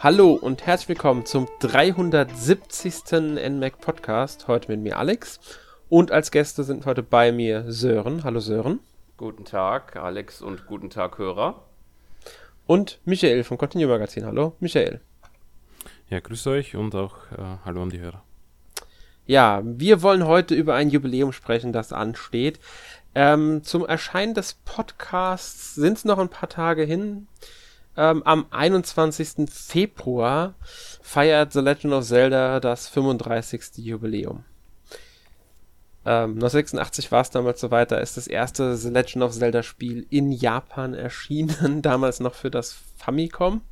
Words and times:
Hallo 0.00 0.34
und 0.34 0.64
herzlich 0.64 0.90
willkommen 0.90 1.26
zum 1.26 1.48
370. 1.58 3.10
NMAC 3.50 3.80
Podcast. 3.80 4.46
Heute 4.46 4.70
mit 4.70 4.80
mir 4.80 4.96
Alex. 4.96 5.40
Und 5.88 6.12
als 6.12 6.30
Gäste 6.30 6.62
sind 6.62 6.86
heute 6.86 7.02
bei 7.02 7.32
mir 7.32 7.64
Sören. 7.72 8.22
Hallo 8.22 8.38
Sören. 8.38 8.78
Guten 9.16 9.44
Tag, 9.44 9.96
Alex 9.96 10.40
und 10.40 10.66
guten 10.66 10.88
Tag, 10.88 11.18
Hörer. 11.18 11.64
Und 12.68 13.00
Michael 13.06 13.42
vom 13.42 13.58
Continue 13.58 13.88
Magazin. 13.88 14.24
Hallo, 14.24 14.54
Michael. 14.60 15.00
Ja, 16.10 16.20
grüß 16.20 16.46
euch 16.46 16.76
und 16.76 16.94
auch 16.94 17.16
äh, 17.32 17.56
hallo 17.64 17.82
an 17.82 17.90
die 17.90 17.98
Hörer. 17.98 18.22
Ja, 19.26 19.62
wir 19.64 20.00
wollen 20.02 20.24
heute 20.28 20.54
über 20.54 20.76
ein 20.76 20.90
Jubiläum 20.90 21.32
sprechen, 21.32 21.72
das 21.72 21.92
ansteht. 21.92 22.60
Ähm, 23.16 23.64
zum 23.64 23.84
Erscheinen 23.84 24.34
des 24.34 24.54
Podcasts 24.64 25.74
sind 25.74 25.98
es 25.98 26.04
noch 26.04 26.20
ein 26.20 26.28
paar 26.28 26.48
Tage 26.48 26.84
hin. 26.84 27.26
Ähm, 27.98 28.22
am 28.22 28.46
21. 28.50 29.50
Februar 29.50 30.54
feiert 31.02 31.52
The 31.52 31.58
Legend 31.58 31.94
of 31.94 32.04
Zelda 32.04 32.60
das 32.60 32.88
35. 32.88 33.78
Jubiläum. 33.78 34.44
Ähm, 36.06 36.34
1986 36.34 37.10
war 37.10 37.22
es 37.22 37.30
damals 37.30 37.60
so 37.60 37.72
weiter, 37.72 38.00
ist 38.00 38.16
das 38.16 38.28
erste 38.28 38.76
The 38.76 38.90
Legend 38.90 39.24
of 39.24 39.32
Zelda 39.32 39.64
Spiel 39.64 40.06
in 40.10 40.30
Japan 40.30 40.94
erschienen, 40.94 41.82
damals 41.82 42.20
noch 42.20 42.34
für 42.34 42.52
das 42.52 42.76
Famicom. 42.98 43.62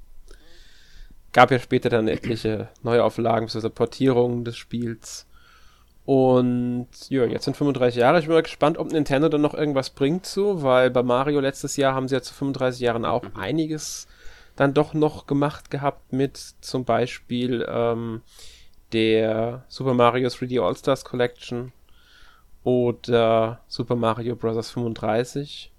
Gab 1.32 1.52
ja 1.52 1.60
später 1.60 1.88
dann 1.88 2.08
etliche 2.08 2.68
Neuauflagen, 2.82 3.46
bzw. 3.46 3.68
Portierungen 3.68 4.44
des 4.44 4.56
Spiels. 4.56 5.28
Und 6.04 6.88
ja, 7.10 7.26
jetzt 7.26 7.44
sind 7.44 7.56
35 7.56 8.00
Jahre. 8.00 8.18
Ich 8.18 8.26
bin 8.26 8.34
mal 8.34 8.42
gespannt, 8.42 8.76
ob 8.78 8.90
Nintendo 8.90 9.28
dann 9.28 9.40
noch 9.40 9.54
irgendwas 9.54 9.90
bringt 9.90 10.26
zu, 10.26 10.64
weil 10.64 10.90
bei 10.90 11.04
Mario 11.04 11.38
letztes 11.38 11.76
Jahr 11.76 11.94
haben 11.94 12.08
sie 12.08 12.16
ja 12.16 12.22
zu 12.22 12.34
35 12.34 12.80
Jahren 12.80 13.04
auch 13.04 13.22
einiges 13.36 14.08
dann 14.56 14.74
doch 14.74 14.94
noch 14.94 15.26
gemacht 15.26 15.70
gehabt 15.70 16.12
mit 16.12 16.36
zum 16.60 16.84
Beispiel 16.84 17.66
ähm, 17.68 18.22
der 18.92 19.64
Super 19.68 19.94
Mario 19.94 20.28
3D 20.28 20.60
All-Stars 20.60 21.04
Collection 21.04 21.72
oder 22.64 23.60
Super 23.68 23.96
Mario 23.96 24.34
Bros. 24.34 24.70
35, 24.70 25.70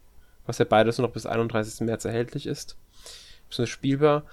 was 0.45 0.59
ja 0.59 0.65
beides 0.65 0.99
noch 0.99 1.11
bis 1.11 1.25
31. 1.25 1.81
März 1.81 2.05
erhältlich 2.05 2.45
ist. 2.45 2.77
Ist 3.49 3.69
spielbar 3.69 4.23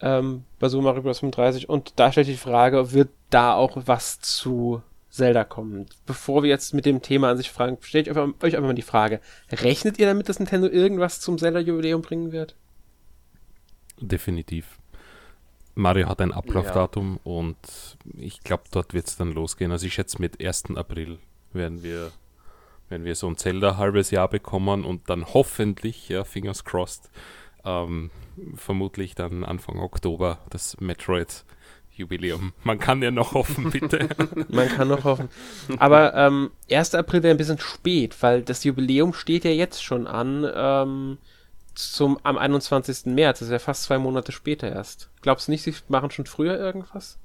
ähm, 0.00 0.44
bei 0.58 0.68
Super 0.68 0.84
Mario 0.84 1.02
Bros. 1.02 1.18
35 1.18 1.68
und 1.68 1.94
da 1.96 2.12
stellt 2.12 2.28
die 2.28 2.36
Frage, 2.36 2.92
wird 2.92 3.10
da 3.30 3.54
auch 3.54 3.76
was 3.86 4.20
zu 4.20 4.82
Zelda 5.10 5.44
kommen? 5.44 5.86
Bevor 6.06 6.42
wir 6.42 6.50
jetzt 6.50 6.72
mit 6.72 6.86
dem 6.86 7.02
Thema 7.02 7.30
an 7.30 7.36
sich 7.36 7.50
fragen, 7.50 7.78
stellt 7.80 8.08
euch 8.08 8.16
einfach 8.16 8.60
mal 8.60 8.74
die 8.74 8.82
Frage, 8.82 9.20
rechnet 9.50 9.98
ihr 9.98 10.06
damit, 10.06 10.28
dass 10.28 10.38
Nintendo 10.38 10.68
irgendwas 10.68 11.20
zum 11.20 11.36
Zelda-Jubiläum 11.36 12.00
bringen 12.00 12.32
wird? 12.32 12.54
Definitiv. 14.00 14.78
Mario 15.74 16.08
hat 16.08 16.20
ein 16.20 16.32
Ablaufdatum 16.32 17.18
ja. 17.24 17.30
und 17.32 17.56
ich 18.18 18.40
glaube, 18.40 18.64
dort 18.70 18.92
wird 18.92 19.06
es 19.06 19.16
dann 19.16 19.32
losgehen. 19.32 19.72
Also 19.72 19.86
ich 19.86 19.94
schätze, 19.94 20.20
mit 20.20 20.44
1. 20.44 20.76
April 20.76 21.18
werden 21.52 21.82
wir, 21.82 22.12
werden 22.88 23.04
wir 23.04 23.14
so 23.14 23.26
ein 23.26 23.36
Zelda 23.36 23.78
halbes 23.78 24.10
Jahr 24.10 24.28
bekommen 24.28 24.84
und 24.84 25.08
dann 25.08 25.24
hoffentlich, 25.32 26.08
ja, 26.08 26.24
fingers 26.24 26.64
crossed, 26.64 27.10
ähm, 27.64 28.10
vermutlich 28.54 29.14
dann 29.14 29.44
Anfang 29.44 29.78
Oktober 29.78 30.38
das 30.50 30.78
Metroid 30.80 31.44
Jubiläum. 31.94 32.52
Man 32.64 32.78
kann 32.78 33.02
ja 33.02 33.10
noch 33.10 33.34
hoffen, 33.34 33.70
bitte. 33.70 34.08
Man 34.48 34.68
kann 34.68 34.88
noch 34.88 35.04
hoffen. 35.04 35.28
Aber 35.78 36.14
ähm, 36.14 36.50
1. 36.70 36.94
April 36.94 37.22
wäre 37.22 37.34
ein 37.34 37.38
bisschen 37.38 37.58
spät, 37.58 38.16
weil 38.22 38.42
das 38.42 38.64
Jubiläum 38.64 39.12
steht 39.12 39.44
ja 39.44 39.50
jetzt 39.50 39.84
schon 39.84 40.06
an. 40.06 40.46
Ähm, 40.54 41.18
zum, 41.74 42.18
am 42.22 42.38
21. 42.38 43.06
März. 43.06 43.40
Das 43.40 43.48
ist 43.48 43.52
ja 43.52 43.58
fast 43.58 43.84
zwei 43.84 43.98
Monate 43.98 44.32
später 44.32 44.70
erst. 44.70 45.10
Glaubst 45.22 45.48
du 45.48 45.52
nicht, 45.52 45.62
sie 45.62 45.74
machen 45.88 46.10
schon 46.10 46.26
früher 46.26 46.58
irgendwas? 46.58 47.18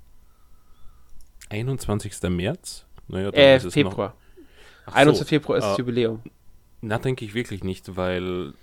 21. 1.50 2.22
März? 2.30 2.86
Naja, 3.08 3.32
dann 3.32 3.40
äh, 3.40 3.60
Februar. 3.60 4.16
Noch... 4.86 4.96
21. 4.96 5.20
So, 5.20 5.26
Februar 5.30 5.58
ist 5.58 5.64
äh, 5.64 5.68
das 5.68 5.78
Jubiläum. 5.78 6.22
Na, 6.82 6.98
denke 6.98 7.26
ich 7.26 7.34
wirklich 7.34 7.64
nicht, 7.64 7.96
weil 7.96 8.54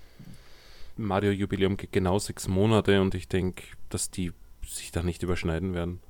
Mario-Jubiläum 0.97 1.77
geht 1.77 1.93
genau 1.93 2.19
sechs 2.19 2.49
Monate 2.49 3.01
und 3.01 3.15
ich 3.15 3.29
denke, 3.29 3.65
dass 3.89 4.11
die 4.11 4.33
sich 4.67 4.93
da 4.93 5.03
nicht 5.03 5.23
überschneiden 5.23 5.75
werden. 5.75 6.01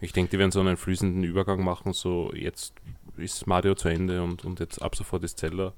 Ich 0.00 0.12
denke, 0.12 0.30
die 0.30 0.38
werden 0.38 0.50
so 0.50 0.60
einen 0.60 0.76
fließenden 0.76 1.22
Übergang 1.22 1.62
machen, 1.62 1.92
so 1.92 2.32
jetzt 2.34 2.74
ist 3.16 3.46
Mario 3.46 3.74
zu 3.74 3.88
Ende 3.88 4.22
und, 4.22 4.44
und 4.44 4.58
jetzt 4.58 4.80
ab 4.82 4.96
sofort 4.96 5.22
ist 5.22 5.38
Zelda. 5.38 5.74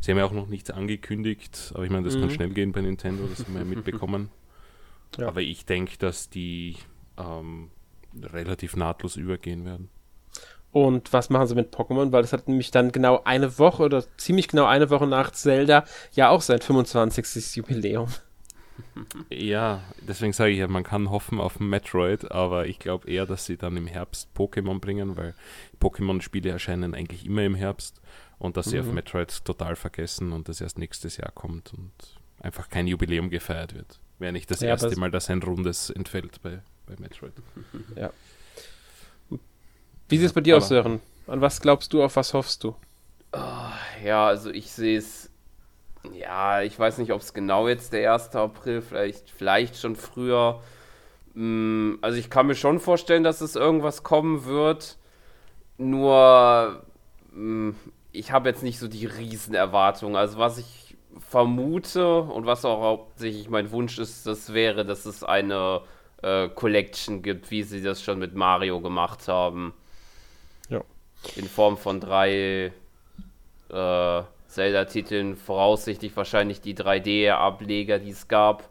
Sie 0.00 0.10
haben 0.10 0.18
ja 0.18 0.24
auch 0.24 0.32
noch 0.32 0.46
nichts 0.46 0.70
angekündigt, 0.70 1.72
aber 1.74 1.84
ich 1.84 1.90
meine, 1.90 2.04
das 2.04 2.16
mhm. 2.16 2.20
kann 2.22 2.30
schnell 2.30 2.50
gehen 2.50 2.72
bei 2.72 2.80
Nintendo, 2.80 3.24
das 3.26 3.44
haben 3.44 3.54
wir 3.54 3.60
ja 3.60 3.66
mitbekommen. 3.76 4.30
Ja. 5.18 5.28
Aber 5.28 5.40
ich 5.42 5.66
denke, 5.66 5.98
dass 5.98 6.30
die 6.30 6.76
ähm, 7.18 7.70
relativ 8.22 8.76
nahtlos 8.76 9.16
übergehen 9.16 9.64
werden. 9.64 9.90
Und 10.72 11.12
was 11.12 11.30
machen 11.30 11.48
sie 11.48 11.54
mit 11.54 11.74
Pokémon? 11.74 12.12
Weil 12.12 12.22
das 12.22 12.32
hat 12.32 12.46
nämlich 12.46 12.70
dann 12.70 12.92
genau 12.92 13.22
eine 13.24 13.58
Woche 13.58 13.82
oder 13.82 14.04
ziemlich 14.16 14.48
genau 14.48 14.66
eine 14.66 14.88
Woche 14.90 15.06
nach 15.06 15.32
Zelda 15.32 15.84
ja 16.12 16.28
auch 16.28 16.42
sein 16.42 16.60
25. 16.60 17.56
Jubiläum. 17.56 18.08
Ja, 19.30 19.82
deswegen 20.00 20.32
sage 20.32 20.52
ich 20.52 20.58
ja, 20.58 20.66
man 20.66 20.84
kann 20.84 21.10
hoffen 21.10 21.38
auf 21.38 21.60
Metroid, 21.60 22.32
aber 22.32 22.66
ich 22.66 22.78
glaube 22.78 23.10
eher, 23.10 23.26
dass 23.26 23.44
sie 23.44 23.58
dann 23.58 23.76
im 23.76 23.86
Herbst 23.86 24.30
Pokémon 24.34 24.80
bringen, 24.80 25.18
weil 25.18 25.34
Pokémon-Spiele 25.80 26.48
erscheinen 26.48 26.94
eigentlich 26.94 27.26
immer 27.26 27.42
im 27.42 27.54
Herbst 27.54 28.00
und 28.40 28.56
dass 28.56 28.66
mhm. 28.66 28.70
sie 28.70 28.80
auf 28.80 28.86
mhm. 28.86 28.94
Metroid 28.94 29.44
total 29.44 29.76
vergessen 29.76 30.32
und 30.32 30.48
das 30.48 30.60
erst 30.60 30.78
nächstes 30.78 31.18
Jahr 31.18 31.30
kommt 31.30 31.72
und 31.72 31.92
einfach 32.40 32.68
kein 32.68 32.88
Jubiläum 32.88 33.30
gefeiert 33.30 33.74
wird. 33.74 34.00
Wäre 34.18 34.32
nicht 34.32 34.50
das 34.50 34.60
ja, 34.60 34.70
erste 34.70 34.98
Mal, 34.98 35.10
dass 35.10 35.30
ein 35.30 35.42
rundes 35.42 35.90
entfällt 35.90 36.42
bei, 36.42 36.60
bei 36.86 36.96
Metroid. 36.98 37.32
Ja. 37.96 38.10
Wie 40.08 40.16
sieht 40.16 40.26
es 40.26 40.32
bei 40.32 40.40
dir 40.40 40.56
aus, 40.56 40.68
Sören? 40.68 41.00
An 41.28 41.40
was 41.40 41.60
glaubst 41.60 41.92
du, 41.92 42.02
auf 42.02 42.16
was 42.16 42.34
hoffst 42.34 42.64
du? 42.64 42.74
Oh, 43.32 43.38
ja, 44.04 44.26
also 44.26 44.50
ich 44.50 44.72
sehe 44.72 44.98
es, 44.98 45.30
ja, 46.12 46.62
ich 46.62 46.76
weiß 46.76 46.98
nicht, 46.98 47.12
ob 47.12 47.20
es 47.20 47.32
genau 47.32 47.68
jetzt 47.68 47.92
der 47.92 48.12
1. 48.12 48.34
April, 48.34 48.82
vielleicht, 48.82 49.30
vielleicht 49.30 49.76
schon 49.76 49.94
früher. 49.94 50.60
Mm, 51.34 51.94
also 52.00 52.18
ich 52.18 52.28
kann 52.28 52.48
mir 52.48 52.56
schon 52.56 52.80
vorstellen, 52.80 53.22
dass 53.22 53.40
es 53.40 53.54
irgendwas 53.54 54.02
kommen 54.02 54.46
wird. 54.46 54.98
Nur 55.78 56.82
mm, 57.30 57.70
ich 58.12 58.32
habe 58.32 58.48
jetzt 58.48 58.62
nicht 58.62 58.78
so 58.78 58.88
die 58.88 59.06
Riesenerwartungen. 59.06 60.16
Also 60.16 60.38
was 60.38 60.58
ich 60.58 60.96
vermute 61.18 62.20
und 62.20 62.46
was 62.46 62.64
auch 62.64 62.80
hauptsächlich 62.80 63.48
mein 63.48 63.70
Wunsch 63.70 63.98
ist, 63.98 64.26
das 64.26 64.52
wäre, 64.52 64.84
dass 64.84 65.06
es 65.06 65.24
eine 65.24 65.82
äh, 66.22 66.48
Collection 66.48 67.22
gibt, 67.22 67.50
wie 67.50 67.62
sie 67.62 67.82
das 67.82 68.02
schon 68.02 68.18
mit 68.18 68.34
Mario 68.34 68.80
gemacht 68.80 69.28
haben. 69.28 69.72
Ja. 70.68 70.82
In 71.36 71.46
Form 71.46 71.76
von 71.76 72.00
drei 72.00 72.72
äh, 73.68 74.22
Zelda-Titeln, 74.48 75.36
voraussichtlich 75.36 76.16
wahrscheinlich 76.16 76.60
die 76.60 76.74
3D-Ableger, 76.74 77.98
die 77.98 78.10
es 78.10 78.28
gab. 78.28 78.68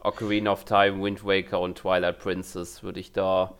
Ocarina 0.00 0.52
of 0.52 0.64
Time, 0.64 1.02
Wind 1.02 1.24
Waker 1.24 1.60
und 1.60 1.78
Twilight 1.78 2.18
Princess 2.18 2.82
würde 2.82 3.00
ich 3.00 3.12
da 3.12 3.54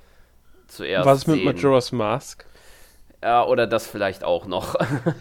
zuerst. 0.66 1.06
Was 1.06 1.26
mit 1.26 1.44
Majora's 1.44 1.90
Mask? 1.92 2.44
Ja, 3.24 3.46
oder 3.46 3.66
das 3.66 3.86
vielleicht 3.86 4.22
auch 4.22 4.44
noch. 4.44 4.74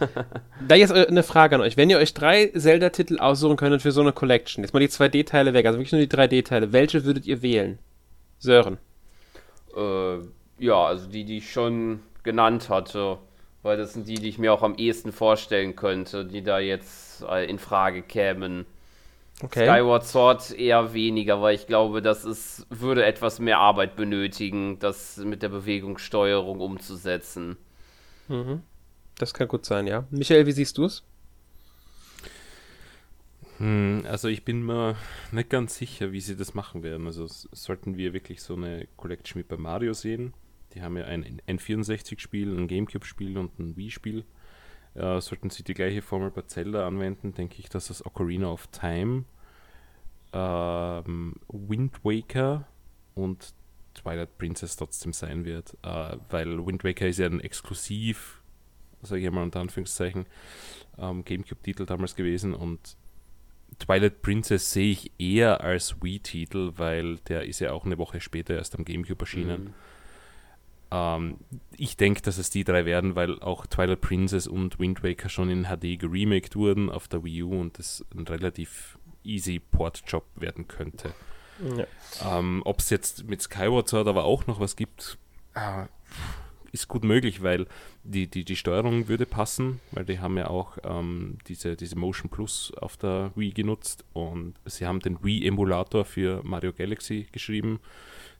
da 0.68 0.74
jetzt 0.74 0.92
eine 0.92 1.22
Frage 1.22 1.54
an 1.54 1.62
euch. 1.62 1.78
Wenn 1.78 1.88
ihr 1.88 1.96
euch 1.96 2.12
drei 2.12 2.48
Zelda-Titel 2.48 3.18
aussuchen 3.18 3.56
könntet 3.56 3.80
für 3.80 3.92
so 3.92 4.02
eine 4.02 4.12
Collection, 4.12 4.62
jetzt 4.62 4.74
mal 4.74 4.80
die 4.80 4.90
2D-Teile 4.90 5.54
weg, 5.54 5.64
also 5.64 5.78
wirklich 5.78 5.92
nur 5.92 6.02
die 6.02 6.14
3D-Teile, 6.14 6.74
welche 6.74 7.06
würdet 7.06 7.24
ihr 7.24 7.40
wählen? 7.40 7.78
Sören. 8.38 8.76
Äh, 9.74 10.18
ja, 10.58 10.84
also 10.84 11.08
die, 11.08 11.24
die 11.24 11.38
ich 11.38 11.50
schon 11.50 12.00
genannt 12.22 12.68
hatte. 12.68 13.16
Weil 13.62 13.78
das 13.78 13.94
sind 13.94 14.06
die, 14.06 14.16
die 14.16 14.28
ich 14.28 14.38
mir 14.38 14.52
auch 14.52 14.62
am 14.62 14.74
ehesten 14.74 15.10
vorstellen 15.10 15.74
könnte, 15.74 16.26
die 16.26 16.42
da 16.42 16.58
jetzt 16.58 17.24
äh, 17.26 17.48
in 17.48 17.58
Frage 17.58 18.02
kämen. 18.02 18.66
Okay. 19.42 19.64
Skyward 19.64 20.04
Sword 20.06 20.50
eher 20.50 20.92
weniger, 20.92 21.40
weil 21.40 21.54
ich 21.54 21.66
glaube, 21.66 22.02
das 22.02 22.26
ist, 22.26 22.66
würde 22.68 23.06
etwas 23.06 23.38
mehr 23.38 23.60
Arbeit 23.60 23.96
benötigen, 23.96 24.78
das 24.78 25.16
mit 25.16 25.42
der 25.42 25.48
Bewegungssteuerung 25.48 26.60
umzusetzen. 26.60 27.56
Mhm. 28.28 28.62
Das 29.18 29.34
kann 29.34 29.48
gut 29.48 29.64
sein, 29.64 29.86
ja. 29.86 30.06
Michael, 30.10 30.46
wie 30.46 30.52
siehst 30.52 30.78
du 30.78 30.84
es? 30.84 31.04
Hm, 33.58 34.04
also 34.08 34.28
ich 34.28 34.44
bin 34.44 34.64
mir 34.64 34.96
nicht 35.30 35.50
ganz 35.50 35.76
sicher, 35.76 36.12
wie 36.12 36.20
sie 36.20 36.36
das 36.36 36.54
machen 36.54 36.82
werden. 36.82 37.06
Also 37.06 37.26
sollten 37.28 37.96
wir 37.96 38.12
wirklich 38.12 38.42
so 38.42 38.54
eine 38.54 38.88
Collection 38.96 39.38
mit 39.38 39.48
bei 39.48 39.56
Mario 39.56 39.92
sehen. 39.92 40.34
Die 40.74 40.82
haben 40.82 40.96
ja 40.96 41.04
ein 41.04 41.40
N64-Spiel, 41.46 42.58
ein 42.58 42.66
GameCube-Spiel 42.66 43.38
und 43.38 43.58
ein 43.60 43.76
Wii-Spiel. 43.76 44.24
Äh, 44.94 45.20
sollten 45.20 45.50
sie 45.50 45.62
die 45.62 45.74
gleiche 45.74 46.02
Formel 46.02 46.30
bei 46.30 46.42
Zelda 46.42 46.86
anwenden, 46.86 47.34
denke 47.34 47.58
ich, 47.58 47.68
dass 47.68 47.88
das 47.88 48.04
Ocarina 48.04 48.48
of 48.48 48.66
Time, 48.68 49.24
ähm, 50.32 51.34
Wind 51.48 52.04
Waker 52.04 52.66
und 53.14 53.54
Twilight 53.94 54.38
Princess 54.38 54.76
trotzdem 54.76 55.12
sein 55.12 55.44
wird, 55.44 55.76
äh, 55.82 56.16
weil 56.30 56.66
Wind 56.66 56.84
Waker 56.84 57.06
ist 57.08 57.18
ja 57.18 57.26
ein 57.26 57.40
exklusiv, 57.40 58.42
sage 59.02 59.22
ich 59.22 59.30
mal 59.30 59.42
unter 59.42 59.60
Anführungszeichen, 59.60 60.26
ähm, 60.98 61.24
Gamecube-Titel 61.24 61.86
damals 61.86 62.14
gewesen 62.14 62.54
und 62.54 62.96
Twilight 63.78 64.22
Princess 64.22 64.72
sehe 64.72 64.92
ich 64.92 65.12
eher 65.18 65.60
als 65.62 66.02
Wii-Titel, 66.02 66.72
weil 66.76 67.16
der 67.28 67.44
ist 67.44 67.60
ja 67.60 67.72
auch 67.72 67.84
eine 67.84 67.98
Woche 67.98 68.20
später 68.20 68.54
erst 68.54 68.76
am 68.76 68.84
GameCube 68.84 69.20
erschienen. 69.20 69.64
Mhm. 69.64 69.74
Ähm, 70.90 71.36
ich 71.76 71.96
denke, 71.96 72.22
dass 72.22 72.38
es 72.38 72.50
die 72.50 72.64
drei 72.64 72.84
werden, 72.84 73.16
weil 73.16 73.40
auch 73.40 73.66
Twilight 73.66 74.00
Princess 74.00 74.46
und 74.46 74.78
Wind 74.78 75.02
Waker 75.02 75.28
schon 75.28 75.50
in 75.50 75.64
HD 75.64 75.98
geremaked 75.98 76.56
wurden 76.56 76.90
auf 76.90 77.08
der 77.08 77.24
Wii 77.24 77.42
U 77.42 77.60
und 77.60 77.78
das 77.78 78.04
ein 78.14 78.26
relativ 78.26 78.98
easy 79.24 79.58
Port-Job 79.58 80.24
werden 80.36 80.68
könnte. 80.68 81.14
Ja. 81.76 82.38
Ähm, 82.38 82.62
Ob 82.64 82.80
es 82.80 82.90
jetzt 82.90 83.24
mit 83.24 83.42
Skyward 83.42 83.88
Sword 83.88 84.08
aber 84.08 84.24
auch 84.24 84.46
noch 84.46 84.60
was 84.60 84.76
gibt, 84.76 85.18
äh, 85.54 85.86
ist 86.72 86.88
gut 86.88 87.04
möglich, 87.04 87.42
weil 87.42 87.66
die, 88.02 88.26
die, 88.26 88.44
die 88.44 88.56
Steuerung 88.56 89.08
würde 89.08 89.26
passen, 89.26 89.80
weil 89.92 90.04
die 90.04 90.18
haben 90.18 90.36
ja 90.36 90.48
auch 90.48 90.76
ähm, 90.82 91.38
diese, 91.46 91.76
diese 91.76 91.96
Motion 91.96 92.30
Plus 92.30 92.72
auf 92.80 92.96
der 92.96 93.30
Wii 93.36 93.52
genutzt 93.52 94.04
und 94.12 94.54
sie 94.64 94.86
haben 94.86 95.00
den 95.00 95.22
Wii-Emulator 95.22 96.04
für 96.04 96.42
Mario 96.42 96.72
Galaxy 96.72 97.28
geschrieben, 97.30 97.80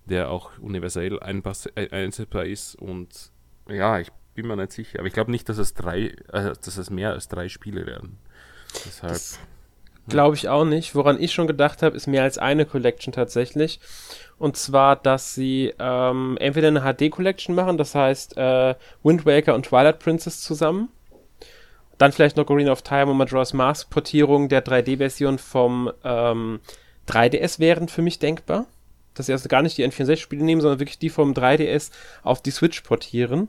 der 0.05 0.31
auch 0.31 0.59
universell 0.59 1.19
äh, 1.23 1.91
einsetzbar 1.91 2.45
ist 2.45 2.75
und 2.75 3.31
ja, 3.69 4.01
ich 4.01 4.11
bin 4.35 4.49
mir 4.49 4.57
nicht 4.57 4.73
sicher, 4.73 4.99
aber 4.99 5.07
ich 5.07 5.15
glaube 5.15 5.31
nicht, 5.31 5.49
dass 5.49 5.59
es 5.59 5.75
drei, 5.75 6.07
äh, 6.33 6.55
dass 6.61 6.77
es 6.77 6.91
mehr 6.91 7.13
als 7.13 7.29
drei 7.29 7.49
Spiele 7.49 7.87
werden. 7.87 8.19
Deshalb. 8.85 9.13
Das 9.13 9.39
Glaube 10.09 10.37
ich 10.37 10.49
auch 10.49 10.65
nicht. 10.65 10.95
Woran 10.95 11.21
ich 11.21 11.33
schon 11.33 11.47
gedacht 11.47 11.83
habe, 11.83 11.97
ist 11.97 12.07
mehr 12.07 12.23
als 12.23 12.37
eine 12.37 12.67
Collection 12.67 13.13
tatsächlich. 13.13 13.81
Und 14.39 14.57
zwar, 14.57 14.97
dass 14.97 15.35
sie 15.35 15.73
ähm, 15.79 16.37
entweder 16.41 16.69
eine 16.69 16.83
HD-Collection 16.83 17.55
machen, 17.55 17.79
das 17.79 17.95
heißt 17.95 18.37
äh, 18.37 18.75
Wind 19.03 19.25
Waker 19.25 19.55
und 19.55 19.67
Twilight 19.67 20.01
Princess 20.01 20.43
zusammen. 20.43 20.89
Dann 21.97 22.13
vielleicht 22.13 22.37
noch 22.37 22.47
Green 22.47 22.69
of 22.69 22.83
Time 22.83 23.07
und 23.07 23.17
Majora's 23.17 23.53
Mask 23.53 23.89
Portierung 23.89 24.49
der 24.49 24.65
3D-Version 24.65 25.39
vom 25.39 25.91
ähm, 26.03 26.61
3DS 27.09 27.59
wären 27.61 27.89
für 27.89 28.03
mich 28.03 28.19
denkbar. 28.19 28.67
Dass 29.15 29.27
sie 29.27 29.33
also 29.33 29.49
gar 29.49 29.63
nicht 29.63 29.79
die 29.79 29.87
N64-Spiele 29.87 30.45
nehmen, 30.45 30.61
sondern 30.61 30.81
wirklich 30.81 30.99
die 30.99 31.11
vom 31.11 31.33
3DS 31.33 31.93
auf 32.25 32.43
die 32.43 32.51
Switch 32.51 32.81
portieren. 32.81 33.49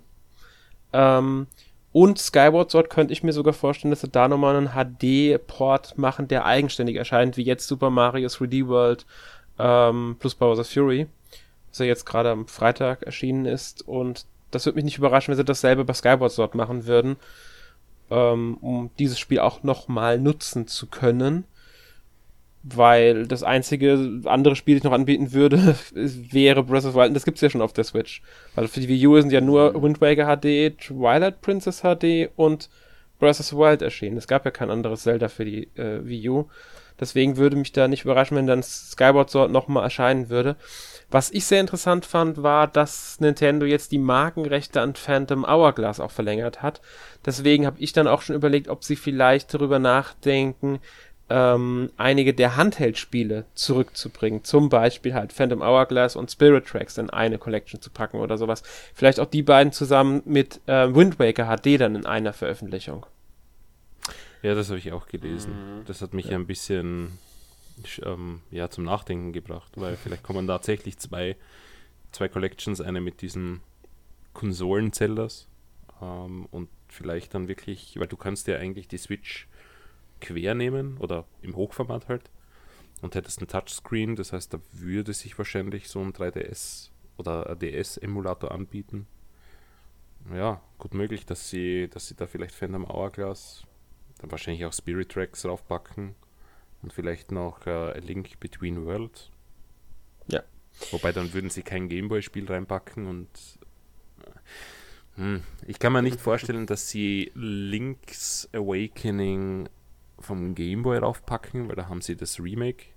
Ähm, 0.94 1.48
und 1.96 2.20
Skyward 2.20 2.72
Sword 2.72 2.90
könnte 2.90 3.14
ich 3.14 3.24
mir 3.24 3.32
sogar 3.32 3.54
vorstellen, 3.54 3.90
dass 3.90 4.02
sie 4.02 4.10
da 4.10 4.28
nochmal 4.28 4.58
einen 4.58 4.72
HD-Port 4.74 5.98
machen, 5.98 6.28
der 6.28 6.44
eigenständig 6.44 6.98
erscheint, 6.98 7.38
wie 7.38 7.44
jetzt 7.44 7.70
Super 7.70 7.90
Mario 7.90 8.28
3D 8.28 8.68
World 8.68 9.06
ähm, 9.58 10.18
plus 10.20 10.36
Bowser's 10.36 10.74
Fury, 10.74 11.08
was 11.70 11.80
ja 11.80 11.86
jetzt 11.86 12.06
gerade 12.06 12.32
am 12.32 12.48
Freitag 12.48 13.04
erschienen 13.04 13.46
ist. 13.46 13.88
Und 13.88 14.26
das 14.52 14.66
würde 14.66 14.76
mich 14.76 14.84
nicht 14.84 14.98
überraschen, 14.98 15.32
wenn 15.32 15.38
sie 15.38 15.46
dasselbe 15.46 15.86
bei 15.86 15.94
Skyward 15.94 16.34
Sword 16.34 16.54
machen 16.54 16.86
würden, 16.86 17.16
ähm, 18.12 18.58
um 18.60 18.90
dieses 19.00 19.18
Spiel 19.18 19.40
auch 19.40 19.64
nochmal 19.64 20.20
nutzen 20.20 20.68
zu 20.68 20.88
können 20.88 21.46
weil 22.68 23.28
das 23.28 23.44
einzige 23.44 24.22
andere 24.26 24.56
Spiel, 24.56 24.76
das 24.76 24.80
ich 24.80 24.84
noch 24.86 24.92
anbieten 24.92 25.34
würde, 25.34 25.76
wäre 25.94 26.64
Breath 26.64 26.86
of 26.86 26.94
the 26.94 26.98
Wild. 26.98 27.10
Und 27.10 27.14
das 27.14 27.26
gibt's 27.26 27.42
ja 27.42 27.50
schon 27.50 27.62
auf 27.62 27.74
der 27.74 27.84
Switch. 27.84 28.24
Weil 28.56 28.68
für 28.68 28.80
die 28.80 28.88
Wii 28.88 29.08
U 29.08 29.22
sind 29.22 29.32
ja 29.32 29.42
nur 29.42 29.82
Wind 29.82 30.02
Waker 30.02 30.26
HD, 30.26 30.78
Twilight 30.80 31.42
Princess 31.42 31.82
HD 31.82 32.30
und 32.36 32.70
Breath 33.20 33.40
of 33.40 33.46
the 33.46 33.56
Wild 33.56 33.84
erschienen. 33.84 34.18
Es 34.18 34.28
gab 34.28 34.46
ja 34.46 34.52
kein 34.52 34.72
anderes 34.72 35.04
Zelda 35.04 35.28
für 35.28 35.46
die 35.46 35.70
äh, 35.76 36.04
Wii 36.04 36.30
U. 36.30 36.46
Deswegen 37.00 37.38
würde 37.38 37.56
mich 37.56 37.72
da 37.72 37.88
nicht 37.88 38.06
überraschen, 38.06 38.38
wenn 38.38 38.48
dann 38.48 38.64
Skyward 38.64 39.30
Sword 39.30 39.52
nochmal 39.52 39.84
erscheinen 39.84 40.30
würde. 40.30 40.56
Was 41.12 41.30
ich 41.30 41.46
sehr 41.46 41.62
interessant 41.62 42.06
fand, 42.06 42.42
war, 42.42 42.68
dass 42.68 43.20
Nintendo 43.20 43.66
jetzt 43.66 43.92
die 43.92 44.00
Markenrechte 44.00 44.82
an 44.82 44.96
Phantom 44.96 45.46
Hourglass 45.46 46.00
auch 46.00 46.12
verlängert 46.12 46.64
hat. 46.64 46.82
Deswegen 47.26 47.66
habe 47.66 47.80
ich 47.80 47.94
dann 47.94 48.08
auch 48.08 48.22
schon 48.22 48.36
überlegt, 48.36 48.70
ob 48.70 48.84
sie 48.84 48.96
vielleicht 48.96 49.54
darüber 49.54 49.78
nachdenken, 49.78 50.80
ähm, 51.30 51.90
einige 51.98 52.34
der 52.34 52.56
Handheld-Spiele 52.56 53.46
zurückzubringen. 53.56 54.44
Zum 54.44 54.70
Beispiel 54.70 55.14
halt 55.14 55.34
Phantom 55.34 55.62
Hourglass 55.62 56.16
und 56.16 56.32
Spirit 56.32 56.68
Tracks 56.68 56.98
in 56.98 57.10
eine 57.10 57.38
Collection 57.38 57.82
zu 57.82 57.90
packen 57.90 58.20
oder 58.20 58.38
sowas. 58.38 58.62
Vielleicht 58.94 59.20
auch 59.20 59.26
die 59.26 59.42
beiden 59.42 59.74
zusammen 59.74 60.22
mit 60.26 60.62
äh, 60.68 60.94
Wind 60.94 61.20
Waker 61.20 61.46
HD 61.46 61.80
dann 61.82 61.96
in 61.96 62.06
einer 62.06 62.34
Veröffentlichung. 62.34 63.06
Ja, 64.44 64.54
das 64.54 64.70
habe 64.70 64.78
ich 64.78 64.92
auch 64.92 65.08
gelesen. 65.08 65.54
Mhm. 65.54 65.86
Das 65.86 66.02
hat 66.02 66.14
mich 66.14 66.28
ja. 66.28 66.36
ein 66.36 66.46
bisschen 66.46 67.18
ähm, 68.04 68.42
ja, 68.52 68.70
zum 68.70 68.84
Nachdenken 68.84 69.34
gebracht, 69.34 69.72
weil 69.76 69.98
vielleicht 69.98 70.24
kommen 70.24 70.46
tatsächlich 70.46 70.98
zwei, 70.98 71.36
zwei 72.12 72.28
Collections, 72.28 72.82
eine 72.82 73.02
mit 73.02 73.22
diesen 73.22 73.62
Konsolen-Zeldas 74.34 75.48
ähm, 76.02 76.48
und 76.52 76.70
vielleicht 76.88 77.34
dann 77.34 77.48
wirklich, 77.48 78.00
weil 78.00 78.08
du 78.08 78.18
kannst 78.18 78.48
ja 78.48 78.58
eigentlich 78.58 78.88
die 78.88 79.00
Switch 79.00 79.48
quer 80.26 80.54
nehmen 80.54 80.98
oder 80.98 81.26
im 81.42 81.56
Hochformat 81.56 82.08
halt 82.08 82.30
und 83.02 83.16
hättest 83.16 83.42
ein 83.42 83.48
Touchscreen, 83.48 84.16
das 84.16 84.34
heißt, 84.34 84.54
da 84.54 84.60
würde 84.72 85.14
sich 85.14 85.38
wahrscheinlich 85.38 85.90
so 85.90 86.00
ein 86.02 86.14
3DS 86.14 86.90
oder 87.18 87.50
ein 87.50 87.60
DS-Emulator 87.60 88.52
anbieten. 88.52 89.08
Ja, 90.34 90.62
gut 90.80 90.94
möglich, 90.94 91.26
dass 91.26 91.50
sie, 91.50 91.88
dass 91.88 92.08
sie 92.08 92.16
da 92.16 92.26
vielleicht 92.26 92.56
Phantom 92.56 92.88
Hourglass, 92.88 93.64
dann 94.20 94.32
wahrscheinlich 94.32 94.66
auch 94.66 94.74
Spirit 94.74 95.12
Tracks 95.12 95.44
draufpacken 95.44 96.16
und 96.82 96.94
vielleicht 96.94 97.32
noch 97.32 97.68
äh, 97.68 97.70
A 97.70 97.98
Link 98.00 98.40
Between 98.40 98.86
Worlds. 98.86 99.30
Ja. 100.28 100.44
Wobei 100.92 101.12
dann 101.12 101.34
würden 101.34 101.50
sie 101.50 101.62
kein 101.62 101.90
Gameboy-Spiel 101.90 102.48
reinpacken 102.48 103.08
und 103.08 103.30
äh, 104.26 105.22
hm, 105.22 105.44
ich 105.68 105.80
kann 105.80 105.94
mir 105.94 106.02
nicht 106.02 106.20
vorstellen, 106.20 106.66
dass 106.66 106.90
sie 106.90 107.32
Link's 107.36 108.50
Awakening 108.52 109.70
vom 110.26 110.56
Gameboy 110.56 110.98
raufpacken, 110.98 111.70
weil 111.70 111.76
da 111.76 111.88
haben 111.88 112.02
sie 112.02 112.16
das 112.16 112.40
Remake 112.40 112.88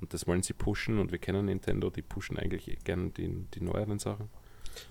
und 0.00 0.14
das 0.14 0.26
wollen 0.26 0.42
sie 0.42 0.52
pushen 0.52 0.98
und 0.98 1.12
wir 1.12 1.18
kennen 1.18 1.46
Nintendo, 1.46 1.90
die 1.90 2.02
pushen 2.02 2.36
eigentlich 2.36 2.78
gerne 2.84 3.10
die, 3.10 3.46
die 3.54 3.60
neueren 3.60 3.98
Sachen. 3.98 4.28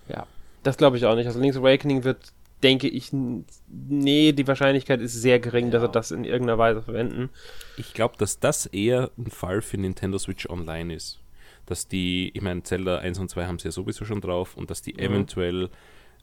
Ja, 0.07 0.27
das 0.63 0.77
glaube 0.77 0.97
ich 0.97 1.05
auch 1.05 1.15
nicht. 1.15 1.27
Also 1.27 1.39
Link's 1.39 1.57
Awakening 1.57 2.03
wird, 2.03 2.33
denke 2.63 2.87
ich, 2.87 3.11
nee, 3.11 4.31
die 4.31 4.47
Wahrscheinlichkeit 4.47 5.01
ist 5.01 5.13
sehr 5.13 5.39
gering, 5.39 5.65
ja. 5.65 5.71
dass 5.71 5.81
sie 5.83 5.89
das 5.89 6.11
in 6.11 6.23
irgendeiner 6.23 6.57
Weise 6.57 6.81
verwenden. 6.81 7.29
Ich 7.77 7.93
glaube, 7.93 8.15
dass 8.17 8.39
das 8.39 8.65
eher 8.65 9.11
ein 9.17 9.27
Fall 9.27 9.61
für 9.61 9.77
Nintendo 9.77 10.17
Switch 10.17 10.49
Online 10.49 10.93
ist. 10.93 11.21
Dass 11.65 11.87
die, 11.87 12.31
ich 12.33 12.41
meine, 12.41 12.63
Zelda 12.63 12.99
1 12.99 13.19
und 13.19 13.29
2 13.29 13.45
haben 13.45 13.59
sie 13.59 13.65
ja 13.65 13.71
sowieso 13.71 14.05
schon 14.05 14.21
drauf 14.21 14.55
und 14.55 14.69
dass 14.69 14.81
die 14.81 14.93
mhm. 14.93 14.99
eventuell 14.99 15.69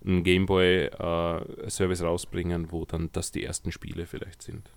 einen 0.04 0.22
Gameboy-Service 0.22 2.00
äh, 2.00 2.04
rausbringen, 2.04 2.72
wo 2.72 2.84
dann 2.84 3.10
das 3.12 3.30
die 3.30 3.44
ersten 3.44 3.72
Spiele 3.72 4.06
vielleicht 4.06 4.42
sind. 4.42 4.70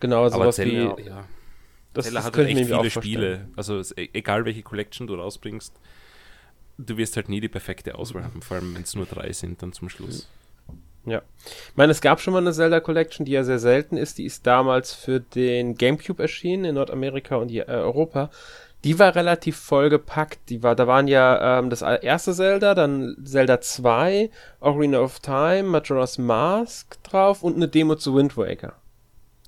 Genau, 0.00 0.28
sowas 0.28 0.56
Zelda, 0.56 0.96
wie. 0.96 1.02
Ja. 1.02 1.24
Das, 1.94 2.04
Zelda 2.04 2.18
das 2.20 2.26
hat 2.26 2.36
halt 2.36 2.48
echt 2.48 2.66
viele 2.66 2.90
Spiele. 2.90 3.48
Also 3.56 3.80
e-, 3.80 4.08
egal 4.12 4.44
welche 4.44 4.62
Collection 4.62 5.06
du 5.06 5.14
rausbringst, 5.14 5.72
du 6.78 6.96
wirst 6.96 7.16
halt 7.16 7.28
nie 7.28 7.40
die 7.40 7.48
perfekte 7.48 7.96
Auswahl 7.96 8.24
haben, 8.24 8.42
vor 8.42 8.56
allem 8.56 8.74
wenn 8.74 8.82
es 8.82 8.94
nur 8.94 9.06
drei 9.06 9.32
sind 9.32 9.62
dann 9.62 9.72
zum 9.72 9.88
Schluss. 9.88 10.28
Ja. 11.04 11.22
Ich 11.44 11.76
meine, 11.76 11.92
es 11.92 12.00
gab 12.00 12.20
schon 12.20 12.34
mal 12.34 12.40
eine 12.40 12.52
Zelda 12.52 12.80
Collection, 12.80 13.24
die 13.24 13.32
ja 13.32 13.42
sehr 13.44 13.58
selten 13.58 13.96
ist. 13.96 14.18
Die 14.18 14.24
ist 14.24 14.46
damals 14.46 14.92
für 14.92 15.20
den 15.20 15.74
GameCube 15.76 16.22
erschienen 16.22 16.66
in 16.66 16.74
Nordamerika 16.74 17.36
und 17.36 17.50
äh, 17.50 17.64
Europa. 17.66 18.30
Die 18.84 18.98
war 18.98 19.14
relativ 19.14 19.56
vollgepackt. 19.56 20.38
Die 20.50 20.62
war, 20.62 20.76
da 20.76 20.86
waren 20.86 21.08
ja 21.08 21.58
ähm, 21.58 21.70
das 21.70 21.82
erste 21.82 22.32
Zelda, 22.32 22.74
dann 22.74 23.16
Zelda 23.24 23.60
2, 23.60 24.30
Ocarina 24.60 25.00
of 25.00 25.18
Time, 25.20 25.64
Majora's 25.64 26.18
Mask 26.18 27.02
drauf 27.02 27.42
und 27.42 27.56
eine 27.56 27.68
Demo 27.68 27.96
zu 27.96 28.14
Wind 28.14 28.36
Waker. 28.36 28.74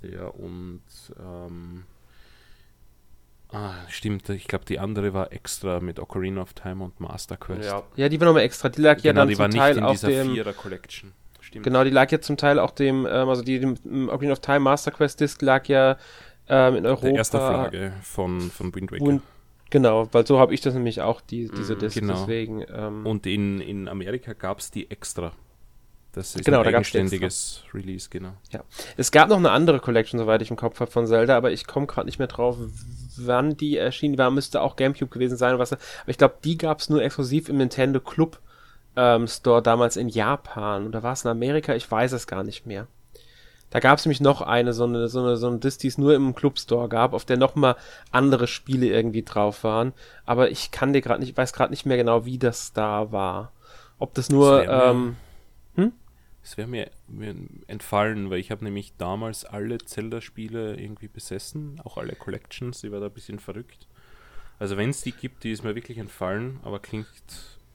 Ja, 0.03 0.27
und 0.27 0.83
ähm, 1.19 1.85
ah, 3.53 3.75
stimmt, 3.89 4.29
ich 4.31 4.49
glaube, 4.49 4.65
die 4.65 4.79
andere 4.79 5.13
war 5.13 5.33
extra 5.33 5.81
mit 5.81 5.99
Ocarina 6.01 6.41
of 6.41 6.55
Time 6.55 6.83
und 6.85 7.01
Master 7.01 7.37
Quest. 7.37 7.69
Ja, 7.69 7.83
ja 7.97 8.09
die 8.09 8.19
war 8.21 8.27
nochmal 8.27 8.43
extra. 8.43 8.69
Die 8.69 8.81
lag 8.81 8.97
genau, 8.97 9.07
ja 9.07 9.13
dann 9.13 9.29
die 9.29 9.37
zum 9.37 9.51
Teil 9.51 9.83
auf 9.83 10.01
dem 10.01 10.33
Vierer 10.33 10.53
Collection. 10.53 11.13
Stimmt. 11.41 11.65
Genau, 11.65 11.85
die 11.85 11.91
lag 11.91 12.11
ja 12.11 12.21
zum 12.21 12.37
Teil 12.37 12.59
auch 12.59 12.71
dem, 12.71 13.07
ähm, 13.11 13.29
also 13.29 13.43
die 13.43 13.59
dem 13.59 14.09
Ocarina 14.09 14.33
of 14.33 14.41
Time 14.41 14.61
Master 14.61 14.91
Quest 14.91 15.21
Disc 15.21 15.43
lag 15.43 15.67
ja 15.67 15.99
ähm, 16.49 16.77
in 16.77 16.87
Europa. 16.87 17.07
Der 17.07 17.15
erste 17.17 17.39
Flagge 17.39 17.93
von, 18.03 18.41
von 18.41 18.75
Wind 18.75 18.93
Waker. 18.93 19.05
Und, 19.05 19.23
genau, 19.71 20.09
weil 20.13 20.27
so 20.27 20.39
habe 20.39 20.55
ich 20.55 20.61
das 20.61 20.75
nämlich 20.75 21.01
auch, 21.01 21.21
die, 21.21 21.49
diese 21.49 21.77
Disc, 21.77 21.99
genau. 21.99 22.15
deswegen. 22.15 22.65
Ähm, 22.73 23.07
und 23.07 23.27
in, 23.27 23.61
in 23.61 23.89
Amerika 23.89 24.33
gab 24.33 24.59
es 24.59 24.71
die 24.71 24.91
extra. 24.91 25.33
Das 26.13 26.35
ist 26.35 26.45
genau, 26.45 26.61
ein 26.63 26.75
eigenständiges 26.75 27.63
Release, 27.73 28.09
genau. 28.11 28.33
Ja. 28.51 28.65
Es 28.97 29.13
gab 29.13 29.29
noch 29.29 29.37
eine 29.37 29.53
andere 29.53 29.79
Collection, 29.79 30.19
soweit 30.19 30.43
ich 30.43 30.51
im 30.51 30.57
Kopf 30.57 30.81
habe, 30.81 30.91
von 30.91 31.07
Zelda, 31.07 31.37
aber 31.37 31.53
ich 31.53 31.67
komme 31.67 31.87
gerade 31.87 32.07
nicht 32.07 32.19
mehr 32.19 32.27
drauf, 32.27 32.57
wann 33.17 33.57
die 33.57 33.77
erschienen 33.77 34.19
war. 34.19 34.31
Müsste 34.31 34.61
auch 34.61 34.77
Gamecube 34.77 35.11
gewesen 35.11 35.37
sein. 35.37 35.59
Was, 35.59 35.73
aber 35.73 35.81
ich 36.07 36.19
glaube, 36.19 36.37
die 36.43 36.59
gab 36.59 36.81
es 36.81 36.89
nur 36.89 37.03
exklusiv 37.03 37.49
im 37.49 37.59
Nintendo 37.59 38.01
Club 38.01 38.41
ähm, 38.97 39.29
Store 39.29 39.63
damals 39.63 39.97
in 39.97 40.09
Japan. 40.09 40.87
Oder 40.87 41.03
war 41.05 41.13
es 41.13 41.25
in 41.25 41.31
Amerika? 41.31 41.75
Ich 41.75 41.89
weiß 41.89 42.13
es 42.13 42.27
gar 42.27 42.43
nicht 42.43 42.67
mehr. 42.67 42.89
Da 43.71 43.79
gab 43.79 43.99
es 43.99 44.05
nämlich 44.05 44.21
noch 44.21 44.43
eine, 44.43 44.73
so 44.73 44.85
eine, 44.85 45.07
so 45.07 45.21
eine, 45.21 45.37
so 45.37 45.47
eine 45.47 45.59
Disc, 45.59 45.79
die 45.81 45.87
es 45.87 45.97
nur 45.97 46.15
im 46.15 46.35
Club 46.35 46.59
Store 46.59 46.89
gab, 46.89 47.13
auf 47.13 47.25
der 47.25 47.37
nochmal 47.37 47.77
andere 48.11 48.49
Spiele 48.49 48.87
irgendwie 48.87 49.23
drauf 49.23 49.63
waren. 49.63 49.93
Aber 50.27 50.51
ich 50.51 50.73
kann 50.73 50.93
dir 50.93 51.01
gerade 51.01 51.21
nicht, 51.21 51.37
weiß 51.37 51.53
gerade 51.53 51.71
nicht 51.71 51.87
mehr 51.87 51.97
genau, 51.97 52.25
wie 52.25 52.39
das 52.39 52.73
da 52.73 53.13
war. 53.13 53.53
Ob 54.01 54.15
das 54.15 54.29
nur, 54.29 54.65
das 54.65 54.91
ähm, 54.91 55.17
es 56.51 56.57
wäre 56.57 56.67
mir, 56.67 56.91
mir 57.07 57.37
entfallen, 57.69 58.29
weil 58.29 58.41
ich 58.41 58.51
habe 58.51 58.65
nämlich 58.65 58.97
damals 58.97 59.45
alle 59.45 59.79
Zelda-Spiele 59.79 60.81
irgendwie 60.81 61.07
besessen, 61.07 61.81
auch 61.85 61.97
alle 61.97 62.17
Collections, 62.17 62.83
ich 62.83 62.91
war 62.91 62.99
da 62.99 63.07
ein 63.07 63.13
bisschen 63.13 63.39
verrückt. 63.39 63.87
Also 64.59 64.77
wenn 64.77 64.91
es 64.91 65.01
die 65.03 65.13
gibt, 65.13 65.45
die 65.45 65.53
ist 65.53 65.63
mir 65.63 65.77
wirklich 65.77 65.99
entfallen, 65.99 66.59
aber 66.65 66.81
klingt 66.81 67.07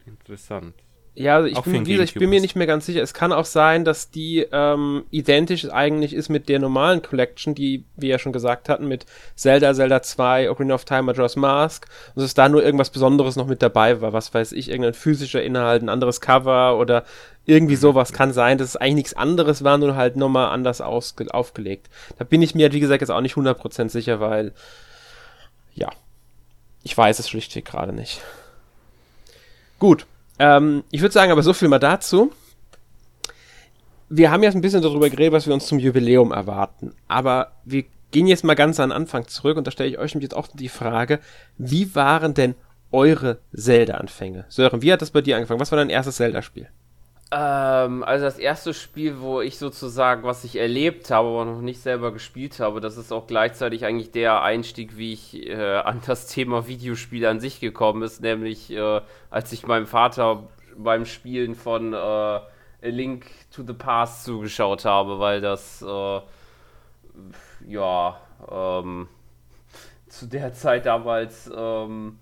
interessant. 0.05 0.75
Ja, 1.17 1.38
also 1.38 1.48
ich, 1.48 1.62
bin, 1.62 1.86
gesagt, 1.86 2.10
ich 2.10 2.13
bin 2.13 2.29
mir 2.29 2.41
nicht 2.41 2.57
mehr 2.57 2.67
ganz 2.67 2.86
sicher. 2.86 3.01
Es 3.01 3.13
kann 3.13 3.31
auch 3.31 3.45
sein, 3.45 3.86
dass 3.86 4.12
die 4.12 4.45
ähm, 4.51 5.05
identisch 5.12 5.65
eigentlich 5.72 6.13
ist 6.13 6.27
mit 6.27 6.50
der 6.50 6.60
normalen 6.60 7.01
Collection, 7.01 7.55
die 7.55 7.86
wir 7.95 8.10
ja 8.10 8.19
schon 8.19 8.34
gesagt 8.34 8.67
hatten, 8.67 8.89
mit 8.89 9.05
Zelda, 9.34 9.74
Zelda 9.74 10.01
2, 10.01 10.51
Ocarina 10.51 10.75
of 10.75 10.84
Time, 10.84 11.03
Majora's 11.03 11.38
Mask. 11.38 11.88
Und 12.15 12.24
dass 12.24 12.34
da 12.34 12.50
nur 12.50 12.62
irgendwas 12.62 12.89
Besonderes 12.89 13.38
noch 13.38 13.48
mit 13.48 13.62
dabei 13.62 14.01
war. 14.01 14.12
Was 14.12 14.34
weiß 14.34 14.51
ich, 14.51 14.67
irgendein 14.67 14.93
physischer 14.93 15.41
Inhalt, 15.41 15.84
ein 15.84 15.89
anderes 15.89 16.19
Cover 16.19 16.77
oder 16.77 17.05
irgendwie 17.45 17.77
sowas 17.77 18.12
kann 18.12 18.34
sein, 18.34 18.57
dass 18.57 18.69
es 18.69 18.75
eigentlich 18.75 18.95
nichts 18.95 19.13
anderes 19.13 19.63
war, 19.63 19.77
nur 19.77 19.95
halt 19.95 20.17
nochmal 20.17 20.50
anders 20.50 20.81
aufgelegt. 20.81 21.89
Da 22.17 22.25
bin 22.25 22.41
ich 22.41 22.55
mir, 22.55 22.74
wie 22.74 22.79
gesagt, 22.81 23.00
jetzt 23.01 23.12
auch 23.12 23.22
nicht 23.22 23.36
100% 23.36 23.88
sicher, 23.88 24.19
weil, 24.19 24.51
ja, 25.75 25.89
ich 26.84 26.98
weiß 26.98 27.19
es 27.19 27.29
schlichtweg 27.29 27.63
gerade 27.63 27.93
nicht. 27.93 28.22
Gut, 29.79 30.05
ähm, 30.39 30.84
ich 30.92 31.01
würde 31.01 31.13
sagen, 31.13 31.32
aber 31.32 31.44
so 31.44 31.54
viel 31.54 31.68
mal 31.68 31.80
dazu. 31.80 32.32
Wir 34.10 34.32
haben 34.32 34.44
jetzt 34.44 34.56
ein 34.56 34.62
bisschen 34.62 34.82
darüber 34.82 35.10
geredet, 35.10 35.34
was 35.34 35.48
wir 35.48 35.54
uns 35.54 35.65
zum 35.65 35.80
Jubiläum 35.80 36.32
erwarten. 36.32 36.94
Aber 37.08 37.54
wir 37.63 37.86
gehen 38.12 38.27
jetzt 38.27 38.44
mal 38.44 38.54
ganz 38.54 38.80
an 38.80 38.89
den 38.89 38.96
Anfang 38.96 39.27
zurück 39.27 39.58
und 39.58 39.68
da 39.68 39.72
stelle 39.72 39.89
ich 39.89 39.98
euch 39.98 40.13
jetzt 40.13 40.36
auch 40.36 40.48
die 40.48 40.70
Frage, 40.70 41.20
wie 41.58 41.96
waren 41.96 42.34
denn 42.34 42.56
eure 42.92 43.39
Zelda-Anfänge? 43.54 44.46
Sören, 44.48 44.82
wie 44.82 44.94
hat 44.94 45.01
das 45.01 45.12
bei 45.12 45.22
dir 45.22 45.36
angefangen? 45.36 45.60
Was 45.60 45.72
war 45.72 45.77
dein 45.77 45.89
erstes 45.89 46.15
Zelda-Spiel? 46.18 46.70
Ähm, 47.32 48.03
also 48.03 48.25
das 48.25 48.38
erste 48.38 48.74
Spiel, 48.74 49.20
wo 49.20 49.41
ich 49.41 49.58
sozusagen, 49.58 50.24
was 50.24 50.44
ich 50.44 50.58
erlebt 50.58 51.10
habe, 51.10 51.27
aber 51.29 51.46
noch 51.46 51.62
nicht 51.62 51.82
selber 51.82 52.12
gespielt 52.12 52.60
habe, 52.60 52.82
das 52.82 52.98
ist 52.98 53.12
auch 53.12 53.25
gleichzeitig 53.25 53.84
eigentlich 53.86 54.12
der 54.12 54.44
Einstieg, 54.44 54.96
wie 54.98 55.13
ich 55.13 55.48
äh, 55.48 55.77
an 55.77 56.01
das 56.05 56.27
Thema 56.27 56.67
Videospiele 56.67 57.29
an 57.29 57.39
sich 57.39 57.60
gekommen 57.60 58.03
ist, 58.03 58.22
nämlich 58.22 58.72
äh, 58.72 59.01
als 59.32 59.51
ich 59.51 59.65
meinem 59.65 59.88
Vater 59.88 60.44
beim 60.77 61.05
Spielen 61.05 61.55
von 61.55 61.94
äh, 61.94 61.98
A 61.98 62.41
Link 62.82 63.25
to 63.51 63.63
the 63.63 63.74
Past 63.74 64.25
zugeschaut 64.25 64.86
habe, 64.86 65.20
weil 65.20 65.41
das 65.41 65.82
äh, 65.82 66.22
ja 67.67 68.22
ähm, 68.51 69.08
zu 70.08 70.27
der 70.27 70.53
Zeit 70.53 70.86
damals 70.86 71.50
ähm, 71.55 72.20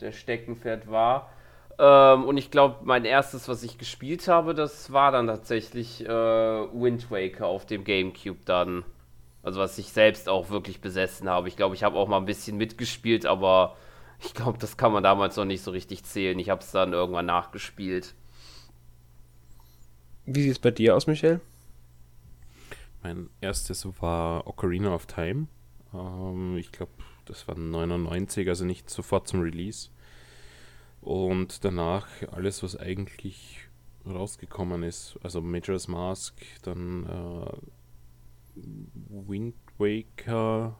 der 0.00 0.12
Steckenpferd 0.12 0.88
war. 0.90 1.30
Ähm, 1.78 2.24
und 2.24 2.36
ich 2.36 2.50
glaube, 2.50 2.78
mein 2.82 3.04
erstes, 3.04 3.48
was 3.48 3.62
ich 3.62 3.78
gespielt 3.78 4.26
habe, 4.26 4.54
das 4.54 4.92
war 4.92 5.12
dann 5.12 5.28
tatsächlich 5.28 6.04
äh, 6.04 6.08
Wind 6.08 7.10
Waker 7.10 7.46
auf 7.46 7.66
dem 7.66 7.84
GameCube 7.84 8.40
dann. 8.44 8.84
Also 9.42 9.60
was 9.60 9.78
ich 9.78 9.92
selbst 9.92 10.28
auch 10.28 10.50
wirklich 10.50 10.80
besessen 10.80 11.28
habe. 11.28 11.48
Ich 11.48 11.56
glaube, 11.56 11.74
ich 11.74 11.84
habe 11.84 11.96
auch 11.96 12.08
mal 12.08 12.18
ein 12.18 12.26
bisschen 12.26 12.56
mitgespielt, 12.56 13.24
aber 13.24 13.76
ich 14.20 14.34
glaube, 14.34 14.58
das 14.58 14.76
kann 14.76 14.92
man 14.92 15.04
damals 15.04 15.36
noch 15.36 15.44
nicht 15.44 15.62
so 15.62 15.70
richtig 15.70 16.04
zählen. 16.04 16.38
Ich 16.38 16.50
habe 16.50 16.60
es 16.60 16.72
dann 16.72 16.92
irgendwann 16.92 17.26
nachgespielt. 17.26 18.14
Wie 20.26 20.42
sieht 20.42 20.52
es 20.52 20.58
bei 20.58 20.72
dir 20.72 20.96
aus, 20.96 21.06
Michael? 21.06 21.40
Mein 23.02 23.30
erstes 23.40 23.86
war 24.00 24.46
Ocarina 24.46 24.92
of 24.92 25.06
Time. 25.06 25.46
Ähm, 25.94 26.56
ich 26.56 26.72
glaube, 26.72 26.92
das 27.24 27.46
war 27.46 27.56
99, 27.56 28.48
also 28.48 28.64
nicht 28.64 28.90
sofort 28.90 29.28
zum 29.28 29.40
Release. 29.40 29.88
Und 31.00 31.64
danach 31.64 32.08
alles, 32.32 32.62
was 32.62 32.76
eigentlich 32.76 33.68
rausgekommen 34.06 34.82
ist, 34.82 35.18
also 35.22 35.40
Majora's 35.40 35.88
Mask, 35.88 36.34
dann 36.62 37.04
äh, 37.06 38.60
Wind 39.08 39.54
Waker, 39.78 40.76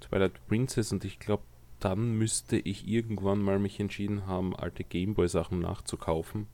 Twilight 0.00 0.46
Princess 0.48 0.92
und 0.92 1.04
ich 1.04 1.18
glaube, 1.18 1.44
dann 1.80 2.12
müsste 2.12 2.58
ich 2.58 2.88
irgendwann 2.88 3.40
mal 3.40 3.58
mich 3.58 3.78
entschieden 3.78 4.26
haben, 4.26 4.56
alte 4.56 4.82
Gameboy-Sachen 4.82 5.60
nachzukaufen. 5.60 6.48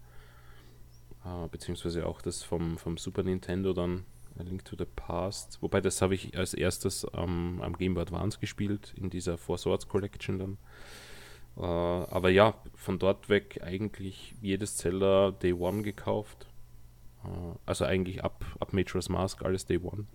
Äh, 1.25 1.49
beziehungsweise 1.49 2.07
auch 2.07 2.21
das 2.21 2.43
vom, 2.43 2.77
vom 2.77 2.99
Super 2.99 3.23
Nintendo 3.23 3.73
dann, 3.73 4.05
A 4.39 4.43
Link 4.43 4.65
to 4.65 4.77
the 4.77 4.85
Past. 4.85 5.59
Wobei 5.63 5.81
das 5.81 6.03
habe 6.03 6.15
ich 6.15 6.37
als 6.37 6.53
erstes 6.55 7.07
ähm, 7.15 7.61
am 7.63 7.79
Game 7.79 7.95
Boy 7.95 8.03
Advance 8.03 8.39
gespielt, 8.39 8.93
in 8.97 9.09
dieser 9.09 9.39
Four 9.39 9.59
Swords 9.59 9.89
Collection 9.89 10.39
dann. 10.39 10.59
Äh, 11.57 11.61
aber 11.61 12.31
ja, 12.31 12.55
von 12.75 12.99
dort 12.99 13.29
weg 13.29 13.61
eigentlich 13.63 14.35
jedes 14.41 14.77
Zelda 14.77 15.31
Day 15.31 15.53
One 15.53 15.83
gekauft. 15.83 16.47
Äh, 17.25 17.29
also 17.67 17.85
eigentlich 17.85 18.25
ab, 18.25 18.45
ab 18.61 18.73
Majora's 18.73 19.09
Mask 19.09 19.43
alles 19.43 19.67
Day 19.67 19.79
One. 19.79 20.07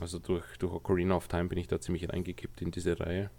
Also 0.00 0.18
durch, 0.18 0.44
durch 0.58 0.72
Ocarina 0.72 1.16
of 1.16 1.28
Time 1.28 1.46
bin 1.46 1.58
ich 1.58 1.66
da 1.66 1.80
ziemlich 1.80 2.08
reingekippt 2.08 2.62
in 2.62 2.70
diese 2.70 2.98
Reihe. 2.98 3.30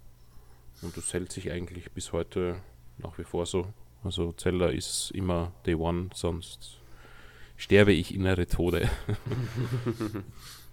Und 0.82 0.96
das 0.96 1.12
hält 1.14 1.32
sich 1.32 1.50
eigentlich 1.50 1.90
bis 1.92 2.12
heute 2.12 2.56
nach 2.98 3.16
wie 3.18 3.24
vor 3.24 3.46
so. 3.46 3.66
Also 4.02 4.32
Zelda 4.32 4.68
ist 4.68 5.10
immer 5.12 5.52
Day 5.64 5.74
One, 5.74 6.10
sonst 6.14 6.78
sterbe 7.56 7.92
ich 7.92 8.14
innere 8.14 8.46
Tode. 8.46 8.90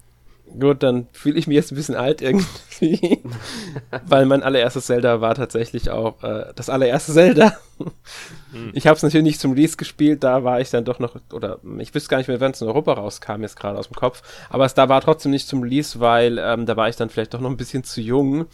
Gut, 0.60 0.84
dann 0.84 1.08
fühle 1.14 1.40
ich 1.40 1.48
mich 1.48 1.56
jetzt 1.56 1.72
ein 1.72 1.76
bisschen 1.76 1.96
alt 1.96 2.22
irgendwie, 2.22 3.24
weil 4.06 4.26
mein 4.26 4.44
allererstes 4.44 4.86
Zelda 4.86 5.22
war 5.22 5.36
tatsächlich 5.36 5.90
auch 5.90 6.22
äh, 6.24 6.52
das 6.56 6.70
allererste 6.70 7.14
Zelda. 7.14 7.58
hm. 8.52 8.72
Ich 8.74 8.88
habe 8.88 8.98
es 8.98 9.04
natürlich 9.04 9.24
nicht 9.24 9.40
zum 9.40 9.54
Release 9.54 9.78
gespielt, 9.78 10.24
da 10.24 10.44
war 10.44 10.60
ich 10.60 10.70
dann 10.70 10.84
doch 10.84 11.00
noch, 11.00 11.16
oder 11.32 11.60
ich 11.80 11.94
wüsste 11.96 12.10
gar 12.10 12.18
nicht 12.18 12.28
mehr, 12.28 12.40
wann 12.42 12.52
es 12.52 12.62
in 12.62 12.68
Europa 12.68 12.94
rauskam, 12.94 13.42
jetzt 13.42 13.56
gerade 13.56 13.80
aus 13.80 13.88
dem 13.88 13.96
Kopf, 13.96 14.22
aber 14.50 14.66
es 14.66 14.74
da 14.74 14.90
war 14.90 15.02
trotzdem 15.02 15.32
nicht 15.32 15.48
zum 15.48 15.64
Release, 15.64 16.00
weil 16.00 16.38
ähm, 16.38 16.66
da 16.66 16.76
war 16.76 16.90
ich 16.90 16.96
dann 16.98 17.10
vielleicht 17.10 17.34
doch 17.34 17.42
noch 17.42 17.50
ein 17.50 17.58
bisschen 17.58 17.84
zu 17.84 18.02
jung. 18.02 18.46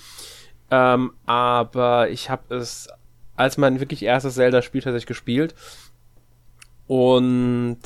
Ähm, 0.69 1.13
aber 1.25 2.09
ich 2.09 2.29
habe 2.29 2.55
es 2.55 2.89
als 3.35 3.57
mein 3.57 3.79
wirklich 3.79 4.03
erstes 4.03 4.35
Zelda-Spiel 4.35 4.81
tatsächlich 4.81 5.07
gespielt 5.07 5.55
und 6.87 7.79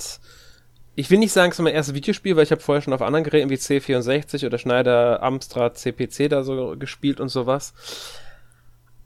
ich 0.95 1.09
will 1.09 1.19
nicht 1.19 1.31
sagen, 1.31 1.51
es 1.51 1.59
ist 1.59 1.63
mein 1.63 1.73
erstes 1.73 1.95
Videospiel, 1.95 2.35
weil 2.35 2.43
ich 2.43 2.51
habe 2.51 2.61
vorher 2.61 2.81
schon 2.81 2.93
auf 2.93 3.01
anderen 3.01 3.23
Geräten 3.23 3.49
wie 3.49 3.55
C64 3.55 4.45
oder 4.45 4.57
Schneider 4.57 5.23
Amstrad 5.23 5.77
CPC 5.77 6.29
da 6.29 6.43
so 6.43 6.75
gespielt 6.77 7.19
und 7.19 7.29
sowas. 7.29 7.73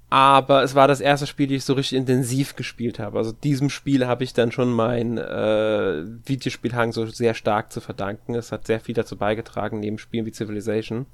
Aber 0.10 0.64
es 0.64 0.76
war 0.76 0.88
das 0.88 1.02
erste 1.02 1.28
Spiel, 1.28 1.48
das 1.48 1.58
ich 1.58 1.66
so 1.66 1.74
richtig 1.74 1.98
intensiv 1.98 2.56
gespielt 2.56 3.00
habe. 3.00 3.18
Also 3.18 3.32
diesem 3.32 3.70
Spiel 3.70 4.08
habe 4.08 4.24
ich 4.24 4.34
dann 4.34 4.52
schon 4.52 4.72
mein 4.72 5.18
äh, 5.18 6.04
Videospielhang 6.26 6.92
so 6.92 7.06
sehr 7.08 7.34
stark 7.34 7.72
zu 7.72 7.82
verdanken. 7.82 8.36
Es 8.36 8.52
hat 8.52 8.68
sehr 8.68 8.80
viel 8.80 8.96
dazu 8.96 9.18
beigetragen, 9.18 9.80
neben 9.80 9.98
Spielen 9.98 10.26
wie 10.26 10.32
Civilization. 10.32 11.06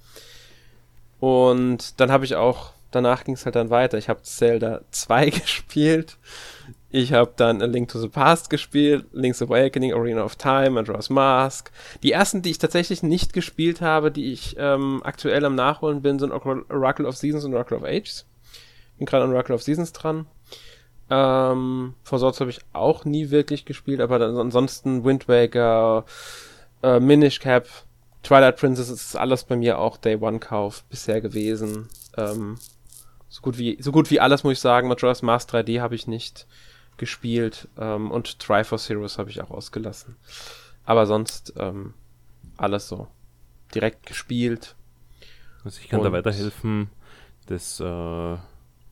Und 1.20 2.00
dann 2.00 2.12
habe 2.12 2.26
ich 2.26 2.36
auch, 2.36 2.74
danach 2.92 3.24
ging 3.24 3.36
es 3.36 3.46
halt 3.46 3.56
dann 3.56 3.70
weiter. 3.70 3.98
Ich 3.98 4.10
habe 4.10 4.24
Zelda 4.24 4.82
2 4.92 5.30
gespielt. 5.32 6.18
Ich 6.94 7.14
habe 7.14 7.32
dann 7.38 7.62
A 7.62 7.66
Link 7.66 7.88
to 7.90 8.00
the 8.00 8.10
Past 8.10 8.50
gespielt, 8.50 9.06
Link's 9.14 9.42
Awakening, 9.42 9.94
Arena 9.94 10.24
of 10.24 10.36
Time, 10.36 10.72
Majora's 10.72 11.10
Mask. 11.10 11.72
Die 12.04 12.12
ersten, 12.12 12.42
die 12.42 12.52
ich 12.52 12.58
tatsächlich 12.58 13.02
nicht 13.02 13.32
gespielt 13.32 13.80
habe, 13.80 14.12
die 14.12 14.34
ich 14.34 14.58
ähm, 14.60 15.02
aktuell 15.06 15.46
am 15.46 15.56
Nachholen 15.56 16.02
bin, 16.02 16.20
sind 16.20 16.34
Oracle 16.34 17.06
of 17.06 17.16
Seasons 17.16 17.46
und 17.46 17.54
Oracle 17.54 17.78
of 17.78 17.86
Ages. 17.86 18.26
Bin 18.98 19.06
gerade 19.06 19.24
an 19.24 19.32
Oracle 19.32 19.56
of 19.56 19.64
Seasons 19.64 19.94
dran. 19.94 20.26
Ähm, 21.10 21.94
vor 22.04 22.20
Sorts 22.20 22.42
habe 22.42 22.50
ich 22.50 22.60
auch 22.74 23.06
nie 23.06 23.32
wirklich 23.32 23.64
gespielt, 23.64 24.02
aber 24.02 24.20
dann, 24.20 24.36
ansonsten 24.36 25.06
Wind 25.06 25.30
Waker, 25.30 26.04
äh, 26.84 27.00
Minish 27.00 27.40
Cap, 27.40 27.68
Twilight 28.22 28.58
Princess 28.58 28.90
ist 28.90 29.16
alles 29.16 29.46
bei 29.46 29.56
mir 29.56 29.80
auch 29.80 29.96
Day 29.96 30.18
One 30.18 30.40
Kauf 30.40 30.84
bisher 30.90 31.22
gewesen. 31.22 31.88
Ähm, 32.18 32.58
so 33.30 33.42
gut 33.42 33.58
wie 33.58 33.78
so 33.82 33.94
gut 33.94 34.12
wie 34.12 34.20
alles 34.20 34.44
muss 34.44 34.54
ich 34.54 34.60
sagen. 34.60 34.90
Majora's 34.90 35.22
Mask 35.22 35.50
3D 35.50 35.80
habe 35.80 35.96
ich 35.96 36.06
nicht 36.06 36.48
gespielt 37.02 37.68
ähm, 37.78 38.10
und 38.12 38.40
Triforce 38.40 38.88
Heroes 38.88 39.18
habe 39.18 39.30
ich 39.30 39.42
auch 39.42 39.50
ausgelassen. 39.52 40.16
Aber 40.86 41.06
sonst 41.06 41.54
ähm, 41.58 41.94
alles 42.56 42.88
so 42.88 43.08
direkt 43.76 44.06
gespielt. 44.06 44.76
Also 45.66 45.82
ich 45.82 45.90
kann 45.90 46.00
und 46.00 46.06
da 46.06 46.12
weiterhelfen. 46.14 46.90
Das 47.48 47.80
äh, 47.80 48.38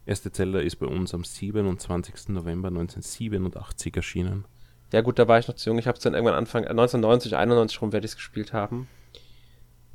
erste 0.06 0.32
Zelda 0.32 0.60
ist 0.60 0.78
bei 0.78 0.88
uns 0.88 1.14
am 1.14 1.24
27. 1.24 2.30
November 2.30 2.68
1987 2.70 3.96
erschienen. 3.96 4.46
Ja 4.92 5.02
gut, 5.02 5.20
da 5.20 5.28
war 5.28 5.38
ich 5.38 5.48
noch 5.48 5.56
zu 5.56 5.70
jung. 5.70 5.78
Ich 5.78 5.88
habe 5.88 5.98
es 5.98 6.04
dann 6.04 6.16
irgendwann 6.16 6.36
Anfang 6.36 6.64
1990, 6.66 7.36
91 7.38 7.82
rum 7.82 7.94
werde 7.94 8.06
ich 8.06 8.12
es 8.12 8.18
gespielt 8.18 8.54
haben. 8.54 8.88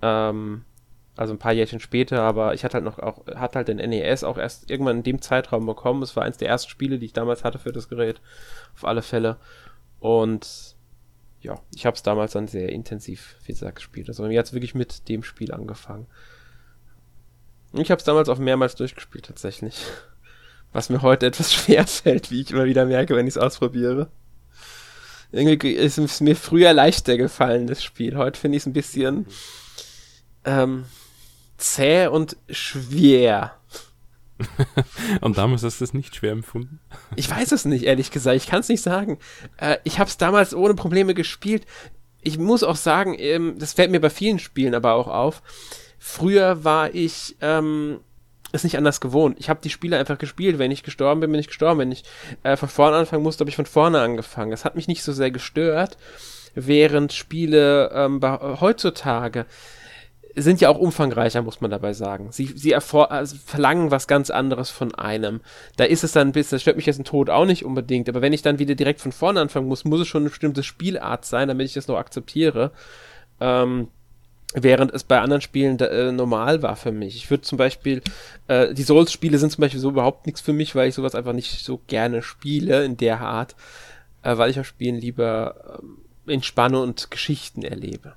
Ähm, 0.03 0.65
also 1.17 1.33
ein 1.33 1.39
paar 1.39 1.53
Jährchen 1.53 1.79
später, 1.79 2.23
aber 2.23 2.55
ich 2.55 2.65
hatte 2.65 2.75
halt 2.75 2.85
noch 2.85 2.99
auch, 2.99 3.27
hatte 3.37 3.57
halt 3.57 3.69
den 3.69 3.77
NES 3.77 4.25
auch 4.25 4.37
erst 4.37 4.71
irgendwann 4.71 4.99
in 4.99 5.03
dem 5.05 5.23
Zeitraum 5.23 5.65
bekommen. 5.65 6.03
Es 6.03 6.17
war 6.17 6.25
eins 6.25 6.39
der 6.39 6.49
ersten 6.49 6.71
Spiele, 6.71 6.99
die 6.99 7.07
ich 7.07 7.13
damals 7.13 7.45
hatte 7.45 7.59
für 7.59 7.73
das 7.73 7.89
Gerät. 7.89 8.21
Auf 8.75 8.85
alle 8.85 9.03
Fälle. 9.03 9.37
Und 10.01 10.75
ja, 11.41 11.61
ich 11.75 11.87
habe 11.87 11.95
es 11.95 12.03
damals 12.03 12.33
dann 12.33 12.49
sehr 12.49 12.71
intensiv, 12.71 13.37
wie 13.45 13.53
gesagt, 13.53 13.77
gespielt. 13.77 14.09
Also 14.09 14.25
mir 14.25 14.39
hat 14.39 14.53
wirklich 14.53 14.75
mit 14.75 15.09
dem 15.09 15.23
Spiel 15.23 15.53
angefangen. 15.53 16.07
Ich 17.75 17.91
habe 17.91 17.99
es 17.99 18.05
damals 18.05 18.29
auch 18.29 18.39
mehrmals 18.39 18.75
durchgespielt, 18.75 19.27
tatsächlich. 19.27 19.85
Was 20.73 20.91
mir 20.91 21.03
heute 21.03 21.27
etwas 21.27 21.53
schwer 21.55 21.87
fällt, 21.87 22.33
wie 22.33 22.41
ich 22.41 22.51
immer 22.51 22.65
wieder 22.65 22.87
merke, 22.87 23.15
wenn 23.15 23.29
ich 23.29 23.35
es 23.35 23.39
ausprobiere. 23.39 24.11
Irgendwie 25.31 25.71
ist 25.71 25.99
es 25.99 26.21
mir 26.21 26.35
früher 26.35 26.73
leichter 26.73 27.17
gefallen, 27.17 27.69
das 27.69 27.85
Spiel. 27.85 28.17
Heute 28.17 28.41
finde 28.41 28.57
ich 28.57 28.63
es 28.63 28.67
ein 28.67 28.73
bisschen 28.73 29.27
ähm, 30.45 30.85
zäh 31.65 32.07
und 32.09 32.37
schwer. 32.49 33.53
und 35.21 35.39
damals 35.39 35.63
hast 35.63 35.81
du 35.81 35.85
es 35.85 35.95
nicht 35.95 36.17
schwer 36.17 36.33
empfunden? 36.33 36.81
Ich 37.17 37.31
weiß 37.31 37.53
es 37.53 37.65
nicht, 37.65 37.85
ehrlich 37.85 38.11
gesagt. 38.11 38.37
Ich 38.37 38.47
kann 38.47 38.61
es 38.61 38.69
nicht 38.69 38.83
sagen. 38.83 39.19
Äh, 39.57 39.79
ich 39.85 39.99
habe 39.99 40.09
es 40.09 40.17
damals 40.17 40.55
ohne 40.55 40.75
Probleme 40.75 41.15
gespielt. 41.15 41.67
Ich 42.21 42.39
muss 42.39 42.63
auch 42.63 42.77
sagen, 42.77 43.15
ähm, 43.19 43.57
das 43.59 43.73
fällt 43.73 43.91
mir 43.91 44.01
bei 44.01 44.11
vielen 44.11 44.39
Spielen 44.39 44.75
aber 44.75 44.95
auch 44.95 45.09
auf. 45.09 45.43
Früher 45.99 46.65
war 46.65 46.95
ich 46.95 47.37
ähm, 47.41 48.01
es 48.53 48.65
nicht 48.65 48.77
anders 48.77 49.01
gewohnt. 49.01 49.37
Ich 49.39 49.49
habe 49.49 49.61
die 49.63 49.71
Spiele 49.71 49.99
einfach 49.99 50.19
gespielt. 50.19 50.59
Wenn 50.59 50.71
ich 50.71 50.83
gestorben 50.83 51.21
bin, 51.21 51.31
bin 51.31 51.41
ich 51.41 51.49
gestorben. 51.49 51.81
Wenn 51.81 51.93
ich 51.93 52.05
äh, 52.43 52.57
von 52.57 52.69
vorne 52.69 52.97
anfangen 52.97 53.23
musste, 53.23 53.41
habe 53.41 53.51
ich 53.51 53.57
von 53.57 53.67
vorne 53.67 54.01
angefangen. 54.01 54.51
Das 54.51 54.65
hat 54.65 54.77
mich 54.77 54.89
nicht 54.89 55.03
so 55.03 55.13
sehr 55.13 55.31
gestört, 55.31 55.97
während 56.55 57.13
Spiele 57.13 57.91
ähm, 57.95 58.21
bei, 58.21 58.39
heutzutage 58.61 59.47
sind 60.37 60.61
ja 60.61 60.69
auch 60.69 60.79
umfangreicher, 60.79 61.43
muss 61.43 61.61
man 61.61 61.71
dabei 61.71 61.93
sagen. 61.93 62.29
Sie, 62.33 62.47
sie 62.47 62.75
also 62.75 63.37
verlangen 63.45 63.91
was 63.91 64.09
ganz 64.09 64.31
anderes 64.31 64.71
von 64.71 64.95
einem. 64.95 65.41
Da 65.77 65.85
ist 65.85 66.05
es 66.05 66.13
dann 66.13 66.29
ein 66.29 66.33
bisschen, 66.33 66.57
das 66.57 66.63
stört 66.63 66.77
mich 66.77 66.87
jetzt 66.87 66.99
ein 66.99 67.05
Tod 67.05 67.31
auch 67.31 67.47
nicht 67.47 67.65
unbedingt, 67.65 68.09
aber 68.09 68.23
wenn 68.23 68.33
ich 68.33 68.43
dann 68.43 68.59
wieder 68.59 68.75
direkt 68.75 69.01
von 69.01 69.13
vorne 69.13 69.41
anfangen 69.41 69.69
muss, 69.69 69.85
muss 69.85 70.01
es 70.01 70.09
schon 70.09 70.23
eine 70.23 70.31
bestimmte 70.31 70.63
Spielart 70.63 71.25
sein, 71.25 71.49
damit 71.49 71.67
ich 71.67 71.75
das 71.75 71.89
noch 71.89 71.99
akzeptiere. 71.99 72.73
Ähm, 73.41 73.89
während 74.55 74.93
es 74.93 75.05
bei 75.05 75.21
anderen 75.21 75.41
Spielen 75.41 75.79
äh, 75.81 76.13
normal 76.13 76.63
war 76.63 76.77
für 76.77 76.93
mich. 76.93 77.17
Ich 77.17 77.31
würde 77.31 77.43
zum 77.43 77.59
Beispiel, 77.59 78.03
äh, 78.47 78.73
die 78.73 78.85
Souls-Spiele 78.85 79.39
sind 79.39 79.51
zum 79.51 79.63
Beispiel 79.63 79.81
so 79.81 79.91
überhaupt 79.91 80.27
nichts 80.27 80.41
für 80.41 80.53
mich, 80.53 80.75
weil 80.75 80.89
ich 80.89 80.95
sowas 80.95 81.15
einfach 81.15 81.33
nicht 81.33 81.65
so 81.65 81.81
gerne 81.87 82.23
spiele 82.23 82.85
in 82.85 82.97
der 82.97 83.21
Art, 83.21 83.57
äh, 84.23 84.37
weil 84.37 84.51
ich 84.51 84.61
auf 84.61 84.67
Spielen 84.67 84.97
lieber 84.97 85.81
äh, 86.27 86.33
entspanne 86.33 86.81
und 86.81 87.11
Geschichten 87.11 87.63
erlebe. 87.63 88.15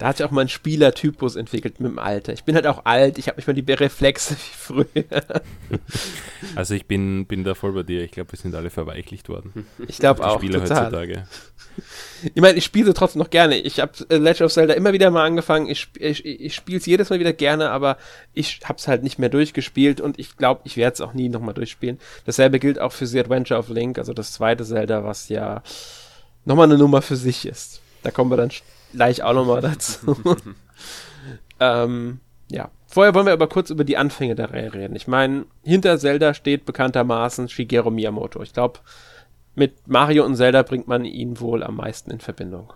Da 0.00 0.06
hat 0.06 0.16
sich 0.16 0.24
auch 0.24 0.30
mein 0.30 0.48
Spielertypus 0.48 1.36
entwickelt 1.36 1.78
mit 1.78 1.92
dem 1.92 1.98
Alter. 1.98 2.32
Ich 2.32 2.44
bin 2.44 2.54
halt 2.54 2.66
auch 2.66 2.86
alt, 2.86 3.18
ich 3.18 3.28
habe 3.28 3.36
nicht 3.36 3.46
mehr 3.46 3.54
die 3.54 3.70
Reflexe 3.70 4.34
wie 4.34 4.56
früher. 4.56 5.42
Also 6.56 6.72
ich 6.72 6.86
bin, 6.86 7.26
bin 7.26 7.44
da 7.44 7.54
voll 7.54 7.72
bei 7.72 7.82
dir. 7.82 8.02
Ich 8.02 8.10
glaube, 8.10 8.32
wir 8.32 8.38
sind 8.38 8.54
alle 8.54 8.70
verweichlicht 8.70 9.28
worden. 9.28 9.66
Ich 9.88 9.98
glaube 9.98 10.24
auch. 10.26 10.38
Spieler 10.38 10.60
total. 10.60 10.86
heutzutage. 10.86 11.26
Ich 12.34 12.40
meine, 12.40 12.56
ich 12.56 12.64
spiele 12.64 12.94
trotzdem 12.94 13.20
noch 13.20 13.28
gerne. 13.28 13.58
Ich 13.58 13.78
habe 13.78 13.92
äh, 14.08 14.16
Legend 14.16 14.46
of 14.46 14.52
Zelda 14.54 14.72
immer 14.72 14.94
wieder 14.94 15.10
mal 15.10 15.26
angefangen. 15.26 15.68
Ich, 15.68 15.88
ich, 15.98 16.24
ich 16.24 16.54
spiele 16.54 16.78
es 16.78 16.86
jedes 16.86 17.10
Mal 17.10 17.20
wieder 17.20 17.34
gerne, 17.34 17.68
aber 17.68 17.98
ich 18.32 18.60
habe 18.64 18.78
es 18.78 18.88
halt 18.88 19.02
nicht 19.02 19.18
mehr 19.18 19.28
durchgespielt 19.28 20.00
und 20.00 20.18
ich 20.18 20.38
glaube, 20.38 20.62
ich 20.64 20.78
werde 20.78 20.94
es 20.94 21.02
auch 21.02 21.12
nie 21.12 21.28
nochmal 21.28 21.52
durchspielen. 21.52 21.98
Dasselbe 22.24 22.58
gilt 22.58 22.78
auch 22.78 22.92
für 22.92 23.06
The 23.06 23.20
Adventure 23.20 23.60
of 23.60 23.68
Link, 23.68 23.98
also 23.98 24.14
das 24.14 24.32
zweite 24.32 24.64
Zelda, 24.64 25.04
was 25.04 25.28
ja 25.28 25.62
nochmal 26.46 26.68
eine 26.68 26.78
Nummer 26.78 27.02
für 27.02 27.16
sich 27.16 27.44
ist. 27.44 27.82
Da 28.02 28.10
kommen 28.10 28.30
wir 28.30 28.38
dann 28.38 28.50
gleich 28.92 29.22
auch 29.22 29.34
nochmal 29.34 29.60
dazu. 29.60 30.16
ähm, 31.60 32.20
ja. 32.50 32.70
Vorher 32.86 33.14
wollen 33.14 33.26
wir 33.26 33.32
aber 33.32 33.48
kurz 33.48 33.70
über 33.70 33.84
die 33.84 33.96
Anfänge 33.96 34.34
der 34.34 34.52
Reihe 34.52 34.74
reden. 34.74 34.96
Ich 34.96 35.06
meine, 35.06 35.46
hinter 35.62 35.98
Zelda 35.98 36.34
steht 36.34 36.64
bekanntermaßen 36.64 37.48
Shigeru 37.48 37.90
Miyamoto. 37.90 38.42
Ich 38.42 38.52
glaube, 38.52 38.80
mit 39.54 39.86
Mario 39.86 40.24
und 40.24 40.36
Zelda 40.36 40.62
bringt 40.62 40.88
man 40.88 41.04
ihn 41.04 41.38
wohl 41.38 41.62
am 41.62 41.76
meisten 41.76 42.10
in 42.10 42.20
Verbindung. 42.20 42.72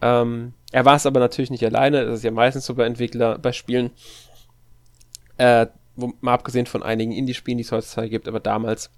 Ähm, 0.00 0.54
er 0.72 0.84
war 0.84 0.96
es 0.96 1.06
aber 1.06 1.20
natürlich 1.20 1.50
nicht 1.50 1.64
alleine. 1.64 2.06
Das 2.06 2.18
ist 2.18 2.24
ja 2.24 2.30
meistens 2.30 2.66
so 2.66 2.74
bei 2.74 2.86
Entwicklern, 2.86 3.40
bei 3.40 3.52
Spielen. 3.52 3.90
Äh, 5.36 5.66
wo, 5.96 6.12
mal 6.20 6.34
abgesehen 6.34 6.66
von 6.66 6.82
einigen 6.82 7.12
Indie-Spielen, 7.12 7.58
die 7.58 7.64
es 7.64 7.72
heutzutage 7.72 8.08
gibt, 8.08 8.28
aber 8.28 8.40
damals 8.40 8.90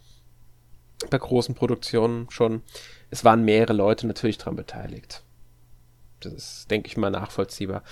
bei 1.11 1.18
großen 1.18 1.54
Produktionen 1.54 2.30
schon 2.30 2.62
es 3.10 3.25
waren 3.25 3.44
mehrere 3.44 3.72
Leute 3.72 4.06
natürlich 4.06 4.38
daran 4.38 4.56
beteiligt. 4.56 5.22
Das 6.20 6.32
ist, 6.32 6.70
denke 6.70 6.88
ich 6.88 6.96
mal, 6.96 7.10
nachvollziehbar. 7.10 7.83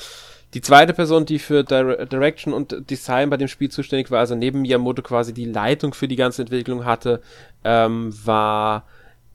Die 0.54 0.60
zweite 0.60 0.94
Person, 0.94 1.26
die 1.26 1.38
für 1.38 1.64
Direction 1.64 2.54
und 2.54 2.88
Design 2.88 3.28
bei 3.28 3.36
dem 3.36 3.48
Spiel 3.48 3.70
zuständig 3.70 4.10
war, 4.10 4.20
also 4.20 4.36
neben 4.36 4.62
Miyamoto 4.62 5.02
quasi 5.02 5.34
die 5.34 5.46
Leitung 5.46 5.94
für 5.94 6.06
die 6.06 6.16
ganze 6.16 6.42
Entwicklung 6.42 6.84
hatte, 6.84 7.20
ähm, 7.64 8.14
war 8.24 8.86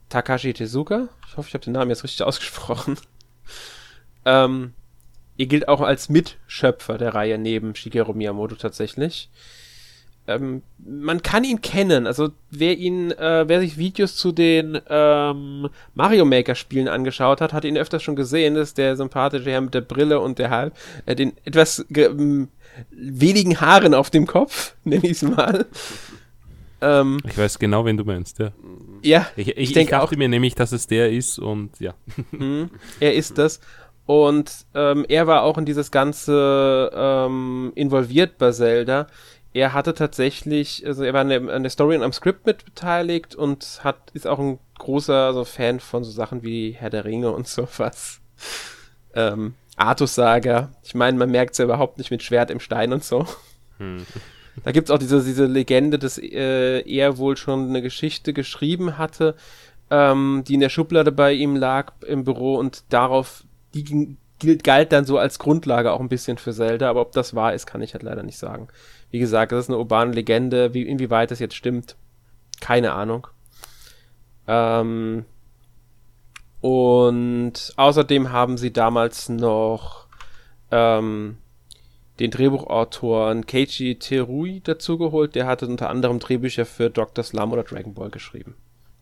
Takashi 0.08 0.54
Tezuka. 0.54 1.10
Ich 1.27 1.38
hoffe, 1.38 1.49
ich 1.49 1.54
habe 1.54 1.63
den 1.63 1.73
Namen 1.73 1.89
jetzt 1.89 2.04
richtig 2.04 2.23
ausgesprochen. 2.25 2.97
ähm, 4.25 4.73
er 5.38 5.45
gilt 5.45 5.67
auch 5.67 5.82
als 5.82 6.10
Mitschöpfer 6.10 6.97
der 6.97 7.13
Reihe 7.13 7.38
neben 7.38 7.75
Shigeru 7.75 8.13
Miyamoto 8.13 8.56
tatsächlich 8.56 9.30
ähm, 10.30 10.62
man 10.78 11.22
kann 11.22 11.44
ihn 11.44 11.62
kennen. 11.62 12.08
Also 12.08 12.30
wer 12.52 12.78
ihn, 12.78 13.12
äh, 13.12 13.48
wer 13.48 13.60
sich 13.60 13.78
Videos 13.78 14.15
zu 14.15 14.32
den 14.32 14.80
ähm, 14.89 15.70
Mario 15.96 16.26
Maker 16.26 16.56
Spielen 16.56 16.88
angeschaut 16.88 17.42
hat, 17.42 17.54
hat 17.54 17.65
ihn 17.65 17.78
öfters 17.78 18.04
schon 18.04 18.15
gesehen. 18.15 18.56
Das 18.56 18.70
ist 18.70 18.78
der 18.78 18.96
sympathische 18.96 19.50
Herr 19.50 19.62
mit 19.62 19.74
der 19.74 19.82
Brille 19.82 20.20
und 20.20 20.39
der 20.39 20.50
halb, 20.52 20.74
äh, 21.06 21.15
den 21.15 21.34
etwas 21.44 21.86
ähm, 21.96 22.50
wenigen 22.92 23.60
Haaren 23.60 23.94
auf 23.94 24.10
dem 24.10 24.28
Kopf, 24.28 24.76
nenne 24.84 25.06
ich 25.06 25.12
es 25.12 25.22
mal. 25.24 25.65
Ähm, 26.82 27.20
ich 27.28 27.38
weiß 27.38 27.60
genau, 27.60 27.84
wen 27.86 27.98
du 27.98 28.06
meinst, 28.06 28.39
ja. 28.39 28.52
Ja, 29.02 29.28
ich, 29.36 29.50
ich, 29.50 29.58
ich, 29.58 29.76
ich 29.76 29.88
dachte 29.88 30.02
auch, 30.02 30.12
mir 30.12 30.30
nämlich, 30.30 30.56
dass 30.56 30.72
es 30.72 30.88
der 30.88 31.12
ist 31.12 31.39
und 31.39 31.80
ja. 31.80 31.94
Mhm, 32.32 32.70
er 33.00 33.15
ist 33.15 33.38
das. 33.38 33.60
Und 34.06 34.65
ähm, 34.74 35.06
er 35.08 35.28
war 35.28 35.44
auch 35.44 35.60
in 35.60 35.65
dieses 35.65 35.92
Ganze 35.92 36.89
ähm, 36.96 37.72
involviert 37.76 38.39
bei 38.39 38.52
Zelda 38.52 39.06
er 39.60 39.74
hatte 39.74 39.93
tatsächlich, 39.93 40.86
also 40.86 41.04
er 41.04 41.13
war 41.13 41.22
an 41.22 41.30
der, 41.30 41.50
an 41.50 41.63
der 41.63 41.69
Story 41.69 41.98
und 41.98 42.04
am 42.04 42.13
Skript 42.13 42.45
mit 42.45 42.63
beteiligt 42.63 43.36
und 43.36 43.82
hat, 43.84 43.98
ist 44.13 44.26
auch 44.26 44.39
ein 44.39 44.58
großer 44.78 45.28
also 45.28 45.43
Fan 45.43 45.80
von 45.80 46.04
so 46.04 46.12
Sachen 46.12 46.43
wie 46.43 46.72
Herr 46.72 46.89
der 46.89 47.06
Ringe 47.06 47.32
und 47.32 47.48
sowas. 47.50 48.22
Ähm, 49.13 49.56
Artus 49.76 50.15
Saga. 50.15 50.69
Ich 50.84 50.95
meine, 50.95 51.17
man 51.17 51.30
merkt 51.30 51.52
es 51.52 51.58
ja 51.58 51.65
überhaupt 51.65 51.98
nicht 51.98 52.12
mit 52.12 52.24
Schwert 52.24 52.52
im 52.52 52.60
Stein 52.60 52.93
und 52.93 53.04
so. 53.04 53.26
Hm. 53.78 54.06
Da 54.65 54.74
gibt 54.74 54.89
es 54.89 54.91
auch 54.93 55.00
diese, 55.00 55.24
diese 55.24 55.45
Legende, 55.45 55.98
dass 55.98 56.17
äh, 56.17 56.82
er 56.82 57.17
wohl 57.17 57.38
schon 57.38 57.69
eine 57.69 57.82
Geschichte 57.82 58.34
geschrieben 58.34 58.98
hatte, 58.98 59.36
ähm, 59.89 60.43
die 60.45 60.56
in 60.56 60.60
der 60.60 60.67
Schublade 60.67 61.13
bei 61.13 61.32
ihm 61.32 61.56
lag 61.56 61.93
im 62.06 62.26
Büro 62.26 62.56
und 62.56 62.84
darauf, 62.89 63.45
die 63.74 64.17
gilt, 64.39 64.63
galt 64.65 64.91
dann 64.91 65.06
so 65.06 65.17
als 65.17 65.39
Grundlage 65.39 65.93
auch 65.93 66.02
ein 66.02 66.10
bisschen 66.10 66.38
für 66.38 66.52
Zelda, 66.52 66.89
aber 66.89 67.00
ob 67.00 67.13
das 67.13 67.36
wahr 67.36 67.54
ist, 67.54 67.67
kann 67.67 67.82
ich 67.82 67.93
halt 67.93 68.04
leider 68.04 68.24
nicht 68.24 68.38
sagen. 68.38 68.67
Wie 69.12 69.19
gesagt, 69.19 69.52
das 69.52 69.65
ist 69.65 69.69
eine 69.69 69.78
urbane 69.78 70.13
Legende. 70.13 70.74
Wie, 70.74 70.84
inwieweit 70.84 71.32
das 71.32 71.39
jetzt 71.39 71.56
stimmt, 71.56 71.95
keine 72.60 72.93
Ahnung. 72.93 73.28
Ähm, 74.48 75.26
und 76.62 77.74
außerdem 77.78 78.32
haben 78.32 78.58
sie 78.58 78.74
damals 78.74 79.30
noch 79.30 80.08
ähm, 80.72 81.38
den 82.19 82.32
Drehbuchautoren 82.32 83.45
Keiichi 83.45 83.98
Terui 83.98 84.62
dazugeholt. 84.62 85.36
Der 85.36 85.48
hatte 85.48 85.67
unter 85.67 85.89
anderem 85.89 86.19
Drehbücher 86.19 86.65
für 86.65 86.89
Dr. 86.89 87.24
Slum 87.24 87.54
oder 87.54 87.63
Dragon 87.63 87.93
Ball 87.93 88.10
geschrieben. 88.10 88.56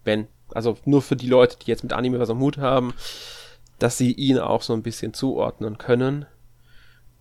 Wenn, 0.03 0.27
also 0.53 0.77
nur 0.85 1.01
für 1.01 1.15
die 1.15 1.27
Leute, 1.27 1.57
die 1.57 1.67
jetzt 1.67 1.83
mit 1.83 1.93
Anime 1.93 2.19
was 2.19 2.29
am 2.29 2.39
Hut 2.39 2.57
haben, 2.57 2.93
dass 3.79 3.97
sie 3.97 4.11
ihn 4.11 4.39
auch 4.39 4.61
so 4.61 4.73
ein 4.73 4.83
bisschen 4.83 5.13
zuordnen 5.13 5.77
können. 5.77 6.25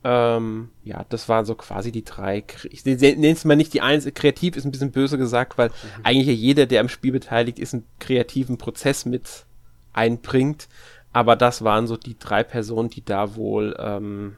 Ähm, 0.08 0.68
ja, 0.84 1.04
das 1.08 1.28
waren 1.28 1.44
so 1.44 1.56
quasi 1.56 1.90
die 1.90 2.04
drei. 2.04 2.44
Ich 2.70 2.84
nenne 2.84 3.26
es 3.28 3.44
mal 3.44 3.56
nicht 3.56 3.74
die 3.74 3.80
eins. 3.80 4.06
Kreativ 4.14 4.56
ist 4.56 4.64
ein 4.64 4.70
bisschen 4.70 4.92
böse 4.92 5.18
gesagt, 5.18 5.58
weil 5.58 5.70
mhm. 5.70 6.04
eigentlich 6.04 6.38
jeder, 6.38 6.66
der 6.66 6.80
am 6.80 6.88
Spiel 6.88 7.10
beteiligt 7.10 7.58
ist, 7.58 7.74
einen 7.74 7.86
kreativen 7.98 8.56
Prozess 8.56 9.04
mit 9.04 9.46
einbringt. 9.92 10.68
Aber 11.12 11.34
das 11.34 11.64
waren 11.64 11.88
so 11.88 11.96
die 11.96 12.16
drei 12.16 12.44
Personen, 12.44 12.88
die 12.88 13.04
da 13.04 13.34
wohl 13.34 13.74
ähm, 13.80 14.36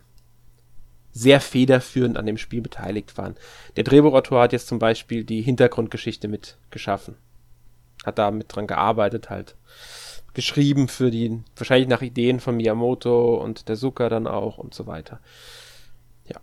sehr 1.12 1.42
federführend 1.42 2.16
an 2.16 2.24
dem 2.24 2.38
Spiel 2.38 2.62
beteiligt 2.62 3.18
waren. 3.18 3.36
Der 3.76 3.84
Drehbuchautor 3.84 4.40
hat 4.40 4.54
jetzt 4.54 4.68
zum 4.68 4.78
Beispiel 4.78 5.22
die 5.22 5.42
Hintergrundgeschichte 5.42 6.28
mit 6.28 6.56
geschaffen. 6.70 7.16
Hat 8.06 8.16
da 8.16 8.30
mit 8.30 8.46
dran 8.48 8.66
gearbeitet 8.66 9.28
halt 9.28 9.54
geschrieben 10.38 10.86
für 10.86 11.10
die, 11.10 11.42
wahrscheinlich 11.56 11.88
nach 11.88 12.00
Ideen 12.00 12.38
von 12.38 12.56
Miyamoto 12.56 13.42
und 13.42 13.68
der 13.68 13.74
Suka 13.74 14.08
dann 14.08 14.28
auch 14.28 14.56
und 14.56 14.72
so 14.72 14.86
weiter. 14.86 15.18
Ja. 16.26 16.36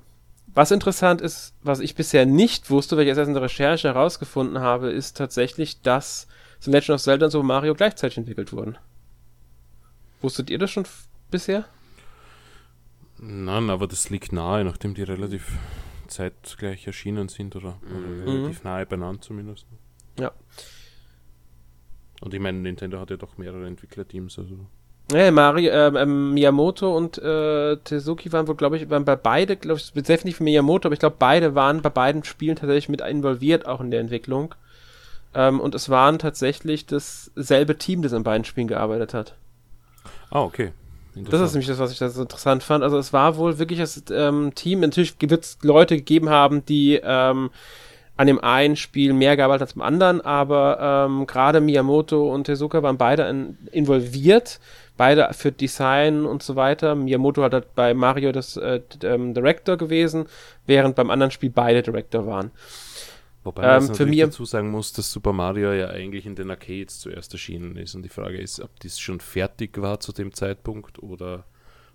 Was 0.53 0.71
interessant 0.71 1.21
ist, 1.21 1.53
was 1.63 1.79
ich 1.79 1.95
bisher 1.95 2.25
nicht 2.25 2.69
wusste, 2.69 2.97
weil 2.97 3.03
ich 3.03 3.07
erst 3.07 3.25
in 3.25 3.33
der 3.33 3.43
Recherche 3.43 3.87
herausgefunden 3.87 4.59
habe, 4.59 4.91
ist 4.91 5.15
tatsächlich, 5.15 5.81
dass 5.81 6.27
The 6.59 6.71
Legend 6.71 6.95
of 6.95 7.01
Zelda 7.03 7.27
und 7.27 7.31
Super 7.31 7.45
Mario 7.45 7.73
gleichzeitig 7.73 8.17
entwickelt 8.17 8.51
wurden. 8.51 8.77
Wusstet 10.21 10.49
ihr 10.49 10.57
das 10.57 10.71
schon 10.71 10.85
bisher? 11.31 11.63
Nein, 13.17 13.69
aber 13.69 13.87
das 13.87 14.09
liegt 14.09 14.33
nahe, 14.33 14.65
nachdem 14.65 14.93
die 14.93 15.03
relativ 15.03 15.53
zeitgleich 16.07 16.85
erschienen 16.85 17.29
sind 17.29 17.55
oder, 17.55 17.79
mhm. 17.81 18.25
oder 18.25 18.33
relativ 18.33 18.63
nahe 18.65 18.85
beieinander 18.85 19.21
zumindest. 19.21 19.65
Ja. 20.19 20.33
Und 22.21 22.33
ich 22.33 22.39
meine, 22.39 22.59
Nintendo 22.59 22.99
hat 22.99 23.09
ja 23.09 23.17
doch 23.17 23.37
mehrere 23.37 23.67
Entwicklerteams. 23.67 24.39
Also. 24.39 24.57
Ja, 25.11 25.29
Mario, 25.31 25.71
äh, 25.71 25.87
äh, 25.87 26.05
Miyamoto 26.05 26.95
und 26.95 27.17
äh, 27.19 27.77
Tezuki 27.77 28.31
waren 28.33 28.47
wohl, 28.47 28.55
glaube 28.55 28.77
ich, 28.77 28.89
waren 28.89 29.05
bei 29.05 29.15
beide, 29.15 29.55
glaube 29.55 29.79
ich, 29.79 29.91
definitiv 29.91 30.39
Miyamoto, 30.39 30.87
aber 30.87 30.93
ich 30.93 30.99
glaube, 30.99 31.17
beide 31.19 31.53
waren 31.53 31.81
bei 31.81 31.89
beiden 31.89 32.23
Spielen 32.23 32.55
tatsächlich 32.55 32.89
mit 32.89 33.01
involviert, 33.01 33.67
auch 33.67 33.81
in 33.81 33.91
der 33.91 33.99
Entwicklung. 33.99 34.55
Ähm, 35.35 35.59
und 35.59 35.75
es 35.75 35.89
waren 35.89 36.17
tatsächlich 36.17 36.87
dasselbe 36.87 37.77
Team, 37.77 38.01
das 38.01 38.13
an 38.13 38.23
beiden 38.23 38.45
Spielen 38.45 38.67
gearbeitet 38.67 39.13
hat. 39.13 39.35
Ah, 40.31 40.41
okay. 40.41 40.71
Das 41.15 41.39
ist 41.39 41.53
nämlich 41.53 41.67
das, 41.67 41.79
was 41.79 41.91
ich 41.91 41.99
da 41.99 42.09
so 42.09 42.23
interessant 42.23 42.61
fand. 42.61 42.83
Also 42.83 42.97
es 42.97 43.13
war 43.13 43.37
wohl 43.37 43.57
wirklich 43.57 43.79
das 43.79 44.03
ähm, 44.11 44.53
Team, 44.53 44.81
natürlich 44.81 45.15
wird 45.21 45.45
es 45.45 45.57
Leute 45.61 45.95
gegeben 45.95 46.29
haben, 46.29 46.65
die 46.65 46.99
ähm, 47.01 47.51
an 48.17 48.27
dem 48.27 48.39
einen 48.39 48.75
Spiel 48.75 49.13
mehr 49.13 49.35
gearbeitet 49.35 49.63
als 49.63 49.73
beim 49.73 49.81
anderen, 49.81 50.21
aber 50.21 51.07
ähm, 51.09 51.27
gerade 51.27 51.59
Miyamoto 51.59 52.33
und 52.33 52.45
Tezuka 52.45 52.81
waren 52.81 52.97
beide 52.97 53.23
in, 53.23 53.57
involviert, 53.71 54.59
beide 54.95 55.29
für 55.33 55.51
Design 55.51 56.25
und 56.25 56.41
so 56.41 56.55
weiter. 56.55 56.95
Miyamoto 56.95 57.43
hat 57.43 57.53
halt 57.53 57.75
bei 57.75 57.93
Mario 57.93 58.31
das 58.31 58.55
äh, 58.55 58.81
ähm, 59.03 59.33
Director 59.33 59.77
gewesen, 59.77 60.27
während 60.65 60.95
beim 60.95 61.09
anderen 61.09 61.31
Spiel 61.31 61.49
beide 61.49 61.81
Director 61.81 62.25
waren. 62.25 62.51
Wobei 63.43 63.61
man 63.61 63.87
ähm, 63.87 63.95
für 63.95 64.05
mich 64.07 64.19
dazu 64.19 64.43
sagen 64.43 64.71
muss, 64.71 64.91
dass 64.91 65.11
Super 65.11 65.31
Mario 65.31 65.71
ja 65.71 65.89
eigentlich 65.89 66.25
in 66.25 66.35
den 66.35 66.49
Arcades 66.49 66.99
zuerst 66.99 67.31
erschienen 67.33 67.75
ist. 67.75 67.93
Und 67.93 68.01
die 68.01 68.09
Frage 68.09 68.39
ist, 68.39 68.59
ob 68.59 68.79
das 68.79 68.99
schon 68.99 69.19
fertig 69.19 69.79
war 69.79 69.99
zu 69.99 70.11
dem 70.13 70.33
Zeitpunkt 70.33 71.01
oder, 71.03 71.45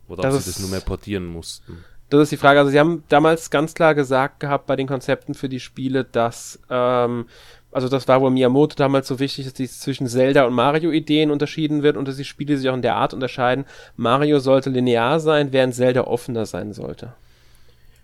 oder 0.06 0.28
ob 0.28 0.40
sie 0.40 0.50
das 0.50 0.60
nur 0.60 0.70
mehr 0.70 0.80
portieren 0.80 1.26
mussten. 1.26 1.84
Das 2.10 2.22
ist 2.22 2.32
die 2.32 2.36
Frage. 2.36 2.58
Also 2.58 2.70
sie 2.70 2.78
haben 2.80 3.04
damals 3.08 3.50
ganz 3.50 3.74
klar 3.74 3.94
gesagt 3.94 4.40
gehabt 4.40 4.66
bei 4.66 4.76
den 4.76 4.88
Konzepten 4.88 5.34
für 5.34 5.48
die 5.48 5.60
Spiele, 5.60 6.04
dass 6.04 6.58
ähm, 6.68 7.26
also 7.72 7.88
das 7.88 8.08
war 8.08 8.20
wohl 8.20 8.30
Miyamoto 8.30 8.74
damals 8.74 9.06
so 9.06 9.20
wichtig, 9.20 9.44
dass 9.44 9.54
die 9.54 9.68
zwischen 9.68 10.08
Zelda 10.08 10.44
und 10.44 10.54
Mario-Ideen 10.54 11.30
unterschieden 11.30 11.82
wird 11.82 11.96
und 11.96 12.08
dass 12.08 12.16
die 12.16 12.24
Spiele 12.24 12.56
sich 12.56 12.68
auch 12.68 12.74
in 12.74 12.82
der 12.82 12.96
Art 12.96 13.14
unterscheiden. 13.14 13.64
Mario 13.96 14.40
sollte 14.40 14.70
linear 14.70 15.20
sein, 15.20 15.52
während 15.52 15.74
Zelda 15.74 16.02
offener 16.02 16.46
sein 16.46 16.72
sollte. 16.72 17.12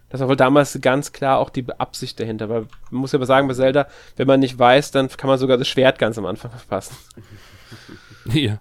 Das 0.08 0.20
war 0.20 0.28
wohl 0.28 0.36
damals 0.36 0.78
ganz 0.80 1.12
klar 1.12 1.38
auch 1.38 1.50
die 1.50 1.66
Absicht 1.78 2.20
dahinter. 2.20 2.48
Weil 2.48 2.66
man 2.90 3.00
muss 3.00 3.10
ja 3.10 3.18
aber 3.18 3.26
sagen, 3.26 3.48
bei 3.48 3.54
Zelda, 3.54 3.88
wenn 4.16 4.28
man 4.28 4.38
nicht 4.38 4.56
weiß, 4.56 4.92
dann 4.92 5.08
kann 5.08 5.28
man 5.28 5.38
sogar 5.38 5.56
das 5.58 5.66
Schwert 5.66 5.98
ganz 5.98 6.16
am 6.16 6.26
Anfang 6.26 6.50
verpassen. 6.50 6.96
Ja. 8.32 8.58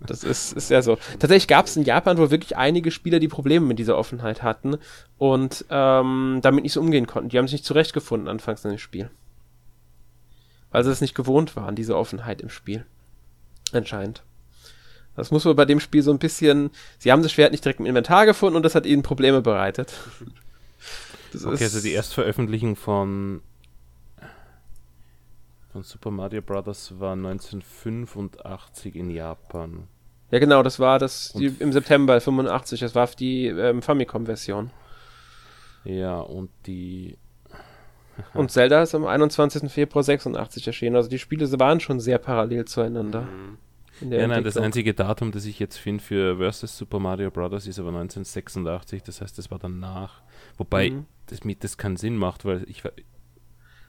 Das 0.00 0.22
ist, 0.22 0.52
ist 0.52 0.70
ja 0.70 0.80
so. 0.80 0.96
Tatsächlich 1.18 1.48
gab 1.48 1.66
es 1.66 1.76
in 1.76 1.82
Japan 1.82 2.18
wohl 2.18 2.30
wirklich 2.30 2.56
einige 2.56 2.90
Spieler, 2.90 3.18
die 3.18 3.28
Probleme 3.28 3.66
mit 3.66 3.78
dieser 3.78 3.98
Offenheit 3.98 4.42
hatten 4.42 4.76
und 5.16 5.64
ähm, 5.70 6.38
damit 6.42 6.62
nicht 6.62 6.72
so 6.72 6.80
umgehen 6.80 7.06
konnten. 7.06 7.30
Die 7.30 7.38
haben 7.38 7.48
sich 7.48 7.60
nicht 7.60 7.64
zurechtgefunden 7.64 8.28
anfangs 8.28 8.64
in 8.64 8.70
dem 8.70 8.78
Spiel. 8.78 9.10
Weil 10.70 10.84
sie 10.84 10.90
es 10.90 11.00
nicht 11.00 11.14
gewohnt 11.14 11.56
waren, 11.56 11.74
diese 11.74 11.96
Offenheit 11.96 12.40
im 12.40 12.50
Spiel. 12.50 12.84
Anscheinend. 13.72 14.22
Das 15.16 15.32
muss 15.32 15.44
man 15.44 15.56
bei 15.56 15.64
dem 15.64 15.80
Spiel 15.80 16.02
so 16.02 16.12
ein 16.12 16.20
bisschen. 16.20 16.70
Sie 16.98 17.10
haben 17.10 17.24
das 17.24 17.32
Schwert 17.32 17.50
nicht 17.50 17.64
direkt 17.64 17.80
im 17.80 17.86
Inventar 17.86 18.24
gefunden 18.24 18.56
und 18.56 18.62
das 18.62 18.76
hat 18.76 18.86
ihnen 18.86 19.02
Probleme 19.02 19.42
bereitet. 19.42 19.92
Das 21.30 21.44
okay, 21.44 21.64
also 21.64 21.82
die 21.82 21.92
Erstveröffentlichung 21.92 22.74
von, 22.74 23.42
von 25.72 25.82
Super 25.82 26.10
Mario 26.10 26.42
Bros. 26.42 26.94
war 26.98 27.12
1985 27.12 28.96
in 28.96 29.10
Japan. 29.10 29.88
Ja, 30.30 30.38
genau, 30.38 30.62
das 30.62 30.78
war 30.78 30.98
das 30.98 31.32
die, 31.32 31.46
im 31.46 31.72
September 31.72 32.20
85. 32.20 32.80
Das 32.80 32.94
war 32.94 33.06
die 33.06 33.46
ähm, 33.46 33.82
Famicom-Version. 33.82 34.70
Ja, 35.84 36.20
und 36.20 36.50
die. 36.66 37.16
und 38.34 38.50
Zelda 38.50 38.82
ist 38.82 38.94
am 38.94 39.06
21. 39.06 39.70
Februar 39.70 40.02
86 40.02 40.66
erschienen. 40.66 40.96
Also 40.96 41.08
die 41.08 41.18
Spiele 41.18 41.50
waren 41.58 41.80
schon 41.80 42.00
sehr 42.00 42.18
parallel 42.18 42.66
zueinander. 42.66 43.22
Mhm. 43.22 43.58
Ja, 44.00 44.28
nein, 44.28 44.44
das 44.44 44.56
einzige 44.56 44.94
Datum, 44.94 45.32
das 45.32 45.44
ich 45.44 45.58
jetzt 45.58 45.76
finde 45.76 46.02
für 46.02 46.36
Versus 46.36 46.76
Super 46.78 47.00
Mario 47.00 47.30
Bros. 47.32 47.66
ist 47.66 47.80
aber 47.80 47.88
1986, 47.88 49.02
das 49.02 49.20
heißt, 49.20 49.36
das 49.36 49.50
war 49.50 49.58
danach. 49.58 50.22
Wobei 50.56 50.90
mhm. 50.90 51.06
das, 51.26 51.40
das 51.58 51.78
keinen 51.78 51.96
Sinn 51.96 52.16
macht, 52.16 52.44
weil 52.44 52.64
ich, 52.68 52.84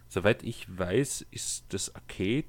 soweit 0.09 0.43
ich 0.43 0.67
weiß, 0.77 1.25
ist 1.31 1.65
das 1.69 1.95
Arcade 1.95 2.45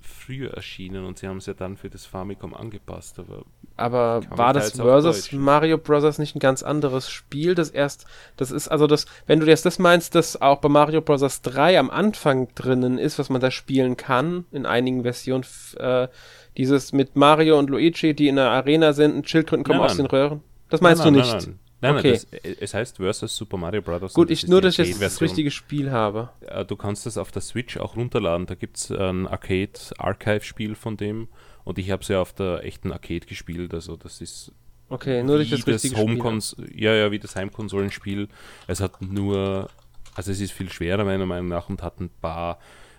früher 0.00 0.52
erschienen 0.54 1.04
und 1.04 1.18
sie 1.18 1.26
haben 1.26 1.38
es 1.38 1.46
ja 1.46 1.54
dann 1.54 1.76
für 1.76 1.90
das 1.90 2.06
Famicom 2.06 2.54
angepasst. 2.54 3.18
Aber, 3.18 3.44
aber 3.76 4.22
war 4.30 4.52
das 4.52 4.72
Versus 4.72 5.32
Mario 5.32 5.78
Bros. 5.78 6.18
nicht 6.18 6.36
ein 6.36 6.40
ganz 6.40 6.62
anderes 6.62 7.10
Spiel? 7.10 7.54
Das 7.54 7.70
erst, 7.70 8.06
das 8.36 8.50
ist, 8.50 8.68
also 8.68 8.86
das, 8.86 9.06
wenn 9.26 9.40
du 9.40 9.46
jetzt 9.46 9.66
das 9.66 9.78
meinst, 9.78 10.14
dass 10.14 10.40
auch 10.40 10.60
bei 10.60 10.68
Mario 10.68 11.00
Bros. 11.00 11.42
3 11.42 11.78
am 11.78 11.90
Anfang 11.90 12.48
drinnen 12.54 12.98
ist, 12.98 13.18
was 13.18 13.30
man 13.30 13.40
da 13.40 13.50
spielen 13.50 13.96
kann, 13.96 14.44
in 14.52 14.66
einigen 14.66 15.02
Versionen, 15.02 15.44
äh, 15.78 16.08
dieses 16.56 16.92
mit 16.92 17.16
Mario 17.16 17.58
und 17.58 17.70
Luigi, 17.70 18.14
die 18.14 18.28
in 18.28 18.36
der 18.36 18.50
Arena 18.50 18.92
sind 18.92 19.14
und 19.14 19.28
Schildkröten 19.28 19.64
kommen 19.64 19.80
nein, 19.80 19.90
aus 19.90 19.96
den 19.96 20.06
Röhren. 20.06 20.42
Das 20.68 20.80
meinst 20.80 21.04
nein, 21.04 21.14
nein, 21.14 21.22
du 21.22 21.36
nicht? 21.36 21.46
Nein, 21.46 21.58
okay. 21.86 22.12
nein, 22.12 22.40
das, 22.42 22.56
es 22.60 22.74
heißt 22.74 22.96
Versus 22.96 23.36
Super 23.36 23.56
Mario 23.56 23.82
Bros. 23.82 24.14
Gut, 24.14 24.30
ich, 24.30 24.46
nur, 24.46 24.60
dass 24.60 24.78
ich 24.78 24.88
jetzt 24.88 25.02
das 25.02 25.20
richtige 25.20 25.50
Spiel 25.50 25.90
habe. 25.90 26.30
Du 26.66 26.76
kannst 26.76 27.06
das 27.06 27.18
auf 27.18 27.30
der 27.30 27.42
Switch 27.42 27.76
auch 27.76 27.96
runterladen. 27.96 28.46
Da 28.46 28.54
gibt 28.54 28.76
es 28.76 28.90
ein 28.90 29.26
Arcade-Archive-Spiel 29.26 30.74
von 30.74 30.96
dem 30.96 31.28
und 31.64 31.78
ich 31.78 31.90
habe 31.90 32.02
es 32.02 32.08
ja 32.08 32.20
auf 32.20 32.32
der 32.32 32.64
echten 32.64 32.92
Arcade 32.92 33.26
gespielt. 33.26 33.74
Also, 33.74 33.96
das 33.96 34.20
ist. 34.20 34.52
Okay, 34.88 35.22
nur 35.22 35.36
durch 35.36 35.50
das 35.50 35.66
richtige 35.66 35.94
das 35.94 36.50
Spiel. 36.52 36.72
Ja, 36.76 36.94
ja, 36.94 37.10
wie 37.10 37.18
das 37.18 37.36
Heimkonsolenspiel. 37.36 38.28
Es 38.66 38.80
hat 38.80 39.00
nur. 39.02 39.70
Also, 40.14 40.30
es 40.30 40.40
ist 40.40 40.52
viel 40.52 40.70
schwerer, 40.70 41.04
meiner 41.04 41.26
Meinung 41.26 41.48
nach, 41.48 41.68
und 41.68 41.82
hat 41.82 42.00
ein 42.00 42.10
paar 42.20 42.58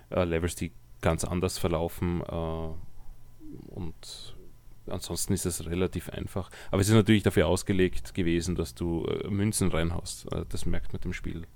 äh, 0.09 0.23
Levels, 0.23 0.55
die 0.55 0.71
ganz 1.01 1.23
anders 1.23 1.57
verlaufen. 1.57 2.21
Äh, 2.21 2.67
und 3.67 4.34
ansonsten 4.87 5.33
ist 5.33 5.45
es 5.45 5.65
relativ 5.65 6.09
einfach. 6.09 6.49
Aber 6.71 6.81
es 6.81 6.87
ist 6.87 6.93
natürlich 6.93 7.23
dafür 7.23 7.47
ausgelegt 7.47 8.13
gewesen, 8.13 8.55
dass 8.55 8.75
du 8.75 9.05
äh, 9.05 9.27
Münzen 9.29 9.69
reinhaust. 9.69 10.31
Äh, 10.31 10.45
das 10.49 10.65
merkt 10.65 10.93
man 10.93 11.01
dem 11.01 11.13
Spiel 11.13 11.47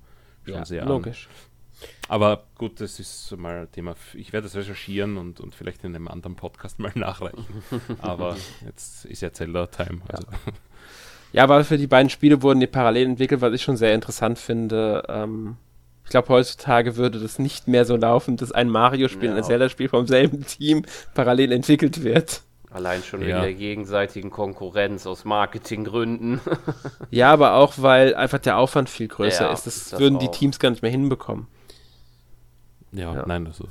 schon 0.46 0.54
ja, 0.56 0.66
sehr 0.66 0.86
logisch. 0.86 1.28
An. 1.28 1.50
Aber 2.08 2.44
gut, 2.56 2.82
das 2.82 3.00
ist 3.00 3.36
mal 3.38 3.62
ein 3.62 3.72
Thema. 3.72 3.96
Ich 4.14 4.34
werde 4.34 4.48
das 4.48 4.56
recherchieren 4.56 5.18
und, 5.18 5.40
und 5.40 5.56
vielleicht 5.56 5.84
in 5.84 5.96
einem 5.96 6.08
anderen 6.08 6.36
Podcast 6.36 6.80
mal 6.80 6.92
nachreichen. 6.96 7.46
Aber 8.02 8.36
jetzt 8.66 9.06
ist 9.06 9.22
ja 9.22 9.32
Zelda-Time. 9.32 10.02
Also. 10.08 10.28
Ja. 10.32 10.54
ja, 11.44 11.50
weil 11.50 11.64
für 11.64 11.78
die 11.78 11.88
beiden 11.88 12.10
Spiele 12.10 12.42
wurden 12.42 12.60
die 12.60 12.68
parallel 12.68 13.08
entwickelt, 13.08 13.42
was 13.42 13.54
ich 13.54 13.62
schon 13.62 13.78
sehr 13.78 13.94
interessant 13.94 14.40
finde. 14.40 15.04
Ähm, 15.08 15.58
ich 16.04 16.10
glaube, 16.10 16.30
heutzutage 16.30 16.96
würde 16.96 17.20
das 17.20 17.38
nicht 17.38 17.68
mehr 17.68 17.86
so 17.86 17.96
laufen, 17.96 18.36
dass 18.36 18.52
ein 18.52 18.70
Mario-Spiel 18.70 19.26
ja. 19.26 19.32
und 19.32 19.38
ein 19.38 19.44
Zelda-Spiel 19.44 19.90
vom 19.90 20.08
selben 20.08 20.46
Team 20.46 20.84
parallel 21.14 21.52
entwickelt 21.52 22.04
wird. 22.04 22.42
Allein 22.72 23.02
schon 23.02 23.22
wegen 23.22 23.42
der 23.42 23.54
gegenseitigen 23.54 24.30
Konkurrenz 24.30 25.08
aus 25.08 25.26
Marketinggründen. 25.26 26.40
ja, 27.10 27.34
aber 27.34 27.56
auch, 27.56 27.74
weil 27.78 28.14
einfach 28.14 28.38
der 28.38 28.58
Aufwand 28.58 28.90
viel 28.90 29.08
größer 29.08 29.46
ja, 29.46 29.52
ist. 29.52 29.66
Das, 29.66 29.90
das 29.90 30.00
würden 30.00 30.18
auch. 30.18 30.20
die 30.20 30.28
Teams 30.30 30.60
gar 30.60 30.70
nicht 30.70 30.84
mehr 30.84 30.92
hinbekommen. 30.92 31.48
Ja, 32.92 33.14
ja. 33.14 33.26
nein, 33.26 33.48
also 33.48 33.68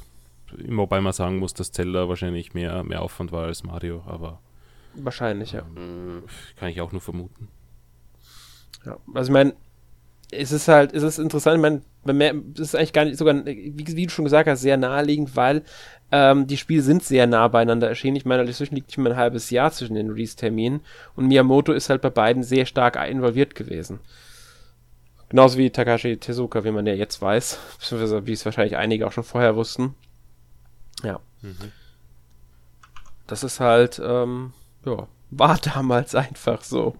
wobei 0.66 1.00
man 1.00 1.12
sagen 1.12 1.38
muss, 1.38 1.54
dass 1.54 1.72
Zelda 1.72 2.08
wahrscheinlich 2.08 2.54
mehr, 2.54 2.82
mehr 2.82 3.02
Aufwand 3.02 3.32
war 3.32 3.44
als 3.44 3.62
Mario, 3.62 4.02
aber 4.06 4.40
wahrscheinlich, 4.94 5.52
ja. 5.52 5.62
Ähm, 5.76 6.24
kann 6.56 6.70
ich 6.70 6.80
auch 6.80 6.92
nur 6.92 7.00
vermuten. 7.00 7.48
Ja, 8.84 8.96
also 9.14 9.30
ich 9.30 9.32
meine, 9.32 9.54
es 10.30 10.52
ist 10.52 10.68
halt, 10.68 10.92
es 10.92 11.02
ist 11.02 11.18
interessant, 11.18 11.56
ich 11.56 11.62
meine, 12.06 12.42
es 12.54 12.60
ist 12.60 12.74
eigentlich 12.74 12.92
gar 12.92 13.04
nicht 13.04 13.16
sogar, 13.16 13.46
wie, 13.46 13.74
wie, 13.76 14.06
du 14.06 14.12
schon 14.12 14.24
gesagt 14.24 14.48
hast, 14.48 14.60
sehr 14.60 14.76
naheliegend, 14.76 15.36
weil 15.36 15.62
ähm, 16.10 16.46
die 16.46 16.56
Spiele 16.56 16.82
sind 16.82 17.02
sehr 17.02 17.26
nah 17.26 17.48
beieinander 17.48 17.88
erschienen. 17.88 18.16
Ich 18.16 18.24
meine, 18.24 18.44
dazwischen 18.44 18.74
liegt 18.74 18.96
mal 18.98 19.12
ein 19.12 19.16
halbes 19.16 19.50
Jahr 19.50 19.70
zwischen 19.72 19.94
den 19.94 20.10
Release-Terminen 20.10 20.80
und 21.16 21.26
Miyamoto 21.26 21.72
ist 21.72 21.90
halt 21.90 22.02
bei 22.02 22.10
beiden 22.10 22.42
sehr 22.42 22.66
stark 22.66 22.96
involviert 23.08 23.54
gewesen. 23.54 24.00
Genauso 25.28 25.58
wie 25.58 25.70
Takashi 25.70 26.16
Tezuka, 26.16 26.64
wie 26.64 26.70
man 26.70 26.86
ja 26.86 26.94
jetzt 26.94 27.20
weiß, 27.20 27.58
beziehungsweise 27.78 28.26
wie 28.26 28.32
es 28.32 28.44
wahrscheinlich 28.44 28.76
einige 28.76 29.06
auch 29.06 29.12
schon 29.12 29.24
vorher 29.24 29.56
wussten. 29.56 29.94
Ja. 31.02 31.20
Mhm. 31.42 31.72
Das 33.26 33.44
ist 33.44 33.60
halt, 33.60 34.00
ähm, 34.02 34.52
ja, 34.84 35.06
war 35.30 35.58
damals 35.74 36.14
einfach 36.14 36.62
so. 36.62 36.96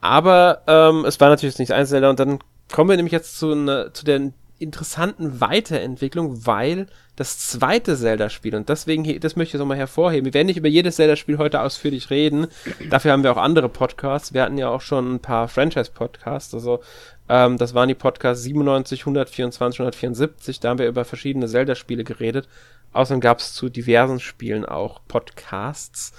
Aber 0.00 0.62
ähm, 0.66 1.04
es 1.04 1.20
war 1.20 1.28
natürlich 1.28 1.58
nicht 1.58 1.72
Einzelner 1.72 2.10
und 2.10 2.20
dann 2.20 2.38
kommen 2.72 2.90
wir 2.90 2.96
nämlich 2.96 3.12
jetzt 3.12 3.38
zu, 3.38 3.54
ne, 3.54 3.90
zu 3.92 4.04
der 4.04 4.32
interessanten 4.58 5.40
Weiterentwicklung, 5.40 6.46
weil 6.46 6.86
das 7.16 7.38
zweite 7.38 7.96
Zelda-Spiel, 7.96 8.54
und 8.54 8.68
deswegen, 8.68 9.04
hier, 9.04 9.20
das 9.20 9.36
möchte 9.36 9.56
ich 9.56 9.60
nochmal 9.60 9.76
hervorheben, 9.76 10.26
wir 10.26 10.34
werden 10.34 10.46
nicht 10.46 10.56
über 10.56 10.68
jedes 10.68 10.96
Zelda-Spiel 10.96 11.38
heute 11.38 11.60
ausführlich 11.60 12.10
reden, 12.10 12.48
dafür 12.90 13.12
haben 13.12 13.22
wir 13.22 13.32
auch 13.32 13.38
andere 13.38 13.68
Podcasts, 13.68 14.34
wir 14.34 14.42
hatten 14.42 14.58
ja 14.58 14.68
auch 14.68 14.80
schon 14.80 15.14
ein 15.14 15.20
paar 15.20 15.48
Franchise-Podcasts, 15.48 16.54
also 16.54 16.80
ähm, 17.28 17.56
das 17.56 17.74
waren 17.74 17.88
die 17.88 17.94
Podcasts 17.94 18.42
97, 18.44 19.00
124, 19.00 19.80
174, 19.80 20.60
da 20.60 20.70
haben 20.70 20.78
wir 20.78 20.88
über 20.88 21.04
verschiedene 21.04 21.46
Zelda-Spiele 21.46 22.04
geredet, 22.04 22.48
außerdem 22.92 23.20
gab 23.20 23.38
es 23.38 23.52
zu 23.54 23.68
diversen 23.68 24.18
Spielen 24.18 24.64
auch 24.64 25.00
Podcasts, 25.06 26.12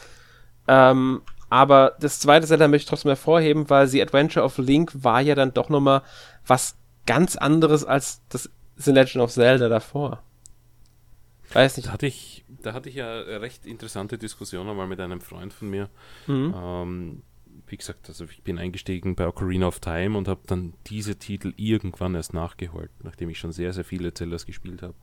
ähm, 0.67 1.21
aber 1.49 1.95
das 1.99 2.19
zweite 2.19 2.47
Zelda 2.47 2.67
möchte 2.67 2.85
ich 2.85 2.89
trotzdem 2.89 3.09
hervorheben, 3.09 3.69
weil 3.69 3.87
The 3.87 4.01
Adventure 4.01 4.45
of 4.45 4.57
Link 4.57 4.91
war 5.03 5.21
ja 5.21 5.35
dann 5.35 5.53
doch 5.53 5.69
nochmal 5.69 6.03
was 6.45 6.75
ganz 7.05 7.35
anderes 7.35 7.85
als 7.85 8.21
das 8.29 8.49
The 8.75 8.91
Legend 8.91 9.23
of 9.23 9.31
Zelda 9.31 9.67
davor. 9.67 10.23
Weiß 11.51 11.77
nicht. 11.77 11.87
Da 11.87 11.93
hatte 11.93 12.07
ich, 12.07 12.45
da 12.47 12.73
hatte 12.73 12.89
ich 12.89 12.95
ja 12.95 13.11
recht 13.19 13.65
interessante 13.65 14.17
Diskussion 14.17 14.69
einmal 14.69 14.87
mit 14.87 14.99
einem 14.99 15.21
Freund 15.21 15.51
von 15.51 15.69
mir. 15.69 15.89
Mhm. 16.27 16.53
Ähm, 16.55 17.21
wie 17.67 17.77
gesagt, 17.77 18.07
also 18.07 18.25
ich 18.25 18.43
bin 18.43 18.57
eingestiegen 18.57 19.15
bei 19.15 19.27
Ocarina 19.27 19.67
of 19.67 19.79
Time 19.79 20.17
und 20.17 20.27
habe 20.27 20.41
dann 20.47 20.73
diese 20.87 21.17
Titel 21.17 21.53
irgendwann 21.57 22.15
erst 22.15 22.33
nachgeholt, 22.33 22.91
nachdem 23.03 23.29
ich 23.29 23.39
schon 23.39 23.51
sehr, 23.51 23.73
sehr 23.73 23.83
viele 23.83 24.13
Zeldas 24.13 24.45
gespielt 24.45 24.81
habe. 24.81 24.95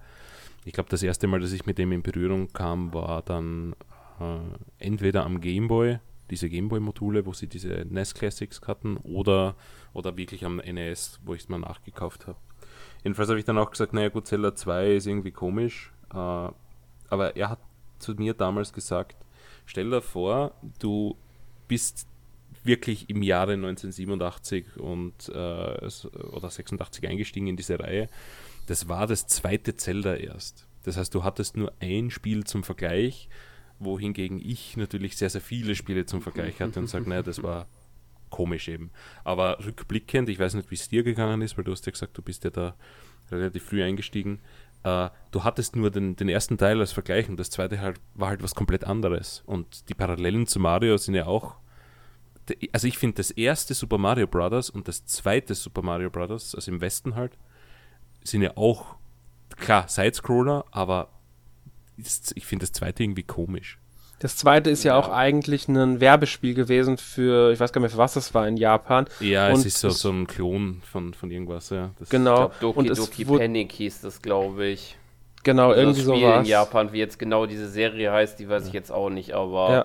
ich 0.65 0.73
glaube, 0.73 0.91
das 0.91 1.03
erste 1.03 1.27
Mal, 1.27 1.41
dass 1.41 1.53
ich 1.53 1.67
mit 1.67 1.79
dem 1.79 1.93
in 1.93 2.03
Berührung 2.03 2.53
kam, 2.53 2.93
war 2.93 3.23
dann 3.23 3.75
äh, 4.21 4.39
entweder 4.79 5.25
am 5.25 5.41
Gameboy, 5.41 5.99
diese 6.31 6.49
Gameboy-Module, 6.49 7.27
wo 7.27 7.33
sie 7.33 7.47
diese 7.47 7.87
NES 7.89 8.15
Classics 8.15 8.61
hatten, 8.67 8.97
oder, 8.99 9.57
oder 9.93 10.17
wirklich 10.17 10.45
am 10.45 10.57
NES, 10.57 11.21
wo 11.25 11.35
ich 11.35 11.43
es 11.43 11.49
mal 11.49 11.59
nachgekauft 11.59 12.27
habe. 12.27 12.39
Jedenfalls 13.05 13.29
habe 13.29 13.39
ich 13.39 13.45
dann 13.45 13.59
auch 13.59 13.71
gesagt, 13.71 13.93
naja 13.93 14.09
gut, 14.09 14.27
Zelda 14.27 14.55
2 14.55 14.95
ist 14.95 15.07
irgendwie 15.07 15.31
komisch, 15.31 15.93
äh, 16.11 16.17
aber 16.17 17.37
er 17.37 17.51
hat 17.51 17.61
zu 17.99 18.15
mir 18.15 18.35
damals 18.35 18.73
gesagt, 18.73 19.17
stell 19.65 19.91
dir 19.91 20.03
vor, 20.03 20.55
du 20.81 21.17
bist 21.69 22.07
wirklich 22.65 23.09
im 23.09 23.23
Jahre 23.23 23.53
1987 23.53 24.77
und 24.79 25.29
äh, 25.29 25.33
oder 25.33 26.51
86 26.51 27.09
eingestiegen 27.09 27.47
in 27.47 27.57
diese 27.57 27.79
Reihe. 27.79 28.09
Das 28.67 28.89
war 28.89 29.07
das 29.07 29.27
zweite 29.27 29.77
Zelda 29.77 30.17
erst. 30.17 30.67
Das 30.83 30.97
heißt, 30.97 31.15
du 31.15 31.25
hattest 31.25 31.57
nur 31.57 31.73
ein 31.81 32.11
Spiel 32.11 32.45
zum 32.45 32.65
Vergleich, 32.65 33.29
wohingegen 33.79 34.41
ich 34.41 34.77
natürlich 34.77 35.17
sehr, 35.17 35.31
sehr 35.31 35.41
viele 35.41 35.75
Spiele 35.75 36.07
zum 36.07 36.23
Vergleich 36.23 36.61
hatte 36.61 36.81
und 36.81 36.89
sage, 36.89 37.09
naja, 37.09 37.23
das 37.23 37.43
war 37.43 37.67
komisch 38.31 38.69
eben. 38.69 38.91
Aber 39.25 39.59
rückblickend, 39.65 40.29
ich 40.29 40.39
weiß 40.39 40.55
nicht, 40.55 40.71
wie 40.71 40.75
es 40.75 40.89
dir 40.89 41.03
gegangen 41.03 41.43
ist, 41.43 41.57
weil 41.57 41.65
du 41.65 41.73
hast 41.73 41.87
ja 41.87 41.93
gesagt, 41.93 42.17
du 42.17 42.23
bist 42.23 42.45
ja 42.45 42.51
da 42.51 42.75
relativ 43.31 43.65
früh 43.65 43.83
eingestiegen. 43.83 44.41
Äh, 44.83 45.11
du 45.31 45.45
hattest 45.45 45.77
nur 45.77 45.91
den, 45.91 46.17
den 46.17 46.29
ersten 46.29 46.59
Teil 46.59 46.81
als 46.81 46.93
Vergleich 46.93 47.29
und 47.29 47.39
das 47.39 47.51
zweite 47.51 47.81
halt, 47.81 48.01
war 48.15 48.29
halt 48.29 48.43
was 48.43 48.55
komplett 48.55 48.85
anderes. 48.85 49.43
Und 49.47 49.89
die 49.89 49.95
Parallelen 49.95 50.47
zu 50.47 50.59
Mario 50.59 50.97
sind 50.97 51.15
ja 51.15 51.27
auch 51.27 51.57
also 52.73 52.87
ich 52.87 52.99
finde 52.99 53.17
das 53.17 53.31
erste 53.31 53.75
Super 53.75 53.99
Mario 53.99 54.27
Bros. 54.27 54.71
und 54.71 54.89
das 54.89 55.05
zweite 55.05 55.55
Super 55.55 55.83
Mario 55.83 56.11
Bros., 56.11 56.55
also 56.55 56.71
im 56.71 56.81
Westen 56.81 57.15
halt, 57.15 57.37
sind 58.23 58.43
ja 58.43 58.57
auch, 58.57 58.97
klar, 59.57 59.89
Sidescroller, 59.89 60.65
aber 60.71 61.09
ich 61.97 62.47
finde 62.47 62.65
das 62.65 62.73
zweite 62.73 63.03
irgendwie 63.03 63.23
komisch. 63.23 63.79
Das 64.19 64.37
zweite 64.37 64.71
ist 64.71 64.83
ja, 64.83 64.95
ja, 64.95 64.99
auch 64.99 65.11
eigentlich 65.11 65.69
ein 65.69 66.01
Werbespiel 66.01 66.55
gewesen 66.55 66.97
für, 66.97 67.53
ich 67.53 67.61
weiß 67.61 67.73
gar 67.73 67.81
nicht 67.81 67.91
mehr, 67.91 67.97
für 67.97 67.99
was 67.99 68.15
das 68.15 68.33
war 68.33 68.49
in 68.49 68.57
Japan. 68.57 69.07
Ja, 69.21 69.49
und 69.49 69.59
es 69.59 69.67
ist 69.67 69.81
so, 69.81 69.91
so 69.91 70.11
ein 70.11 70.27
Klon 70.27 70.81
von, 70.91 71.13
von 71.13 71.31
irgendwas, 71.31 71.69
ja. 71.69 71.91
Das 71.99 72.09
genau. 72.09 72.51
Ich 72.51 72.59
glaub, 72.59 72.75
Doki 72.77 72.91
und 72.91 72.99
Doki 72.99 73.25
Panic 73.27 73.73
hieß 73.73 74.01
das, 74.01 74.23
glaube 74.23 74.67
ich. 74.67 74.97
Genau, 75.45 75.69
also 75.69 75.81
irgendwie 75.81 76.01
so 76.01 76.13
war 76.23 76.41
in 76.41 76.47
Japan, 76.47 76.93
wie 76.93 76.99
jetzt 76.99 77.19
genau 77.19 77.45
diese 77.45 77.69
Serie 77.69 78.11
heißt, 78.11 78.39
die 78.39 78.49
weiß 78.49 78.63
ja. 78.63 78.69
ich 78.69 78.75
jetzt 78.75 78.91
auch 78.91 79.11
nicht, 79.11 79.33
aber 79.35 79.71
ja. 79.71 79.81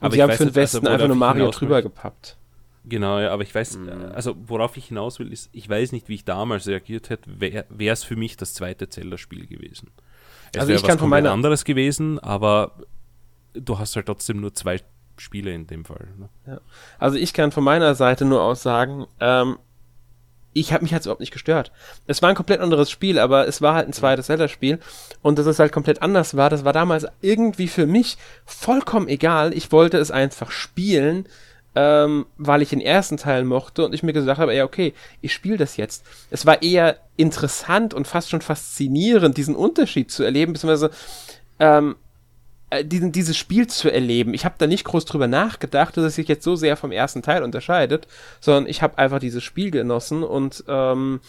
Und 0.00 0.06
aber 0.06 0.14
sie 0.14 0.22
haben 0.22 0.32
für 0.32 0.46
den 0.46 0.54
Westen 0.54 0.78
also, 0.78 0.90
einfach 0.90 1.08
nur 1.08 1.16
Mario 1.16 1.50
drüber 1.50 1.82
gepappt. 1.82 2.36
Genau, 2.84 3.20
ja, 3.20 3.30
aber 3.30 3.42
ich 3.42 3.54
weiß, 3.54 3.76
mhm. 3.76 4.10
also 4.14 4.34
worauf 4.46 4.76
ich 4.76 4.86
hinaus 4.86 5.20
will, 5.20 5.32
ist, 5.32 5.50
ich 5.52 5.68
weiß 5.68 5.92
nicht, 5.92 6.08
wie 6.08 6.14
ich 6.14 6.24
damals 6.24 6.66
reagiert 6.66 7.10
hätte, 7.10 7.30
wäre 7.38 7.92
es 7.92 8.02
für 8.02 8.16
mich 8.16 8.36
das 8.36 8.54
zweite 8.54 8.88
Zelda-Spiel 8.88 9.46
gewesen. 9.46 9.90
Es 10.54 10.60
also 10.60 10.72
ich 10.72 10.82
kann 10.82 10.98
von 10.98 11.08
meiner 11.08 11.32
anderes 11.32 11.64
gewesen, 11.64 12.18
aber 12.18 12.72
du 13.54 13.78
hast 13.78 13.96
halt 13.96 14.06
trotzdem 14.06 14.40
nur 14.40 14.54
zwei 14.54 14.80
Spiele 15.16 15.52
in 15.52 15.66
dem 15.66 15.84
Fall. 15.84 16.08
Ne? 16.18 16.28
Ja. 16.46 16.60
Also 16.98 17.16
ich 17.16 17.32
kann 17.32 17.52
von 17.52 17.64
meiner 17.64 17.94
Seite 17.94 18.24
nur 18.24 18.42
aus 18.42 18.62
sagen, 18.62 19.06
ähm, 19.20 19.58
ich 20.54 20.72
habe 20.72 20.82
mich 20.82 20.92
halt 20.92 21.04
überhaupt 21.04 21.20
nicht 21.20 21.32
gestört. 21.32 21.72
Es 22.06 22.20
war 22.20 22.28
ein 22.28 22.34
komplett 22.34 22.60
anderes 22.60 22.90
Spiel, 22.90 23.18
aber 23.18 23.48
es 23.48 23.62
war 23.62 23.74
halt 23.74 23.88
ein 23.88 23.92
zweites 23.92 24.26
Zelda-Spiel 24.26 24.78
und 25.22 25.38
dass 25.38 25.46
es 25.46 25.58
halt 25.58 25.72
komplett 25.72 26.02
anders 26.02 26.36
war, 26.36 26.50
das 26.50 26.64
war 26.64 26.72
damals 26.72 27.06
irgendwie 27.20 27.68
für 27.68 27.86
mich 27.86 28.18
vollkommen 28.44 29.08
egal. 29.08 29.54
Ich 29.54 29.72
wollte 29.72 29.96
es 29.98 30.10
einfach 30.10 30.50
spielen, 30.50 31.26
ähm, 31.74 32.26
weil 32.36 32.62
ich 32.62 32.70
den 32.70 32.80
ersten 32.80 33.16
Teil 33.16 33.44
mochte 33.44 33.84
und 33.84 33.94
ich 33.94 34.02
mir 34.02 34.12
gesagt 34.12 34.38
habe, 34.38 34.54
ja 34.54 34.64
okay, 34.64 34.94
ich 35.20 35.32
spiele 35.32 35.56
das 35.56 35.76
jetzt. 35.76 36.04
Es 36.30 36.46
war 36.46 36.62
eher 36.62 36.98
interessant 37.16 37.94
und 37.94 38.06
fast 38.06 38.30
schon 38.30 38.42
faszinierend, 38.42 39.36
diesen 39.36 39.56
Unterschied 39.56 40.10
zu 40.10 40.22
erleben, 40.22 40.52
beziehungsweise 40.52 40.90
ähm, 41.58 41.96
äh, 42.72 42.84
diesen, 42.84 43.12
dieses 43.12 43.36
Spiel 43.36 43.66
zu 43.66 43.90
erleben. 43.90 44.32
Ich 44.32 44.46
habe 44.46 44.54
da 44.56 44.66
nicht 44.66 44.84
groß 44.84 45.04
drüber 45.04 45.28
nachgedacht, 45.28 45.96
dass 45.96 46.04
es 46.04 46.14
sich 46.14 46.28
jetzt 46.28 46.44
so 46.44 46.56
sehr 46.56 46.76
vom 46.78 46.90
ersten 46.90 47.22
Teil 47.22 47.42
unterscheidet, 47.42 48.08
sondern 48.40 48.66
ich 48.66 48.80
habe 48.80 48.96
einfach 48.96 49.18
dieses 49.18 49.44
Spiel 49.44 49.70
genossen 49.70 50.22
und 50.22 50.64
ähm, 50.68 51.20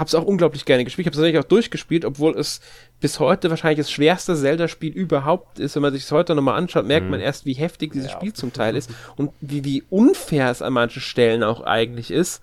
habe 0.00 0.08
es 0.08 0.14
auch 0.14 0.24
unglaublich 0.24 0.64
gerne 0.64 0.84
gespielt. 0.84 1.04
Ich 1.04 1.06
habe 1.06 1.14
es 1.14 1.18
natürlich 1.18 1.44
auch 1.44 1.48
durchgespielt, 1.48 2.06
obwohl 2.06 2.36
es 2.36 2.60
bis 3.00 3.20
heute 3.20 3.50
wahrscheinlich 3.50 3.78
das 3.78 3.90
schwerste 3.90 4.34
Zelda-Spiel 4.34 4.92
überhaupt 4.92 5.58
ist. 5.58 5.74
Wenn 5.76 5.82
man 5.82 5.92
sich 5.92 6.04
es 6.04 6.10
heute 6.10 6.34
nochmal 6.34 6.56
anschaut, 6.56 6.86
merkt 6.86 7.04
mhm. 7.04 7.12
man 7.12 7.20
erst, 7.20 7.44
wie 7.44 7.52
heftig 7.52 7.92
dieses 7.92 8.10
ja. 8.10 8.16
Spiel 8.16 8.32
zum 8.32 8.52
Teil 8.52 8.76
ist 8.76 8.90
und 9.16 9.30
wie, 9.40 9.62
wie 9.62 9.84
unfair 9.90 10.50
es 10.50 10.62
an 10.62 10.72
manchen 10.72 11.02
Stellen 11.02 11.42
auch 11.42 11.60
eigentlich 11.60 12.10
ist. 12.10 12.42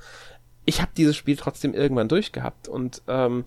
Ich 0.66 0.82
habe 0.82 0.92
dieses 0.96 1.16
Spiel 1.16 1.36
trotzdem 1.36 1.74
irgendwann 1.74 2.08
durchgehabt 2.08 2.68
und 2.68 3.02
ähm, 3.08 3.44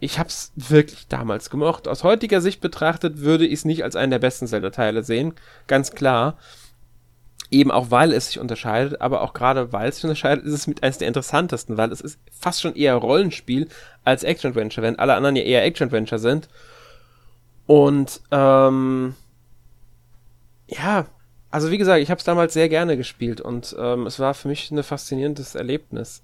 ich 0.00 0.18
habe 0.18 0.28
es 0.30 0.52
wirklich 0.56 1.08
damals 1.08 1.50
gemocht. 1.50 1.86
Aus 1.86 2.04
heutiger 2.04 2.40
Sicht 2.40 2.60
betrachtet 2.60 3.18
würde 3.18 3.46
ich 3.46 3.54
es 3.54 3.64
nicht 3.64 3.84
als 3.84 3.94
einen 3.94 4.10
der 4.10 4.20
besten 4.20 4.46
Zelda-Teile 4.46 5.02
sehen, 5.02 5.34
ganz 5.66 5.92
klar. 5.92 6.38
Eben 7.50 7.70
auch 7.70 7.90
weil 7.90 8.12
es 8.12 8.28
sich 8.28 8.38
unterscheidet, 8.38 9.00
aber 9.00 9.22
auch 9.22 9.32
gerade 9.32 9.72
weil 9.72 9.88
es 9.88 9.96
sich 9.96 10.04
unterscheidet, 10.04 10.44
ist 10.44 10.52
es 10.52 10.66
mit 10.66 10.82
eines 10.82 10.98
der 10.98 11.08
interessantesten, 11.08 11.76
weil 11.76 11.90
es 11.92 12.00
ist 12.00 12.18
fast 12.30 12.60
schon 12.60 12.76
eher 12.76 12.94
Rollenspiel 12.94 13.68
als 14.04 14.22
Action-Adventure, 14.22 14.86
wenn 14.86 14.98
alle 14.98 15.14
anderen 15.14 15.36
ja 15.36 15.42
eher 15.42 15.64
Action-Adventure 15.64 16.18
sind. 16.18 16.48
Und 17.66 18.20
ähm, 18.30 19.14
ja, 20.66 21.06
also 21.50 21.70
wie 21.70 21.78
gesagt, 21.78 22.02
ich 22.02 22.10
habe 22.10 22.18
es 22.18 22.24
damals 22.24 22.52
sehr 22.52 22.68
gerne 22.68 22.96
gespielt 22.96 23.40
und 23.40 23.74
ähm, 23.78 24.06
es 24.06 24.18
war 24.18 24.34
für 24.34 24.48
mich 24.48 24.70
ein 24.70 24.82
faszinierendes 24.82 25.54
Erlebnis. 25.54 26.22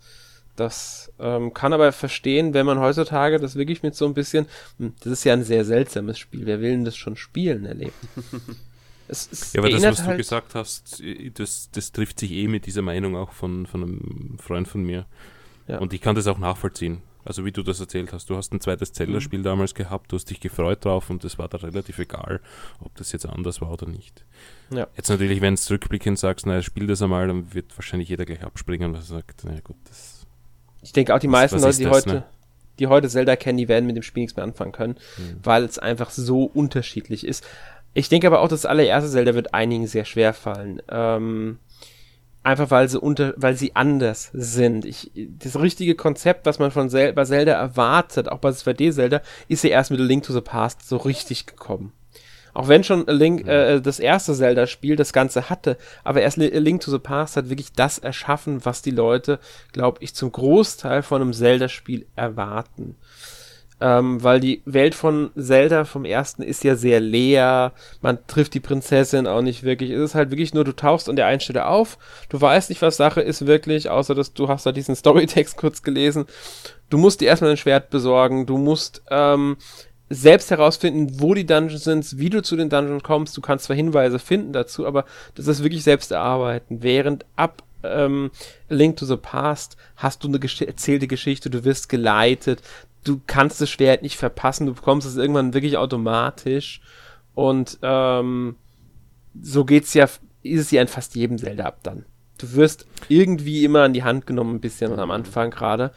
Das 0.57 1.11
ähm, 1.19 1.53
kann 1.53 1.73
aber 1.73 1.91
verstehen, 1.93 2.55
wenn 2.55 2.67
man 2.67 2.79
heutzutage 2.79 3.41
das 3.41 3.57
wirklich 3.57 3.83
mit 3.83 3.97
so 3.97 4.07
ein 4.07 4.15
bisschen, 4.15 4.47
hm, 4.79 4.95
das 5.01 5.13
ist 5.13 5.25
ja 5.25 5.33
ein 5.33 5.43
sehr 5.43 5.65
seltsames 5.65 6.19
Spiel, 6.19 6.47
wer 6.47 6.61
will 6.61 6.71
denn 6.71 6.85
das 6.85 6.97
schon 6.97 7.17
spielen 7.17 7.65
erleben? 7.65 7.93
es, 9.15 9.29
es 9.33 9.53
ja, 9.53 9.61
aber 9.61 9.71
das, 9.71 9.83
was 9.83 10.03
halt 10.03 10.15
du 10.15 10.17
gesagt 10.19 10.55
hast, 10.55 11.03
das, 11.35 11.71
das 11.73 11.93
trifft 11.93 12.21
sich 12.21 12.33
eh 12.33 12.49
mit 12.49 12.67
dieser 12.67 12.83
Meinung 12.83 13.17
auch 13.17 13.33
von, 13.33 13.67
von 13.67 13.83
einem 13.83 14.39
Freund 14.39 14.69
von 14.69 14.83
mir. 14.83 15.07
Ja. 15.67 15.79
Und 15.79 15.93
ich 15.93 16.01
kann 16.01 16.15
das 16.15 16.27
auch 16.27 16.39
nachvollziehen. 16.39 17.03
Also 17.25 17.47
wie 17.47 17.53
du 17.53 17.63
das 17.63 17.81
erzählt 17.81 18.13
hast, 18.13 18.29
du 18.29 18.37
hast 18.37 18.53
ein 18.53 18.61
zweites 18.61 18.93
Zelda-Spiel 18.93 19.39
mhm. 19.39 19.45
damals 19.45 19.75
gehabt, 19.75 20.13
du 20.13 20.17
hast 20.17 20.29
dich 20.29 20.41
gefreut 20.41 20.85
drauf 20.85 21.09
und 21.09 21.25
es 21.25 21.39
war 21.39 21.49
da 21.49 21.57
relativ 21.57 21.99
egal, 21.99 22.41
ob 22.81 22.95
das 22.97 23.13
jetzt 23.13 23.25
anders 23.25 23.63
war 23.63 23.73
oder 23.73 23.89
nicht. 23.89 24.25
Ja. 24.71 24.87
Jetzt 24.95 25.09
natürlich, 25.09 25.41
wenn 25.41 25.55
du 25.55 25.61
zurückblickend 25.61 26.19
sagst, 26.19 26.45
naja, 26.45 26.61
spiel 26.61 26.87
das 26.87 27.01
einmal, 27.01 27.27
dann 27.27 27.55
wird 27.55 27.77
wahrscheinlich 27.79 28.11
jeder 28.11 28.27
gleich 28.27 28.45
abspringen, 28.45 28.95
er 28.95 29.01
sagt, 29.01 29.45
naja 29.45 29.61
gut, 29.61 29.77
das 29.89 30.15
ich 30.85 30.93
denke 30.93 31.15
auch 31.15 31.19
die 31.19 31.29
meisten 31.29 31.59
Leute, 31.61 31.79
die 31.79 31.85
das, 31.85 31.93
heute, 31.93 32.09
ne? 32.11 32.25
die 32.79 32.87
heute 32.87 33.09
Zelda 33.09 33.37
kennen, 33.37 33.57
die 33.57 33.69
werden 33.69 33.87
mit 33.87 33.97
dem 33.97 34.03
Spiel 34.03 34.23
nichts 34.23 34.37
mehr 34.37 34.45
anfangen 34.45 34.73
können, 34.73 34.97
mhm. 35.17 35.41
weil 35.43 35.65
es 35.65 35.79
einfach 35.79 36.11
so 36.11 36.45
unterschiedlich 36.45 37.27
ist. 37.27 37.45
Ich 37.95 38.09
denke 38.09 38.27
aber 38.27 38.41
auch, 38.41 38.49
das 38.49 38.67
allererste 38.67 39.11
Zelda 39.11 39.35
wird 39.35 39.55
einigen 39.55 39.87
sehr 39.87 40.05
schwer 40.05 40.35
fallen. 40.35 40.83
Ähm, 40.91 41.59
einfach 42.43 42.71
weil 42.71 42.89
sie 42.89 43.01
unter, 43.01 43.35
weil 43.37 43.55
sie 43.57 43.75
anders 43.75 44.31
sind. 44.33 44.85
Ich, 44.85 45.11
das 45.15 45.59
richtige 45.59 45.95
Konzept, 45.95 46.45
was 46.47 46.59
man 46.59 46.71
von 46.71 46.91
Zel 46.91 47.13
bei 47.13 47.25
Zelda 47.25 47.53
erwartet, 47.53 48.29
auch 48.29 48.39
bei 48.39 48.51
2D 48.51 48.93
Zelda, 48.93 49.23
ist 49.49 49.65
ja 49.65 49.71
erst 49.71 49.91
mit 49.91 50.01
A 50.01 50.05
Link 50.05 50.25
to 50.25 50.33
the 50.33 50.41
Past 50.41 50.87
so 50.87 50.97
richtig 50.99 51.47
gekommen. 51.47 51.93
Auch 52.53 52.69
wenn 52.69 52.85
schon 52.85 53.07
Link, 53.07 53.49
äh, 53.49 53.81
das 53.81 53.99
erste 53.99 54.33
Zelda-Spiel 54.33 54.95
das 54.95 55.13
Ganze 55.13 55.51
hatte, 55.51 55.77
aber 56.05 56.23
erst 56.23 56.37
Link 56.37 56.83
to 56.83 56.91
the 56.91 57.01
Past 57.01 57.37
hat 57.37 57.49
wirklich 57.51 57.73
das 57.73 57.99
erschaffen, 57.99 58.65
was 58.65 58.81
die 58.81 58.93
Leute, 58.93 59.41
glaube 59.73 59.99
ich, 60.03 60.15
zum 60.15 60.31
Großteil 60.31 61.03
von 61.03 61.21
einem 61.21 61.33
Zelda-Spiel 61.33 62.07
erwarten. 62.15 62.97
Ähm, 63.81 64.23
weil 64.23 64.39
die 64.39 64.63
Welt 64.65 64.95
von 64.95 65.31
Zelda 65.37 65.85
vom 65.85 66.05
ersten 66.05 66.43
ist 66.43 66.63
ja 66.63 66.77
sehr 66.77 67.01
leer, 67.01 67.73
man 68.01 68.19
trifft 68.29 68.55
die 68.55 68.61
Prinzessin 68.61 69.27
auch 69.27 69.43
nicht 69.43 69.65
wirklich. 69.65 69.91
Es 69.91 70.01
ist 70.01 70.15
halt 70.15 70.31
wirklich 70.31 70.55
nur, 70.55 70.65
du 70.65 70.73
tauchst 70.73 71.09
an 71.09 71.17
der 71.17 71.27
einen 71.27 71.41
Stelle 71.41 71.67
auf, 71.67 71.99
du 72.29 72.41
weißt 72.41 72.71
nicht, 72.71 72.83
was 72.83 72.97
Sache 72.97 73.21
ist 73.21 73.47
wirklich, 73.47 73.91
außer 73.91 74.15
dass 74.15 74.33
du 74.33 74.49
hast 74.49 74.65
da 74.65 74.73
diesen 74.73 74.95
Storytext 74.97 75.57
kurz 75.57 75.83
gelesen. 75.83 76.27
Du 76.89 76.99
musst 76.99 77.21
dir 77.21 77.27
erstmal 77.27 77.51
ein 77.51 77.57
Schwert 77.57 77.91
besorgen, 77.91 78.47
du 78.47 78.59
musst 78.59 79.03
ähm, 79.11 79.57
selbst 80.09 80.51
herausfinden, 80.51 81.21
wo 81.21 81.35
die 81.35 81.47
Dungeons 81.47 81.85
sind, 81.85 82.19
wie 82.19 82.31
du 82.31 82.43
zu 82.43 82.57
den 82.57 82.71
Dungeons 82.71 83.03
kommst. 83.03 83.37
Du 83.37 83.41
kannst 83.41 83.65
zwar 83.65 83.77
Hinweise 83.77 84.19
finden 84.19 84.53
dazu, 84.53 84.87
aber 84.87 85.05
das 85.35 85.49
ist 85.49 85.63
wirklich 85.63 85.83
selbst 85.83 86.13
erarbeiten. 86.13 86.83
Während 86.83 87.25
ab 87.37 87.63
ähm, 87.83 88.31
Link 88.69 88.97
to 88.97 89.07
the 89.07 89.17
Past 89.17 89.77
hast 89.97 90.25
du 90.25 90.29
eine 90.29 90.39
gesch 90.39 90.61
erzählte 90.63 91.07
Geschichte, 91.07 91.51
du 91.51 91.65
wirst 91.65 91.89
geleitet, 91.89 92.63
du 93.05 93.21
kannst 93.27 93.61
das 93.61 93.71
Schwert 93.71 94.03
nicht 94.03 94.17
verpassen, 94.17 94.67
du 94.67 94.75
bekommst 94.75 95.07
es 95.07 95.17
irgendwann 95.17 95.55
wirklich 95.55 95.77
automatisch. 95.77 96.81
Und 97.35 97.79
ähm, 97.83 98.57
so 99.41 99.65
geht's 99.65 99.95
ja, 99.95 100.05
ist 100.43 100.61
es 100.61 100.71
ja 100.71 100.83
in 100.83 100.89
fast 100.89 101.15
jedem 101.15 101.39
Zelda 101.39 101.65
ab 101.65 101.79
dann. 101.83 102.07
Du 102.39 102.53
wirst 102.55 102.87
irgendwie 103.09 103.65
immer 103.65 103.83
an 103.83 103.93
die 103.93 104.05
Hand 104.05 104.27
genommen, 104.27 104.57
ein 104.57 104.61
bisschen 104.61 104.99
am 104.99 105.11
Anfang 105.11 105.51
gerade 105.51 105.93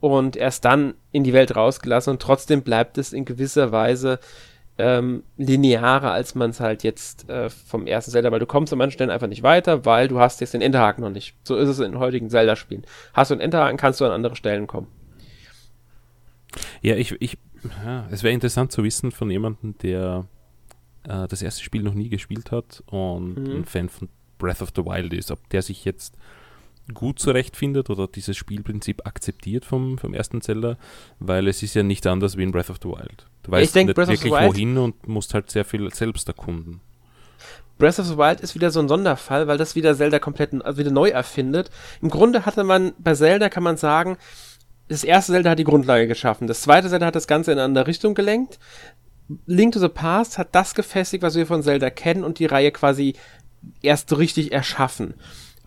und 0.00 0.36
erst 0.36 0.64
dann 0.64 0.94
in 1.12 1.24
die 1.24 1.32
Welt 1.32 1.56
rausgelassen 1.56 2.12
und 2.12 2.22
trotzdem 2.22 2.62
bleibt 2.62 2.98
es 2.98 3.12
in 3.12 3.24
gewisser 3.24 3.72
Weise 3.72 4.18
ähm, 4.76 5.22
linearer, 5.36 6.12
als 6.12 6.34
man 6.34 6.50
es 6.50 6.60
halt 6.60 6.82
jetzt 6.82 7.28
äh, 7.28 7.48
vom 7.48 7.86
ersten 7.86 8.10
Zelda, 8.10 8.32
weil 8.32 8.40
du 8.40 8.46
kommst 8.46 8.72
an 8.72 8.78
manchen 8.78 8.94
Stellen 8.94 9.10
einfach 9.10 9.28
nicht 9.28 9.42
weiter, 9.42 9.84
weil 9.84 10.08
du 10.08 10.18
hast 10.18 10.40
jetzt 10.40 10.54
den 10.54 10.62
Enterhaken 10.62 11.02
noch 11.02 11.10
nicht. 11.10 11.36
So 11.44 11.56
ist 11.56 11.68
es 11.68 11.78
in 11.78 11.98
heutigen 11.98 12.28
Zelda-Spielen. 12.28 12.84
Hast 13.12 13.30
du 13.30 13.34
einen 13.34 13.40
Enterhaken, 13.40 13.76
kannst 13.76 14.00
du 14.00 14.04
an 14.04 14.12
andere 14.12 14.36
Stellen 14.36 14.66
kommen. 14.66 14.88
Ja, 16.82 16.96
ich, 16.96 17.14
ich 17.20 17.38
Ja, 17.84 18.06
es 18.10 18.22
wäre 18.22 18.34
interessant 18.34 18.72
zu 18.72 18.82
wissen 18.84 19.10
von 19.10 19.30
jemandem, 19.30 19.76
der 19.78 20.26
äh, 21.08 21.26
das 21.28 21.42
erste 21.42 21.62
Spiel 21.62 21.82
noch 21.82 21.94
nie 21.94 22.08
gespielt 22.08 22.50
hat 22.50 22.82
und 22.86 23.34
Mhm. 23.36 23.56
ein 23.56 23.64
Fan 23.64 23.88
von 23.88 24.08
Breath 24.38 24.62
of 24.62 24.70
the 24.76 24.84
Wild 24.84 25.12
ist, 25.14 25.30
ob 25.30 25.48
der 25.50 25.62
sich 25.62 25.84
jetzt 25.84 26.14
gut 26.92 27.18
zurechtfindet 27.18 27.88
oder 27.88 28.06
dieses 28.06 28.36
Spielprinzip 28.36 29.06
akzeptiert 29.06 29.64
vom, 29.64 29.96
vom 29.96 30.12
ersten 30.12 30.42
Zelda, 30.42 30.76
weil 31.18 31.48
es 31.48 31.62
ist 31.62 31.74
ja 31.74 31.82
nicht 31.82 32.06
anders 32.06 32.36
wie 32.36 32.42
in 32.42 32.52
Breath 32.52 32.68
of 32.68 32.76
the 32.82 32.88
Wild. 32.88 33.26
Du 33.42 33.48
Ich 33.48 33.52
weißt 33.52 33.74
denk, 33.74 33.86
nicht 33.88 33.96
Breath 33.96 34.08
wirklich 34.08 34.32
wohin 34.32 34.76
und 34.76 35.08
musst 35.08 35.32
halt 35.32 35.50
sehr 35.50 35.64
viel 35.64 35.92
selbst 35.94 36.28
erkunden. 36.28 36.80
Breath 37.78 37.98
of 37.98 38.06
the 38.06 38.16
Wild 38.18 38.40
ist 38.40 38.54
wieder 38.54 38.70
so 38.70 38.80
ein 38.80 38.88
Sonderfall, 38.88 39.46
weil 39.48 39.56
das 39.58 39.74
wieder 39.74 39.96
Zelda 39.96 40.18
komplett 40.18 40.52
also 40.62 40.78
wieder 40.78 40.90
neu 40.92 41.08
erfindet. 41.08 41.70
Im 42.02 42.10
Grunde 42.10 42.44
hatte 42.46 42.64
man 42.64 42.92
bei 42.98 43.14
Zelda, 43.14 43.48
kann 43.48 43.62
man 43.62 43.76
sagen, 43.78 44.16
das 44.88 45.04
erste 45.04 45.32
Zelda 45.32 45.50
hat 45.50 45.58
die 45.58 45.64
Grundlage 45.64 46.06
geschaffen. 46.06 46.46
Das 46.46 46.62
zweite 46.62 46.88
Zelda 46.88 47.06
hat 47.06 47.14
das 47.16 47.26
Ganze 47.26 47.52
in 47.52 47.58
eine 47.58 47.64
andere 47.64 47.86
Richtung 47.86 48.14
gelenkt. 48.14 48.58
Link 49.46 49.72
to 49.72 49.80
the 49.80 49.88
Past 49.88 50.36
hat 50.36 50.48
das 50.54 50.74
gefestigt, 50.74 51.22
was 51.22 51.34
wir 51.34 51.46
von 51.46 51.62
Zelda 51.62 51.88
kennen 51.90 52.24
und 52.24 52.38
die 52.38 52.46
Reihe 52.46 52.70
quasi 52.72 53.14
erst 53.80 54.10
so 54.10 54.16
richtig 54.16 54.52
erschaffen. 54.52 55.14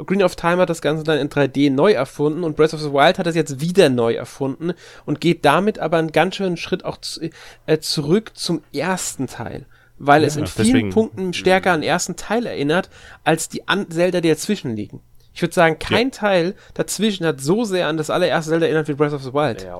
Green 0.06 0.22
of 0.22 0.36
Time 0.36 0.58
hat 0.58 0.70
das 0.70 0.84
Ganze 0.84 1.04
dann 1.04 1.18
in 1.18 1.30
3D 1.30 1.72
neu 1.72 1.92
erfunden 1.94 2.44
und 2.44 2.56
Breath 2.56 2.76
of 2.76 2.82
the 2.82 2.94
Wild 2.94 3.18
hat 3.18 3.26
es 3.26 3.34
jetzt 3.36 3.60
wieder 3.62 3.90
neu 3.90 4.14
erfunden 4.14 4.74
und 5.08 5.20
geht 5.20 5.44
damit 5.44 5.80
aber 5.80 5.98
einen 5.98 6.12
ganz 6.12 6.36
schönen 6.36 6.56
Schritt 6.58 6.86
auch 6.86 6.98
zu, 6.98 7.32
äh, 7.66 7.80
zurück 7.80 8.34
zum 8.36 8.62
ersten 8.72 9.26
Teil, 9.26 9.66
weil 9.98 10.24
es 10.24 10.36
Ja, 10.36 10.42
in 10.42 10.46
vielen 10.48 10.68
deswegen- 10.68 10.90
Punkten 10.92 11.34
stärker 11.34 11.72
an 11.72 11.82
den 11.82 11.90
ersten 11.90 12.16
Teil 12.16 12.46
erinnert, 12.46 12.92
als 13.24 13.50
die 13.50 13.68
an 13.68 13.90
Zelda, 13.90 14.22
die 14.22 14.30
dazwischen 14.30 14.76
liegen. 14.76 15.02
Ich 15.38 15.42
würde 15.44 15.54
sagen, 15.54 15.78
kein 15.78 16.12
Teil 16.12 16.56
dazwischen 16.74 17.24
hat 17.24 17.40
so 17.42 17.64
sehr 17.64 17.88
an 17.88 17.96
das 17.96 18.10
allererste 18.10 18.50
Zelda 18.50 18.66
erinnert 18.66 18.88
wie 18.88 18.96
Breath 18.96 19.14
of 19.14 19.22
the 19.22 19.32
Wild. 19.34 19.62
Ja. 19.62 19.78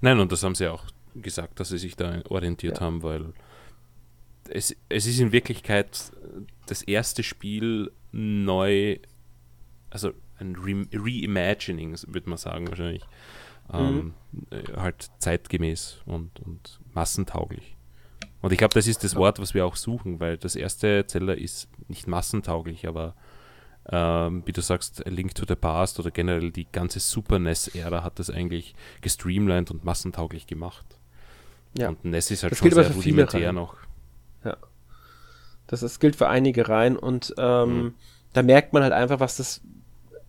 Nein, 0.00 0.20
und 0.20 0.30
das 0.30 0.44
haben 0.44 0.54
sie 0.54 0.68
auch 0.68 0.84
gesagt, 1.16 1.58
dass 1.58 1.70
sie 1.70 1.78
sich 1.78 1.96
da 1.96 2.22
orientiert 2.28 2.76
Ja. 2.78 2.84
haben, 2.86 3.02
weil 3.02 3.32
es, 4.48 4.76
es 4.88 5.06
ist 5.06 5.18
in 5.18 5.32
Wirklichkeit 5.32 6.12
das 6.66 6.82
erste 6.82 7.24
Spiel 7.24 7.90
neu, 8.12 8.98
also 9.90 10.12
ein 10.38 10.54
Re 10.54 10.86
Reimagining, 10.92 11.96
würde 12.06 12.28
man 12.28 12.38
sagen 12.38 12.68
wahrscheinlich, 12.68 13.02
ähm, 13.72 14.14
äh, 14.50 14.62
halt 14.76 15.10
zeitgemäß 15.18 16.02
und, 16.06 16.38
und 16.38 16.78
massentauglich. 16.92 17.74
Und 18.42 18.52
ich 18.52 18.58
glaube, 18.58 18.74
das 18.74 18.86
ist 18.86 19.02
das 19.02 19.16
Wort, 19.16 19.40
was 19.40 19.54
wir 19.54 19.66
auch 19.66 19.74
suchen, 19.74 20.20
weil 20.20 20.36
das 20.36 20.54
erste 20.54 21.04
Zelda 21.08 21.32
ist 21.32 21.68
nicht 21.88 22.06
massentauglich, 22.06 22.86
aber 22.86 23.16
ähm, 23.90 24.42
wie 24.46 24.52
du 24.52 24.60
sagst, 24.62 25.06
A 25.06 25.10
Link 25.10 25.34
to 25.34 25.44
the 25.46 25.54
Past 25.56 25.98
oder 26.00 26.10
generell 26.10 26.50
die 26.50 26.66
ganze 26.70 27.00
Super 27.00 27.38
NES-Ära 27.38 28.02
hat 28.02 28.18
das 28.18 28.30
eigentlich 28.30 28.74
gestreamlined 29.02 29.70
und 29.70 29.84
massentauglich 29.84 30.46
gemacht. 30.46 30.84
Ja. 31.76 31.88
Und 31.90 32.04
NES 32.04 32.30
ist 32.30 32.42
halt 32.44 32.52
Das 32.52 32.58
schon 32.60 32.70
sehr 32.70 32.84
für 32.84 32.92
viele 32.92 33.22
rudimentär 33.24 33.52
noch. 33.52 33.76
Das 35.66 35.82
ist, 35.82 35.98
gilt 35.98 36.14
für 36.16 36.28
einige 36.28 36.68
Reihen 36.68 36.96
und 36.96 37.34
ähm, 37.38 37.68
Mhm. 37.84 37.94
da 38.34 38.42
merkt 38.42 38.72
man 38.74 38.82
halt 38.82 38.92
einfach, 38.92 39.18
was 39.20 39.38
das 39.38 39.62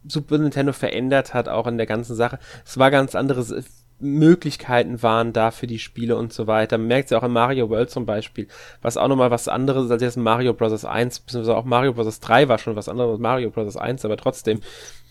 Super 0.08 0.38
Nintendo 0.38 0.72
verändert 0.72 1.34
hat, 1.34 1.50
auch 1.50 1.68
in 1.68 1.78
der 1.78 1.88
ganzen 1.88 2.16
Sache. 2.16 2.40
Es 2.66 2.78
war 2.78 2.90
ganz 2.92 3.16
andere 3.16 3.42
S- 3.42 3.85
Möglichkeiten 4.00 5.02
waren 5.04 5.32
da 5.34 5.52
für 5.52 5.68
die 5.68 5.80
Spiele 5.80 6.16
und 6.18 6.34
so 6.34 6.48
weiter. 6.48 6.78
Man 6.78 6.88
merkt 6.88 7.06
es 7.06 7.12
ja 7.12 7.18
auch 7.20 7.24
in 7.24 7.32
Mario 7.32 7.70
World 7.70 7.90
zum 7.90 8.06
Beispiel, 8.06 8.48
was 8.82 8.98
auch 8.98 9.08
nochmal 9.08 9.32
was 9.32 9.48
anderes 9.48 9.90
als 9.90 10.02
jetzt 10.02 10.18
Mario 10.18 10.54
Bros. 10.54 10.84
1, 10.84 11.20
beziehungsweise 11.22 11.56
auch 11.56 11.64
Mario 11.66 11.94
Bros. 11.94 12.20
3 12.20 12.48
war 12.50 12.58
schon 12.58 12.76
was 12.76 12.90
anderes 12.90 13.12
als 13.12 13.20
Mario 13.20 13.52
Bros. 13.52 13.78
1, 13.78 14.04
aber 14.06 14.18
trotzdem. 14.18 14.60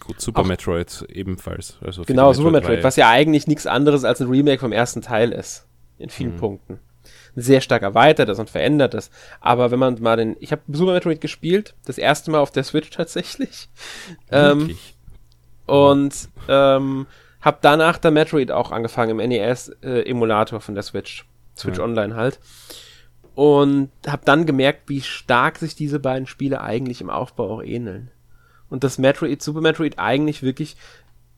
Gut, 0.00 0.20
Super 0.20 0.42
Auch- 0.42 0.46
Metroid 0.46 1.06
ebenfalls. 1.08 1.78
Also 1.80 2.02
Genau, 2.04 2.30
die 2.32 2.36
Super 2.36 2.50
Metroid, 2.50 2.78
3. 2.80 2.84
was 2.84 2.96
ja 2.96 3.08
eigentlich 3.08 3.46
nichts 3.46 3.66
anderes 3.66 4.04
als 4.04 4.20
ein 4.20 4.28
Remake 4.28 4.58
vom 4.60 4.72
ersten 4.72 5.00
Teil 5.02 5.32
ist. 5.32 5.66
In 5.98 6.10
vielen 6.10 6.32
Mhm. 6.34 6.38
Punkten. 6.38 6.78
Sehr 7.36 7.60
stark 7.62 7.82
erweitertes 7.82 8.38
und 8.38 8.50
verändertes. 8.50 9.10
Aber 9.40 9.70
wenn 9.70 9.78
man 9.78 10.00
mal 10.00 10.16
den. 10.16 10.36
Ich 10.40 10.52
habe 10.52 10.62
Super 10.70 10.92
Metroid 10.92 11.20
gespielt, 11.20 11.74
das 11.86 11.98
erste 11.98 12.30
Mal 12.30 12.38
auf 12.38 12.50
der 12.52 12.64
Switch 12.64 12.90
tatsächlich. 12.90 13.68
Ähm, 14.30 14.60
Wirklich? 14.68 14.94
und 15.66 16.28
ähm, 16.48 17.06
habe 17.44 17.58
danach 17.60 17.98
der 17.98 18.10
Metroid 18.10 18.50
auch 18.50 18.72
angefangen 18.72 19.18
im 19.18 19.28
NES-Emulator 19.28 20.60
von 20.60 20.74
der 20.74 20.82
Switch. 20.82 21.26
Switch 21.56 21.78
Ja. 21.78 21.84
Online 21.84 22.16
halt. 22.16 22.40
Und 23.34 23.90
habe 24.06 24.22
dann 24.24 24.46
gemerkt, 24.46 24.88
wie 24.88 25.02
stark 25.02 25.58
sich 25.58 25.74
diese 25.74 26.00
beiden 26.00 26.26
Spiele 26.26 26.60
eigentlich 26.60 27.00
im 27.00 27.10
Aufbau 27.10 27.50
auch 27.50 27.62
ähneln. 27.62 28.10
Und 28.70 28.82
das 28.84 28.98
Metroid, 28.98 29.42
Super 29.42 29.60
Metroid 29.60 29.98
eigentlich 29.98 30.42
wirklich 30.42 30.76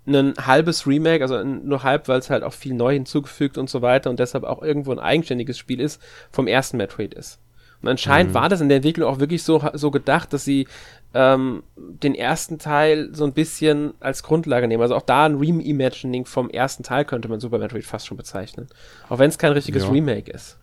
ein 0.07 0.35
halbes 0.39 0.87
Remake, 0.87 1.23
also 1.23 1.43
nur 1.43 1.83
halb, 1.83 2.07
weil 2.07 2.21
es 2.21 2.31
halt 2.31 2.45
auch 2.45 2.53
viel 2.53 2.75
neu 2.75 2.93
hinzugefügt 2.95 3.59
und 3.59 3.69
so 3.69 3.83
weiter 3.83 4.09
und 4.09 4.21
deshalb 4.21 4.45
auch 4.45 4.63
irgendwo 4.63 4.93
ein 4.93 5.01
eigenständiges 5.01 5.59
Spiel 5.59 5.81
ist, 5.81 6.01
vom 6.31 6.47
ersten 6.47 6.77
Metroid 6.77 7.15
ist. 7.15 7.41
Und 7.83 7.89
anscheinend 7.89 8.31
Mhm. 8.31 8.35
war 8.35 8.49
das 8.49 8.61
in 8.61 8.69
der 8.69 8.77
Entwicklung 8.77 9.09
auch 9.09 9.19
wirklich 9.21 9.43
so, 9.43 9.63
so 9.75 9.91
gedacht, 9.91 10.33
dass 10.33 10.45
sie 10.45 10.67
ähm, 11.15 11.63
den 11.77 12.15
ersten 12.15 12.59
Teil 12.59 13.09
so 13.15 13.25
ein 13.25 13.33
bisschen 13.33 13.95
als 14.01 14.23
Grundlage 14.23 14.69
nehmen. 14.69 14.83
Also 14.83 14.95
auch 14.95 15.03
da 15.03 15.25
ein 15.25 15.37
Reimagining 15.37 16.27
vom 16.27 16.51
ersten 16.51 16.83
Teil 16.83 17.05
könnte 17.07 17.29
man 17.29 17.41
Super 17.41 17.59
Metroid 17.59 17.85
fast 17.85 18.07
schon 18.07 18.17
bezeichnen. 18.19 18.67
Auch 19.09 19.19
wenn 19.19 19.29
es 19.31 19.39
kein 19.39 19.53
richtiges 19.53 19.85
Ja. 19.85 19.91
Remake 19.91 20.31
ist. 20.31 20.59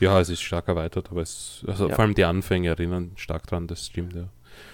Ja, 0.00 0.20
es 0.20 0.28
ist 0.28 0.40
stark 0.40 0.68
erweitert, 0.68 1.08
aber 1.10 1.22
es, 1.22 1.64
also 1.66 1.88
Ja. 1.88 1.94
vor 1.94 2.04
allem 2.04 2.14
die 2.14 2.24
Anfänge 2.24 2.68
erinnern 2.68 3.12
stark 3.16 3.46
dran, 3.46 3.66
das 3.66 3.86
stimmt, 3.86 4.14
ja. 4.14 4.28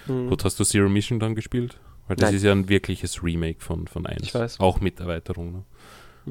Mhm. 0.07 0.29
Gut, 0.29 0.45
hast 0.45 0.59
du 0.59 0.63
Zero 0.63 0.89
Mission 0.89 1.19
dann 1.19 1.33
gespielt? 1.35 1.77
Weil 2.07 2.17
das 2.17 2.29
Nein. 2.29 2.35
ist 2.37 2.43
ja 2.43 2.51
ein 2.51 2.69
wirkliches 2.69 3.23
Remake 3.23 3.61
von, 3.61 3.87
von 3.87 4.05
1. 4.05 4.21
Ich 4.21 4.33
weiß. 4.35 4.59
Auch 4.59 4.79
mit 4.79 4.99
Erweiterung. 4.99 5.51
Ne? 5.53 5.63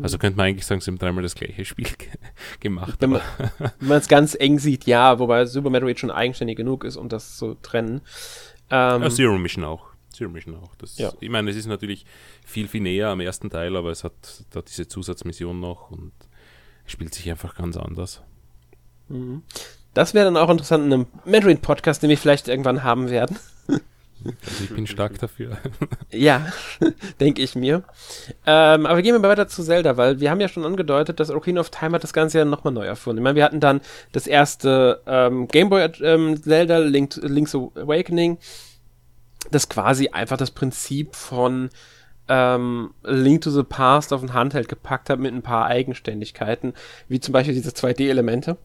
Also 0.03 0.19
könnte 0.19 0.37
man 0.37 0.47
eigentlich 0.47 0.67
sagen, 0.67 0.81
sie 0.81 0.91
haben 0.91 0.99
dreimal 0.99 1.23
das 1.23 1.35
gleiche 1.35 1.65
Spiel 1.65 1.87
ge 1.87 2.09
gemacht. 2.61 2.97
Wenn 3.01 3.11
man 3.11 3.21
aber- 3.39 3.53
wenn 3.81 3.89
man 3.89 3.99
es 3.99 4.09
ganz 4.09 4.35
eng 4.39 4.59
sieht, 4.59 4.85
ja, 4.87 5.19
wobei 5.19 5.47
Super 5.47 5.71
Metroid 5.71 5.99
schon 6.01 6.11
eigenständig 6.11 6.57
genug 6.57 6.85
ist, 6.85 6.97
um 6.97 7.09
das 7.09 7.37
zu 7.37 7.55
trennen. 7.63 8.01
Ähm, 8.71 9.03
Ja, 9.03 9.11
Zero 9.11 9.39
Mission 9.39 9.65
auch. 9.65 9.87
Zero 10.13 10.31
Mission 10.31 10.57
auch. 10.57 10.75
Das, 10.77 10.99
Ja. 10.99 11.13
Ich 11.21 11.29
meine, 11.31 11.51
es 11.51 11.57
ist 11.57 11.67
natürlich 11.67 12.07
viel, 12.45 12.67
viel 12.69 12.81
näher 12.83 13.09
am 13.09 13.21
ersten 13.21 13.51
Teil, 13.51 13.77
aber 13.77 13.91
es 13.91 14.05
hat 14.05 14.13
da 14.51 14.63
diese 14.63 14.89
Zusatzmission 14.89 15.59
noch 15.61 15.91
und 15.91 16.13
spielt 16.87 17.15
sich 17.15 17.31
einfach 17.31 17.55
ganz 17.55 17.77
anders. 17.77 18.23
Mhm. 19.09 19.43
Das 19.93 20.13
wäre 20.15 20.25
dann 20.25 20.37
auch 20.37 20.51
interessant 20.51 20.87
in 20.87 20.93
einem 20.93 21.07
Metroid-Podcast, 21.25 22.03
den 22.03 22.11
wir 22.11 22.19
vielleicht 22.19 22.49
irgendwann 22.49 22.83
haben 22.83 23.11
werden. 23.11 23.39
Also 24.25 24.65
ich 24.65 24.75
bin 24.75 24.87
stark 24.87 25.19
dafür. 25.19 25.59
Ja, 26.11 26.53
denke 27.21 27.43
ich 27.43 27.55
mir. 27.55 27.85
Ähm, 28.47 28.87
aber 28.87 29.03
gehen 29.03 29.15
wir 29.15 29.19
mal 29.19 29.29
weiter 29.29 29.49
zu 29.49 29.63
Zelda, 29.63 29.97
weil 29.97 30.21
wir 30.21 30.31
haben 30.31 30.41
ja 30.41 30.49
schon 30.49 30.65
angedeutet, 30.65 31.21
dass 31.21 31.31
Ocarina 31.31 31.61
of 31.61 31.71
Time 31.71 31.93
hat 31.93 32.03
das 32.03 32.13
Ganze 32.13 32.39
ja 32.39 32.45
nochmal 32.45 32.73
neu 32.73 32.87
erfunden. 32.87 33.19
Ich 33.19 33.25
meine, 33.25 33.37
wir 33.37 33.45
hatten 33.45 33.61
dann 33.61 33.81
das 34.13 34.27
erste 34.27 35.03
ähm, 35.07 35.49
Gameboy 35.49 35.91
ähm, 36.03 36.43
Zelda, 36.43 36.79
Link, 36.79 37.17
Link's 37.23 37.55
Awakening, 37.55 38.39
das 39.51 39.69
quasi 39.69 40.09
einfach 40.09 40.37
das 40.37 40.51
Prinzip 40.51 41.15
von 41.15 41.71
ähm, 42.29 42.95
Link 43.03 43.43
to 43.43 43.51
the 43.51 43.63
Past 43.63 44.13
auf 44.13 44.23
ein 44.23 44.33
Handheld 44.33 44.69
gepackt 44.69 45.11
hat 45.11 45.19
mit 45.19 45.35
ein 45.35 45.43
paar 45.43 45.67
Eigenständigkeiten, 45.67 46.73
wie 47.09 47.21
zum 47.21 47.33
Beispiel 47.33 47.55
diese 47.55 47.71
2D-Elemente 47.71 48.57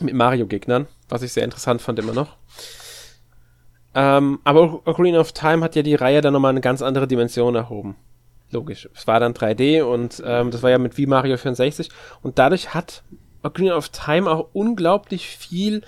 mit 0.00 0.14
Mario-Gegnern, 0.14 0.86
was 1.08 1.22
ich 1.22 1.32
sehr 1.32 1.44
interessant 1.44 1.82
fand 1.82 1.98
immer 1.98 2.14
noch. 2.14 2.36
Ähm, 3.94 4.40
aber 4.44 4.86
Ocarina 4.86 5.20
of 5.20 5.32
Time 5.32 5.62
hat 5.62 5.76
ja 5.76 5.82
die 5.82 5.94
Reihe 5.94 6.20
dann 6.20 6.32
nochmal 6.32 6.50
eine 6.50 6.60
ganz 6.60 6.82
andere 6.82 7.06
Dimension 7.06 7.54
erhoben. 7.54 7.96
Logisch. 8.50 8.88
Es 8.94 9.06
war 9.06 9.20
dann 9.20 9.32
3D 9.32 9.82
und 9.82 10.22
ähm, 10.24 10.50
das 10.50 10.62
war 10.62 10.70
ja 10.70 10.78
mit 10.78 10.98
wie 10.98 11.06
Mario 11.06 11.36
64 11.36 11.90
und 12.22 12.38
dadurch 12.38 12.74
hat 12.74 13.02
Ocarina 13.42 13.76
of 13.76 13.88
Time 13.88 14.30
auch 14.30 14.48
unglaublich 14.52 15.26
viel 15.28 15.82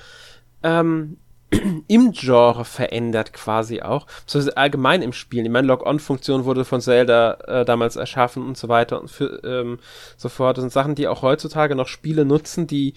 ähm, 0.63 1.19
im 1.89 2.13
Genre 2.13 2.65
verändert 2.65 3.33
quasi 3.33 3.83
auch. 3.83 4.07
Beziehungsweise 4.07 4.57
allgemein 4.57 5.03
im 5.03 5.13
Spiel. 5.13 5.45
Ich 5.45 5.51
meine, 5.51 5.69
Log-On-Funktion 5.69 6.45
wurde 6.45 6.65
von 6.65 6.81
Zelda 6.81 7.35
äh, 7.47 7.65
damals 7.65 7.97
erschaffen 7.97 8.47
und 8.47 8.57
so 8.57 8.69
weiter 8.69 9.01
und 9.01 9.11
für, 9.11 9.43
ähm, 9.45 9.79
so 10.17 10.29
fort. 10.29 10.57
Das 10.57 10.63
sind 10.63 10.73
Sachen, 10.73 10.95
die 10.95 11.09
auch 11.09 11.23
heutzutage 11.23 11.75
noch 11.75 11.89
Spiele 11.89 12.25
nutzen, 12.25 12.67
die 12.67 12.95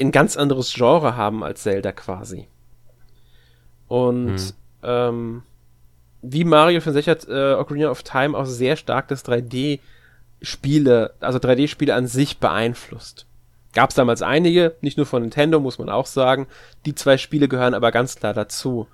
ein 0.00 0.12
ganz 0.12 0.36
anderes 0.36 0.74
Genre 0.74 1.16
haben 1.16 1.42
als 1.42 1.62
Zelda 1.62 1.92
quasi. 1.92 2.48
Und 3.88 4.38
Hm. 4.38 4.52
ähm, 4.82 5.42
wie 6.22 6.44
Mario 6.44 6.80
64 6.80 7.08
hat 7.08 7.28
äh, 7.28 7.54
Ocarina 7.54 7.90
of 7.90 8.02
Time 8.02 8.36
auch 8.36 8.46
sehr 8.46 8.76
stark 8.76 9.08
das 9.08 9.24
3D-Spiele, 9.24 11.14
also 11.20 11.38
3D-Spiele 11.38 11.94
an 11.94 12.06
sich 12.06 12.38
beeinflusst. 12.38 13.26
Gab 13.74 13.90
es 13.90 13.96
damals 13.96 14.22
einige, 14.22 14.74
nicht 14.80 14.96
nur 14.96 15.06
von 15.06 15.22
Nintendo, 15.22 15.60
muss 15.60 15.78
man 15.78 15.90
auch 15.90 16.06
sagen. 16.06 16.46
Die 16.86 16.94
zwei 16.94 17.18
Spiele 17.18 17.46
gehören 17.46 17.74
aber 17.74 17.92
ganz 17.92 18.16
klar 18.16 18.32
dazu. 18.32 18.88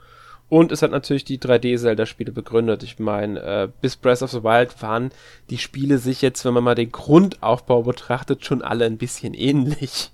Und 0.49 0.71
es 0.73 0.83
hat 0.83 0.91
natürlich 0.91 1.25
die 1.25 1.39
3D-Zelda-Spiele 1.39 2.33
begründet. 2.33 2.83
Ich 2.83 2.99
meine, 2.99 3.41
äh, 3.41 3.69
bis 3.81 3.97
Breath 3.97 4.21
of 4.21 4.33
the 4.33 4.43
Wild 4.43 4.83
waren 4.83 5.11
die 5.49 5.57
Spiele 5.57 5.97
sich 5.99 6.21
jetzt, 6.21 6.45
wenn 6.45 6.53
man 6.53 6.65
mal 6.65 6.75
den 6.75 6.93
Grundaufbau 6.93 7.85
betrachtet, 7.85 8.45
schon 8.45 8.61
alle 8.61 8.85
ein 8.85 8.99
bisschen 8.99 9.33
ähnlich. 9.33 10.11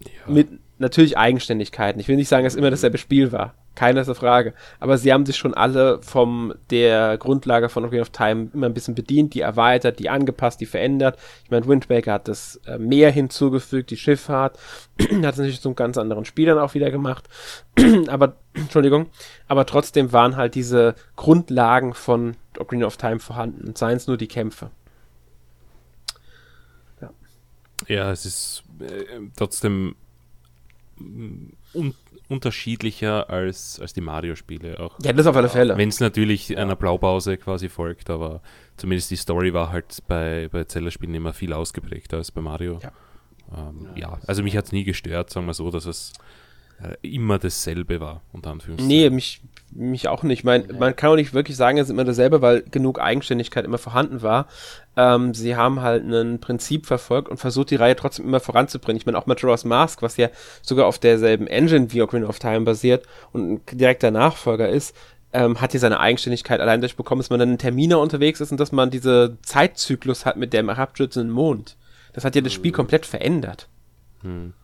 Ja. 0.00 0.32
Mit, 0.32 0.48
natürlich 0.78 1.18
Eigenständigkeiten. 1.18 2.00
Ich 2.00 2.08
will 2.08 2.16
nicht 2.16 2.28
sagen, 2.28 2.44
dass 2.44 2.54
immer 2.54 2.70
dasselbe 2.70 2.98
Spiel 2.98 3.32
war. 3.32 3.54
Keine 3.74 4.04
Frage. 4.04 4.54
Aber 4.80 4.98
sie 4.98 5.12
haben 5.12 5.24
sich 5.24 5.36
schon 5.36 5.54
alle 5.54 6.02
vom 6.02 6.52
der 6.70 7.16
Grundlage 7.16 7.68
von 7.68 7.84
Ocarina 7.84 8.02
of 8.02 8.10
Time 8.10 8.48
immer 8.52 8.66
ein 8.66 8.74
bisschen 8.74 8.96
bedient, 8.96 9.34
die 9.34 9.40
erweitert, 9.40 10.00
die 10.00 10.08
angepasst, 10.08 10.60
die 10.60 10.66
verändert. 10.66 11.16
Ich 11.44 11.50
meine, 11.52 11.66
Wind 11.68 11.88
Waker 11.88 12.14
hat 12.14 12.26
das 12.26 12.56
äh, 12.66 12.76
Meer 12.76 13.12
hinzugefügt, 13.12 13.90
die 13.90 13.96
Schifffahrt. 13.96 14.58
hat 14.98 15.10
es 15.10 15.38
natürlich 15.38 15.60
zu 15.60 15.74
ganz 15.74 15.96
anderen 15.96 16.24
Spielern 16.24 16.58
auch 16.58 16.74
wieder 16.74 16.90
gemacht. 16.90 17.28
aber, 18.08 18.34
Entschuldigung, 18.54 19.10
aber 19.46 19.64
trotzdem 19.64 20.12
waren 20.12 20.36
halt 20.36 20.56
diese 20.56 20.96
Grundlagen 21.14 21.94
von 21.94 22.36
Ocarina 22.58 22.86
of 22.86 22.96
Time 22.96 23.20
vorhanden. 23.20 23.76
Seien 23.76 23.98
es 23.98 24.08
nur 24.08 24.16
die 24.16 24.26
Kämpfe. 24.26 24.70
Ja, 27.00 27.10
ja 27.86 28.10
es 28.10 28.26
ist 28.26 28.64
äh, 28.80 29.20
trotzdem 29.36 29.94
un 31.74 31.94
unterschiedlicher 32.28 33.30
als, 33.30 33.80
als 33.80 33.94
die 33.94 34.02
Mario-Spiele 34.02 34.78
auch. 34.80 34.98
Ja, 35.02 35.14
das 35.14 35.26
auf 35.26 35.36
alle 35.36 35.48
Fälle. 35.48 35.76
Wenn 35.78 35.88
es 35.88 35.98
natürlich 35.98 36.56
einer 36.56 36.76
Blaupause 36.76 37.38
quasi 37.38 37.70
folgt, 37.70 38.10
aber 38.10 38.42
zumindest 38.76 39.10
die 39.10 39.16
Story 39.16 39.54
war 39.54 39.72
halt 39.72 40.02
bei, 40.08 40.48
bei 40.52 40.64
Zelda-Spielen 40.64 41.14
immer 41.14 41.32
viel 41.32 41.54
ausgeprägter 41.54 42.18
als 42.18 42.30
bei 42.30 42.42
Mario. 42.42 42.80
Ja, 42.82 42.92
ähm, 43.56 43.88
ja 43.96 44.18
also 44.26 44.42
mich 44.42 44.56
hat 44.56 44.66
es 44.66 44.72
nie 44.72 44.84
gestört, 44.84 45.30
sagen 45.30 45.46
wir 45.46 45.54
so, 45.54 45.70
dass 45.70 45.86
es 45.86 46.12
immer 47.02 47.38
dasselbe 47.38 48.00
war, 48.00 48.22
unter 48.32 48.50
Anführungszeichen. 48.50 48.88
Nee, 48.88 49.10
mich, 49.10 49.40
mich 49.72 50.08
auch 50.08 50.22
nicht. 50.22 50.44
Man, 50.44 50.64
man 50.78 50.94
kann 50.94 51.10
auch 51.10 51.16
nicht 51.16 51.34
wirklich 51.34 51.56
sagen, 51.56 51.78
es 51.78 51.88
ist 51.88 51.90
immer 51.90 52.04
dasselbe, 52.04 52.40
weil 52.40 52.62
genug 52.62 53.00
Eigenständigkeit 53.00 53.64
immer 53.64 53.78
vorhanden 53.78 54.22
war. 54.22 54.46
Ähm, 54.96 55.34
sie 55.34 55.56
haben 55.56 55.80
halt 55.80 56.04
ein 56.04 56.40
Prinzip 56.40 56.86
verfolgt 56.86 57.28
und 57.28 57.38
versucht, 57.38 57.70
die 57.70 57.76
Reihe 57.76 57.96
trotzdem 57.96 58.26
immer 58.26 58.40
voranzubringen. 58.40 58.96
Ich 58.96 59.06
meine, 59.06 59.18
auch 59.18 59.26
Majora's 59.26 59.64
Mask, 59.64 60.02
was 60.02 60.16
ja 60.16 60.28
sogar 60.62 60.86
auf 60.86 60.98
derselben 60.98 61.46
Engine 61.46 61.92
wie 61.92 62.02
Ocarina 62.02 62.28
of 62.28 62.38
Time 62.38 62.60
basiert 62.60 63.06
und 63.32 63.52
ein 63.52 63.60
direkter 63.76 64.10
Nachfolger 64.10 64.68
ist, 64.68 64.94
ähm, 65.32 65.60
hat 65.60 65.72
hier 65.72 65.80
seine 65.80 66.00
Eigenständigkeit 66.00 66.60
allein 66.60 66.80
durchbekommen, 66.80 67.20
dass 67.20 67.30
man 67.30 67.40
dann 67.40 67.50
in 67.50 67.58
Terminer 67.58 67.98
unterwegs 67.98 68.40
ist 68.40 68.50
und 68.50 68.58
dass 68.58 68.72
man 68.72 68.90
diese 68.90 69.36
Zeitzyklus 69.42 70.24
hat 70.24 70.36
mit 70.36 70.52
dem 70.52 70.68
herabstürzenden 70.68 71.30
Mond. 71.30 71.76
Das 72.12 72.24
hat 72.24 72.34
ja 72.34 72.40
das 72.40 72.52
Spiel 72.52 72.70
hm. 72.70 72.76
komplett 72.76 73.04
verändert. 73.04 73.68
Hm. 74.22 74.54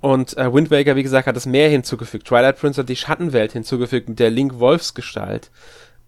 Und 0.00 0.36
äh, 0.36 0.52
Wind 0.52 0.70
Waker, 0.70 0.96
wie 0.96 1.02
gesagt, 1.02 1.26
hat 1.26 1.36
das 1.36 1.46
Meer 1.46 1.68
hinzugefügt. 1.68 2.26
Twilight 2.26 2.58
Prince 2.58 2.80
hat 2.80 2.88
die 2.88 2.96
Schattenwelt 2.96 3.52
hinzugefügt 3.52 4.08
mit 4.08 4.18
der 4.18 4.30
Link 4.30 4.58
Wolfsgestalt. 4.58 5.50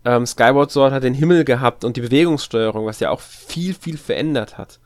Ähm, 0.05 0.27
Skyward 0.27 0.71
Sword 0.71 0.93
hat 0.93 1.03
den 1.03 1.15
Himmel 1.15 1.45
gehabt 1.45 1.85
und 1.85 1.97
die 1.97 2.01
Bewegungssteuerung, 2.01 2.87
was 2.87 3.01
ja 3.01 3.11
auch 3.11 3.21
viel, 3.21 3.75
viel 3.75 3.99
verändert 3.99 4.59
hat. 4.59 4.81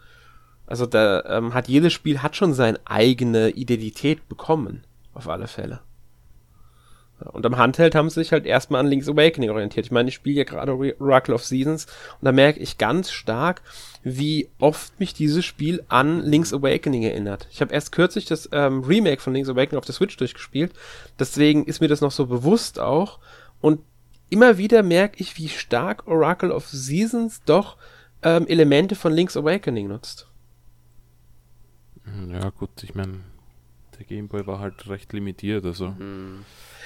Also 0.67 0.85
da 0.85 1.23
ähm, 1.27 1.55
hat 1.55 1.69
jedes 1.69 1.93
Spiel 1.93 2.23
hat 2.23 2.37
schon 2.37 2.53
seine 2.53 2.81
eigene 2.85 3.51
Identität 3.51 4.29
bekommen, 4.29 4.85
auf 5.15 5.29
alle 5.29 5.47
Fälle. 5.47 5.81
Und 7.19 7.47
am 7.47 7.57
Handheld 7.57 7.95
haben 7.95 8.11
sie 8.11 8.21
sich 8.21 8.33
halt 8.33 8.45
erstmal 8.45 8.81
an 8.81 8.89
Link's 8.89 9.09
Awakening 9.09 9.49
orientiert. 9.49 9.87
Ich 9.87 9.93
meine, 9.93 10.11
ich 10.11 10.15
spiele 10.17 10.39
ja 10.39 10.45
gerade 10.45 10.73
Oracle 11.01 11.35
of 11.35 11.45
Seasons 11.45 11.87
und 12.21 12.27
da 12.27 12.33
merke 12.33 12.61
ich 12.61 12.77
ganz 12.77 13.11
stark, 13.11 13.63
wie 14.09 14.49
oft 14.59 14.99
mich 15.01 15.15
dieses 15.15 15.45
Spiel 15.45 15.83
an 15.89 16.21
Link's 16.23 16.53
Awakening 16.53 17.03
erinnert. 17.03 17.49
Ich 17.51 17.61
habe 17.61 17.75
erst 17.75 17.93
kürzlich 17.93 18.25
das 18.25 18.49
ähm, 18.53 18.85
Remake 18.85 19.21
von 19.21 19.33
Link's 19.33 19.49
Awakening 19.49 19.79
auf 19.79 19.85
der 19.85 19.95
Switch 19.95 20.17
durchgespielt, 20.17 20.73
deswegen 21.19 21.65
ist 21.65 21.81
mir 21.81 21.89
das 21.89 22.01
noch 22.01 22.13
so 22.13 22.27
bewusst 22.27 22.79
auch 22.79 23.19
und 23.61 23.81
immer 24.31 24.59
wieder 24.59 24.83
merke 24.83 25.21
ich, 25.21 25.37
wie 25.37 25.49
stark 25.49 26.07
Oracle 26.07 26.53
of 26.53 26.69
Seasons 26.69 27.43
doch 27.45 27.77
ähm, 28.23 28.47
Elemente 28.47 28.95
von 28.95 29.13
Link's 29.13 29.37
Awakening 29.37 29.89
nutzt. 29.89 30.29
Ja 32.29 32.51
gut, 32.51 32.71
ich 32.83 32.95
meine, 32.95 33.21
der 33.99 34.07
Gameboy 34.07 34.47
war 34.47 34.61
halt 34.61 34.89
recht 34.89 35.13
limitiert, 35.13 35.65
also 35.65 35.89
mhm 35.89 36.45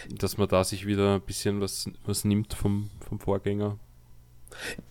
dass 0.09 0.39
man 0.39 0.49
da 0.49 0.65
sich 0.65 0.87
wieder 0.87 1.17
ein 1.17 1.21
bisschen 1.21 1.61
was, 1.61 1.91
was 2.05 2.25
nimmt 2.25 2.55
vom, 2.55 2.91
vom 3.01 3.21
Vorgänger. 3.21 3.79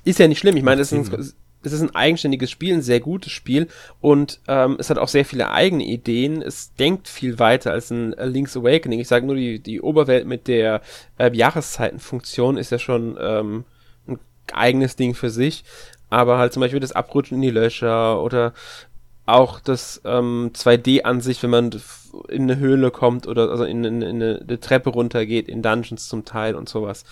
Ist 0.04 0.20
ja 0.20 0.28
nicht 0.28 0.40
schlimm. 0.40 0.58
Ich 0.58 0.64
meine, 0.64 0.82
es 0.82 0.92
ist, 0.92 1.14
ein, 1.14 1.34
es 1.62 1.74
ist 1.74 1.82
ein 1.82 1.96
eigenständiges 1.96 2.50
Spiel, 2.50 2.74
ein 2.74 2.82
sehr 2.82 3.00
gutes 3.00 3.32
Spiel 3.32 3.68
und 4.00 4.40
ähm, 4.48 4.78
es 4.80 4.90
hat 4.90 4.98
auch 4.98 5.08
sehr 5.08 5.26
viele 5.26 5.52
eigene 5.52 5.84
Ideen. 5.84 6.42
Es 6.42 6.74
denkt 6.76 7.08
viel 7.08 7.40
weiter 7.40 7.72
als 7.72 7.92
ein 7.92 8.12
Link's 8.12 8.56
Awakening. 8.56 9.00
Ich 9.00 9.08
sage 9.08 9.26
nur, 9.26 9.36
die, 9.36 9.60
die 9.60 9.82
Oberwelt 9.82 10.26
mit 10.26 10.48
der 10.48 10.82
äh, 11.18 11.36
Jahreszeitenfunktion 11.36 12.58
ist 12.58 12.72
ja 12.72 12.80
schon 12.80 13.18
ähm, 13.20 13.66
ein 14.08 14.20
eigenes 14.54 14.96
Ding 14.96 15.16
für 15.16 15.30
sich. 15.30 15.64
Aber 16.10 16.38
halt 16.38 16.54
zum 16.54 16.62
Beispiel 16.62 16.80
das 16.80 16.94
Abrutschen 16.94 17.36
in 17.36 17.42
die 17.42 17.52
Löcher 17.52 18.22
oder 18.24 18.54
auch 19.26 19.60
das 19.60 20.02
ähm, 20.06 20.52
2D-Ansicht, 20.54 21.44
wenn 21.44 21.52
man 21.52 21.72
in 22.30 22.44
eine 22.44 22.58
Höhle 22.58 22.90
kommt 22.90 23.28
oder 23.28 23.52
also 23.52 23.64
in, 23.64 23.84
in, 23.84 24.02
in 24.02 24.16
eine, 24.16 24.40
eine, 24.42 24.60
Treppe 24.60 24.90
runtergeht, 24.90 25.48
in 25.48 25.62
Dungeons 25.62 26.08
zum 26.08 26.26
Teil 26.26 26.56
und 26.56 26.68
sowas. 26.68 27.06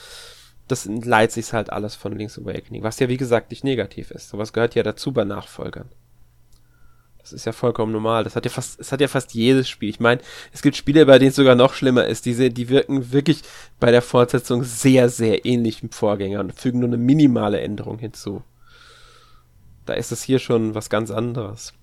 Das 0.68 0.86
leitet 0.86 1.34
sich 1.34 1.54
halt 1.54 1.72
alles 1.72 1.96
von 1.96 2.18
Link's 2.18 2.38
Awakening, 2.38 2.84
was 2.84 3.00
ja 3.00 3.08
wie 3.10 3.18
gesagt 3.18 3.52
nicht 3.52 3.64
negativ 3.64 4.12
ist. 4.12 4.30
Sowas 4.30 4.54
gehört 4.54 4.76
ja 4.76 4.84
dazu 4.84 5.14
bei 5.14 5.24
Nachfolgern. 5.24 5.90
Das 7.28 7.34
ist 7.34 7.46
ja 7.46 7.52
vollkommen 7.52 7.92
normal. 7.92 8.24
Das 8.24 8.38
hat 8.38 8.46
ja 8.46 8.52
fast, 8.52 8.80
es 8.80 8.94
hat 8.94 9.02
ja 9.02 9.10
fast 9.10 9.34
jedes 9.34 9.68
Spiel. 9.68 9.90
Ich 9.90 10.00
meine, 10.00 10.22
es 10.54 10.62
gibt 10.62 10.78
Spiele, 10.78 11.06
bei 11.06 11.20
denen 11.20 11.32
es 11.32 11.36
sogar 11.36 11.56
noch 11.56 11.74
schlimmer 11.74 12.06
ist. 12.06 12.26
Diese, 12.26 12.50
die 12.50 12.70
wirken 12.70 13.12
wirklich 13.12 13.42
bei 13.82 13.92
der 13.92 14.02
Fortsetzung 14.02 14.64
sehr, 14.64 15.10
sehr 15.10 15.44
ähnlich 15.46 15.84
im 15.84 15.90
Vorgänger 15.90 16.40
und 16.40 16.54
fügen 16.54 16.80
nur 16.80 16.88
eine 16.88 16.98
minimale 16.98 17.60
Änderung 17.60 18.00
hinzu. 18.00 18.44
Da 19.86 19.94
ist 19.94 20.14
es 20.14 20.24
hier 20.24 20.40
schon 20.40 20.74
was 20.74 20.90
ganz 20.90 21.12
anderes. 21.12 21.74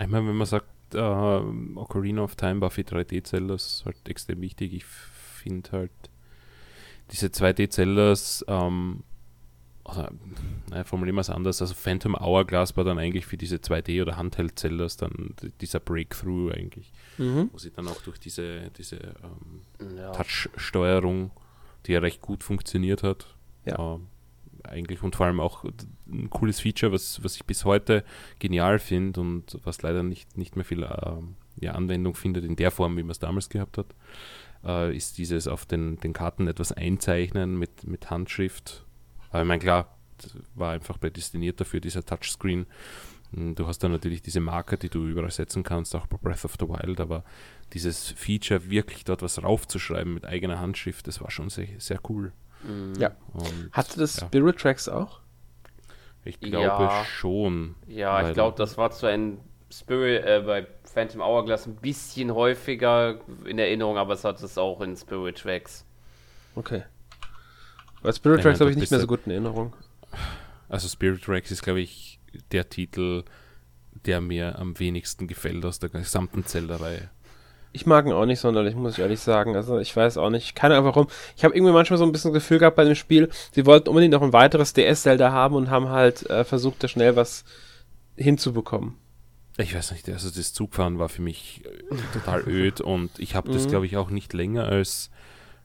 Ich 0.00 0.06
meine, 0.06 0.26
wenn 0.26 0.36
man 0.36 0.46
sagt, 0.46 0.66
uh, 0.94 1.42
Ocarina 1.74 2.22
of 2.22 2.36
Time 2.36 2.62
war 2.62 2.70
für 2.70 2.80
3D-Zellers 2.80 3.82
halt 3.84 4.08
extrem 4.08 4.40
wichtig. 4.40 4.72
Ich 4.72 4.84
finde 4.86 5.70
halt 5.72 5.90
diese 7.12 7.28
2D-Zellers, 7.28 8.44
ähm, 8.48 9.02
also, 9.84 10.08
naja, 10.68 10.84
formulieren 10.84 11.14
wir 11.14 11.20
es 11.20 11.30
anders, 11.30 11.60
also 11.60 11.74
Phantom 11.74 12.16
Hourglass 12.16 12.76
war 12.76 12.84
dann 12.84 12.98
eigentlich 12.98 13.26
für 13.26 13.36
diese 13.36 13.56
2D- 13.56 14.02
oder 14.02 14.16
Handheld-Zellers 14.16 14.96
dann 14.96 15.34
dieser 15.60 15.78
Breakthrough 15.78 16.50
eigentlich, 16.52 16.92
mhm. 17.18 17.50
wo 17.52 17.58
sie 17.58 17.70
dann 17.70 17.86
auch 17.86 18.02
durch 18.02 18.18
diese, 18.18 18.70
diese 18.70 18.96
ähm, 18.96 19.96
ja. 19.96 20.10
Touch-Steuerung, 20.12 21.30
die 21.86 21.92
ja 21.92 22.00
recht 22.00 22.20
gut 22.20 22.42
funktioniert 22.42 23.04
hat, 23.04 23.36
ja. 23.64 23.94
äh, 23.94 23.98
eigentlich 24.64 25.02
und 25.02 25.14
vor 25.14 25.26
allem 25.26 25.38
auch 25.38 25.64
ein 26.10 26.30
cooles 26.30 26.60
Feature, 26.60 26.90
was, 26.90 27.22
was 27.22 27.36
ich 27.36 27.44
bis 27.44 27.64
heute 27.64 28.02
genial 28.40 28.80
finde 28.80 29.20
und 29.20 29.58
was 29.62 29.82
leider 29.82 30.02
nicht, 30.02 30.36
nicht 30.36 30.56
mehr 30.56 30.64
viel 30.64 30.82
äh, 30.82 31.12
ja, 31.60 31.72
Anwendung 31.72 32.14
findet 32.14 32.44
in 32.44 32.56
der 32.56 32.70
Form, 32.70 32.96
wie 32.96 33.02
man 33.02 33.10
es 33.10 33.18
damals 33.18 33.48
gehabt 33.48 33.78
hat, 33.78 33.94
äh, 34.66 34.94
ist 34.94 35.18
dieses 35.18 35.46
auf 35.48 35.64
den, 35.64 35.98
den 36.00 36.12
Karten 36.12 36.48
etwas 36.48 36.72
einzeichnen 36.72 37.58
mit, 37.58 37.86
mit 37.86 38.10
Handschrift. 38.10 38.84
Aber 39.30 39.42
ich 39.42 39.48
meine, 39.48 39.62
klar, 39.62 39.96
war 40.54 40.72
einfach 40.72 40.98
prädestiniert 40.98 41.60
dafür, 41.60 41.80
dieser 41.80 42.04
Touchscreen. 42.04 42.66
Hm, 43.32 43.54
du 43.54 43.66
hast 43.66 43.78
dann 43.78 43.92
natürlich 43.92 44.22
diese 44.22 44.40
Marker, 44.40 44.76
die 44.76 44.88
du 44.88 45.06
überall 45.06 45.30
setzen 45.30 45.62
kannst, 45.62 45.94
auch 45.94 46.06
bei 46.06 46.16
Breath 46.16 46.44
of 46.44 46.56
the 46.58 46.68
Wild, 46.68 47.00
aber 47.00 47.24
dieses 47.72 48.10
Feature, 48.10 48.70
wirklich 48.70 49.04
dort 49.04 49.22
was 49.22 49.42
raufzuschreiben 49.42 50.14
mit 50.14 50.24
eigener 50.24 50.58
Handschrift, 50.60 51.06
das 51.06 51.20
war 51.20 51.30
schon 51.30 51.50
sehr, 51.50 51.68
sehr 51.78 52.00
cool. 52.08 52.32
Mhm. 52.62 52.94
Ja. 52.98 53.16
Und, 53.32 53.70
Hatte 53.72 53.98
das 53.98 54.20
ja. 54.20 54.26
Spirit 54.26 54.58
Tracks 54.58 54.88
auch? 54.88 55.20
Ich 56.24 56.40
glaube 56.40 56.84
ja. 56.84 57.04
schon. 57.04 57.76
Ja, 57.86 58.26
ich 58.26 58.34
glaube, 58.34 58.58
das 58.58 58.76
war 58.76 58.90
zu 58.90 59.06
einem 59.06 59.38
Spirit 59.70 60.24
äh, 60.24 60.42
bei 60.44 60.66
Phantom 60.96 61.20
Hourglass 61.20 61.66
ein 61.66 61.76
bisschen 61.76 62.34
häufiger 62.34 63.20
in 63.44 63.58
Erinnerung, 63.58 63.98
aber 63.98 64.14
es 64.14 64.24
hat 64.24 64.42
es 64.42 64.56
auch 64.56 64.80
in 64.80 64.96
Spirit 64.96 65.36
Tracks. 65.36 65.84
Okay. 66.54 66.84
Bei 68.02 68.12
Spirit 68.12 68.40
Tracks 68.40 68.60
habe 68.60 68.70
ich 68.70 68.78
nicht 68.78 68.90
mehr 68.90 69.00
so 69.00 69.06
gut 69.06 69.20
in 69.26 69.32
Erinnerung. 69.32 69.76
Also 70.70 70.88
Spirit 70.88 71.22
Tracks 71.22 71.50
ist, 71.50 71.62
glaube 71.62 71.82
ich, 71.82 72.18
der 72.50 72.70
Titel, 72.70 73.24
der 74.06 74.22
mir 74.22 74.58
am 74.58 74.78
wenigsten 74.78 75.28
gefällt 75.28 75.66
aus 75.66 75.80
der 75.80 75.90
gesamten 75.90 76.46
Zelda-Reihe. 76.46 77.10
Ich 77.72 77.84
mag 77.84 78.06
ihn 78.06 78.12
auch 78.12 78.24
nicht 78.24 78.40
sonderlich, 78.40 78.74
muss 78.74 78.94
ich 78.94 79.00
ehrlich 79.00 79.20
sagen. 79.20 79.54
Also 79.54 79.78
ich 79.78 79.94
weiß 79.94 80.16
auch 80.16 80.30
nicht. 80.30 80.56
Keine 80.56 80.76
Ahnung 80.76 80.86
warum. 80.86 81.08
Ich 81.36 81.44
habe 81.44 81.54
irgendwie 81.54 81.74
manchmal 81.74 81.98
so 81.98 82.06
ein 82.06 82.12
bisschen 82.12 82.32
das 82.32 82.42
Gefühl 82.42 82.58
gehabt 82.58 82.76
bei 82.76 82.84
dem 82.84 82.94
Spiel, 82.94 83.28
sie 83.52 83.66
wollten 83.66 83.90
unbedingt 83.90 84.14
noch 84.14 84.22
ein 84.22 84.32
weiteres 84.32 84.72
DS-Zelda 84.72 85.30
haben 85.30 85.56
und 85.56 85.68
haben 85.68 85.90
halt 85.90 86.30
äh, 86.30 86.42
versucht, 86.44 86.82
da 86.82 86.88
schnell 86.88 87.16
was 87.16 87.44
hinzubekommen. 88.16 88.96
Ich 89.58 89.74
weiß 89.74 89.92
nicht, 89.92 90.08
also 90.08 90.30
das 90.30 90.52
Zugfahren 90.52 90.98
war 90.98 91.08
für 91.08 91.22
mich 91.22 91.62
äh, 91.64 91.96
total 92.12 92.42
öd 92.46 92.80
und 92.80 93.10
ich 93.18 93.34
habe 93.34 93.52
das, 93.52 93.64
mhm. 93.64 93.70
glaube 93.70 93.86
ich, 93.86 93.96
auch 93.96 94.10
nicht 94.10 94.32
länger 94.32 94.64
als, 94.64 95.10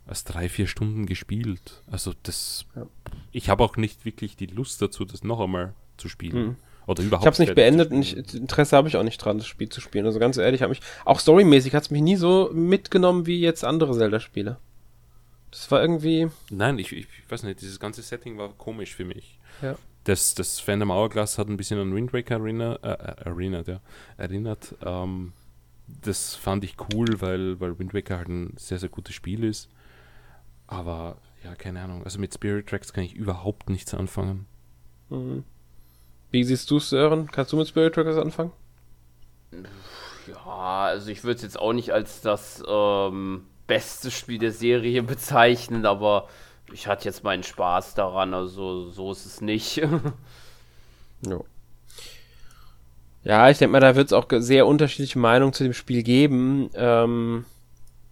als 0.05 0.23
drei, 0.23 0.47
vier 0.49 0.67
Stunden 0.67 1.05
gespielt. 1.05 1.83
Also 1.87 2.13
das, 2.23 2.65
ja. 2.75 2.87
ich 3.31 3.49
habe 3.49 3.63
auch 3.63 3.75
nicht 3.75 4.05
wirklich 4.05 4.37
die 4.37 4.45
Lust 4.45 4.81
dazu, 4.81 5.03
das 5.03 5.23
noch 5.23 5.39
einmal 5.39 5.73
zu 5.97 6.07
spielen. 6.09 6.45
Mhm. 6.45 6.55
Oder 6.87 7.03
überhaupt. 7.03 7.23
Ich 7.23 7.27
habe 7.27 7.33
es 7.33 7.39
nicht 7.39 7.55
beendet 7.55 7.91
und 7.91 8.01
ich, 8.01 8.33
Interesse 8.33 8.75
habe 8.75 8.87
ich 8.87 8.97
auch 8.97 9.03
nicht 9.03 9.17
dran, 9.17 9.37
das 9.37 9.47
Spiel 9.47 9.69
zu 9.69 9.81
spielen. 9.81 10.05
Also 10.05 10.19
ganz 10.19 10.37
ehrlich, 10.37 10.61
habe 10.61 10.71
mich 10.71 10.81
auch 11.05 11.19
storymäßig 11.19 11.75
hat 11.75 11.83
es 11.83 11.91
mich 11.91 12.01
nie 12.01 12.15
so 12.15 12.49
mitgenommen 12.53 13.27
wie 13.27 13.39
jetzt 13.39 13.63
andere 13.63 13.95
Zelda-Spiele. 13.95 14.57
Das 15.51 15.69
war 15.69 15.81
irgendwie. 15.81 16.29
Nein, 16.49 16.79
ich, 16.79 16.91
ich 16.93 17.07
weiß 17.29 17.43
nicht, 17.43 17.61
dieses 17.61 17.79
ganze 17.79 18.01
Setting 18.01 18.37
war 18.37 18.49
komisch 18.53 18.95
für 18.95 19.05
mich. 19.05 19.37
Ja. 19.61 19.75
Das, 20.03 20.33
das 20.33 20.59
Phantom 20.59 20.91
Hourglass 20.91 21.37
hat 21.37 21.47
ein 21.47 21.57
bisschen 21.57 21.79
an 21.79 21.93
Wind 21.93 22.11
Waker 22.13 22.35
Arena, 22.35 22.75
äh, 22.81 22.91
äh 22.91 23.29
Arena 23.29 23.61
ja, 23.61 23.79
erinnert. 24.17 24.75
Ähm, 24.83 25.33
das 26.01 26.35
fand 26.35 26.63
ich 26.63 26.75
cool, 26.93 27.21
weil, 27.21 27.59
weil 27.59 27.77
Wind 27.77 27.93
Waker 27.93 28.17
halt 28.17 28.29
ein 28.29 28.53
sehr, 28.57 28.79
sehr 28.79 28.89
gutes 28.89 29.13
Spiel 29.13 29.43
ist. 29.43 29.69
Aber 30.67 31.17
ja, 31.43 31.55
keine 31.55 31.81
Ahnung. 31.81 32.03
Also 32.03 32.19
mit 32.19 32.33
Spirit 32.33 32.67
Tracks 32.67 32.93
kann 32.93 33.03
ich 33.03 33.13
überhaupt 33.13 33.69
nichts 33.69 33.93
anfangen. 33.93 34.45
Mhm. 35.09 35.43
Wie 36.31 36.43
siehst 36.43 36.71
du 36.71 36.77
es, 36.77 36.89
Sören? 36.89 37.29
Kannst 37.29 37.51
du 37.51 37.57
mit 37.57 37.67
Spirit 37.67 37.93
Tracks 37.93 38.15
anfangen? 38.15 38.51
Ja, 40.27 40.85
also 40.85 41.11
ich 41.11 41.23
würde 41.23 41.35
es 41.35 41.41
jetzt 41.41 41.59
auch 41.59 41.73
nicht 41.73 41.91
als 41.91 42.21
das 42.21 42.63
ähm, 42.67 43.43
beste 43.67 44.11
Spiel 44.11 44.39
der 44.39 44.51
Serie 44.51 45.03
bezeichnen, 45.03 45.85
aber 45.85 46.27
ich 46.73 46.87
hatte 46.87 47.05
jetzt 47.05 47.23
meinen 47.23 47.43
Spaß 47.43 47.93
daran, 47.93 48.33
also 48.33 48.89
so 48.89 49.11
ist 49.11 49.25
es 49.25 49.41
nicht. 49.41 49.77
ja. 51.25 51.39
Ja, 53.23 53.49
ich 53.49 53.59
denke 53.59 53.73
mal, 53.73 53.79
da 53.79 53.95
wird 53.95 54.07
es 54.07 54.13
auch 54.13 54.25
sehr 54.29 54.65
unterschiedliche 54.65 55.19
Meinungen 55.19 55.53
zu 55.53 55.63
dem 55.63 55.73
Spiel 55.73 56.01
geben. 56.01 56.71
Ähm, 56.73 57.45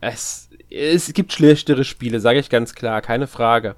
es, 0.02 0.50
es 0.70 1.12
gibt 1.14 1.34
schlechtere 1.34 1.84
Spiele, 1.84 2.20
sage 2.20 2.40
ich 2.40 2.50
ganz 2.50 2.76
klar, 2.76 3.02
keine 3.02 3.26
Frage. 3.26 3.76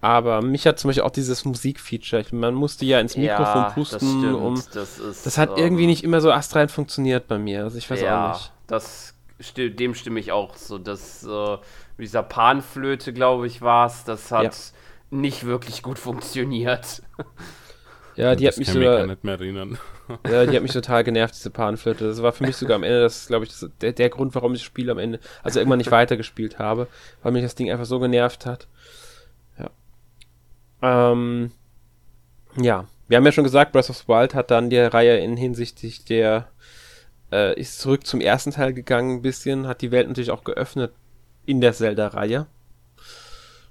Aber 0.00 0.42
mich 0.42 0.66
hat 0.66 0.78
zum 0.78 0.88
Beispiel 0.88 1.02
auch 1.02 1.10
dieses 1.10 1.44
Musikfeature. 1.44 2.24
Man 2.30 2.54
musste 2.54 2.84
ja 2.84 3.00
ins 3.00 3.16
Mikrofon 3.16 3.62
ja, 3.62 3.70
pusten, 3.70 3.98
das 3.98 4.08
stimmt, 4.08 4.34
um. 4.34 4.62
Das, 4.72 4.98
ist, 4.98 5.26
das 5.26 5.38
hat 5.38 5.50
ähm, 5.50 5.56
irgendwie 5.56 5.86
nicht 5.86 6.04
immer 6.04 6.20
so 6.20 6.30
astrein 6.30 6.68
funktioniert 6.68 7.26
bei 7.26 7.38
mir. 7.38 7.64
Also 7.64 7.78
ich 7.78 7.90
weiß 7.90 8.02
ja, 8.02 8.30
auch 8.30 8.34
nicht. 8.34 8.52
Das 8.68 9.14
dem 9.56 9.94
stimme 9.94 10.20
ich 10.20 10.32
auch 10.32 10.56
so. 10.56 10.78
Das 10.78 11.24
äh, 11.24 11.58
dieser 12.02 12.22
Panflöte, 12.22 13.12
glaube 13.12 13.46
ich, 13.46 13.60
war 13.62 13.86
es. 13.86 14.04
Das 14.04 14.30
hat 14.30 14.44
ja. 14.44 15.18
nicht 15.18 15.44
wirklich 15.44 15.82
gut 15.82 15.98
funktioniert. 15.98 17.02
Ja, 18.18 18.34
die 18.34 18.46
das 18.46 18.54
hat 18.54 18.58
mich 18.58 18.68
sogar. 18.68 19.06
nicht 19.06 19.22
mehr 19.22 19.34
erinnern. 19.34 19.78
Ja, 20.28 20.44
die 20.44 20.56
hat 20.56 20.62
mich 20.62 20.72
total 20.72 21.04
genervt, 21.04 21.36
diese 21.36 21.50
Panflöte. 21.50 22.08
Das 22.08 22.20
war 22.20 22.32
für 22.32 22.44
mich 22.44 22.56
sogar 22.56 22.74
am 22.74 22.82
Ende, 22.82 23.00
das 23.00 23.28
glaube 23.28 23.44
ich, 23.44 23.50
das, 23.50 23.70
der, 23.80 23.92
der 23.92 24.08
Grund, 24.08 24.34
warum 24.34 24.54
ich 24.54 24.60
das 24.60 24.66
Spiel 24.66 24.90
am 24.90 24.98
Ende, 24.98 25.20
also 25.44 25.60
irgendwann 25.60 25.78
nicht 25.78 25.90
weitergespielt 25.92 26.58
habe, 26.58 26.88
weil 27.22 27.30
mich 27.30 27.42
das 27.42 27.54
Ding 27.54 27.70
einfach 27.70 27.84
so 27.84 28.00
genervt 28.00 28.44
hat. 28.44 28.66
Ja. 29.56 29.70
Ähm, 31.12 31.52
ja, 32.56 32.86
wir 33.06 33.16
haben 33.16 33.24
ja 33.24 33.32
schon 33.32 33.44
gesagt, 33.44 33.70
Breath 33.72 33.90
of 33.90 33.98
the 33.98 34.08
Wild 34.08 34.34
hat 34.34 34.50
dann 34.50 34.68
die 34.68 34.78
Reihe 34.78 35.18
in 35.18 35.36
hinsichtlich 35.36 36.04
der, 36.04 36.48
äh, 37.30 37.58
ist 37.60 37.78
zurück 37.78 38.04
zum 38.04 38.20
ersten 38.20 38.50
Teil 38.50 38.72
gegangen 38.72 39.18
ein 39.18 39.22
bisschen, 39.22 39.68
hat 39.68 39.80
die 39.80 39.92
Welt 39.92 40.08
natürlich 40.08 40.32
auch 40.32 40.42
geöffnet 40.42 40.92
in 41.48 41.60
der 41.60 41.72
Zelda-Reihe 41.72 42.46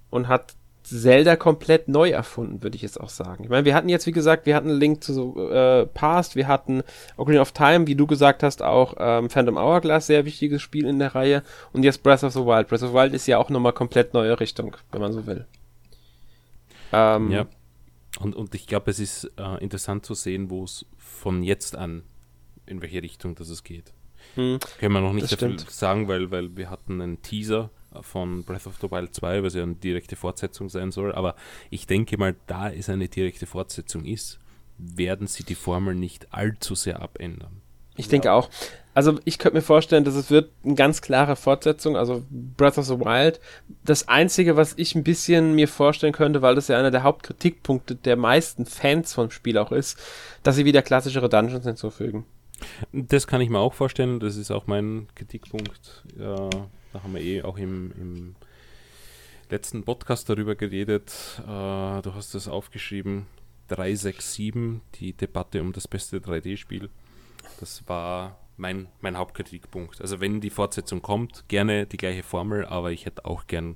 und 0.09 0.27
hat 0.27 0.55
Zelda 0.83 1.35
komplett 1.35 1.89
neu 1.89 2.09
erfunden, 2.09 2.63
würde 2.63 2.75
ich 2.75 2.81
jetzt 2.81 2.99
auch 2.99 3.09
sagen. 3.09 3.43
Ich 3.43 3.49
meine, 3.49 3.65
wir 3.65 3.75
hatten 3.75 3.89
jetzt, 3.89 4.07
wie 4.07 4.13
gesagt, 4.13 4.45
wir 4.45 4.55
hatten 4.55 4.69
Link 4.69 5.03
zu 5.03 5.37
äh, 5.37 5.85
Past, 5.85 6.35
wir 6.35 6.47
hatten 6.47 6.81
Ocarina 7.17 7.41
of 7.41 7.51
Time, 7.51 7.87
wie 7.87 7.95
du 7.95 8.07
gesagt 8.07 8.41
hast, 8.41 8.63
auch 8.63 8.95
ähm, 8.97 9.29
Phantom 9.29 9.57
Hourglass, 9.57 10.07
sehr 10.07 10.25
wichtiges 10.25 10.61
Spiel 10.61 10.85
in 10.85 10.97
der 10.97 11.13
Reihe. 11.13 11.43
Und 11.73 11.83
jetzt 11.83 12.03
Breath 12.03 12.23
of 12.23 12.33
the 12.33 12.39
Wild. 12.39 12.69
Breath 12.69 12.83
of 12.83 12.89
the 12.89 12.95
Wild 12.95 13.13
ist 13.13 13.27
ja 13.27 13.37
auch 13.37 13.49
nochmal 13.49 13.73
komplett 13.73 14.13
neue 14.13 14.39
Richtung, 14.39 14.77
wenn 14.91 15.01
man 15.01 15.11
so 15.11 15.27
will. 15.27 15.45
Ähm, 16.93 17.31
ja. 17.31 17.47
Und, 18.19 18.35
und 18.35 18.55
ich 18.55 18.65
glaube, 18.65 18.89
es 18.89 18.99
ist 18.99 19.29
äh, 19.37 19.61
interessant 19.61 20.05
zu 20.05 20.13
sehen, 20.13 20.49
wo 20.49 20.63
es 20.63 20.85
von 20.97 21.43
jetzt 21.43 21.75
an, 21.75 22.03
in 22.65 22.81
welche 22.81 23.03
Richtung 23.03 23.35
das 23.35 23.49
es 23.49 23.63
geht. 23.63 23.93
Hm, 24.37 24.59
Können 24.79 24.93
wir 24.93 25.01
noch 25.01 25.13
nicht 25.13 25.31
dafür 25.31 25.57
sagen, 25.67 26.07
weil, 26.07 26.31
weil 26.31 26.55
wir 26.55 26.69
hatten 26.69 27.01
einen 27.01 27.21
Teaser 27.21 27.69
von 28.01 28.43
Breath 28.43 28.67
of 28.67 28.75
the 28.81 28.91
Wild 28.91 29.13
2, 29.13 29.43
was 29.43 29.53
ja 29.53 29.63
eine 29.63 29.75
direkte 29.75 30.15
Fortsetzung 30.15 30.69
sein 30.69 30.91
soll. 30.91 31.13
Aber 31.13 31.35
ich 31.69 31.87
denke 31.87 32.17
mal, 32.17 32.35
da 32.45 32.71
es 32.71 32.89
eine 32.89 33.07
direkte 33.07 33.45
Fortsetzung 33.45 34.05
ist, 34.05 34.39
werden 34.77 35.27
sie 35.27 35.43
die 35.43 35.55
Formel 35.55 35.95
nicht 35.95 36.33
allzu 36.33 36.75
sehr 36.75 37.01
abändern. 37.01 37.61
Ich 37.97 38.07
denke 38.07 38.31
auch. 38.31 38.49
Also 38.93 39.19
ich 39.25 39.37
könnte 39.37 39.57
mir 39.57 39.63
vorstellen, 39.63 40.03
dass 40.03 40.15
es 40.15 40.31
wird 40.31 40.51
eine 40.63 40.75
ganz 40.75 41.01
klare 41.01 41.35
Fortsetzung, 41.35 41.97
also 41.97 42.23
Breath 42.29 42.77
of 42.77 42.85
the 42.85 42.99
Wild. 42.99 43.39
Das 43.83 44.07
Einzige, 44.07 44.55
was 44.55 44.73
ich 44.77 44.95
ein 44.95 45.03
bisschen 45.03 45.53
mir 45.53 45.67
vorstellen 45.67 46.13
könnte, 46.13 46.41
weil 46.41 46.55
das 46.55 46.67
ja 46.67 46.77
einer 46.77 46.91
der 46.91 47.03
Hauptkritikpunkte 47.03 47.95
der 47.95 48.15
meisten 48.15 48.65
Fans 48.65 49.13
vom 49.13 49.29
Spiel 49.31 49.57
auch 49.57 49.71
ist, 49.71 49.99
dass 50.43 50.55
sie 50.55 50.65
wieder 50.65 50.81
klassischere 50.81 51.29
Dungeons 51.29 51.65
hinzufügen. 51.65 52.25
Das 52.91 53.27
kann 53.27 53.41
ich 53.41 53.49
mir 53.49 53.59
auch 53.59 53.73
vorstellen, 53.73 54.19
das 54.19 54.35
ist 54.35 54.51
auch 54.51 54.67
mein 54.67 55.07
Kritikpunkt. 55.15 56.03
Ja, 56.17 56.49
da 56.93 57.03
haben 57.03 57.13
wir 57.13 57.21
eh 57.21 57.43
auch 57.43 57.57
im, 57.57 57.91
im 57.99 58.35
letzten 59.49 59.83
Podcast 59.83 60.29
darüber 60.29 60.55
geredet. 60.55 61.13
Äh, 61.41 62.01
du 62.01 62.13
hast 62.13 62.33
das 62.35 62.47
aufgeschrieben. 62.47 63.27
367, 63.69 64.81
die 64.95 65.13
Debatte 65.13 65.61
um 65.61 65.73
das 65.73 65.87
beste 65.87 66.19
3D-Spiel. 66.19 66.89
Das 67.59 67.83
war 67.87 68.39
mein, 68.55 68.87
mein 69.01 69.17
Hauptkritikpunkt. 69.17 70.01
Also 70.01 70.19
wenn 70.19 70.41
die 70.41 70.49
Fortsetzung 70.49 71.01
kommt, 71.01 71.47
gerne 71.47 71.85
die 71.85 71.97
gleiche 71.97 72.23
Formel, 72.23 72.65
aber 72.65 72.91
ich 72.91 73.05
hätte 73.05 73.25
auch 73.25 73.47
gern 73.47 73.75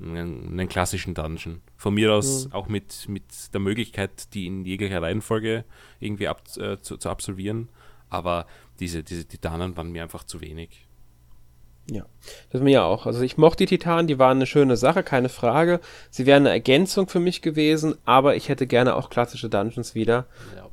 einen, 0.00 0.48
einen 0.48 0.68
klassischen 0.68 1.14
Dungeon. 1.14 1.60
Von 1.76 1.94
mir 1.94 2.12
aus 2.12 2.46
mhm. 2.46 2.52
auch 2.52 2.68
mit, 2.68 3.08
mit 3.08 3.24
der 3.52 3.60
Möglichkeit, 3.60 4.32
die 4.34 4.46
in 4.46 4.64
jeglicher 4.64 5.02
Reihenfolge 5.02 5.64
irgendwie 6.00 6.28
ab, 6.28 6.42
äh, 6.56 6.80
zu, 6.80 6.96
zu, 6.96 7.08
absolvieren. 7.08 7.68
Aber 8.12 8.46
diese, 8.78 9.02
diese 9.02 9.24
Titanen 9.24 9.74
waren 9.76 9.90
mir 9.90 10.02
einfach 10.02 10.24
zu 10.24 10.42
wenig. 10.42 10.86
Ja, 11.90 12.04
das 12.50 12.60
mir 12.60 12.70
ja 12.70 12.84
auch. 12.84 13.06
Also 13.06 13.22
ich 13.22 13.38
mochte 13.38 13.64
die 13.64 13.78
Titanen, 13.78 14.06
die 14.06 14.18
waren 14.18 14.36
eine 14.36 14.46
schöne 14.46 14.76
Sache, 14.76 15.02
keine 15.02 15.30
Frage. 15.30 15.80
Sie 16.10 16.26
wären 16.26 16.42
eine 16.42 16.50
Ergänzung 16.50 17.08
für 17.08 17.18
mich 17.20 17.40
gewesen, 17.42 17.96
aber 18.04 18.36
ich 18.36 18.50
hätte 18.50 18.66
gerne 18.66 18.94
auch 18.94 19.08
klassische 19.08 19.48
Dungeons 19.48 19.94
wieder. 19.94 20.26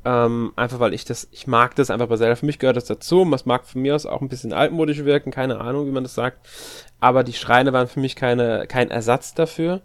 Ja. 0.04 0.26
Ähm, 0.26 0.52
einfach 0.54 0.80
weil 0.80 0.92
ich 0.92 1.06
das, 1.06 1.28
ich 1.32 1.46
mag 1.46 1.74
das 1.74 1.90
einfach 1.90 2.08
bei 2.08 2.16
Zelda. 2.16 2.36
Für 2.36 2.46
mich 2.46 2.58
gehört 2.58 2.76
das 2.76 2.84
dazu. 2.84 3.28
Was 3.30 3.46
mag 3.46 3.66
von 3.66 3.80
mir 3.80 3.94
aus 3.94 4.06
auch 4.06 4.20
ein 4.20 4.28
bisschen 4.28 4.52
altmodisch 4.52 5.04
wirken, 5.04 5.30
keine 5.30 5.60
Ahnung, 5.60 5.86
wie 5.86 5.92
man 5.92 6.04
das 6.04 6.14
sagt. 6.14 6.46
Aber 7.00 7.24
die 7.24 7.32
Schreine 7.32 7.72
waren 7.72 7.88
für 7.88 8.00
mich 8.00 8.16
keine, 8.16 8.66
kein 8.68 8.90
Ersatz 8.90 9.34
dafür. 9.34 9.80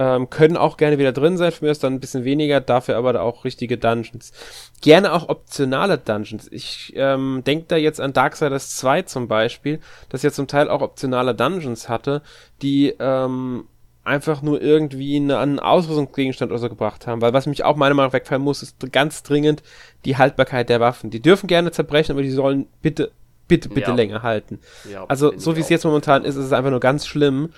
Ähm, 0.00 0.30
können 0.30 0.56
auch 0.56 0.76
gerne 0.76 0.96
wieder 0.98 1.10
drin 1.10 1.36
sein, 1.36 1.50
für 1.50 1.64
mich 1.64 1.72
ist 1.72 1.82
dann 1.82 1.94
ein 1.94 2.00
bisschen 2.00 2.24
weniger, 2.24 2.60
dafür 2.60 2.96
aber 2.96 3.20
auch 3.20 3.44
richtige 3.44 3.76
Dungeons. 3.76 4.32
Gerne 4.80 5.12
auch 5.12 5.28
optionale 5.28 5.98
Dungeons. 5.98 6.46
Ich 6.52 6.92
ähm, 6.94 7.42
denke 7.44 7.64
da 7.66 7.76
jetzt 7.76 8.00
an 8.00 8.12
Darksiders 8.12 8.76
2 8.76 9.02
zum 9.02 9.26
Beispiel, 9.26 9.80
das 10.08 10.22
ja 10.22 10.30
zum 10.30 10.46
Teil 10.46 10.68
auch 10.68 10.82
optionale 10.82 11.34
Dungeons 11.34 11.88
hatte, 11.88 12.22
die 12.62 12.94
ähm, 13.00 13.64
einfach 14.04 14.40
nur 14.40 14.62
irgendwie 14.62 15.16
eine, 15.16 15.38
einen 15.38 15.58
Ausrüstungsgegenstand 15.58 16.50
oder 16.50 16.60
so 16.60 16.68
gebracht 16.68 17.06
haben. 17.06 17.20
Weil 17.20 17.32
was 17.32 17.46
mich 17.46 17.64
auch 17.64 17.76
meiner 17.76 17.94
Meinung 17.94 18.08
nach 18.08 18.14
wegfallen 18.14 18.42
muss, 18.42 18.62
ist 18.62 18.76
ganz 18.92 19.22
dringend 19.22 19.62
die 20.04 20.16
Haltbarkeit 20.16 20.68
der 20.68 20.80
Waffen. 20.80 21.10
Die 21.10 21.20
dürfen 21.20 21.46
gerne 21.46 21.70
zerbrechen, 21.72 22.12
aber 22.12 22.22
die 22.22 22.30
sollen 22.30 22.66
bitte, 22.82 23.10
bitte, 23.48 23.68
bitte 23.68 23.90
ja. 23.90 23.96
länger 23.96 24.22
halten. 24.22 24.60
Ja, 24.90 25.04
also 25.08 25.32
so 25.36 25.56
wie 25.56 25.60
es 25.60 25.68
jetzt 25.68 25.84
momentan 25.84 26.24
ist, 26.24 26.36
ist 26.36 26.46
es 26.46 26.52
einfach 26.52 26.70
nur 26.70 26.80
ganz 26.80 27.06
schlimm. 27.06 27.50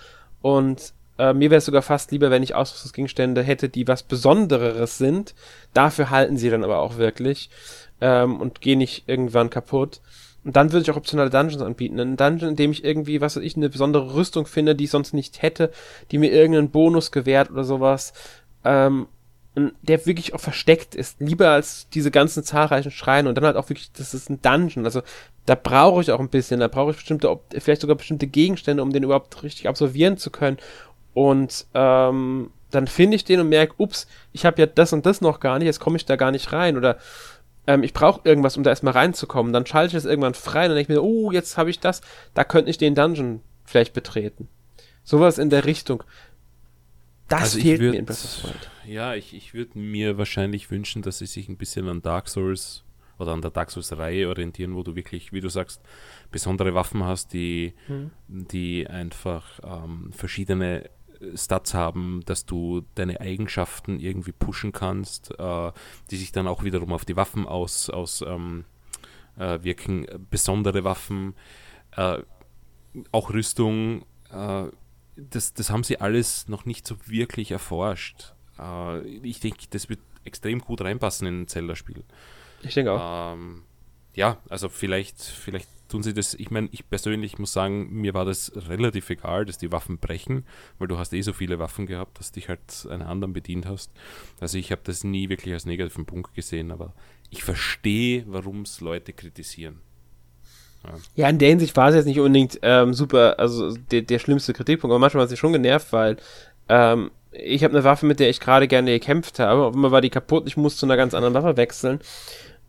Und 0.42 0.94
äh, 1.20 1.34
mir 1.34 1.50
wäre 1.50 1.58
es 1.58 1.66
sogar 1.66 1.82
fast 1.82 2.10
lieber, 2.12 2.30
wenn 2.30 2.42
ich 2.42 2.54
Ausrüstungsgegenstände 2.54 3.42
hätte, 3.42 3.68
die 3.68 3.86
was 3.86 4.02
Besondereres 4.02 4.96
sind. 4.96 5.34
Dafür 5.74 6.08
halten 6.08 6.38
sie 6.38 6.48
dann 6.48 6.64
aber 6.64 6.78
auch 6.78 6.96
wirklich 6.96 7.50
ähm, 8.00 8.40
und 8.40 8.62
gehen 8.62 8.78
nicht 8.78 9.04
irgendwann 9.06 9.50
kaputt. 9.50 10.00
Und 10.42 10.56
dann 10.56 10.72
würde 10.72 10.82
ich 10.82 10.90
auch 10.90 10.96
optionale 10.96 11.28
Dungeons 11.28 11.62
anbieten. 11.62 12.00
Ein 12.00 12.16
Dungeon, 12.16 12.50
in 12.50 12.56
dem 12.56 12.70
ich 12.70 12.82
irgendwie, 12.82 13.20
was 13.20 13.36
weiß 13.36 13.44
ich, 13.44 13.56
eine 13.56 13.68
besondere 13.68 14.14
Rüstung 14.14 14.46
finde, 14.46 14.74
die 14.74 14.84
ich 14.84 14.90
sonst 14.90 15.12
nicht 15.12 15.42
hätte, 15.42 15.70
die 16.10 16.16
mir 16.16 16.32
irgendeinen 16.32 16.70
Bonus 16.70 17.12
gewährt 17.12 17.50
oder 17.50 17.64
sowas. 17.64 18.14
Ähm, 18.64 19.06
der 19.82 20.06
wirklich 20.06 20.32
auch 20.32 20.40
versteckt 20.40 20.94
ist. 20.94 21.20
Lieber 21.20 21.50
als 21.50 21.88
diese 21.90 22.12
ganzen 22.12 22.44
zahlreichen 22.44 22.92
Schreine 22.92 23.28
und 23.28 23.34
dann 23.34 23.44
halt 23.44 23.56
auch 23.56 23.68
wirklich, 23.68 23.90
das 23.92 24.14
ist 24.14 24.30
ein 24.30 24.40
Dungeon. 24.40 24.84
Also 24.84 25.02
da 25.44 25.56
brauche 25.56 26.00
ich 26.00 26.12
auch 26.12 26.20
ein 26.20 26.28
bisschen, 26.28 26.60
da 26.60 26.68
brauche 26.68 26.92
ich 26.92 26.98
bestimmte, 26.98 27.36
vielleicht 27.58 27.80
sogar 27.80 27.96
bestimmte 27.96 28.28
Gegenstände, 28.28 28.82
um 28.82 28.92
den 28.92 29.02
überhaupt 29.02 29.42
richtig 29.42 29.68
absolvieren 29.68 30.16
zu 30.16 30.30
können. 30.30 30.58
Und 31.20 31.66
ähm, 31.74 32.50
dann 32.70 32.86
finde 32.86 33.14
ich 33.14 33.26
den 33.26 33.40
und 33.40 33.50
merke, 33.50 33.74
ups, 33.76 34.06
ich 34.32 34.46
habe 34.46 34.58
ja 34.58 34.64
das 34.64 34.94
und 34.94 35.04
das 35.04 35.20
noch 35.20 35.38
gar 35.38 35.58
nicht, 35.58 35.66
jetzt 35.66 35.78
komme 35.78 35.98
ich 35.98 36.06
da 36.06 36.16
gar 36.16 36.30
nicht 36.30 36.50
rein. 36.54 36.78
Oder 36.78 36.96
ähm, 37.66 37.82
ich 37.82 37.92
brauche 37.92 38.22
irgendwas, 38.24 38.56
um 38.56 38.62
da 38.62 38.70
erstmal 38.70 38.94
reinzukommen. 38.94 39.52
Dann 39.52 39.66
schalte 39.66 39.88
ich 39.88 40.02
das 40.02 40.10
irgendwann 40.10 40.32
frei 40.32 40.62
und 40.62 40.68
dann 40.70 40.76
denke 40.76 40.94
ich 40.94 40.96
mir, 40.96 41.04
oh, 41.04 41.30
jetzt 41.30 41.58
habe 41.58 41.68
ich 41.68 41.78
das, 41.78 42.00
da 42.32 42.42
könnte 42.42 42.70
ich 42.70 42.78
den 42.78 42.94
Dungeon 42.94 43.42
vielleicht 43.66 43.92
betreten. 43.92 44.48
Sowas 45.04 45.36
in 45.36 45.50
der 45.50 45.66
Richtung. 45.66 46.02
Das 47.28 47.42
also 47.42 47.60
fehlt 47.60 47.80
würd, 47.82 47.92
mir 47.92 47.98
in 47.98 48.06
Breath 48.06 48.24
of 48.24 48.30
the 48.30 48.44
Wild. 48.44 48.70
Ja, 48.86 49.14
ich, 49.14 49.34
ich 49.34 49.52
würde 49.52 49.78
mir 49.78 50.16
wahrscheinlich 50.16 50.70
wünschen, 50.70 51.02
dass 51.02 51.18
sie 51.18 51.26
sich 51.26 51.50
ein 51.50 51.58
bisschen 51.58 51.86
an 51.86 52.00
Dark 52.00 52.30
Souls 52.30 52.82
oder 53.18 53.32
an 53.32 53.42
der 53.42 53.50
Dark 53.50 53.70
Souls-Reihe 53.70 54.26
orientieren, 54.26 54.74
wo 54.74 54.82
du 54.82 54.96
wirklich, 54.96 55.34
wie 55.34 55.42
du 55.42 55.50
sagst, 55.50 55.82
besondere 56.30 56.74
Waffen 56.74 57.04
hast, 57.04 57.34
die, 57.34 57.74
hm. 57.88 58.10
die 58.26 58.86
einfach 58.86 59.60
ähm, 59.62 60.10
verschiedene 60.14 60.88
Stats 61.34 61.74
haben, 61.74 62.22
dass 62.26 62.46
du 62.46 62.82
deine 62.94 63.20
Eigenschaften 63.20 64.00
irgendwie 64.00 64.32
pushen 64.32 64.72
kannst, 64.72 65.38
äh, 65.38 65.72
die 66.10 66.16
sich 66.16 66.32
dann 66.32 66.48
auch 66.48 66.64
wiederum 66.64 66.92
auf 66.92 67.04
die 67.04 67.16
Waffen 67.16 67.46
aus, 67.46 67.90
aus 67.90 68.22
ähm, 68.22 68.64
äh, 69.36 69.62
wirken. 69.62 70.06
Besondere 70.30 70.84
Waffen, 70.84 71.34
äh, 71.96 72.18
auch 73.12 73.30
Rüstung, 73.30 74.04
äh, 74.32 74.64
das, 75.16 75.52
das 75.52 75.70
haben 75.70 75.84
sie 75.84 76.00
alles 76.00 76.48
noch 76.48 76.64
nicht 76.64 76.86
so 76.86 76.96
wirklich 77.06 77.50
erforscht. 77.50 78.34
Äh, 78.58 79.00
ich 79.06 79.40
denke, 79.40 79.66
das 79.70 79.88
wird 79.88 80.00
extrem 80.24 80.60
gut 80.60 80.80
reinpassen 80.80 81.26
in 81.26 81.42
ein 81.42 81.48
Zelda-Spiel. 81.48 82.04
Ich 82.62 82.74
denke 82.74 82.92
auch. 82.92 83.34
Ähm, 83.34 83.64
ja, 84.14 84.38
also 84.48 84.68
vielleicht, 84.68 85.20
vielleicht 85.20 85.68
tun 85.88 86.02
sie 86.02 86.14
das. 86.14 86.34
Ich 86.34 86.50
meine, 86.50 86.68
ich 86.72 86.88
persönlich 86.88 87.38
muss 87.38 87.52
sagen, 87.52 87.88
mir 87.92 88.14
war 88.14 88.24
das 88.24 88.52
relativ 88.68 89.10
egal, 89.10 89.44
dass 89.44 89.58
die 89.58 89.72
Waffen 89.72 89.98
brechen, 89.98 90.44
weil 90.78 90.88
du 90.88 90.98
hast 90.98 91.12
eh 91.12 91.20
so 91.20 91.32
viele 91.32 91.58
Waffen 91.58 91.86
gehabt, 91.86 92.18
dass 92.18 92.32
dich 92.32 92.48
halt 92.48 92.60
einer 92.88 93.08
anderen 93.08 93.32
bedient 93.32 93.66
hast. 93.66 93.90
Also 94.40 94.58
ich 94.58 94.72
habe 94.72 94.82
das 94.84 95.04
nie 95.04 95.28
wirklich 95.28 95.52
als 95.52 95.66
negativen 95.66 96.06
Punkt 96.06 96.34
gesehen, 96.34 96.70
aber 96.70 96.94
ich 97.30 97.44
verstehe, 97.44 98.24
warum 98.26 98.62
es 98.62 98.80
Leute 98.80 99.12
kritisieren. 99.12 99.80
Ja. 100.84 100.94
ja. 101.14 101.28
in 101.28 101.38
der 101.38 101.50
Hinsicht 101.50 101.76
war 101.76 101.90
es 101.90 101.94
jetzt 101.94 102.06
nicht 102.06 102.20
unbedingt 102.20 102.58
ähm, 102.62 102.94
super, 102.94 103.38
also 103.38 103.76
der, 103.76 104.02
der 104.02 104.18
schlimmste 104.18 104.54
Kritikpunkt, 104.54 104.92
aber 104.92 104.98
manchmal 104.98 105.26
war 105.26 105.30
es 105.30 105.38
schon 105.38 105.52
genervt, 105.52 105.92
weil 105.92 106.16
ähm, 106.68 107.10
ich 107.32 107.62
habe 107.62 107.74
eine 107.74 107.84
Waffe, 107.84 108.06
mit 108.06 108.18
der 108.18 108.30
ich 108.30 108.40
gerade 108.40 108.66
gerne 108.66 108.90
gekämpft 108.90 109.38
habe, 109.38 109.64
auf 109.64 109.74
einmal 109.74 109.92
war 109.92 110.00
die 110.00 110.10
kaputt, 110.10 110.44
ich 110.46 110.56
musste 110.56 110.80
zu 110.80 110.86
einer 110.86 110.96
ganz 110.96 111.14
anderen 111.14 111.34
Waffe 111.34 111.56
wechseln 111.56 112.00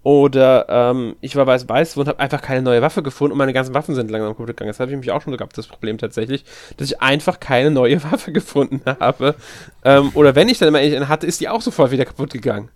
oder 0.04 0.66
ähm, 0.68 1.16
ich 1.22 1.36
war 1.36 1.46
weiß 1.46 1.70
weiß 1.70 1.96
und 1.98 2.08
habe 2.08 2.20
einfach 2.20 2.42
keine 2.42 2.64
neue 2.64 2.82
Waffe 2.82 3.04
gefunden 3.04 3.34
und 3.34 3.38
meine 3.38 3.54
ganzen 3.54 3.76
Waffen 3.76 3.94
sind 3.94 4.10
langsam 4.10 4.32
kaputt 4.32 4.48
gegangen. 4.48 4.70
Das 4.70 4.80
habe 4.80 4.92
ich 4.92 4.98
mich 4.98 5.12
auch 5.12 5.22
schon 5.22 5.36
gehabt, 5.38 5.58
das 5.58 5.68
Problem 5.68 6.00
tatsächlich, 6.00 6.44
dass 6.78 6.90
ich 6.90 7.02
einfach 7.02 7.40
keine 7.40 7.70
neue 7.70 8.04
Waffe 8.12 8.32
gefunden 8.32 8.82
habe. 9.00 9.36
Ähm, 9.84 10.12
oder 10.16 10.36
wenn 10.36 10.50
ich 10.50 10.58
dann 10.58 10.74
mal 10.74 10.80
eine 10.80 11.08
hatte, 11.08 11.28
ist 11.28 11.40
die 11.40 11.50
auch 11.50 11.62
sofort 11.62 11.92
wieder 11.92 12.06
kaputt 12.06 12.32
gegangen. 12.32 12.70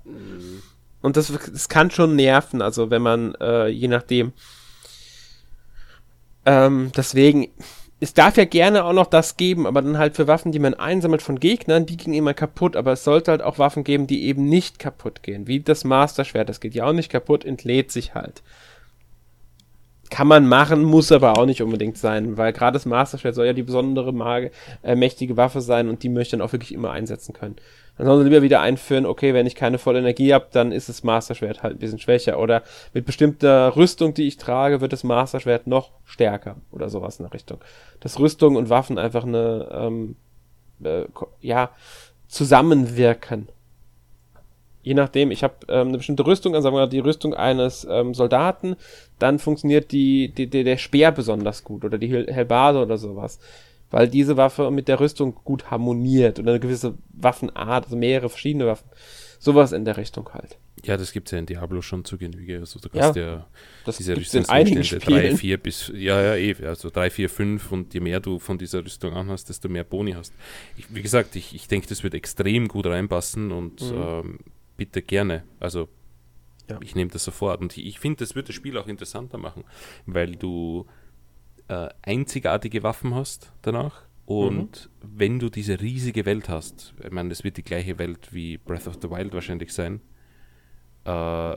Und 1.02 1.18
das, 1.18 1.32
das 1.52 1.70
kann 1.70 1.92
schon 1.92 2.16
nerven, 2.16 2.62
also 2.62 2.90
wenn 2.90 3.02
man, 3.02 3.36
äh, 3.36 3.68
je 3.68 3.88
nachdem. 3.88 4.34
Ähm, 6.46 6.92
deswegen, 6.96 7.48
es 8.06 8.14
darf 8.14 8.38
ja 8.38 8.46
gerne 8.46 8.86
auch 8.86 8.94
noch 8.94 9.08
das 9.08 9.36
geben, 9.36 9.66
aber 9.66 9.82
dann 9.82 9.98
halt 9.98 10.16
für 10.16 10.28
Waffen, 10.28 10.52
die 10.52 10.60
man 10.60 10.76
einsammelt 10.76 11.24
von 11.24 11.40
Gegnern, 11.40 11.88
die 11.88 11.98
gehen 11.98 12.14
immer 12.14 12.36
kaputt. 12.36 12.76
Aber 12.76 12.92
es 12.92 13.04
sollte 13.04 13.32
halt 13.32 13.42
auch 13.42 13.58
Waffen 13.58 13.84
geben, 13.84 14.06
die 14.06 14.26
eben 14.26 14.46
nicht 14.46 14.78
kaputt 14.78 15.24
gehen. 15.24 15.48
Wie 15.48 15.60
das 15.60 15.84
Master-Schwert, 15.84 16.48
das 16.48 16.60
geht 16.60 16.76
ja 16.76 16.86
auch 16.86 16.94
nicht 16.94 17.12
kaputt, 17.12 17.44
entlädt 17.44 17.92
sich 17.92 18.14
halt. 18.14 18.44
Kann 20.12 20.28
man 20.28 20.48
machen, 20.48 20.84
muss 20.84 21.12
aber 21.12 21.36
auch 21.36 21.48
nicht 21.48 21.64
unbedingt 21.64 21.98
sein, 21.98 22.38
weil 22.38 22.54
gerade 22.54 22.76
das 22.76 22.86
Master-Schwert 22.86 23.34
soll 23.34 23.48
ja 23.48 23.54
die 23.54 23.64
besondere, 23.64 24.14
Mage, 24.14 24.52
äh, 24.84 24.96
mächtige 24.96 25.36
Waffe 25.36 25.62
sein 25.62 25.90
und 25.90 26.04
die 26.04 26.10
möchte 26.10 26.38
dann 26.38 26.46
auch 26.46 26.54
wirklich 26.54 26.76
immer 26.76 26.92
einsetzen 26.92 27.34
können. 27.34 27.56
Dann 27.98 28.08
sollen 28.08 28.24
sie 28.24 28.30
lieber 28.30 28.42
wieder 28.42 28.62
einführen, 28.62 29.06
okay, 29.06 29.34
wenn 29.34 29.48
ich 29.48 29.56
keine 29.56 29.78
volle 29.78 30.00
Energie 30.00 30.34
habe, 30.34 30.48
dann 30.52 30.72
ist 30.72 30.90
das 30.90 31.04
Master-Schwert 31.04 31.64
halt 31.64 31.76
ein 31.76 31.80
bisschen 31.80 32.00
schwächer. 32.00 32.40
Oder 32.40 32.64
mit 32.94 33.06
bestimmter 33.06 33.76
Rüstung, 33.76 34.14
die 34.14 34.28
ich 34.28 34.38
trage, 34.38 34.82
wird 34.82 34.92
das 34.92 35.04
Master-Schwert 35.04 35.68
noch 35.68 35.92
stärker. 36.04 36.58
Oder 36.72 36.90
sowas 36.90 37.20
in 37.20 37.26
der 37.26 37.34
Richtung. 37.34 37.60
Dass 38.02 38.20
Rüstung 38.20 38.58
und 38.58 38.70
Waffen 38.70 38.98
einfach 38.98 39.24
eine, 39.24 39.70
ähm, 39.72 40.16
äh, 40.84 41.06
ja, 41.40 41.70
zusammenwirken. 42.28 43.48
Je 44.82 44.94
nachdem, 44.94 45.32
ich 45.32 45.44
habe 45.44 45.56
ähm, 45.70 45.88
eine 45.88 45.98
bestimmte 45.98 46.28
Rüstung, 46.28 46.54
also 46.54 46.66
sagen 46.66 46.76
wir 46.76 46.82
mal 46.82 46.90
die 46.90 47.00
Rüstung 47.00 47.34
eines 47.34 47.88
ähm, 47.90 48.14
Soldaten, 48.14 48.76
dann 49.20 49.40
funktioniert 49.40 49.92
die, 49.92 50.30
die, 50.30 50.48
die, 50.48 50.64
der 50.64 50.78
Speer 50.78 51.12
besonders 51.12 51.64
gut 51.64 51.86
oder 51.86 51.98
die 51.98 52.10
Helbade 52.10 52.80
oder 52.80 52.98
sowas 52.98 53.40
weil 53.92 54.08
diese 54.08 54.38
Waffe 54.38 54.72
mit 54.72 54.88
der 54.88 55.00
Rüstung 55.00 55.36
gut 55.44 55.72
harmoniert 55.72 56.40
und 56.40 56.48
eine 56.48 56.60
gewisse 56.60 56.98
Waffenart, 57.10 57.86
also 57.86 57.96
mehrere 57.96 58.30
verschiedene 58.30 58.66
Waffen. 58.68 58.90
Sowas 59.40 59.72
in 59.72 59.86
der 59.86 59.98
Richtung 59.98 60.30
halt. 60.34 60.58
Ja, 60.84 60.98
das 60.98 61.12
gibt 61.12 61.28
es 61.28 61.32
ja 61.32 61.40
in 61.40 61.46
Diablo 61.46 61.82
schon 61.82 62.04
zu 62.06 62.18
Genüge. 62.18 62.60
Also 62.60 62.80
du 62.80 62.90
kannst 62.90 63.16
ja, 63.16 63.26
ja 63.26 63.48
das 63.86 63.98
diese 63.98 64.16
Rüstungsstände 64.16 64.82
3, 64.82 65.36
4 65.36 65.58
bis, 65.58 65.92
ja, 65.96 66.22
ja, 66.22 66.36
eh, 66.36 66.56
also 66.66 66.90
3, 66.90 67.10
4, 67.10 67.30
5 67.30 67.72
und 67.72 67.94
je 67.94 68.00
mehr 68.00 68.20
du 68.20 68.40
von 68.40 68.58
dieser 68.58 68.84
Rüstung 68.84 69.14
anhast, 69.14 69.50
desto 69.50 69.70
mehr 69.70 69.84
Boni 69.84 70.14
hast. 70.14 70.34
Ich, 70.78 70.94
wie 70.94 71.02
gesagt, 71.02 71.36
ich, 71.36 71.56
ich 71.56 71.68
denke, 71.68 71.88
das 71.88 72.04
wird 72.04 72.14
extrem 72.14 72.68
gut 72.68 72.86
reinpassen 72.86 73.52
und 73.52 73.82
mhm. 73.82 73.98
ähm, 73.98 74.40
bitte 74.78 75.02
gerne. 75.02 75.44
Also 75.60 75.90
ja. 76.70 76.80
ich 76.82 76.96
nehme 76.96 77.12
das 77.12 77.24
sofort. 77.24 77.62
Und 77.62 77.78
ich, 77.78 77.86
ich 77.86 78.00
finde, 78.00 78.20
das 78.20 78.36
wird 78.36 78.50
das 78.50 78.56
Spiel 78.56 78.78
auch 78.78 78.88
interessanter 78.88 79.38
machen, 79.38 79.64
weil 80.06 80.36
du 80.36 80.86
äh, 81.68 81.90
einzigartige 82.02 82.84
Waffen 82.84 83.16
hast 83.16 83.52
danach. 83.62 84.04
Und 84.26 84.90
mhm. 85.02 85.10
wenn 85.20 85.40
du 85.40 85.50
diese 85.50 85.80
riesige 85.80 86.26
Welt 86.26 86.50
hast, 86.50 86.96
ich 87.04 87.12
meine, 87.12 87.30
das 87.30 87.44
wird 87.44 87.58
die 87.58 87.64
gleiche 87.64 88.00
Welt 88.00 88.34
wie 88.34 88.58
Breath 88.58 88.88
of 88.88 88.98
the 89.02 89.10
Wild 89.10 89.34
wahrscheinlich 89.34 89.72
sein, 89.72 90.02
äh, 91.04 91.56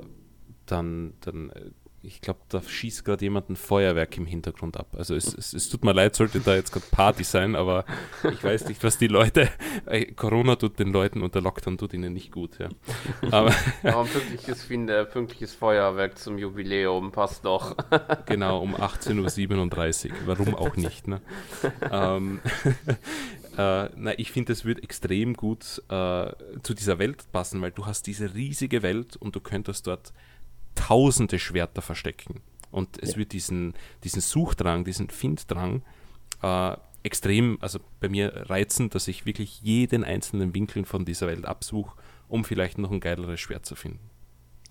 dann, 0.66 1.14
dann 1.20 1.50
äh, 1.50 1.70
ich 2.08 2.22
glaube, 2.22 2.40
da 2.48 2.62
schießt 2.62 3.04
gerade 3.04 3.24
jemand 3.24 3.50
ein 3.50 3.56
Feuerwerk 3.56 4.16
im 4.16 4.24
Hintergrund 4.24 4.78
ab. 4.78 4.88
Also 4.96 5.14
es, 5.14 5.34
es, 5.34 5.52
es 5.52 5.68
tut 5.68 5.84
mir 5.84 5.92
leid, 5.92 6.16
sollte 6.16 6.40
da 6.40 6.54
jetzt 6.54 6.72
gerade 6.72 6.86
Party 6.90 7.22
sein, 7.22 7.54
aber 7.54 7.84
ich 8.32 8.42
weiß 8.42 8.68
nicht, 8.68 8.82
was 8.82 8.98
die 8.98 9.06
Leute. 9.06 9.48
Äh, 9.86 10.06
Corona 10.12 10.56
tut 10.56 10.78
den 10.78 10.92
Leuten 10.92 11.22
und 11.22 11.34
der 11.34 11.42
Lockdown 11.42 11.78
tut 11.78 11.94
ihnen 11.94 12.12
nicht 12.12 12.32
gut, 12.32 12.58
ja. 12.58 12.68
Aber, 13.30 13.54
aber 13.82 14.00
ein 14.00 14.06
pünktliches, 14.06 14.62
finde, 14.62 15.04
pünktliches 15.04 15.54
Feuerwerk 15.54 16.18
zum 16.18 16.36
Jubiläum 16.36 17.12
passt 17.12 17.44
doch. 17.44 17.76
genau, 18.26 18.60
um 18.60 18.74
18.37 18.74 20.10
Uhr. 20.10 20.16
Warum 20.26 20.54
auch 20.54 20.76
nicht, 20.76 21.06
ne? 21.06 21.20
ähm, 21.90 22.40
äh, 23.56 23.88
na, 23.96 24.18
ich 24.18 24.32
finde, 24.32 24.52
es 24.52 24.64
wird 24.64 24.82
extrem 24.82 25.34
gut 25.34 25.82
äh, 25.88 26.32
zu 26.62 26.74
dieser 26.74 26.98
Welt 26.98 27.30
passen, 27.32 27.62
weil 27.62 27.72
du 27.72 27.86
hast 27.86 28.06
diese 28.06 28.34
riesige 28.34 28.82
Welt 28.82 29.16
und 29.16 29.36
du 29.36 29.40
könntest 29.40 29.86
dort 29.86 30.12
tausende 30.78 31.38
Schwerter 31.38 31.82
verstecken. 31.82 32.40
Und 32.70 33.02
es 33.02 33.12
ja. 33.12 33.18
wird 33.18 33.32
diesen, 33.32 33.74
diesen 34.04 34.20
Suchdrang, 34.20 34.84
diesen 34.84 35.08
Finddrang 35.08 35.82
äh, 36.42 36.76
extrem, 37.02 37.58
also 37.60 37.78
bei 38.00 38.08
mir 38.08 38.50
reizend, 38.50 38.94
dass 38.94 39.08
ich 39.08 39.26
wirklich 39.26 39.62
jeden 39.62 40.04
einzelnen 40.04 40.54
Winkel 40.54 40.84
von 40.84 41.04
dieser 41.04 41.26
Welt 41.26 41.46
absuche, 41.46 41.96
um 42.28 42.44
vielleicht 42.44 42.78
noch 42.78 42.90
ein 42.90 43.00
geileres 43.00 43.40
Schwert 43.40 43.64
zu 43.64 43.74
finden. 43.74 44.10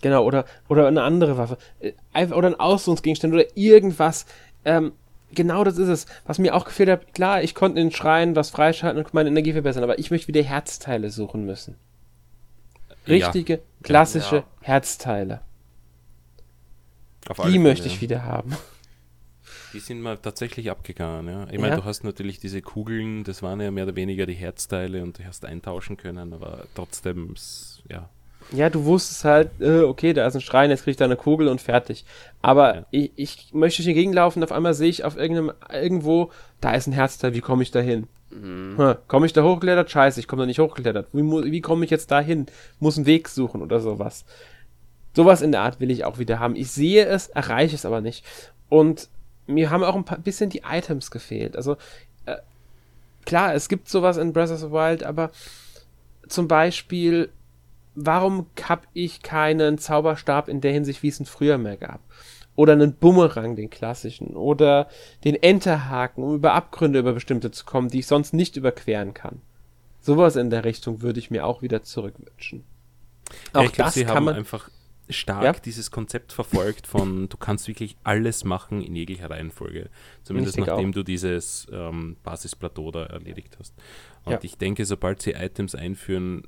Genau, 0.01 0.24
oder, 0.24 0.45
oder 0.68 0.88
eine 0.88 1.01
andere 1.01 1.38
Waffe. 1.38 1.58
Äh, 1.80 2.28
oder 2.28 2.49
ein 2.49 2.60
Ausrüstungsgegenstand 2.60 3.34
oder 3.34 3.58
irgendwas. 3.58 4.28
Ähm, 4.64 4.91
genau 5.32 5.64
das 5.64 5.78
ist 5.80 5.88
es. 5.88 6.05
Was 6.26 6.38
mir 6.38 6.53
auch 6.53 6.66
gefehlt 6.66 6.89
hat, 6.89 7.14
klar, 7.14 7.41
ich 7.41 7.55
konnte 7.55 7.80
in 7.80 7.88
den 7.88 7.95
Schreien 7.95 8.36
was 8.36 8.51
freischalten 8.51 9.03
und 9.03 9.14
meine 9.14 9.30
Energie 9.30 9.53
verbessern, 9.53 9.84
aber 9.84 9.97
ich 9.97 10.12
möchte 10.12 10.28
wieder 10.28 10.43
Herzteile 10.43 11.10
suchen 11.10 11.45
müssen. 11.45 11.76
Richtige, 13.08 13.53
ja. 13.53 13.60
klassische 13.82 14.36
ja. 14.38 14.45
Herzteile. 14.62 15.41
Auf 17.30 17.41
die 17.45 17.59
möchte 17.59 17.84
Fälle, 17.84 17.95
ich 17.95 18.01
wieder 18.01 18.23
haben. 18.23 18.55
Die 19.73 19.80
sind 19.80 20.01
mal 20.01 20.17
tatsächlich 20.17 20.71
abgegangen, 20.71 21.28
ja. 21.28 21.47
Ich 21.51 21.59
meine, 21.59 21.75
du 21.75 21.86
hast 21.86 22.03
natürlich 22.03 22.39
diese 22.39 22.61
Kugeln, 22.61 23.23
das 23.23 23.43
waren 23.43 23.59
ja 23.59 23.69
mehr 23.69 23.84
oder 23.84 23.95
weniger 23.95 24.25
die 24.25 24.34
Herzteile 24.34 25.03
und 25.03 25.19
du 25.19 25.25
hast 25.25 25.45
eintauschen 25.45 25.97
können, 25.97 26.34
aber 26.34 26.65
trotzdem, 26.73 27.36
ja. 27.89 28.09
Ja, 28.51 28.69
du 28.69 28.86
wusstest 28.86 29.25
halt, 29.25 29.49
äh, 29.59 29.82
okay, 29.82 30.13
da 30.13 30.25
ist 30.25 30.36
ein 30.36 30.41
Schrein, 30.41 30.69
jetzt 30.69 30.84
krieg 30.84 30.91
ich 30.91 30.97
da 30.97 31.05
eine 31.05 31.17
Kugel 31.17 31.49
und 31.49 31.59
fertig. 31.59 32.05
Aber 32.41 32.75
ja. 32.75 32.86
ich, 32.91 33.11
ich 33.17 33.53
möchte 33.53 33.84
durch 33.84 33.93
die 33.93 34.05
laufen, 34.13 34.43
auf 34.43 34.53
einmal 34.53 34.73
sehe 34.73 34.89
ich 34.89 35.03
auf 35.03 35.17
irgendeinem, 35.17 35.51
irgendwo, 35.69 36.32
da 36.61 36.73
ist 36.73 36.88
ein 36.88 36.93
Herzteil, 36.93 37.34
wie 37.34 37.41
komme 37.41 37.63
ich 37.63 37.71
da 37.71 37.82
hin? 37.82 38.07
Mhm. 38.30 38.78
Hm, 38.78 38.95
komme 39.07 39.25
ich 39.25 39.34
da 39.34 39.43
hochgeklettert? 39.43 39.91
Scheiße, 39.91 40.19
ich 40.19 40.28
komme 40.28 40.43
da 40.43 40.45
nicht 40.45 40.59
hochgeklettert. 40.59 41.07
Wie, 41.11 41.23
wie 41.23 41.61
komme 41.61 41.84
ich 41.84 41.91
jetzt 41.91 42.11
da 42.11 42.21
hin? 42.21 42.45
Muss 42.80 42.97
einen 42.97 43.05
Weg 43.05 43.28
suchen 43.28 43.61
oder 43.61 43.80
sowas. 43.82 44.25
Sowas 45.18 45.41
in 45.41 45.51
der 45.51 45.61
Art 45.61 45.80
will 45.80 45.89
ich 45.89 46.05
auch 46.05 46.20
wieder 46.20 46.38
haben. 46.38 46.55
Ich 46.55 46.70
sehe 46.70 47.03
es, 47.03 47.28
erreiche 47.30 47.74
es 47.74 47.88
aber 47.88 48.01
nicht. 48.01 48.24
Und 48.70 49.09
mir 49.47 49.72
haben 49.72 49.84
auch 49.84 49.95
ein 49.95 50.05
paar, 50.05 50.20
bisschen 50.20 50.51
die 50.51 50.61
Items 50.63 51.09
gefehlt. 51.09 51.55
Also, 51.55 51.76
äh, 52.28 52.36
klar, 53.26 53.55
es 53.55 53.68
gibt 53.68 53.89
sowas 53.89 54.18
in 54.18 54.32
Breath 54.32 54.51
of 54.51 54.59
the 54.59 54.70
Wild, 54.70 55.01
aber 55.01 55.32
zum 56.28 56.47
Beispiel, 56.47 57.30
warum 57.95 58.45
habe 58.61 58.84
ich 58.93 59.24
keinen 59.24 59.80
Zauberstab 59.80 60.49
in 60.49 60.61
der 60.61 60.72
Hinsicht, 60.72 61.01
wie 61.01 61.07
es 61.07 61.20
ihn 61.20 61.26
früher 61.26 61.57
mehr 61.57 61.78
gab? 61.78 62.01
Oder 62.55 62.74
einen 62.74 62.93
Bumerang, 62.93 63.55
den 63.55 63.72
klassischen. 63.72 64.36
Oder 64.36 64.88
den 65.24 65.34
Enterhaken, 65.34 66.24
um 66.24 66.36
über 66.36 66.53
Abgründe 66.53 66.99
über 66.99 67.13
bestimmte 67.13 67.49
zu 67.49 67.65
kommen, 67.65 67.89
die 67.89 68.01
ich 68.01 68.07
sonst 68.07 68.36
nicht 68.36 68.55
überqueren 68.55 69.15
kann. 69.15 69.41
Sowas 69.99 70.36
in 70.36 70.51
der 70.51 70.63
Richtung 70.63 71.01
würde 71.01 71.18
ich 71.20 71.32
mir 71.32 71.43
auch 71.43 71.63
wieder 71.63 71.82
zurückwünschen. 71.82 72.63
Auch 73.53 73.63
ja, 73.63 73.70
das 73.76 73.95
glaub, 73.95 74.07
kann 74.07 74.24
man 74.24 74.36
einfach 74.36 74.70
stark 75.10 75.43
ja. 75.43 75.53
dieses 75.53 75.91
Konzept 75.91 76.34
verfolgt 76.34 76.88
von, 76.88 77.30
du 77.30 77.38
kannst 77.38 77.68
wirklich 77.68 77.97
alles 78.03 78.43
machen 78.43 78.82
in 78.82 78.95
jeglicher 78.95 79.30
Reihenfolge. 79.30 79.89
Zumindest 80.24 80.58
nachdem 80.58 80.89
auch. 80.89 80.95
du 80.95 81.03
dieses 81.03 81.68
ähm, 81.72 82.18
Basisplateau 82.24 82.91
da 82.91 83.05
erledigt 83.05 83.58
hast. 83.60 83.74
Und 84.26 84.34
ja. 84.34 84.39
ich 84.41 84.58
denke, 84.58 84.86
sobald 84.86 85.22
sie 85.22 85.32
Items 85.32 85.76
einführen, 85.76 86.43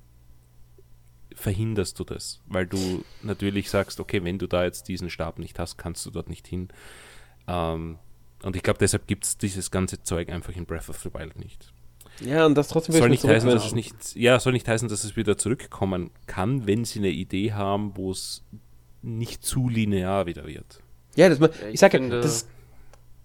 verhinderst 1.33 1.99
du 1.99 2.03
das, 2.03 2.41
weil 2.47 2.67
du 2.67 3.03
natürlich 3.21 3.69
sagst, 3.69 3.99
okay, 3.99 4.23
wenn 4.23 4.39
du 4.39 4.47
da 4.47 4.63
jetzt 4.63 4.87
diesen 4.87 5.09
Stab 5.09 5.39
nicht 5.39 5.57
hast, 5.59 5.77
kannst 5.77 6.05
du 6.05 6.11
dort 6.11 6.29
nicht 6.29 6.47
hin. 6.47 6.69
Ähm, 7.47 7.97
und 8.43 8.55
ich 8.55 8.63
glaube, 8.63 8.79
deshalb 8.79 9.07
gibt 9.07 9.25
es 9.25 9.37
dieses 9.37 9.71
ganze 9.71 10.03
Zeug 10.03 10.29
einfach 10.29 10.55
in 10.55 10.65
Breath 10.65 10.89
of 10.89 10.99
the 10.99 11.13
Wild 11.13 11.37
nicht. 11.37 11.73
Ja, 12.21 12.45
und 12.45 12.55
das 12.55 12.67
trotzdem 12.67 12.95
soll 12.95 13.09
nicht 13.09 13.23
heißen, 13.23 13.49
dass 13.49 13.67
es 13.67 13.73
nicht, 13.73 14.15
ja, 14.15 14.39
soll 14.39 14.53
nicht 14.53 14.67
heißen, 14.67 14.89
dass 14.89 15.03
es 15.03 15.15
wieder 15.15 15.37
zurückkommen 15.37 16.11
kann, 16.27 16.67
wenn 16.67 16.85
sie 16.85 16.99
eine 16.99 17.09
Idee 17.09 17.53
haben, 17.53 17.95
wo 17.95 18.11
es 18.11 18.43
nicht 19.01 19.43
zu 19.43 19.69
linear 19.69 20.25
wieder 20.25 20.45
wird. 20.45 20.81
Ja, 21.15 21.29
das, 21.29 21.39
ich, 21.39 21.73
ich 21.73 21.79
sag 21.79 21.93
ja, 21.93 21.99
das, 21.99 22.47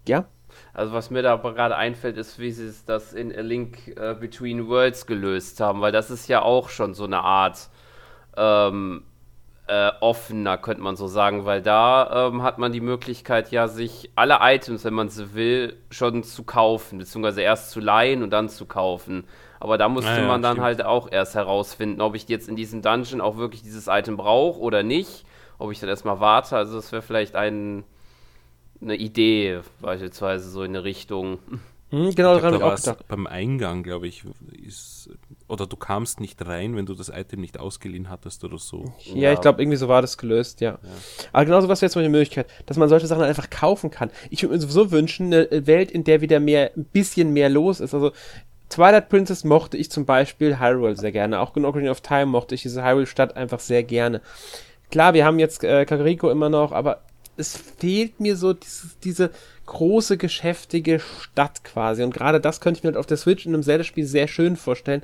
ja. 0.07 0.27
Also 0.73 0.93
was 0.93 1.11
mir 1.11 1.23
da 1.23 1.37
gerade 1.37 1.77
einfällt, 1.77 2.17
ist, 2.17 2.39
wie 2.39 2.51
sie 2.51 2.67
es 2.67 2.85
das 2.85 3.13
in 3.13 3.35
A 3.35 3.41
Link 3.41 3.79
uh, 3.99 4.15
Between 4.19 4.69
Worlds 4.69 5.07
gelöst 5.07 5.61
haben, 5.61 5.81
weil 5.81 5.93
das 5.93 6.11
ist 6.11 6.29
ja 6.29 6.43
auch 6.43 6.69
schon 6.69 6.95
so 6.95 7.05
eine 7.05 7.21
Art 7.21 7.69
ähm, 8.37 9.03
äh, 9.67 9.91
offener, 10.01 10.59
könnte 10.59 10.83
man 10.83 10.97
so 10.97 11.07
sagen, 11.07 11.45
weil 11.47 11.63
da 11.63 12.29
ähm, 12.29 12.43
hat 12.43 12.59
man 12.59 12.73
die 12.73 12.81
Möglichkeit, 12.83 13.51
ja, 13.51 13.69
sich 13.69 14.11
alle 14.15 14.39
Items, 14.43 14.85
wenn 14.85 14.95
man 14.95 15.09
sie 15.09 15.35
will, 15.35 15.77
schon 15.91 16.23
zu 16.23 16.45
kaufen, 16.45 16.99
beziehungsweise 16.99 17.41
erst 17.43 17.71
zu 17.71 17.81
leihen 17.81 18.23
und 18.23 18.31
dann 18.31 18.49
zu 18.51 18.67
kaufen. 18.67 19.25
Aber 19.61 19.79
da 19.79 19.89
musste 19.89 20.11
Ah 20.11 20.21
ja, 20.21 20.27
man 20.27 20.43
dann 20.43 20.61
stimmt. 20.61 20.61
halt 20.61 20.85
auch 20.85 21.11
erst 21.11 21.35
herausfinden, 21.35 22.01
ob 22.03 22.15
ich 22.15 22.29
jetzt 22.29 22.49
in 22.49 22.57
diesem 22.57 22.83
Dungeon 22.83 23.21
auch 23.23 23.37
wirklich 23.39 23.63
dieses 23.63 23.87
Item 23.89 24.17
brauche 24.19 24.61
oder 24.61 24.83
nicht. 24.83 25.25
Ob 25.59 25.71
ich 25.73 25.81
dann 25.81 25.89
erstmal 25.89 26.21
warte. 26.21 26.57
Also, 26.57 26.75
das 26.77 26.93
wäre 26.93 27.01
vielleicht 27.03 27.37
ein, 27.37 27.85
eine 28.83 28.97
Idee, 28.97 29.61
beispielsweise 29.81 30.51
so 30.51 30.63
in 30.63 30.73
eine 30.73 30.85
Richtung. 30.85 31.39
Hm, 31.91 32.15
genau, 32.15 32.35
Ich 32.35 32.41
daran 32.41 32.55
habe 32.55 32.59
da 32.59 32.59
ich 32.59 32.65
auch 32.65 32.75
gedacht. 32.77 33.05
beim 33.09 33.27
Eingang, 33.27 33.83
glaube 33.83 34.09
ich, 34.09 34.25
ist. 34.53 35.11
Oder 35.55 35.67
du 35.67 35.77
kamst 35.77 36.21
nicht 36.21 36.45
rein, 36.45 36.77
wenn 36.77 36.85
du 36.85 36.95
das 36.95 37.09
Item 37.09 37.41
nicht 37.41 37.61
ausgeliehen 37.61 38.11
hattest 38.11 38.43
oder 38.43 38.59
so. 38.59 38.93
Ja, 39.05 39.33
ich 39.33 39.41
glaube, 39.41 39.63
irgendwie 39.63 39.77
so 39.77 39.89
war 39.89 40.03
das 40.03 40.19
gelöst, 40.19 40.61
ja. 40.61 40.79
Aber 41.33 41.45
genauso 41.45 41.69
was 41.69 41.81
wäre 41.81 41.89
jetzt 41.89 41.95
mal 41.95 42.03
die 42.03 42.09
Möglichkeit, 42.09 42.49
dass 42.67 42.77
man 42.77 42.89
solche 42.89 43.07
Sachen 43.07 43.23
einfach 43.23 43.51
kaufen 43.51 43.91
kann. 43.91 44.11
Ich 44.31 44.43
würde 44.43 44.55
mir 44.55 44.61
sowieso 44.61 44.91
wünschen, 44.91 45.33
eine 45.33 45.67
Welt, 45.67 45.93
in 45.93 46.03
der 46.03 46.21
wieder 46.21 46.41
mehr, 46.41 46.73
ein 46.77 46.85
bisschen 46.85 47.33
mehr 47.33 47.49
los 47.49 47.79
ist. 47.79 47.95
Also, 47.95 48.11
Twilight 48.69 49.09
Princess 49.09 49.45
mochte 49.45 49.77
ich 49.77 49.91
zum 49.93 50.05
Beispiel 50.05 50.59
Hyrule 50.59 50.97
sehr 50.97 51.13
gerne. 51.13 51.39
Auch 51.39 51.57
in 51.57 51.65
Ocarina 51.65 51.93
of 51.93 52.01
Time 52.01 52.27
mochte 52.27 52.57
ich 52.57 52.63
diese 52.63 52.83
Hyrule-Stadt 52.83 53.37
einfach 53.37 53.61
sehr 53.61 53.85
gerne. 53.85 54.21
Klar, 54.91 55.15
wir 55.15 55.25
haben 55.25 55.39
jetzt 55.39 55.63
äh, 55.63 55.85
Kakariko 55.85 56.31
immer 56.31 56.49
noch, 56.49 56.73
aber 56.73 57.03
es 57.37 57.57
fehlt 57.57 58.19
mir 58.19 58.37
so 58.37 58.53
dieses, 58.53 58.99
diese 58.99 59.31
große, 59.67 60.17
geschäftige 60.17 61.01
Stadt 61.01 61.65
quasi. 61.65 62.03
Und 62.03 62.15
gerade 62.15 62.41
das 62.41 62.61
könnte 62.61 62.79
ich 62.79 62.85
mir 62.85 62.89
halt 62.89 62.97
auf 62.97 63.07
der 63.07 63.17
Switch 63.17 63.47
in 63.47 63.55
einem 63.55 63.63
Zelda-Spiel 63.63 64.07
sehr 64.07 64.29
schön 64.29 64.57
vorstellen, 64.57 65.03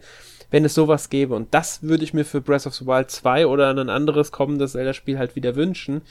wenn 0.51 0.64
es 0.64 0.74
sowas 0.74 1.11
gäbe. 1.11 1.34
Und 1.34 1.55
das 1.55 1.82
würde 1.82 2.05
ich 2.05 2.14
mir 2.14 2.24
für 2.24 2.40
Breath 2.40 2.66
of 2.66 2.74
the 2.74 2.86
Wild 2.86 3.11
2 3.11 3.46
oder 3.46 3.70
ein 3.70 3.88
anderes 3.88 4.32
kommendes 4.32 4.72
Zelda-Spiel 4.72 5.18
halt 5.18 5.36
wieder 5.36 5.57
wünschen, 5.57 6.03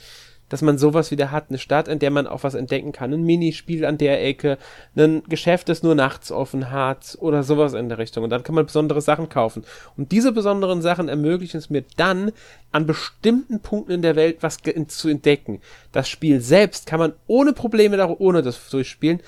dass 0.50 0.62
man 0.62 0.78
sowas 0.78 1.10
wieder 1.10 1.30
hat. 1.30 1.46
Eine 1.48 1.58
Stadt, 1.58 1.88
in 1.88 2.00
der 2.00 2.10
man 2.10 2.26
auch 2.26 2.42
was 2.42 2.54
entdecken 2.54 2.92
kann. 2.92 3.14
Ein 3.14 3.22
Minispiel 3.22 3.84
an 3.84 3.98
der 3.98 4.22
Ecke, 4.22 4.58
ein 4.96 5.22
Geschäft, 5.28 5.68
das 5.68 5.82
nur 5.82 5.94
nachts 5.94 6.30
offen 6.30 6.70
hat 6.70 7.16
oder 7.20 7.42
sowas 7.42 7.72
in 7.72 7.88
der 7.88 7.98
Richtung. 7.98 8.24
Und 8.24 8.30
dann 8.30 8.42
kann 8.42 8.54
man 8.54 8.66
besondere 8.66 9.00
Sachen 9.00 9.28
kaufen. 9.28 9.64
Und 9.96 10.12
diese 10.12 10.32
besonderen 10.32 10.82
Sachen 10.82 11.08
ermöglichen 11.08 11.58
es 11.58 11.70
mir 11.70 11.84
dann, 11.96 12.32
an 12.72 12.86
bestimmten 12.86 13.60
Punkten 13.60 13.92
in 13.92 14.02
der 14.02 14.16
Welt 14.16 14.38
was 14.40 14.58
zu 14.88 15.08
entdecken. 15.08 15.60
Das 15.92 16.08
Spiel 16.08 16.40
selbst 16.40 16.86
kann 16.86 17.00
man 17.00 17.12
ohne 17.26 17.52
Probleme, 17.52 18.18
ohne 18.18 18.42
das 18.42 18.70
durchspielen, 18.70 19.20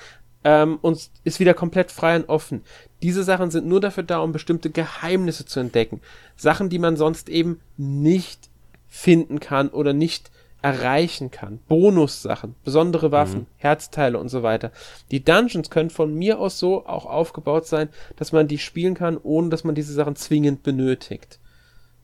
ähm, 0.43 0.79
und 0.81 1.09
ist 1.23 1.39
wieder 1.39 1.53
komplett 1.53 1.91
frei 1.91 2.15
und 2.15 2.29
offen. 2.29 2.61
Diese 3.01 3.23
Sachen 3.23 3.51
sind 3.51 3.67
nur 3.67 3.81
dafür 3.81 4.03
da, 4.03 4.19
um 4.19 4.31
bestimmte 4.31 4.69
Geheimnisse 4.69 5.45
zu 5.45 5.59
entdecken. 5.59 6.01
Sachen, 6.35 6.69
die 6.69 6.79
man 6.79 6.97
sonst 6.97 7.29
eben 7.29 7.59
nicht 7.77 8.49
finden 8.87 9.39
kann 9.39 9.69
oder 9.69 9.93
nicht 9.93 10.31
erreichen 10.61 11.29
kann. 11.29 11.59
Bonussachen, 11.67 12.55
besondere 12.63 13.11
Waffen, 13.11 13.47
Herzteile 13.57 14.17
und 14.17 14.29
so 14.29 14.43
weiter. 14.43 14.71
Die 15.11 15.23
Dungeons 15.23 15.69
können 15.69 15.89
von 15.89 16.15
mir 16.15 16.39
aus 16.39 16.57
so 16.57 16.85
auch 16.85 17.05
aufgebaut 17.05 17.67
sein, 17.67 17.89
dass 18.15 18.31
man 18.31 18.47
die 18.47 18.57
spielen 18.57 18.93
kann, 18.93 19.17
ohne 19.21 19.49
dass 19.49 19.65
man 19.65 19.75
diese 19.75 19.93
Sachen 19.93 20.15
zwingend 20.15 20.63
benötigt. 20.63 21.39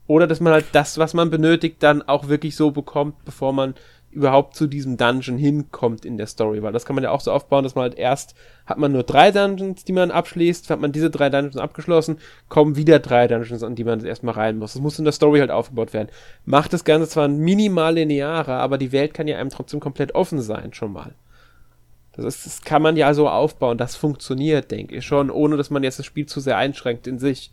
Oder 0.06 0.26
dass 0.26 0.40
man 0.40 0.52
halt 0.52 0.66
das, 0.72 0.98
was 0.98 1.14
man 1.14 1.30
benötigt, 1.30 1.82
dann 1.82 2.02
auch 2.02 2.28
wirklich 2.28 2.54
so 2.54 2.70
bekommt, 2.70 3.24
bevor 3.24 3.52
man 3.52 3.74
überhaupt 4.10 4.56
zu 4.56 4.66
diesem 4.66 4.96
Dungeon 4.96 5.38
hinkommt 5.38 6.04
in 6.04 6.16
der 6.16 6.26
Story. 6.26 6.62
Weil 6.62 6.72
das 6.72 6.84
kann 6.84 6.94
man 6.94 7.04
ja 7.04 7.10
auch 7.10 7.20
so 7.20 7.30
aufbauen, 7.30 7.62
dass 7.62 7.74
man 7.74 7.82
halt 7.82 7.98
erst 7.98 8.34
hat 8.66 8.78
man 8.78 8.92
nur 8.92 9.02
drei 9.02 9.30
Dungeons, 9.30 9.84
die 9.84 9.92
man 9.92 10.10
abschließt, 10.10 10.70
hat 10.70 10.80
man 10.80 10.92
diese 10.92 11.10
drei 11.10 11.28
Dungeons 11.30 11.56
abgeschlossen, 11.56 12.18
kommen 12.48 12.76
wieder 12.76 12.98
drei 12.98 13.26
Dungeons, 13.26 13.62
an 13.62 13.74
die 13.74 13.84
man 13.84 14.04
erstmal 14.04 14.34
rein 14.34 14.58
muss. 14.58 14.74
Das 14.74 14.82
muss 14.82 14.98
in 14.98 15.04
der 15.04 15.12
Story 15.12 15.40
halt 15.40 15.50
aufgebaut 15.50 15.92
werden. 15.92 16.08
Macht 16.44 16.72
das 16.72 16.84
Ganze 16.84 17.08
zwar 17.08 17.28
minimal 17.28 17.94
linearer, 17.94 18.60
aber 18.60 18.78
die 18.78 18.92
Welt 18.92 19.14
kann 19.14 19.28
ja 19.28 19.38
einem 19.38 19.50
trotzdem 19.50 19.80
komplett 19.80 20.14
offen 20.14 20.40
sein, 20.40 20.72
schon 20.72 20.92
mal. 20.92 21.14
Das, 22.12 22.24
ist, 22.24 22.46
das 22.46 22.62
kann 22.62 22.82
man 22.82 22.96
ja 22.96 23.14
so 23.14 23.28
aufbauen, 23.28 23.78
das 23.78 23.96
funktioniert, 23.96 24.70
denke 24.70 24.96
ich 24.96 25.06
schon, 25.06 25.30
ohne 25.30 25.56
dass 25.56 25.70
man 25.70 25.82
jetzt 25.82 25.98
das 25.98 26.06
Spiel 26.06 26.26
zu 26.26 26.40
sehr 26.40 26.56
einschränkt 26.56 27.06
in 27.06 27.18
sich. 27.18 27.50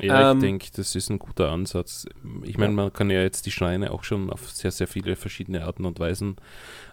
Ja, 0.00 0.30
Ähm, 0.30 0.36
ich 0.38 0.40
denke, 0.42 0.66
das 0.74 0.94
ist 0.94 1.10
ein 1.10 1.18
guter 1.18 1.50
Ansatz. 1.50 2.06
Ich 2.44 2.56
meine, 2.58 2.72
man 2.72 2.92
kann 2.92 3.10
ja 3.10 3.20
jetzt 3.22 3.46
die 3.46 3.50
Schreine 3.50 3.90
auch 3.92 4.04
schon 4.04 4.30
auf 4.30 4.50
sehr, 4.50 4.70
sehr 4.70 4.86
viele 4.88 5.16
verschiedene 5.16 5.64
Arten 5.64 5.84
und 5.84 6.00
Weisen 6.00 6.36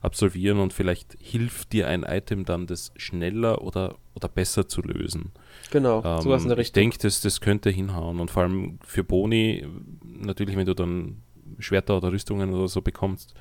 absolvieren 0.02 0.60
und 0.60 0.74
vielleicht 0.74 1.18
hilft 1.20 1.74
dir 1.74 1.88
ein 1.88 2.04
Item 2.04 2.46
dann, 2.46 2.68
das 2.68 2.92
schneller 2.98 3.62
oder, 3.62 3.96
oder 4.16 4.28
besser 4.28 4.68
zu 4.68 4.82
lösen. 4.82 5.32
Genau, 5.72 6.04
Ähm, 6.04 6.22
sowas 6.22 6.44
in 6.44 6.50
der 6.50 6.58
ich 6.58 6.68
Richtung. 6.68 6.82
denke, 6.82 6.98
das, 7.00 7.22
das 7.22 7.42
könnte 7.42 7.70
hinhauen 7.70 8.20
und 8.20 8.32
vor 8.32 8.44
allem 8.44 8.80
für 8.86 9.04
Boni, 9.04 9.66
natürlich, 10.04 10.56
wenn 10.56 10.66
du 10.66 10.76
dann 10.76 11.22
Schwerter 11.60 11.98
oder 11.98 12.12
Rüstungen 12.12 12.54
oder 12.54 12.68
so 12.68 12.82
bekommst, 12.82 13.34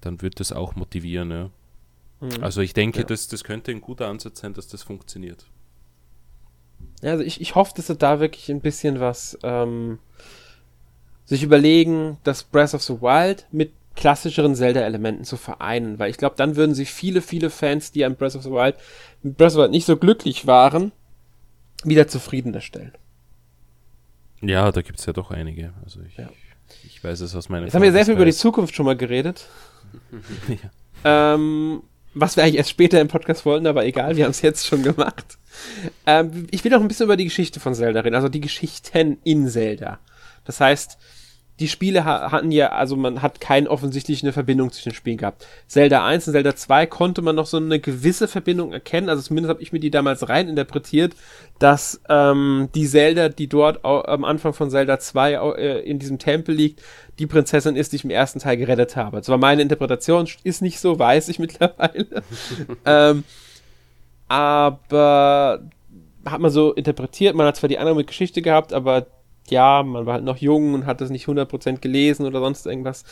dann 0.00 0.22
wird 0.22 0.40
das 0.40 0.52
auch 0.52 0.76
motivieren. 0.76 1.30
Ja. 1.30 1.50
Mhm. 2.20 2.42
Also 2.42 2.60
ich 2.62 2.74
denke, 2.74 3.00
Ja. 3.00 3.04
das, 3.04 3.28
das 3.28 3.44
könnte 3.44 3.70
ein 3.70 3.80
guter 3.80 4.08
Ansatz 4.08 4.40
sein, 4.40 4.54
dass 4.54 4.68
das 4.68 4.82
funktioniert. 4.82 5.46
Ja, 7.02 7.12
also 7.12 7.22
ich, 7.22 7.40
ich 7.40 7.54
hoffe, 7.54 7.72
dass 7.76 7.86
sie 7.86 7.96
da 7.96 8.20
wirklich 8.20 8.50
ein 8.50 8.60
bisschen 8.60 9.00
was 9.00 9.38
ähm, 9.42 9.98
sich 11.24 11.42
überlegen, 11.42 12.16
das 12.24 12.42
Breath 12.42 12.74
of 12.74 12.82
the 12.82 13.00
Wild 13.00 13.46
mit 13.52 13.72
klassischeren 13.94 14.54
Zelda-Elementen 14.54 15.24
zu 15.24 15.36
vereinen, 15.36 15.98
weil 15.98 16.10
ich 16.10 16.18
glaube, 16.18 16.36
dann 16.36 16.56
würden 16.56 16.74
sich 16.74 16.90
viele, 16.90 17.20
viele 17.20 17.50
Fans, 17.50 17.90
die 17.92 18.04
an 18.04 18.14
Breath 18.16 18.36
of 18.36 18.42
the 18.44 18.50
Wild 18.50 18.76
mit 19.22 19.36
Breath 19.36 19.48
of 19.48 19.52
the 19.54 19.58
Wild 19.60 19.70
nicht 19.72 19.86
so 19.86 19.96
glücklich 19.96 20.46
waren, 20.46 20.92
wieder 21.84 22.06
zufrieder 22.08 22.60
stellen. 22.60 22.92
Ja, 24.40 24.70
da 24.70 24.82
gibt 24.82 25.00
es 25.00 25.06
ja 25.06 25.12
doch 25.12 25.30
einige. 25.30 25.72
Also 25.84 26.00
ich, 26.02 26.16
Ja. 26.16 26.28
ich 26.84 27.02
weiß 27.02 27.20
es 27.20 27.34
aus 27.34 27.48
meinem 27.48 27.64
Jetzt 27.64 27.74
haben 27.74 27.82
wir 27.82 27.92
sehr 27.92 28.04
viel 28.04 28.14
über 28.14 28.24
die. 28.24 28.32
Zukunft 28.32 28.74
schon 28.74 28.86
mal 28.86 28.96
geredet. 28.96 29.46
ähm, 31.04 31.82
was 32.14 32.36
wir 32.36 32.44
eigentlich 32.44 32.56
erst 32.58 32.70
später 32.70 33.00
im 33.00 33.08
Podcast 33.08 33.44
wollten, 33.44 33.66
aber 33.66 33.84
egal, 33.84 34.16
wir 34.16 34.24
haben 34.24 34.30
es 34.30 34.42
jetzt 34.42 34.66
schon 34.66 34.82
gemacht. 34.82 35.38
Ähm, 36.06 36.46
ich 36.50 36.64
will 36.64 36.70
noch 36.72 36.80
ein 36.80 36.88
bisschen 36.88 37.04
über 37.04 37.16
die 37.16 37.24
Geschichte 37.24 37.60
von 37.60 37.74
Zelda 37.74 38.00
reden, 38.00 38.14
also 38.16 38.28
die 38.28 38.40
Geschichten 38.40 39.18
in 39.24 39.48
Zelda. 39.48 39.98
Das 40.44 40.60
heißt, 40.60 40.98
die 41.60 41.66
Spiele 41.68 42.04
ha 42.04 42.30
hatten 42.30 42.52
ja, 42.52 42.68
also 42.68 42.94
man 42.94 43.20
hat 43.20 43.40
keine 43.40 43.68
offensichtliche 43.68 44.32
Verbindung 44.32 44.70
zwischen 44.70 44.90
den 44.90 44.94
Spielen 44.94 45.16
gehabt. 45.16 45.44
Zelda 45.66 46.06
1 46.06 46.28
und 46.28 46.32
Zelda 46.34 46.54
2 46.54 46.86
konnte 46.86 47.20
man 47.20 47.34
noch 47.34 47.46
so 47.46 47.56
eine 47.56 47.80
gewisse 47.80 48.28
Verbindung 48.28 48.72
erkennen, 48.72 49.08
also 49.08 49.22
zumindest 49.22 49.50
habe 49.50 49.60
ich 49.62 49.72
mir 49.72 49.80
die 49.80 49.90
damals 49.90 50.28
rein 50.28 50.48
interpretiert, 50.48 51.14
dass 51.58 52.00
ähm, 52.08 52.68
die 52.76 52.86
Zelda, 52.86 53.28
die 53.28 53.48
dort 53.48 53.84
am 53.84 54.24
Anfang 54.24 54.52
von 54.52 54.70
Zelda 54.70 55.00
2 55.00 55.40
au- 55.40 55.54
äh, 55.54 55.80
in 55.80 55.98
diesem 55.98 56.20
Tempel 56.20 56.54
liegt, 56.54 56.80
die 57.18 57.26
Prinzessin 57.26 57.74
ist, 57.74 57.90
die 57.90 57.96
ich 57.96 58.04
im 58.04 58.10
ersten 58.10 58.38
Teil 58.38 58.56
gerettet 58.56 58.94
habe. 58.94 59.16
Das 59.16 59.28
war 59.28 59.38
meine 59.38 59.60
Interpretation, 59.62 60.28
ist 60.44 60.62
nicht 60.62 60.78
so, 60.78 60.96
weiß 61.00 61.28
ich 61.28 61.38
mittlerweile. 61.40 62.06
ähm, 62.84 63.24
aber 64.28 65.62
hat 66.24 66.40
man 66.40 66.50
so 66.50 66.72
interpretiert, 66.72 67.34
man 67.34 67.46
hat 67.46 67.56
zwar 67.56 67.68
die 67.68 67.78
andere 67.78 67.96
mit 67.96 68.06
Geschichte 68.06 68.42
gehabt, 68.42 68.72
aber 68.72 69.06
ja, 69.48 69.82
man 69.82 70.04
war 70.06 70.14
halt 70.14 70.24
noch 70.24 70.36
jung 70.36 70.74
und 70.74 70.86
hat 70.86 71.00
das 71.00 71.10
nicht 71.10 71.26
100% 71.26 71.78
gelesen 71.78 72.26
oder 72.26 72.40
sonst 72.40 72.66
irgendwas. 72.66 73.04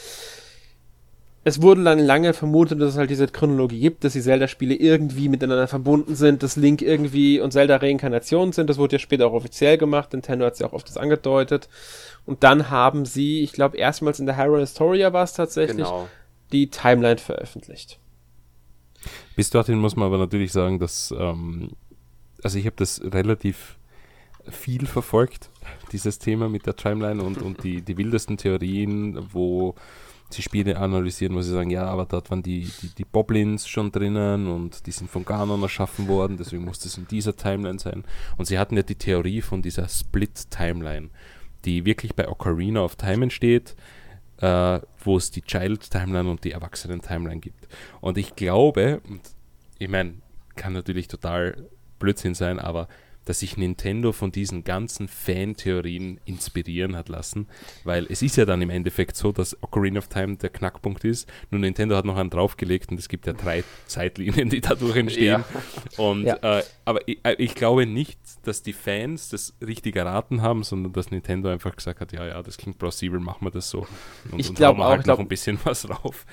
Es 1.45 1.63
wurde 1.63 1.85
dann 1.85 2.01
lange 2.01 2.35
vermutet, 2.35 2.81
dass 2.81 2.91
es 2.91 2.97
halt 2.99 3.09
diese 3.09 3.29
Chronologie 3.29 3.79
gibt, 3.79 4.03
dass 4.03 4.15
die 4.15 4.21
Zelda-Spiele 4.21 4.75
irgendwie 4.75 5.29
miteinander 5.29 5.69
verbunden 5.69 6.17
sind, 6.17 6.43
dass 6.43 6.57
Link 6.57 6.83
irgendwie 6.83 7.39
und 7.39 7.53
Zelda 7.53 7.77
Reinkarnationen 7.77 8.53
sind. 8.53 8.69
Das 8.69 8.79
wurde 8.79 8.97
ja 8.97 8.99
später 8.99 9.29
auch 9.29 9.33
offiziell 9.33 9.79
gemacht. 9.79 10.13
Nintendo 10.13 10.45
hat 10.45 10.55
es 10.55 10.59
ja 10.59 10.67
auch 10.67 10.73
oft 10.73 10.89
das 10.89 10.97
angedeutet. 10.97 11.69
Und 12.27 12.43
dann 12.43 12.69
haben 12.71 13.05
sie, 13.05 13.45
ich 13.45 13.53
glaube, 13.53 13.77
erstmals 13.77 14.19
in 14.19 14.27
der 14.27 14.37
Hyrule 14.37 14.63
Historia 14.63 15.13
war 15.13 15.23
es 15.23 15.35
tatsächlich, 15.35 15.77
Genau. 15.87 16.09
die 16.51 16.69
Timeline 16.69 17.19
veröffentlicht. 17.19 18.01
Bis 19.35 19.51
dorthin 19.51 19.79
muss 19.79 19.97
man 19.97 20.07
aber 20.07 20.19
natürlich 20.19 20.53
sagen, 20.53 20.79
dass, 20.79 21.15
ähm, 21.17 21.71
also 22.43 22.59
ich 22.59 22.67
habe 22.67 22.77
das 22.77 23.01
relativ 23.03 23.77
viel 24.49 24.87
verfolgt, 24.87 25.51
dieses 25.93 26.19
Thema 26.19 26.49
mit 26.49 26.67
der 26.67 26.77
Timeline 26.77 27.23
und, 27.23 27.43
und 27.43 27.65
die, 27.65 27.83
die 27.83 27.97
wildesten 27.97 28.37
Theorien, 28.37 29.19
wo 29.33 29.75
sie 30.31 30.43
Spiele 30.43 30.77
analysieren, 30.77 31.37
wo 31.37 31.43
sie 31.43 31.53
sagen, 31.53 31.71
ja, 31.71 31.87
aber 31.87 32.05
dort 32.05 32.31
waren 32.31 32.43
die, 32.43 32.71
die, 32.83 32.89
die 32.89 33.05
Boblins 33.05 33.69
schon 33.69 33.93
drinnen 33.93 34.49
und 34.49 34.87
die 34.87 34.91
sind 34.91 35.11
von 35.11 35.25
Ganon 35.25 35.63
erschaffen 35.63 36.09
worden, 36.09 36.37
deswegen 36.37 36.65
muss 36.65 36.81
das 36.81 36.99
in 36.99 37.07
dieser 37.07 37.37
Timeline 37.37 37.79
sein. 37.79 38.05
Und 38.37 38.47
sie 38.47 38.59
hatten 38.59 38.77
ja 38.77 38.83
die 38.83 38.97
Theorie 38.97 39.41
von 39.41 39.63
dieser 39.63 39.89
Split-Timeline, 39.89 41.11
die 41.65 41.85
wirklich 41.85 42.15
bei 42.15 42.29
Ocarina 42.29 42.81
of 42.81 42.97
Time 42.97 43.25
entsteht, 43.25 43.77
äh, 44.39 44.81
wo 45.07 45.17
es 45.17 45.31
die 45.31 45.43
Child-Timeline 45.43 46.29
und 46.29 46.45
die 46.45 46.53
Erwachsenen-Timeline 46.53 47.41
gibt. 47.41 47.69
Und 48.01 48.19
ich 48.19 48.37
glaube, 48.37 49.01
und 49.09 49.21
ich 49.79 49.89
meine, 49.89 50.15
kann 50.57 50.73
natürlich 50.73 51.09
total 51.09 51.69
Blödsinn 51.99 52.35
sein, 52.35 52.59
aber 52.59 52.89
dass 53.27 53.41
sich 53.41 53.57
Nintendo 53.57 54.13
von 54.13 54.31
diesen 54.31 54.63
ganzen 54.65 55.09
Fan-Theorien 55.09 56.21
inspirieren 56.25 56.97
hat 56.97 57.09
lassen, 57.09 57.49
weil 57.85 58.07
es 58.09 58.23
ist 58.23 58.37
ja 58.37 58.45
dann 58.45 58.63
im 58.63 58.71
Endeffekt 58.71 59.17
so, 59.17 59.33
dass 59.33 59.61
Ocarina 59.63 59.99
of 59.99 60.09
Time 60.09 60.37
der 60.37 60.49
Knackpunkt 60.49 61.05
ist. 61.05 61.29
Nur 61.51 61.61
Nintendo 61.61 61.97
hat 61.97 62.05
noch 62.05 62.17
einen 62.17 62.31
draufgelegt 62.31 62.91
und 62.93 63.01
es 63.01 63.09
gibt 63.09 63.27
ja 63.27 63.33
drei 63.33 63.65
Zeitlinien, 63.87 64.49
die 64.49 64.61
dadurch 64.61 64.97
entstehen. 64.97 65.45
Ja. 65.97 66.05
Und, 66.05 66.25
ja. 66.25 66.37
Äh, 66.37 66.63
aber 66.87 67.07
ich, 67.07 67.19
äh, 67.25 67.35
ich, 67.39 67.55
glaube 67.55 67.85
nicht, 67.85 68.19
dass 68.45 68.63
die 68.63 68.73
Fans 68.73 69.29
das 69.29 69.55
richtig 69.61 69.97
erraten 69.97 70.41
haben, 70.41 70.63
sondern 70.63 70.93
dass 70.93 71.11
Nintendo 71.11 71.51
einfach 71.51 71.75
gesagt 71.75 72.01
hat, 72.01 72.13
ja, 72.13 72.25
ja, 72.25 72.43
das 72.43 72.57
klingt 72.57 72.79
plausibel, 72.79 73.21
machen 73.21 73.45
wir 73.45 73.51
das 73.51 73.69
so. 73.69 73.87
Und, 74.31 74.39
ich 74.39 74.55
glaube 74.55 74.83
auch, 74.83 74.91
halt 74.91 75.05
glaub, 75.05 75.19
noch 75.19 75.25
ein 75.25 75.29
bisschen 75.29 75.59
was 75.65 75.83
drauf 75.83 76.25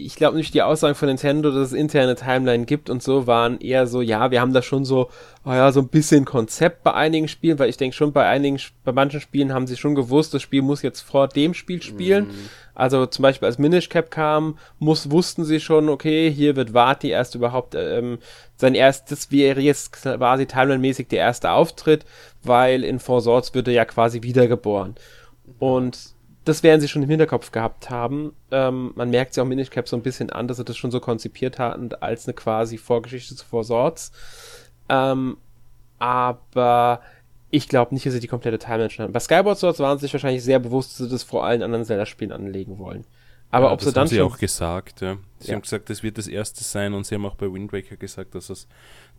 ich 0.00 0.14
glaube 0.14 0.36
nicht, 0.36 0.54
die 0.54 0.62
Aussagen 0.62 0.94
von 0.94 1.08
Nintendo, 1.08 1.50
dass 1.50 1.68
es 1.68 1.72
interne 1.72 2.14
Timeline 2.14 2.66
gibt 2.66 2.88
und 2.88 3.02
so, 3.02 3.26
waren 3.26 3.60
eher 3.60 3.88
so, 3.88 4.00
ja, 4.00 4.30
wir 4.30 4.40
haben 4.40 4.52
da 4.52 4.62
schon 4.62 4.84
so, 4.84 5.10
oh 5.44 5.50
ja, 5.50 5.72
so 5.72 5.80
ein 5.80 5.88
bisschen 5.88 6.24
Konzept 6.24 6.84
bei 6.84 6.94
einigen 6.94 7.26
Spielen, 7.26 7.58
weil 7.58 7.68
ich 7.68 7.78
denke 7.78 7.96
schon, 7.96 8.12
bei 8.12 8.24
einigen, 8.24 8.60
bei 8.84 8.92
manchen 8.92 9.20
Spielen 9.20 9.52
haben 9.52 9.66
sie 9.66 9.76
schon 9.76 9.96
gewusst, 9.96 10.32
das 10.32 10.42
Spiel 10.42 10.62
muss 10.62 10.82
jetzt 10.82 11.00
vor 11.00 11.26
dem 11.26 11.52
Spiel 11.52 11.82
spielen. 11.82 12.28
Mhm. 12.28 12.48
Also 12.76 13.06
zum 13.06 13.24
Beispiel 13.24 13.46
als 13.46 13.58
Minish 13.58 13.88
Cap 13.88 14.12
kam, 14.12 14.56
muss, 14.78 15.10
wussten 15.10 15.44
sie 15.44 15.58
schon, 15.58 15.88
okay, 15.88 16.30
hier 16.30 16.54
wird 16.54 16.74
Vati 16.74 17.08
erst 17.08 17.34
überhaupt, 17.34 17.74
ähm, 17.74 18.18
sein 18.58 18.74
erstes 18.74 19.30
wäre 19.30 19.60
jetzt 19.60 19.92
quasi 19.92 20.46
timeline-mäßig 20.46 21.08
der 21.08 21.20
erste 21.20 21.52
Auftritt, 21.52 22.04
weil 22.42 22.82
in 22.82 22.98
Four 22.98 23.22
Swords 23.22 23.54
wird 23.54 23.68
er 23.68 23.74
ja 23.74 23.84
quasi 23.84 24.22
wiedergeboren. 24.22 24.96
Und 25.60 26.14
das 26.44 26.64
werden 26.64 26.80
sie 26.80 26.88
schon 26.88 27.04
im 27.04 27.08
Hinterkopf 27.08 27.52
gehabt 27.52 27.88
haben. 27.88 28.34
Ähm, 28.50 28.92
man 28.96 29.10
merkt 29.10 29.34
sie 29.34 29.40
auch 29.40 29.46
Minish 29.46 29.70
Cap 29.70 29.88
so 29.88 29.96
ein 29.96 30.02
bisschen 30.02 30.30
an, 30.30 30.48
dass 30.48 30.56
sie 30.56 30.64
das 30.64 30.76
schon 30.76 30.90
so 30.90 30.98
konzipiert 30.98 31.58
hatten, 31.60 31.90
als 32.00 32.26
eine 32.26 32.34
quasi 32.34 32.78
Vorgeschichte 32.78 33.36
zu 33.36 33.46
Four 33.46 33.62
Swords. 33.62 34.10
Ähm, 34.88 35.36
aber 36.00 37.00
ich 37.50 37.68
glaube 37.68 37.94
nicht, 37.94 38.06
dass 38.06 38.12
sie 38.12 38.20
die 38.20 38.26
komplette 38.26 38.58
Timeline 38.58 38.90
schon 38.90 39.04
haben. 39.04 39.12
Bei 39.12 39.20
Skyward 39.20 39.58
Swords 39.58 39.78
waren 39.78 39.98
sie 39.98 40.06
sich 40.06 40.12
wahrscheinlich 40.12 40.42
sehr 40.42 40.58
bewusst, 40.58 40.92
dass 40.92 41.06
sie 41.06 41.12
das 41.12 41.22
vor 41.22 41.44
allen 41.44 41.62
anderen 41.62 41.84
Zelda-Spielen 41.84 42.32
anlegen 42.32 42.78
wollen. 42.78 43.04
Aber 43.50 43.66
ja, 43.66 43.72
ob 43.72 43.78
das 43.78 43.88
sie 43.88 43.94
dann 43.94 44.00
haben 44.02 44.08
sie 44.08 44.20
auch 44.20 44.38
gesagt, 44.38 45.00
ja. 45.00 45.16
Sie 45.38 45.48
ja. 45.48 45.54
haben 45.54 45.62
gesagt, 45.62 45.88
das 45.88 46.02
wird 46.02 46.18
das 46.18 46.26
erste 46.26 46.64
sein 46.64 46.92
und 46.94 47.06
sie 47.06 47.14
haben 47.14 47.24
auch 47.24 47.36
bei 47.36 47.52
Wind 47.52 47.72
Waker 47.72 47.96
gesagt, 47.96 48.34
dass 48.34 48.50
es 48.50 48.66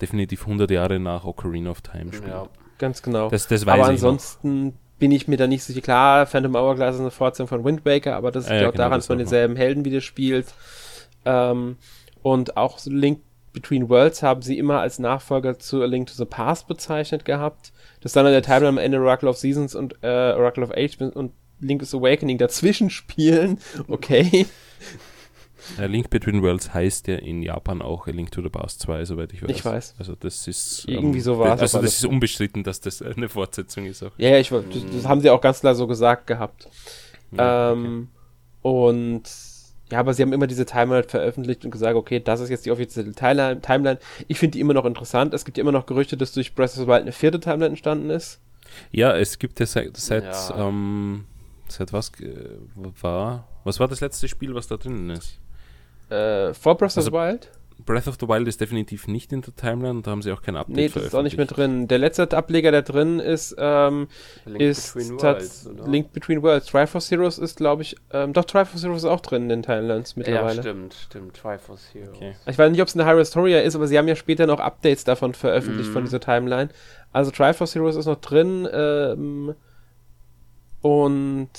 definitiv 0.02 0.42
100 0.42 0.70
Jahre 0.70 1.00
nach 1.00 1.24
Ocarina 1.24 1.72
of 1.72 1.82
Time 1.82 2.14
spielt. 2.14 2.28
Ja, 2.28 2.48
ganz 2.78 3.02
genau. 3.02 3.30
Das, 3.30 3.48
das 3.48 3.66
Aber 3.68 3.86
ansonsten 3.86 4.78
bin 5.00 5.12
ich 5.12 5.28
mir 5.28 5.38
da 5.38 5.48
nicht 5.48 5.64
sicher. 5.64 5.82
Klar, 5.82 6.28
Phantom 6.28 6.56
Hourglass 6.56 6.96
ist 6.96 7.02
eine 7.02 7.12
Fortsetzung 7.12 7.48
von 7.48 7.64
Wind 7.64 7.86
Waker, 7.86 8.16
aber 8.16 8.32
das 8.32 8.46
ist 8.46 8.52
ja, 8.52 8.68
auch 8.68 8.72
genau, 8.72 8.84
daran, 8.84 9.00
dass 9.00 9.10
man 9.10 9.18
denselben 9.18 9.56
Helden 9.56 9.86
wieder 9.86 10.02
spielt. 10.02 10.54
Ähm, 11.26 11.78
und 12.22 12.58
auch 12.58 12.80
Link 12.86 13.22
Between 13.52 13.90
Worlds 13.90 14.22
haben 14.22 14.42
sie 14.44 14.60
immer 14.60 14.80
als 14.80 15.00
Nachfolger 15.00 15.58
zu 15.58 15.82
A 15.82 15.86
Link 15.86 16.08
to 16.08 16.14
the 16.14 16.26
Past 16.26 16.68
bezeichnet 16.68 17.26
gehabt. 17.26 17.72
Das 18.02 18.14
dann 18.14 18.26
in 18.28 18.32
der 18.32 18.44
Timeline 18.44 18.70
am 18.70 18.78
Ende 18.78 19.00
Oracle 19.00 19.28
of 19.28 19.38
Seasons 19.38 19.74
und 19.74 19.96
äh, 20.04 20.34
Oracle 20.34 20.64
of 20.64 20.72
Age 20.72 20.98
und 21.02 21.32
Link's 21.60 21.94
Awakening 21.94 22.38
dazwischen 22.38 22.90
spielen. 22.90 23.60
Okay. 23.88 24.46
A 25.78 25.86
Link 25.86 26.10
Between 26.10 26.42
Worlds 26.42 26.74
heißt 26.74 27.08
ja 27.08 27.16
in 27.16 27.44
Japan 27.44 27.82
auch 27.82 28.08
A 28.08 28.12
Link 28.12 28.32
to 28.32 28.42
the 28.42 28.50
Past 28.50 28.82
2, 28.82 29.06
soweit 29.06 29.34
ich 29.34 29.44
weiß. 29.44 29.50
Ich 29.50 29.66
weiß. 29.66 29.96
Also 30.00 30.16
das 30.16 30.48
ist 30.48 30.86
irgendwie 30.88 31.20
ähm, 31.20 31.24
so 31.24 31.38
war 31.38 31.60
Also 31.60 31.82
das 31.82 31.96
ist 31.96 32.06
unbestritten, 32.06 32.64
dass 32.64 32.82
das 32.82 33.02
eine 33.02 33.30
Fortsetzung 33.30 33.86
ist 33.86 34.02
auch. 34.04 34.12
Ja, 34.18 34.30
ja 34.30 34.40
ich, 34.40 34.50
das, 34.50 34.64
das 34.94 35.08
haben 35.08 35.22
sie 35.22 35.30
auch 35.30 35.42
ganz 35.42 35.60
klar 35.60 35.76
so 35.76 35.86
gesagt 35.88 36.28
gehabt. 36.28 36.68
Ja, 37.32 37.74
ähm, 37.74 38.10
okay. 38.62 38.78
Und 38.78 39.24
ja, 39.92 40.00
aber 40.00 40.14
sie 40.14 40.22
haben 40.22 40.34
immer 40.34 40.48
diese 40.48 40.66
Timeline 40.66 41.04
veröffentlicht 41.04 41.66
und 41.66 41.72
gesagt, 41.72 41.96
okay, 41.96 42.20
das 42.20 42.40
ist 42.40 42.50
jetzt 42.50 42.66
die 42.66 42.72
offizielle 42.72 43.12
Timeline. 43.12 44.00
Ich 44.28 44.38
finde 44.38 44.54
die 44.54 44.60
immer 44.60 44.74
noch 44.74 44.86
interessant. 44.86 45.34
Es 45.34 45.46
gibt 45.46 45.58
ja 45.58 45.62
immer 45.62 45.72
noch 45.72 45.86
Gerüchte, 45.86 46.16
dass 46.16 46.32
durch 46.32 46.54
Breath 46.54 46.72
of 46.72 46.76
the 46.76 46.88
Wild 46.88 47.02
eine 47.02 47.12
vierte 47.12 47.40
Timeline 47.40 47.70
entstanden 47.70 48.10
ist. 48.10 48.40
Ja, 48.92 49.16
es 49.16 49.40
gibt 49.40 49.60
ja 49.60 49.66
seit, 49.66 49.98
seit, 49.98 50.26
ja. 50.26 50.68
Ähm, 50.68 51.26
seit 51.72 51.94
was 51.94 52.12
äh, 52.20 52.58
war, 53.02 53.48
was 53.64 53.80
war 53.80 53.88
das 53.88 54.02
letzte 54.02 54.28
Spiel, 54.28 54.56
was 54.56 54.68
da 54.68 54.78
drinnen 54.78 55.10
ist? 55.10 55.40
Äh, 56.10 56.54
vor 56.54 56.76
Breath 56.78 56.98
also, 56.98 57.02
of 57.02 57.06
the 57.06 57.12
Wild? 57.12 57.52
Breath 57.86 58.08
of 58.08 58.18
the 58.20 58.28
Wild 58.28 58.48
ist 58.48 58.60
definitiv 58.60 59.08
nicht 59.08 59.32
in 59.32 59.42
der 59.42 59.56
Timeline 59.56 59.98
und 59.98 60.08
da 60.08 60.12
haben 60.12 60.22
sie 60.22 60.32
auch 60.32 60.42
kein 60.42 60.58
Update 60.58 60.76
Nee, 60.76 60.90
das 60.90 61.04
ist 61.04 61.16
auch 61.16 61.24
nicht 61.24 61.38
mehr 61.38 61.46
drin. 61.46 61.88
Der 61.88 61.98
letzte 61.98 62.30
Ableger, 62.36 62.72
der 62.72 62.82
drin 62.82 63.20
ist, 63.20 63.56
ähm, 63.58 64.08
Link 64.46 64.62
ist 64.62 64.94
Between 64.96 65.22
Worlds, 65.22 65.70
Link 65.86 66.14
Between 66.14 66.44
Worlds. 66.44 66.68
Triforce 66.68 67.10
Heroes 67.10 67.38
ist, 67.38 67.58
glaube 67.58 67.84
ich, 67.84 67.96
ähm, 68.12 68.34
doch, 68.34 68.44
Triforce 68.44 68.84
Heroes 68.84 69.04
ist 69.04 69.10
auch 69.10 69.22
drin 69.22 69.44
in 69.44 69.50
den 69.50 69.64
Timelines 69.64 70.18
mittlerweile. 70.18 70.58
Ja, 70.58 70.62
stimmt, 70.62 70.94
stimmt, 70.94 71.34
Triforce 71.36 71.94
Heroes. 71.94 72.18
Okay. 72.18 72.36
Ich 72.48 72.58
weiß 72.58 72.70
nicht, 72.70 72.82
ob 72.82 72.88
es 72.90 72.96
eine 72.96 73.06
High 73.06 73.18
Historia 73.18 73.62
ist, 73.62 73.76
aber 73.76 73.88
sie 73.88 73.98
haben 73.98 74.08
ja 74.08 74.16
später 74.16 74.46
noch 74.46 74.60
Updates 74.60 75.06
davon 75.06 75.34
veröffentlicht, 75.34 75.90
mm. 75.90 75.94
von 75.94 76.04
dieser 76.04 76.20
Timeline. 76.20 76.70
Also 77.14 77.32
Triforce 77.32 77.76
Heroes 77.76 77.96
ist 77.96 78.08
noch 78.08 78.20
drin, 78.20 78.68
ähm, 78.72 79.56
und, 80.82 81.50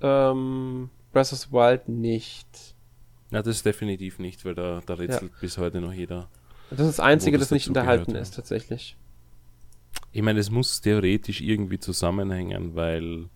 ähm, 0.00 0.90
Breath 1.12 1.32
of 1.32 1.38
the 1.38 1.52
Wild 1.52 1.88
nicht. 1.88 2.74
Ja, 3.30 3.42
das 3.42 3.56
ist 3.56 3.66
definitiv 3.66 4.18
nicht, 4.18 4.44
weil 4.44 4.54
da, 4.54 4.80
da 4.84 4.94
rätselt 4.94 5.32
ja. 5.32 5.38
bis 5.40 5.58
heute 5.58 5.80
noch 5.80 5.92
jeder. 5.92 6.28
Das 6.70 6.80
ist 6.80 6.98
das 6.98 7.00
Einzige, 7.00 7.38
das, 7.38 7.48
das 7.48 7.52
nicht 7.52 7.66
enthalten 7.68 8.14
ist, 8.14 8.34
tatsächlich. 8.34 8.96
Ich 10.12 10.22
meine, 10.22 10.40
es 10.40 10.50
muss 10.50 10.80
theoretisch 10.80 11.40
irgendwie 11.40 11.78
zusammenhängen, 11.78 12.74
weil. 12.74 13.28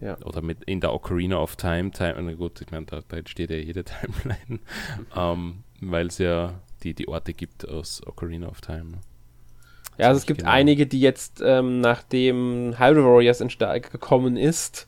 Ja. 0.00 0.18
Oder 0.24 0.42
mit 0.42 0.64
in 0.64 0.80
der 0.80 0.92
Ocarina 0.92 1.38
of 1.38 1.56
Time, 1.56 1.92
Time 1.92 2.20
na 2.20 2.34
gut, 2.34 2.60
ich 2.60 2.70
meine, 2.70 2.84
da, 2.84 3.00
da 3.06 3.16
entsteht 3.16 3.50
ja 3.50 3.56
jede 3.56 3.84
Timeline, 3.84 4.60
ähm, 5.16 5.62
weil 5.80 6.08
es 6.08 6.18
ja 6.18 6.60
die, 6.82 6.94
die 6.94 7.08
Orte 7.08 7.32
gibt 7.32 7.66
aus 7.66 8.04
Ocarina 8.06 8.48
of 8.48 8.60
Time. 8.60 8.98
Ja, 9.98 10.08
also 10.08 10.18
es 10.18 10.26
gibt 10.26 10.40
genau. 10.40 10.52
einige, 10.52 10.86
die 10.86 11.00
jetzt, 11.00 11.40
ähm, 11.44 11.80
nachdem 11.80 12.74
Hyrule 12.78 13.04
Warriors 13.04 13.40
in 13.40 13.50
Stark 13.50 13.92
gekommen 13.92 14.36
ist, 14.36 14.86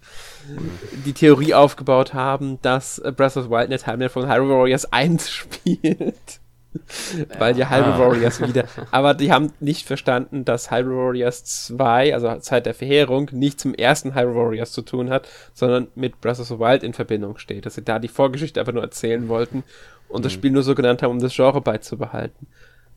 die 1.05 1.13
Theorie 1.13 1.55
aufgebaut 1.55 2.15
haben, 2.15 2.59
dass 2.63 2.99
äh, 2.99 3.13
Breath 3.13 3.37
of 3.37 3.45
the 3.45 3.51
Wild 3.51 3.65
in 3.65 3.71
der 3.71 3.79
Timeline 3.79 4.11
von 4.11 4.29
Hyrule 4.29 4.55
Warriors 4.55 4.93
1 4.93 5.31
spielt. 5.31 6.41
Weil 7.39 7.57
ja 7.57 7.71
Hyrule 7.71 7.95
ah. 7.95 7.99
Warriors 7.99 8.41
wieder. 8.41 8.65
Aber 8.91 9.15
die 9.15 9.33
haben 9.33 9.53
nicht 9.61 9.87
verstanden, 9.87 10.45
dass 10.45 10.71
Hyrule 10.71 10.97
Warriors 10.97 11.45
2, 11.45 12.13
also 12.13 12.37
Zeit 12.41 12.67
der 12.67 12.75
Verheerung, 12.75 13.31
nicht 13.33 13.61
zum 13.61 13.75
ersten 13.75 14.15
Hyrule 14.15 14.35
Warriors 14.35 14.73
zu 14.73 14.83
tun 14.83 15.09
hat, 15.11 15.29
sondern 15.55 15.89
mit 15.95 16.21
Breath 16.21 16.41
of 16.41 16.49
the 16.49 16.59
Wild 16.59 16.83
in 16.83 16.93
Verbindung 16.93 17.39
steht. 17.39 17.65
Dass 17.65 17.77
sie 17.77 17.85
da 17.85 17.99
die 17.99 18.09
Vorgeschichte 18.09 18.61
einfach 18.61 18.75
nur 18.75 18.83
erzählen 18.83 19.29
wollten 19.29 19.65
und 20.09 20.21
mhm. 20.21 20.25
das 20.25 20.33
Spiel 20.33 20.51
nur 20.51 20.63
so 20.63 20.75
genannt 20.75 21.03
haben, 21.03 21.13
um 21.13 21.21
das 21.21 21.35
Genre 21.35 21.61
beizubehalten. 21.61 22.47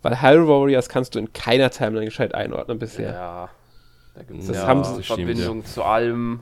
Weil 0.02 0.22
Hyrule 0.22 0.48
Warriors 0.48 0.90
kannst 0.90 1.16
du 1.16 1.20
in 1.20 1.34
keiner 1.34 1.70
Timeline 1.72 2.06
gescheit 2.06 2.34
einordnen 2.34 2.80
bisher. 2.80 3.12
Ja. 3.12 3.50
Da 4.16 4.24
gibt 4.24 4.42
es 4.42 4.50
ja, 4.50 4.68
haben 4.68 4.84
sie, 4.84 5.04
Verbindung 5.04 5.60
ja. 5.62 5.66
zu 5.66 5.84
allem. 5.84 6.40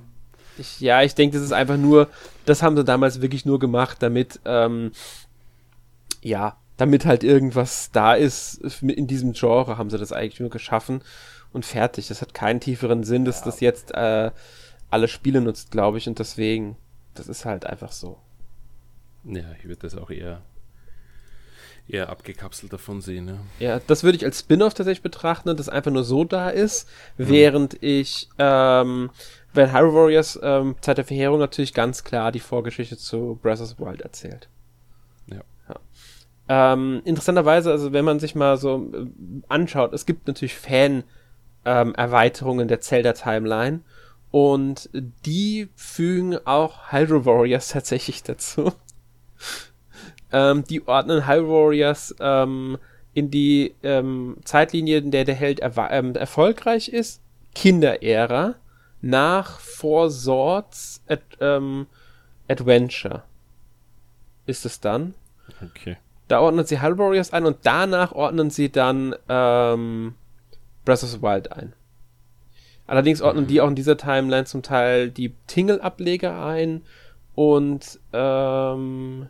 Ich, 0.57 0.79
ja, 0.79 1.03
ich 1.03 1.15
denke, 1.15 1.37
das 1.37 1.45
ist 1.45 1.51
einfach 1.51 1.77
nur, 1.77 2.07
das 2.45 2.63
haben 2.63 2.75
sie 2.75 2.83
damals 2.83 3.21
wirklich 3.21 3.45
nur 3.45 3.59
gemacht, 3.59 3.97
damit, 4.01 4.39
ähm, 4.45 4.91
ja, 6.21 6.57
damit 6.77 7.05
halt 7.05 7.23
irgendwas 7.23 7.91
da 7.91 8.13
ist. 8.13 8.81
In 8.81 9.07
diesem 9.07 9.33
Genre 9.33 9.77
haben 9.77 9.89
sie 9.89 9.97
das 9.97 10.11
eigentlich 10.11 10.39
nur 10.39 10.49
geschaffen 10.49 11.01
und 11.53 11.65
fertig. 11.65 12.07
Das 12.07 12.21
hat 12.21 12.33
keinen 12.33 12.59
tieferen 12.59 13.03
Sinn, 13.03 13.25
dass 13.25 13.39
ja. 13.39 13.45
das 13.45 13.59
jetzt 13.59 13.93
äh, 13.93 14.31
alle 14.89 15.07
Spiele 15.07 15.41
nutzt, 15.41 15.71
glaube 15.71 15.97
ich, 15.97 16.07
und 16.07 16.19
deswegen, 16.19 16.77
das 17.13 17.27
ist 17.27 17.45
halt 17.45 17.65
einfach 17.65 17.91
so. 17.91 18.17
Ja, 19.23 19.43
ich 19.59 19.65
würde 19.65 19.81
das 19.81 19.95
auch 19.97 20.09
eher 20.09 20.41
eher 21.87 22.09
abgekapselt 22.09 22.73
davon 22.73 23.01
sehen. 23.01 23.39
Ja, 23.59 23.69
ja 23.75 23.79
das 23.87 24.03
würde 24.03 24.17
ich 24.17 24.25
als 24.25 24.39
Spin-off 24.39 24.73
tatsächlich 24.73 25.03
betrachten, 25.03 25.55
das 25.55 25.69
einfach 25.69 25.91
nur 25.91 26.03
so 26.03 26.23
da 26.23 26.49
ist, 26.49 26.89
mhm. 27.17 27.29
während 27.29 27.77
ich, 27.81 28.29
ähm, 28.37 29.11
wenn 29.53 29.73
Hyrule 29.73 29.93
Warriors 29.93 30.39
ähm, 30.41 30.75
Zeit 30.81 30.97
der 30.97 31.05
Verheerung 31.05 31.39
natürlich 31.39 31.73
ganz 31.73 32.03
klar 32.03 32.31
die 32.31 32.39
Vorgeschichte 32.39 32.97
zu 32.97 33.39
Breath 33.41 33.61
of 33.61 33.69
the 33.69 33.79
Wild 33.79 34.01
erzählt. 34.01 34.49
Ja. 35.27 35.41
ja. 35.69 35.75
Ähm, 36.49 37.01
interessanterweise, 37.05 37.71
also 37.71 37.93
wenn 37.93 38.05
man 38.05 38.19
sich 38.19 38.35
mal 38.35 38.57
so 38.57 38.91
äh, 38.93 39.07
anschaut, 39.47 39.93
es 39.93 40.05
gibt 40.05 40.27
natürlich 40.27 40.55
Fan-Erweiterungen 40.55 42.63
ähm, 42.63 42.67
der 42.67 42.81
Zelda-Timeline 42.81 43.79
und 44.31 44.89
die 45.25 45.69
fügen 45.75 46.37
auch 46.45 46.91
Hyrule 46.91 47.25
Warriors 47.25 47.67
tatsächlich 47.69 48.23
dazu. 48.23 48.73
Ähm, 50.31 50.63
die 50.65 50.87
ordnen 50.87 51.25
High 51.25 51.43
Warriors 51.43 52.15
ähm, 52.19 52.77
in 53.13 53.31
die 53.31 53.75
ähm, 53.83 54.37
Zeitlinie, 54.43 54.97
in 54.99 55.11
der 55.11 55.25
der 55.25 55.35
Held 55.35 55.61
ähm, 55.61 56.15
erfolgreich 56.15 56.89
ist, 56.89 57.21
Kinderära, 57.55 58.55
nach 59.01 59.59
Four 59.59 60.11
Swords 60.11 61.01
Ad 61.07 61.23
ähm, 61.39 61.87
Adventure 62.47 63.23
ist 64.45 64.65
es 64.65 64.79
dann. 64.79 65.13
Okay. 65.63 65.97
Da 66.27 66.39
ordnen 66.39 66.65
sie 66.65 66.79
High 66.79 66.97
Warriors 66.97 67.31
ein 67.31 67.45
und 67.45 67.57
danach 67.63 68.11
ordnen 68.11 68.49
sie 68.49 68.69
dann 68.69 69.15
ähm, 69.29 70.15
Breath 70.83 71.03
of 71.03 71.09
the 71.09 71.21
Wild 71.21 71.51
ein. 71.51 71.73
Allerdings 72.85 73.21
ordnen 73.21 73.43
mhm. 73.43 73.47
die 73.47 73.61
auch 73.61 73.67
in 73.67 73.75
dieser 73.75 73.97
Timeline 73.97 74.45
zum 74.45 74.63
Teil 74.63 75.09
die 75.11 75.33
Tingle-Ableger 75.47 76.43
ein 76.43 76.83
und 77.35 77.99
ähm, 78.13 79.27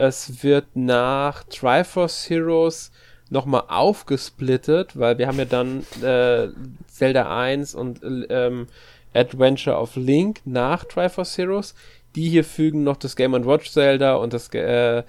es 0.00 0.42
wird 0.42 0.64
nach 0.74 1.44
Triforce 1.44 2.30
Heroes 2.30 2.90
nochmal 3.28 3.64
aufgesplittet, 3.68 4.98
weil 4.98 5.18
wir 5.18 5.26
haben 5.26 5.38
ja 5.38 5.44
dann 5.44 5.84
äh, 6.02 6.48
Zelda 6.88 7.38
1 7.38 7.74
und 7.74 8.00
ähm, 8.30 8.66
Adventure 9.12 9.76
of 9.76 9.96
Link 9.96 10.40
nach 10.46 10.84
Triforce 10.84 11.36
Heroes. 11.36 11.74
Die 12.16 12.30
hier 12.30 12.44
fügen 12.44 12.82
noch 12.82 12.96
das 12.96 13.14
Game 13.14 13.32
Watch 13.44 13.70
Zelda 13.70 14.14
und 14.16 14.32
das 14.32 14.48
äh, 14.54 15.02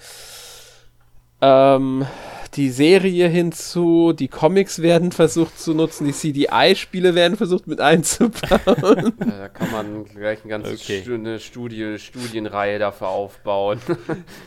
ähm, 1.42 2.06
die 2.56 2.70
Serie 2.70 3.28
hinzu, 3.30 4.12
die 4.12 4.28
Comics 4.28 4.82
werden 4.82 5.12
versucht 5.14 5.58
zu 5.58 5.74
nutzen, 5.74 6.06
die 6.06 6.12
CDI-Spiele 6.12 7.16
werden 7.16 7.38
versucht 7.38 7.68
mit 7.68 7.80
einzubauen. 7.80 9.14
da 9.20 9.48
kann 9.48 9.72
man 9.72 10.06
gleich 10.06 10.42
eine 10.42 10.50
ganze 10.50 10.74
okay. 10.74 11.02
Stu 11.02 11.40
Studie, 11.40 11.98
Studienreihe 11.98 12.80
dafür 12.80 13.10
aufbauen. 13.10 13.80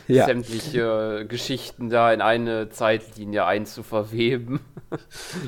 Ja. 0.07 0.25
Sämtliche 0.25 1.25
Geschichten 1.27 1.89
da 1.89 2.13
in 2.13 2.21
eine 2.21 2.69
Zeitlinie 2.69 3.45
einzuverweben. 3.45 4.59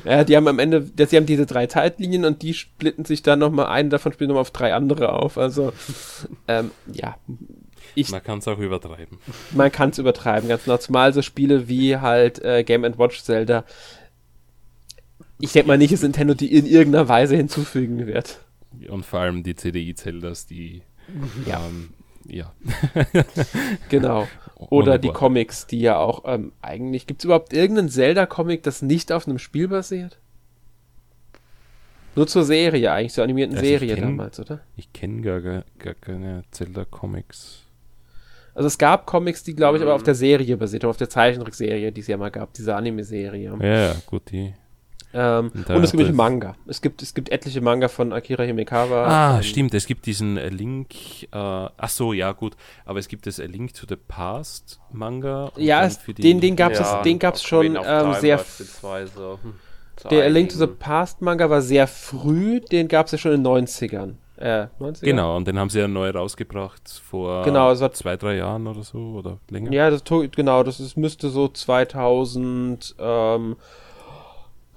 Ja, 0.03 0.23
die 0.23 0.35
haben 0.35 0.47
am 0.47 0.57
Ende, 0.57 0.89
sie 0.97 1.15
haben 1.15 1.27
diese 1.27 1.45
drei 1.45 1.67
Zeitlinien 1.67 2.25
und 2.25 2.41
die 2.41 2.53
splitten 2.53 3.05
sich 3.05 3.21
dann 3.21 3.39
nochmal 3.39 3.67
ein, 3.67 3.89
davon 3.89 4.13
spielen 4.13 4.29
nochmal 4.29 4.41
auf 4.41 4.51
drei 4.51 4.73
andere 4.73 5.13
auf. 5.13 5.37
Also, 5.37 5.73
ähm, 6.47 6.71
ja, 6.91 7.17
ich, 7.97 8.11
man 8.11 8.23
kann 8.23 8.39
es 8.39 8.47
auch 8.47 8.59
übertreiben. 8.59 9.17
Man 9.51 9.71
kann 9.71 9.89
es 9.89 9.97
übertreiben, 9.97 10.47
ganz 10.47 10.65
genau. 10.65 10.77
Zumal 10.77 11.13
so 11.13 11.21
Spiele 11.21 11.67
wie 11.67 11.97
halt 11.97 12.43
äh, 12.43 12.63
Game 12.63 12.83
Watch 12.97 13.23
Zelda. 13.23 13.65
Ich 15.39 15.51
denke 15.51 15.67
mal 15.67 15.77
nicht, 15.77 15.93
dass 15.93 16.03
Nintendo 16.03 16.33
die 16.33 16.53
in 16.53 16.65
irgendeiner 16.65 17.09
Weise 17.09 17.35
hinzufügen 17.35 18.05
wird. 18.05 18.39
Und 18.87 19.05
vor 19.05 19.21
allem 19.21 19.43
die 19.43 19.55
CDI-Zeldas, 19.55 20.45
die. 20.45 20.83
Ja. 21.45 21.65
Ähm, 21.65 21.89
ja. 22.27 22.53
genau. 23.89 24.27
Oder 24.55 24.99
die 24.99 25.09
Comics, 25.09 25.65
die 25.65 25.79
ja 25.79 25.97
auch 25.97 26.23
ähm, 26.25 26.51
eigentlich. 26.61 27.07
Gibt 27.07 27.21
es 27.21 27.25
überhaupt 27.25 27.53
irgendeinen 27.53 27.89
Zelda-Comic, 27.89 28.63
das 28.63 28.81
nicht 28.81 29.11
auf 29.11 29.27
einem 29.27 29.39
Spiel 29.39 29.67
basiert? 29.67 30.19
Nur 32.15 32.27
zur 32.27 32.43
Serie 32.43 32.91
eigentlich, 32.91 33.13
zur 33.13 33.23
animierten 33.23 33.55
also 33.55 33.67
Serie 33.67 33.95
kenn, 33.95 34.03
damals, 34.03 34.39
oder? 34.39 34.61
Ich 34.75 34.91
kenne 34.91 35.21
gar, 35.21 35.41
gar, 35.41 35.63
gar 35.77 35.93
keine 35.93 36.43
Zelda-Comics. 36.51 37.66
Also 38.57 38.65
es 38.65 38.79
gab 38.79 39.05
Comics, 39.05 39.43
die, 39.43 39.53
glaube 39.53 39.77
ich, 39.77 39.83
aber 39.83 39.93
auf 39.93 40.01
der 40.01 40.15
Serie 40.15 40.57
basiert 40.57 40.83
auf 40.83 40.97
der 40.97 41.07
Zeichentrickserie, 41.07 41.91
die 41.91 42.01
es 42.01 42.07
ja 42.07 42.17
mal 42.17 42.31
gab, 42.31 42.53
diese 42.53 42.75
Anime-Serie. 42.75 43.55
Ja, 43.61 43.67
ja, 43.67 43.95
gut, 44.07 44.31
die. 44.31 44.51
Ähm, 45.13 45.51
und 45.67 45.83
es 45.83 45.91
gibt 45.91 46.11
Manga. 46.11 46.55
Es 46.65 46.81
gibt, 46.81 47.03
es 47.03 47.13
gibt 47.13 47.29
etliche 47.29 47.61
Manga 47.61 47.87
von 47.87 48.11
Akira 48.11 48.41
Himekawa. 48.41 49.35
Ah, 49.35 49.43
stimmt. 49.43 49.75
Es 49.75 49.85
gibt 49.85 50.07
diesen 50.07 50.37
äh, 50.37 50.49
Link. 50.49 50.95
Äh, 51.25 51.27
ach 51.33 51.89
so, 51.89 52.13
ja, 52.13 52.31
gut. 52.31 52.57
Aber 52.83 52.97
es 52.97 53.07
gibt 53.07 53.27
das 53.27 53.39
A 53.39 53.43
Link 53.43 53.75
to 53.75 53.85
the 53.87 53.95
Past 53.95 54.79
Manga. 54.91 55.51
Ja, 55.55 55.85
es, 55.85 55.99
den, 55.99 56.41
den 56.41 56.55
gab 56.55 56.71
es 56.71 56.79
ja, 56.79 57.03
den 57.03 57.19
gab's 57.19 57.43
schon 57.43 57.75
ähm, 57.75 58.13
sehr. 58.19 58.39
Hm, 58.39 59.53
der 60.09 60.25
A 60.25 60.27
Link 60.29 60.49
to 60.49 60.57
the 60.57 60.65
Past 60.65 61.21
Manga 61.21 61.47
war 61.47 61.61
sehr 61.61 61.85
früh. 61.85 62.59
Den 62.59 62.87
gab 62.87 63.05
es 63.05 63.11
ja 63.11 63.17
schon 63.19 63.33
in 63.33 63.43
den 63.43 63.67
90ern. 63.67 64.15
Äh, 64.37 64.67
90er? 64.79 65.01
Genau, 65.01 65.35
und 65.35 65.47
den 65.47 65.57
haben 65.57 65.69
sie 65.69 65.79
ja 65.79 65.87
neu 65.87 66.11
rausgebracht 66.11 67.01
vor 67.03 67.43
genau, 67.43 67.69
also 67.69 67.89
zwei, 67.89 68.17
drei 68.17 68.35
Jahren 68.35 68.67
oder 68.67 68.83
so 68.83 69.15
oder 69.17 69.39
länger. 69.49 69.71
Ja, 69.71 69.89
das, 69.89 70.03
genau, 70.05 70.61
das 70.63 70.79
ist, 70.79 70.95
müsste 70.95 71.29
so 71.29 71.47
2000, 71.47 72.95
ähm, 72.99 73.55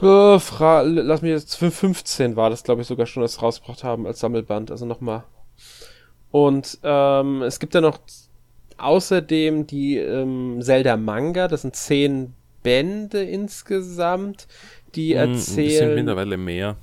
äh, 0.02 0.38
lass 0.82 1.22
mich 1.22 1.30
jetzt, 1.30 1.56
15 1.56 2.36
war 2.36 2.48
das, 2.48 2.62
glaube 2.62 2.80
ich, 2.80 2.86
sogar 2.86 3.04
schon, 3.04 3.22
das 3.22 3.42
rausgebracht 3.42 3.84
haben 3.84 4.06
als 4.06 4.20
Sammelband, 4.20 4.70
also 4.70 4.86
nochmal. 4.86 5.24
Und 6.30 6.78
ähm, 6.82 7.42
es 7.42 7.60
gibt 7.60 7.74
ja 7.74 7.82
noch 7.82 7.98
außerdem 8.78 9.66
die 9.66 9.98
ähm, 9.98 10.62
Zelda 10.62 10.96
Manga, 10.96 11.48
das 11.48 11.62
sind 11.62 11.76
zehn 11.76 12.32
Bände 12.62 13.22
insgesamt, 13.22 14.46
die 14.94 15.12
erzählen. 15.12 15.56
Hm, 15.56 15.66
das 15.66 15.78
sind 15.78 15.94
mittlerweile 15.96 16.36
mehr. 16.36 16.76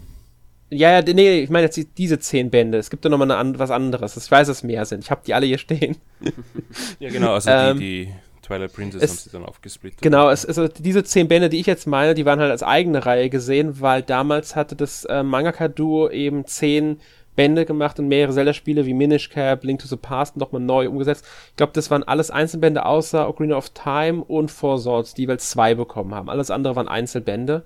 Ja, 0.70 1.00
ja, 1.00 1.14
nee, 1.14 1.40
ich 1.40 1.50
meine 1.50 1.66
jetzt 1.66 1.80
diese 1.98 2.20
zehn 2.20 2.50
Bände. 2.50 2.78
Es 2.78 2.90
gibt 2.90 3.06
da 3.06 3.10
nochmal 3.10 3.32
an, 3.32 3.58
was 3.58 3.72
anderes. 3.72 4.18
Ich 4.18 4.30
weiß, 4.30 4.48
dass 4.48 4.58
es 4.58 4.64
mehr 4.64 4.86
sind. 4.86 5.04
Ich 5.04 5.12
habe 5.12 5.22
die 5.26 5.34
alle 5.34 5.46
hier 5.46 5.58
stehen. 5.58 5.96
ja, 7.00 7.10
genau, 7.10 7.34
also 7.34 7.50
ähm, 7.50 7.80
die, 7.80 8.06
die 8.06 8.14
Twilight 8.42 8.74
Princess 8.74 9.02
es, 9.02 9.10
haben 9.10 9.18
sie 9.18 9.30
dann 9.30 9.46
aufgesplittet. 9.46 10.02
Genau, 10.02 10.30
es, 10.30 10.46
also 10.46 10.68
diese 10.68 11.04
zehn 11.06 11.30
Bände, 11.30 11.48
die 11.48 11.60
ich 11.60 11.68
jetzt 11.68 11.88
meine, 11.88 12.16
die 12.16 12.26
waren 12.26 12.40
halt 12.40 12.52
als 12.52 12.64
eigene 12.64 13.06
Reihe 13.06 13.30
gesehen, 13.30 13.80
weil 13.80 14.02
damals 14.02 14.56
hatte 14.58 14.76
das 14.76 15.06
äh, 15.06 15.24
Mangaka-Duo 15.24 16.10
eben 16.10 16.46
zehn 16.46 17.00
Bände 17.38 17.66
gemacht 17.66 18.00
und 18.00 18.10
mehrere 18.10 18.34
Zelda-Spiele 18.34 18.86
wie 18.86 18.94
Minish 18.94 19.30
Cap, 19.30 19.64
Link 19.64 19.80
to 19.80 19.88
the 19.88 19.96
Past 19.96 20.36
nochmal 20.36 20.62
neu 20.62 20.90
umgesetzt. 20.90 21.24
Ich 21.52 21.56
glaube, 21.56 21.72
das 21.74 21.90
waren 21.92 22.04
alles 22.04 22.32
Einzelbände 22.32 22.86
außer 22.86 23.30
Ocarina 23.30 23.56
of 23.56 23.70
Time 23.70 24.24
und 24.24 24.52
Four 24.52 24.80
Swords, 24.80 25.14
die 25.14 25.22
jeweils 25.22 25.50
zwei 25.50 25.76
bekommen 25.76 26.14
haben. 26.16 26.30
Alles 26.30 26.52
andere 26.52 26.76
waren 26.76 26.88
Einzelbände. 26.88 27.64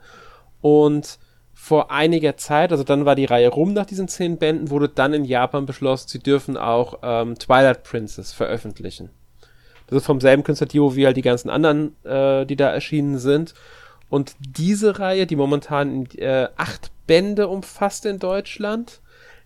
Und 0.60 1.18
vor 1.64 1.91
einiger 1.91 2.38
Zeit, 2.38 2.72
also 2.72 2.84
dann 2.84 3.05
war 3.05 3.14
die 3.14 3.26
Reihe 3.26 3.47
rum 3.47 3.74
nach 3.74 3.86
diesen 3.86 4.07
zehn 4.07 4.38
Bänden, 4.38 4.72
wurde 4.72 4.89
dann 4.89 5.14
in 5.14 5.24
Japan 5.24 5.68
beschlossen, 5.68 6.09
sie 6.09 6.18
dürfen 6.18 6.57
auch 6.57 6.97
ähm, 7.03 7.38
Twilight 7.38 7.84
Princess 7.84 8.34
veröffentlichen. 8.34 9.12
Das 9.86 9.97
ist 9.97 10.07
vom 10.07 10.20
selben 10.20 10.43
Künstlerduo 10.43 10.95
wie 10.95 11.05
halt 11.05 11.18
die 11.18 11.22
ganzen 11.22 11.51
anderen, 11.51 11.95
äh, 12.03 12.47
die 12.47 12.55
da 12.55 12.72
erschienen 12.72 13.20
sind. 13.20 13.53
Und 14.09 14.34
diese 14.39 14.97
Reihe, 14.97 15.28
die 15.28 15.36
momentan 15.36 16.07
äh, 16.18 16.47
acht 16.57 16.89
Bände 17.05 17.47
umfasst 17.47 18.07
in 18.07 18.18
Deutschland, 18.18 18.99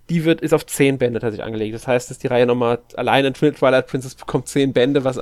die 0.10 0.24
wird, 0.24 0.40
ist 0.40 0.54
auf 0.54 0.66
zehn 0.66 0.98
Bände 0.98 1.20
tatsächlich 1.20 1.46
angelegt. 1.46 1.76
Das 1.76 1.86
heißt, 1.86 2.10
dass 2.10 2.18
die 2.18 2.28
Reihe 2.28 2.46
nochmal 2.46 2.80
alleine 2.96 3.34
Twilight 3.34 3.88
Princess 3.88 4.16
bekommt 4.16 4.48
zehn 4.48 4.72
Bände, 4.72 5.04
was 5.04 5.20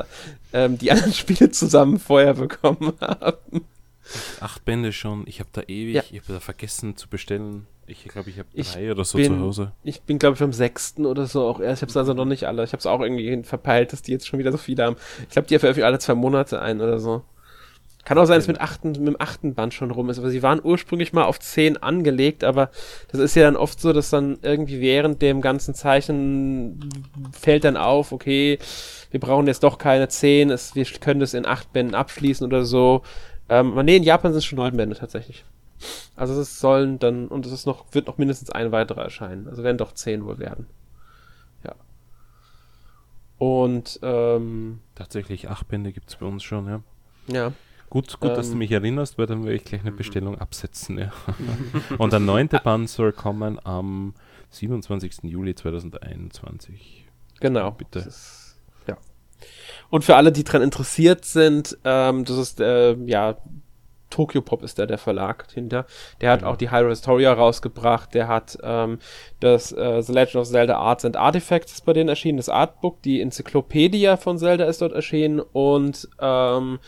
ähm, 0.54 0.78
die 0.78 0.92
anderen 0.92 1.14
Spiele 1.14 1.50
zusammen 1.50 1.98
vorher 1.98 2.36
bekommen 2.36 2.94
haben. 3.02 3.66
Acht 4.40 4.66
Bände 4.66 4.92
schon. 4.92 5.24
Ich 5.28 5.40
habe 5.40 5.50
da 5.54 5.62
ewig, 5.62 5.96
ja. 5.96 6.04
ich 6.12 6.22
habe 6.22 6.34
da 6.34 6.40
vergessen 6.40 6.96
zu 6.98 7.08
bestellen. 7.08 7.68
Ich 7.86 8.06
glaube, 8.06 8.30
ich 8.30 8.40
habe 8.40 8.48
drei 8.56 8.92
oder 8.92 9.04
so 9.04 9.18
bin, 9.18 9.34
zu 9.34 9.40
Hause. 9.40 9.72
Ich 9.84 10.02
bin, 10.02 10.18
glaube 10.18 10.36
ich, 10.36 10.42
am 10.42 10.54
sechsten 10.54 11.06
oder 11.06 11.26
so 11.26 11.46
auch 11.46 11.60
erst. 11.60 11.80
Ich 11.80 11.82
habe 11.84 11.90
es 11.90 11.98
also 11.98 12.14
noch 12.14 12.26
nicht 12.26 12.46
alle. 12.46 12.64
Ich 12.64 12.72
habe 12.72 12.80
es 12.80 12.86
auch 12.86 13.02
irgendwie 13.02 13.44
verpeilt, 13.44 13.92
dass 13.92 14.02
die 14.02 14.12
jetzt 14.12 14.28
schon 14.28 14.40
wieder 14.40 14.52
so 14.52 14.58
viele 14.58 14.84
haben. 14.84 14.96
Ich 15.24 15.30
glaube, 15.30 15.48
die 15.48 15.60
veröffentlichen 15.60 15.88
alle 15.88 16.00
zwei 16.00 16.16
Monate 16.16 16.62
ein 16.62 16.80
oder 16.80 17.00
so. 17.00 17.24
Kann 18.06 18.18
auch 18.18 18.26
sein, 18.26 18.38
dass 18.38 18.48
mit, 18.48 18.60
achten, 18.60 18.90
mit 18.92 19.08
dem 19.08 19.16
achten 19.18 19.54
Band 19.54 19.74
schon 19.74 19.90
rum 19.90 20.10
ist, 20.10 20.20
aber 20.20 20.30
sie 20.30 20.44
waren 20.44 20.60
ursprünglich 20.62 21.14
mal 21.14 21.24
auf 21.24 21.40
zehn 21.40 21.78
angelegt, 21.78 22.44
aber 22.44 22.70
das 23.10 23.22
ist 23.22 23.36
ja 23.36 23.44
dann 23.44 23.56
oft 23.56 23.80
so, 23.80 23.94
dass 23.94 24.10
dann 24.10 24.40
irgendwie 24.42 24.82
während 24.82 25.22
dem 25.22 25.40
ganzen 25.40 25.74
Zeichen 25.74 26.90
fällt 27.32 27.64
dann 27.64 27.78
auf, 27.78 28.12
okay, 28.12 28.60
wir 29.12 29.22
brauchen 29.22 29.48
jetzt 29.48 29.64
doch 29.64 29.78
keine 29.78 30.10
zehn, 30.10 30.50
es, 30.50 30.76
wir 30.76 30.84
können 31.00 31.22
das 31.22 31.34
in 31.34 31.46
acht 31.46 31.72
Bänden 31.72 31.96
abschließen 31.96 32.46
oder 32.46 32.66
so. 32.66 33.04
Ähm, 33.50 33.76
nee, 33.84 33.98
in 33.98 34.04
Japan 34.04 34.32
sind 34.32 34.40
es 34.40 34.46
schon 34.46 34.58
neun 34.58 34.78
Bände 34.78 34.96
tatsächlich. 34.96 35.46
Also 36.16 36.40
es 36.40 36.60
sollen 36.60 37.00
dann, 37.00 37.28
und 37.28 37.46
es 37.46 37.52
ist 37.52 37.66
noch, 37.66 37.86
wird 37.92 38.08
noch 38.08 38.18
mindestens 38.18 38.50
ein 38.52 38.72
weiterer 38.72 39.04
erscheinen. 39.04 39.48
Also 39.48 39.64
werden 39.64 39.78
doch 39.78 39.94
zehn 39.94 40.26
wohl 40.26 40.40
werden. 40.40 40.68
Ja. 41.64 41.76
Und 43.38 44.00
ähm, 44.02 44.80
tatsächlich 44.96 45.50
acht 45.50 45.68
Bände 45.68 45.92
gibt 45.92 46.10
es 46.10 46.16
bei 46.16 46.26
uns 46.26 46.44
schon, 46.44 46.68
ja. 46.68 46.82
Ja. 47.28 47.54
Gut, 47.90 48.20
gut, 48.20 48.32
ähm, 48.32 48.36
dass 48.36 48.48
du 48.48 48.54
ähm, 48.54 48.60
mich 48.60 48.72
erinnerst, 48.72 49.18
weil 49.18 49.28
dann 49.28 49.44
werde 49.44 49.56
ich 49.56 49.66
gleich 49.66 49.82
eine 49.82 49.92
Bestellung 49.92 50.40
absetzen. 50.40 50.98
Ja. 50.98 51.12
und 51.98 52.14
der 52.14 52.20
neunte 52.20 52.60
Band 52.60 52.90
soll 52.90 53.12
kommen 53.12 53.60
am 53.64 54.14
27. 54.50 55.24
Juli 55.24 55.56
2021. 55.56 57.06
Genau. 57.40 57.72
Bitte. 57.72 58.00
Ist, 58.00 58.43
und 59.90 60.04
für 60.04 60.16
alle, 60.16 60.32
die 60.32 60.44
dran 60.44 60.62
interessiert 60.62 61.26
sind, 61.26 61.78
ähm, 61.84 62.26
das 62.26 62.38
ist, 62.38 62.60
äh, 62.60 62.96
ja, 63.06 63.38
Tokyo 64.14 64.42
Pop 64.42 64.62
ist 64.62 64.78
da 64.78 64.86
der 64.86 65.00
Verlag 65.00 65.48
hinter. 65.52 65.88
Der 66.22 66.32
hat 66.32 66.42
genau. 66.42 66.52
auch 66.52 66.58
die 66.58 66.70
Hyrule 66.70 66.90
Historia 66.90 67.34
rausgebracht. 67.34 68.14
Der 68.14 68.28
hat 68.28 68.58
ähm, 68.62 69.00
das 69.40 69.72
äh, 69.72 70.04
The 70.04 70.14
Legend 70.14 70.36
of 70.36 70.48
Zelda 70.48 70.78
Arts 70.78 71.04
and 71.04 71.18
Artifacts 71.18 71.74
ist 71.74 71.86
bei 71.86 71.94
denen 71.94 72.10
erschienen, 72.10 72.38
das 72.38 72.50
Artbook, 72.50 73.02
die 73.02 73.22
Enzyklopädie 73.22 74.16
von 74.18 74.38
Zelda 74.38 74.66
ist 74.66 74.82
dort 74.82 74.94
erschienen 74.94 75.40
und 75.40 76.08
ähm, 76.22 76.80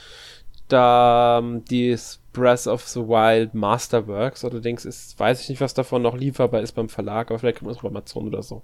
da 0.68 1.40
ähm, 1.40 1.66
die 1.66 1.98
Breath 2.32 2.68
of 2.68 2.88
the 2.88 3.00
Wild 3.00 3.56
Masterworks 3.56 4.46
allerdings 4.46 4.86
ist, 4.86 5.20
weiß 5.20 5.42
ich 5.42 5.50
nicht, 5.50 5.62
was 5.62 5.74
davon 5.74 6.02
noch 6.02 6.16
lieferbar 6.16 6.62
ist 6.62 6.74
beim 6.74 6.90
Verlag, 6.90 7.32
aber 7.32 7.40
vielleicht 7.40 7.60
kommt 7.60 7.72
es 7.72 7.78
auf 7.78 7.86
Amazon 7.86 8.28
oder 8.28 8.44
so. 8.44 8.62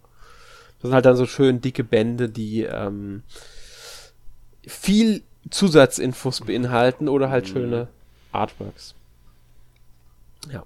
Das 0.81 0.89
sind 0.89 0.93
halt 0.93 1.05
dann 1.05 1.15
so 1.15 1.25
schön 1.25 1.61
dicke 1.61 1.83
Bände, 1.83 2.29
die 2.29 2.63
ähm, 2.63 3.23
viel 4.65 5.23
Zusatzinfos 5.49 6.41
beinhalten 6.41 7.09
oder 7.09 7.29
halt 7.29 7.47
mhm. 7.47 7.51
schöne 7.51 7.87
Artworks. 8.31 8.95
Ja. 10.51 10.63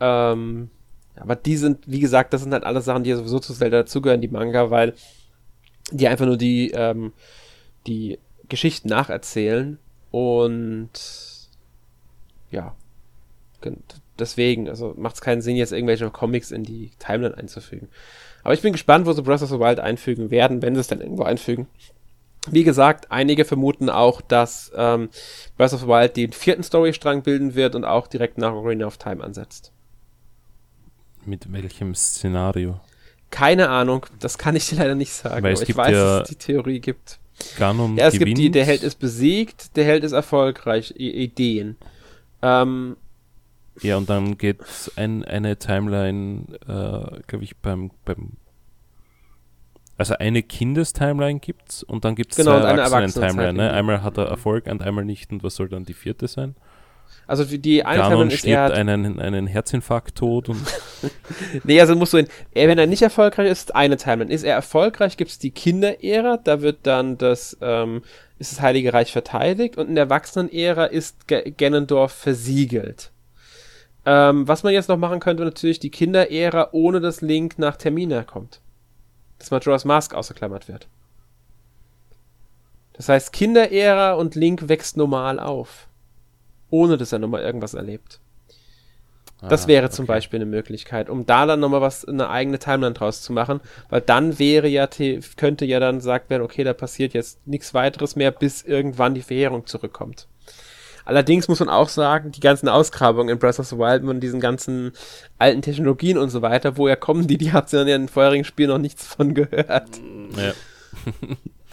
Ähm, 0.00 0.70
aber 1.16 1.36
die 1.36 1.56
sind, 1.56 1.80
wie 1.86 2.00
gesagt, 2.00 2.32
das 2.32 2.42
sind 2.42 2.52
halt 2.52 2.64
alle 2.64 2.80
Sachen, 2.80 3.04
die 3.04 3.10
ja 3.10 3.16
sowieso 3.16 3.38
zu 3.38 3.52
Zelda 3.52 3.78
dazugehören, 3.78 4.20
die 4.20 4.28
Manga, 4.28 4.70
weil 4.70 4.94
die 5.90 6.08
einfach 6.08 6.26
nur 6.26 6.38
die, 6.38 6.70
ähm, 6.70 7.12
die 7.86 8.18
Geschichten 8.48 8.88
nacherzählen 8.88 9.78
und 10.10 10.90
ja, 12.50 12.74
deswegen, 14.18 14.68
also 14.68 14.94
macht 14.96 15.16
es 15.16 15.20
keinen 15.20 15.42
Sinn, 15.42 15.56
jetzt 15.56 15.72
irgendwelche 15.72 16.10
Comics 16.10 16.50
in 16.50 16.64
die 16.64 16.90
Timeline 16.98 17.36
einzufügen. 17.36 17.88
Aber 18.42 18.54
ich 18.54 18.62
bin 18.62 18.72
gespannt, 18.72 19.06
wo 19.06 19.12
sie 19.12 19.22
Breath 19.22 19.42
of 19.42 19.50
the 19.50 19.58
Wild 19.60 19.80
einfügen 19.80 20.30
werden, 20.30 20.62
wenn 20.62 20.74
sie 20.74 20.80
es 20.80 20.88
dann 20.88 21.00
irgendwo 21.00 21.22
einfügen. 21.22 21.66
Wie 22.50 22.64
gesagt, 22.64 23.10
einige 23.10 23.44
vermuten 23.44 23.88
auch, 23.88 24.20
dass 24.20 24.72
ähm, 24.74 25.10
Breath 25.56 25.72
of 25.74 25.82
the 25.82 25.86
Wild 25.86 26.16
den 26.16 26.32
vierten 26.32 26.62
Storystrang 26.64 27.22
bilden 27.22 27.54
wird 27.54 27.74
und 27.74 27.84
auch 27.84 28.08
direkt 28.08 28.36
nach 28.38 28.52
Arena 28.52 28.86
of 28.86 28.98
Time 28.98 29.22
ansetzt. 29.22 29.72
Mit 31.24 31.52
welchem 31.52 31.94
Szenario? 31.94 32.80
Keine 33.30 33.68
Ahnung, 33.70 34.06
das 34.18 34.38
kann 34.38 34.56
ich 34.56 34.68
dir 34.68 34.76
leider 34.76 34.94
nicht 34.94 35.12
sagen, 35.12 35.42
Weil 35.42 35.54
es 35.54 35.60
ich 35.60 35.66
gibt 35.68 35.78
weiß, 35.78 35.92
ja 35.92 36.18
dass 36.18 36.30
es 36.30 36.36
die 36.36 36.44
Theorie 36.44 36.80
gibt. 36.80 37.18
Ganon 37.56 37.96
Ja, 37.96 38.08
es 38.08 38.14
gewinnt. 38.14 38.26
gibt 38.28 38.38
die, 38.38 38.50
der 38.50 38.64
Held 38.64 38.82
ist 38.82 38.98
besiegt, 38.98 39.76
der 39.76 39.84
Held 39.84 40.04
ist 40.04 40.12
erfolgreich, 40.12 40.94
I 40.98 41.10
Ideen. 41.24 41.76
Ähm, 42.42 42.96
Ja, 43.80 43.96
und 43.96 44.10
dann 44.10 44.36
geht 44.36 44.58
ein, 44.96 45.24
eine 45.24 45.56
Timeline, 45.58 46.44
äh, 46.62 47.20
glaube 47.26 47.44
ich, 47.44 47.56
beim, 47.56 47.90
beim 48.04 48.32
also 50.02 50.14
eine 50.18 50.42
Kindestimeline 50.42 51.40
gibt's 51.40 51.82
und 51.82 52.04
dann 52.04 52.14
gibt's 52.14 52.36
Genau, 52.36 52.56
und 52.56 52.62
zwei 52.62 52.70
Erwachsenen-Timeline. 52.70 53.52
Ne? 53.54 53.72
Einmal 53.72 54.02
hat 54.02 54.18
er 54.18 54.26
Erfolg 54.26 54.66
und 54.66 54.82
einmal 54.82 55.04
nicht. 55.04 55.32
Und 55.32 55.42
was 55.42 55.56
soll 55.56 55.68
dann 55.68 55.84
die 55.84 55.94
vierte 55.94 56.28
sein? 56.28 56.54
also 57.26 57.44
die 57.44 57.84
eine 57.84 58.02
Ganon 58.02 58.10
Timeline 58.10 58.34
ist 58.34 58.40
stirbt 58.40 58.70
er, 58.70 58.76
einen, 58.76 59.20
einen 59.20 59.46
Herzinfarkt 59.46 60.16
tot 60.16 60.48
und 60.48 60.60
nee, 61.64 61.80
also 61.80 61.94
musst 61.94 62.12
du 62.12 62.18
ihn, 62.18 62.28
er, 62.52 62.68
wenn 62.68 62.78
er 62.78 62.86
nicht 62.86 63.02
erfolgreich 63.02 63.50
ist, 63.50 63.74
eine 63.74 63.96
Timeline. 63.96 64.32
Ist 64.32 64.44
er 64.44 64.54
erfolgreich, 64.54 65.16
gibt 65.16 65.30
es 65.30 65.38
die 65.38 65.50
Kinderära, 65.50 66.36
da 66.36 66.62
wird 66.62 66.80
dann 66.82 67.18
das, 67.18 67.56
ähm, 67.60 68.02
ist 68.38 68.52
das 68.52 68.60
Heilige 68.60 68.92
Reich 68.92 69.12
verteidigt 69.12 69.78
und 69.78 69.88
in 69.88 69.94
der 69.94 70.04
Erwachsenen-Ära 70.04 70.86
ist 70.86 71.28
Ge 71.28 71.52
Ganondorf 71.56 72.12
versiegelt. 72.12 73.12
Ähm, 74.04 74.48
was 74.48 74.64
man 74.64 74.72
jetzt 74.72 74.88
noch 74.88 74.98
machen 74.98 75.20
könnte, 75.20 75.44
natürlich 75.44 75.78
die 75.78 75.90
Kinderära, 75.90 76.70
ohne 76.72 77.00
dass 77.00 77.20
Link 77.20 77.58
nach 77.58 77.76
Termina 77.76 78.24
kommt. 78.24 78.60
Dass 79.42 79.50
Majora's 79.50 79.84
Mask 79.84 80.14
ausgeklammert 80.14 80.68
wird. 80.68 80.86
Das 82.92 83.08
heißt, 83.08 83.32
Kinderära 83.32 84.12
und 84.12 84.36
Link 84.36 84.68
wächst 84.68 84.96
normal 84.96 85.40
auf. 85.40 85.88
Ohne 86.70 86.96
dass 86.96 87.10
er 87.10 87.18
nochmal 87.18 87.42
irgendwas 87.42 87.74
erlebt. 87.74 88.20
Das 89.48 89.64
Ah, 89.64 89.68
wäre 89.68 89.90
zum 89.90 90.04
okay. 90.04 90.12
Beispiel 90.12 90.38
eine 90.38 90.46
Möglichkeit, 90.46 91.10
um 91.10 91.26
da 91.26 91.44
dann 91.46 91.58
nochmal 91.58 91.80
was, 91.80 92.04
eine 92.04 92.30
eigene 92.30 92.60
Timeline 92.60 92.94
draus 92.94 93.22
zu 93.22 93.32
machen, 93.32 93.60
weil 93.88 94.00
dann 94.00 94.38
wäre 94.38 94.68
ja, 94.68 94.88
könnte 95.36 95.64
ja 95.64 95.80
dann 95.80 95.96
gesagt 95.96 96.30
werden, 96.30 96.42
okay, 96.44 96.62
da 96.62 96.72
passiert 96.72 97.12
jetzt 97.12 97.44
nichts 97.44 97.74
weiteres 97.74 98.14
mehr, 98.14 98.30
bis 98.30 98.62
irgendwann 98.62 99.14
die 99.14 99.22
Verheerung 99.22 99.66
zurückkommt. 99.66 100.28
Allerdings 101.04 101.48
muss 101.48 101.60
man 101.60 101.68
auch 101.68 101.88
sagen, 101.88 102.30
die 102.32 102.40
ganzen 102.40 102.68
Ausgrabungen 102.68 103.28
in 103.30 103.38
Breath 103.38 103.58
of 103.58 103.66
the 103.66 103.76
Wild 103.78 104.04
und 104.04 104.20
diesen 104.20 104.40
ganzen 104.40 104.92
alten 105.38 105.62
Technologien 105.62 106.16
und 106.18 106.30
so 106.30 106.42
weiter, 106.42 106.76
woher 106.76 106.96
kommen 106.96 107.26
die? 107.26 107.38
Die 107.38 107.52
habt 107.52 107.72
ihr 107.72 107.78
ja 107.86 107.94
in 107.96 108.02
den 108.02 108.08
vorherigen 108.08 108.44
Spielen 108.44 108.68
noch 108.70 108.78
nichts 108.78 109.06
von 109.06 109.34
gehört. 109.34 110.00
Ja. 110.36 110.52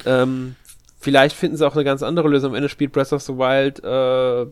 Ähm, 0.05 0.55
vielleicht 0.97 1.36
finden 1.36 1.57
sie 1.57 1.67
auch 1.67 1.75
eine 1.75 1.84
ganz 1.84 2.03
andere 2.03 2.30
Lösung. 2.30 2.51
Am 2.51 2.55
Ende 2.55 2.69
spielt 2.69 2.93
Breath 2.93 3.11
of 3.11 3.21
the 3.21 3.34
Wild 3.34 3.84
äh, 3.84 4.43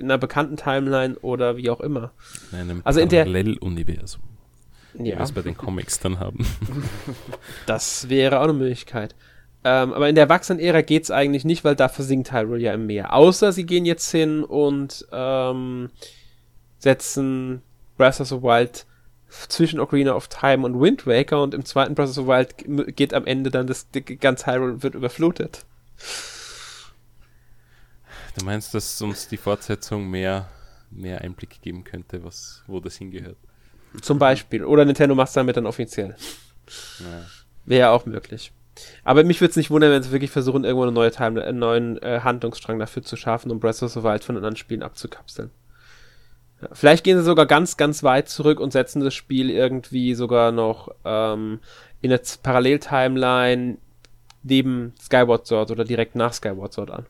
in 0.00 0.04
einer 0.04 0.16
bekannten 0.18 0.56
Timeline 0.56 1.16
oder 1.18 1.56
wie 1.56 1.70
auch 1.70 1.80
immer. 1.80 2.12
In 2.52 2.58
einem 2.58 2.80
Also 2.84 3.00
in 3.00 3.08
der- 3.08 3.24
Paralleluniversum, 3.24 4.22
wie 4.94 5.04
wir 5.06 5.14
Ja. 5.14 5.22
es 5.22 5.32
bei 5.32 5.42
den 5.42 5.56
Comics 5.56 5.98
dann 5.98 6.20
haben. 6.20 6.46
Das 7.66 8.08
wäre 8.08 8.38
auch 8.38 8.44
eine 8.44 8.52
Möglichkeit. 8.52 9.16
Ähm, 9.68 9.92
aber 9.94 10.08
in 10.08 10.14
der 10.14 10.22
Erwachsenen-Ära 10.24 10.82
geht 10.82 11.02
es 11.02 11.10
eigentlich 11.10 11.44
nicht, 11.44 11.64
weil 11.64 11.74
da 11.74 11.88
versinkt 11.88 12.30
Hyrule 12.30 12.60
ja 12.60 12.72
im 12.72 12.86
Meer. 12.86 13.12
Außer 13.12 13.50
sie 13.50 13.66
gehen 13.66 13.84
jetzt 13.84 14.08
hin 14.12 14.44
und 14.44 15.04
ähm, 15.10 15.90
setzen 16.78 17.62
Breath 17.96 18.20
of 18.20 18.28
the 18.28 18.42
Wild 18.42 18.86
zwischen 19.48 19.80
Ocarina 19.80 20.14
of 20.14 20.28
Time 20.28 20.64
und 20.64 20.80
Wind 20.80 21.04
Waker 21.04 21.42
und 21.42 21.52
im 21.52 21.64
zweiten 21.64 21.96
Breath 21.96 22.10
of 22.10 22.14
the 22.14 22.26
Wild 22.28 22.94
geht 22.94 23.12
am 23.12 23.26
Ende 23.26 23.50
dann 23.50 23.66
das 23.66 23.90
die- 23.90 24.02
ganz 24.02 24.46
Hyrule 24.46 24.84
wird 24.84 24.94
überflutet. 24.94 25.64
Du 28.38 28.44
meinst, 28.44 28.72
dass 28.72 29.02
uns 29.02 29.26
die 29.26 29.36
Fortsetzung 29.36 30.08
mehr, 30.08 30.48
mehr 30.92 31.22
Einblick 31.22 31.60
geben 31.60 31.82
könnte, 31.82 32.22
was, 32.22 32.62
wo 32.68 32.78
das 32.78 32.94
hingehört? 32.98 33.36
Zum 34.00 34.20
Beispiel. 34.20 34.64
Oder 34.64 34.84
Nintendo 34.84 35.16
macht 35.16 35.28
es 35.28 35.34
damit 35.34 35.56
dann 35.56 35.66
offiziell. 35.66 36.14
Ja. 37.00 37.24
Wäre 37.64 37.80
ja 37.80 37.90
auch 37.90 38.06
möglich. 38.06 38.52
Aber 39.04 39.24
mich 39.24 39.40
würde 39.40 39.50
es 39.50 39.56
nicht 39.56 39.70
wundern, 39.70 39.90
wenn 39.90 40.02
sie 40.02 40.12
wirklich 40.12 40.30
versuchen, 40.30 40.64
irgendwo 40.64 40.82
eine 40.82 40.92
neue 40.92 41.10
Time, 41.10 41.42
einen 41.42 41.58
neuen 41.58 42.02
äh, 42.02 42.20
Handlungsstrang 42.22 42.78
dafür 42.78 43.02
zu 43.02 43.16
schaffen, 43.16 43.50
um 43.50 43.60
Breath 43.60 43.82
of 43.82 43.92
the 43.92 44.02
Wild 44.02 44.24
von 44.24 44.36
anderen 44.36 44.56
Spielen 44.56 44.82
abzukapseln. 44.82 45.50
Ja, 46.60 46.68
vielleicht 46.72 47.04
gehen 47.04 47.18
sie 47.18 47.24
sogar 47.24 47.46
ganz, 47.46 47.76
ganz 47.76 48.02
weit 48.02 48.28
zurück 48.28 48.60
und 48.60 48.72
setzen 48.72 49.02
das 49.02 49.14
Spiel 49.14 49.50
irgendwie 49.50 50.14
sogar 50.14 50.52
noch 50.52 50.88
ähm, 51.04 51.60
in 52.00 52.10
der 52.10 52.20
Parallel-Timeline 52.42 53.78
neben 54.42 54.94
Skyward 55.00 55.46
Sword 55.46 55.70
oder 55.70 55.84
direkt 55.84 56.14
nach 56.14 56.32
Skyward 56.32 56.72
Sword 56.72 56.90
an. 56.90 57.06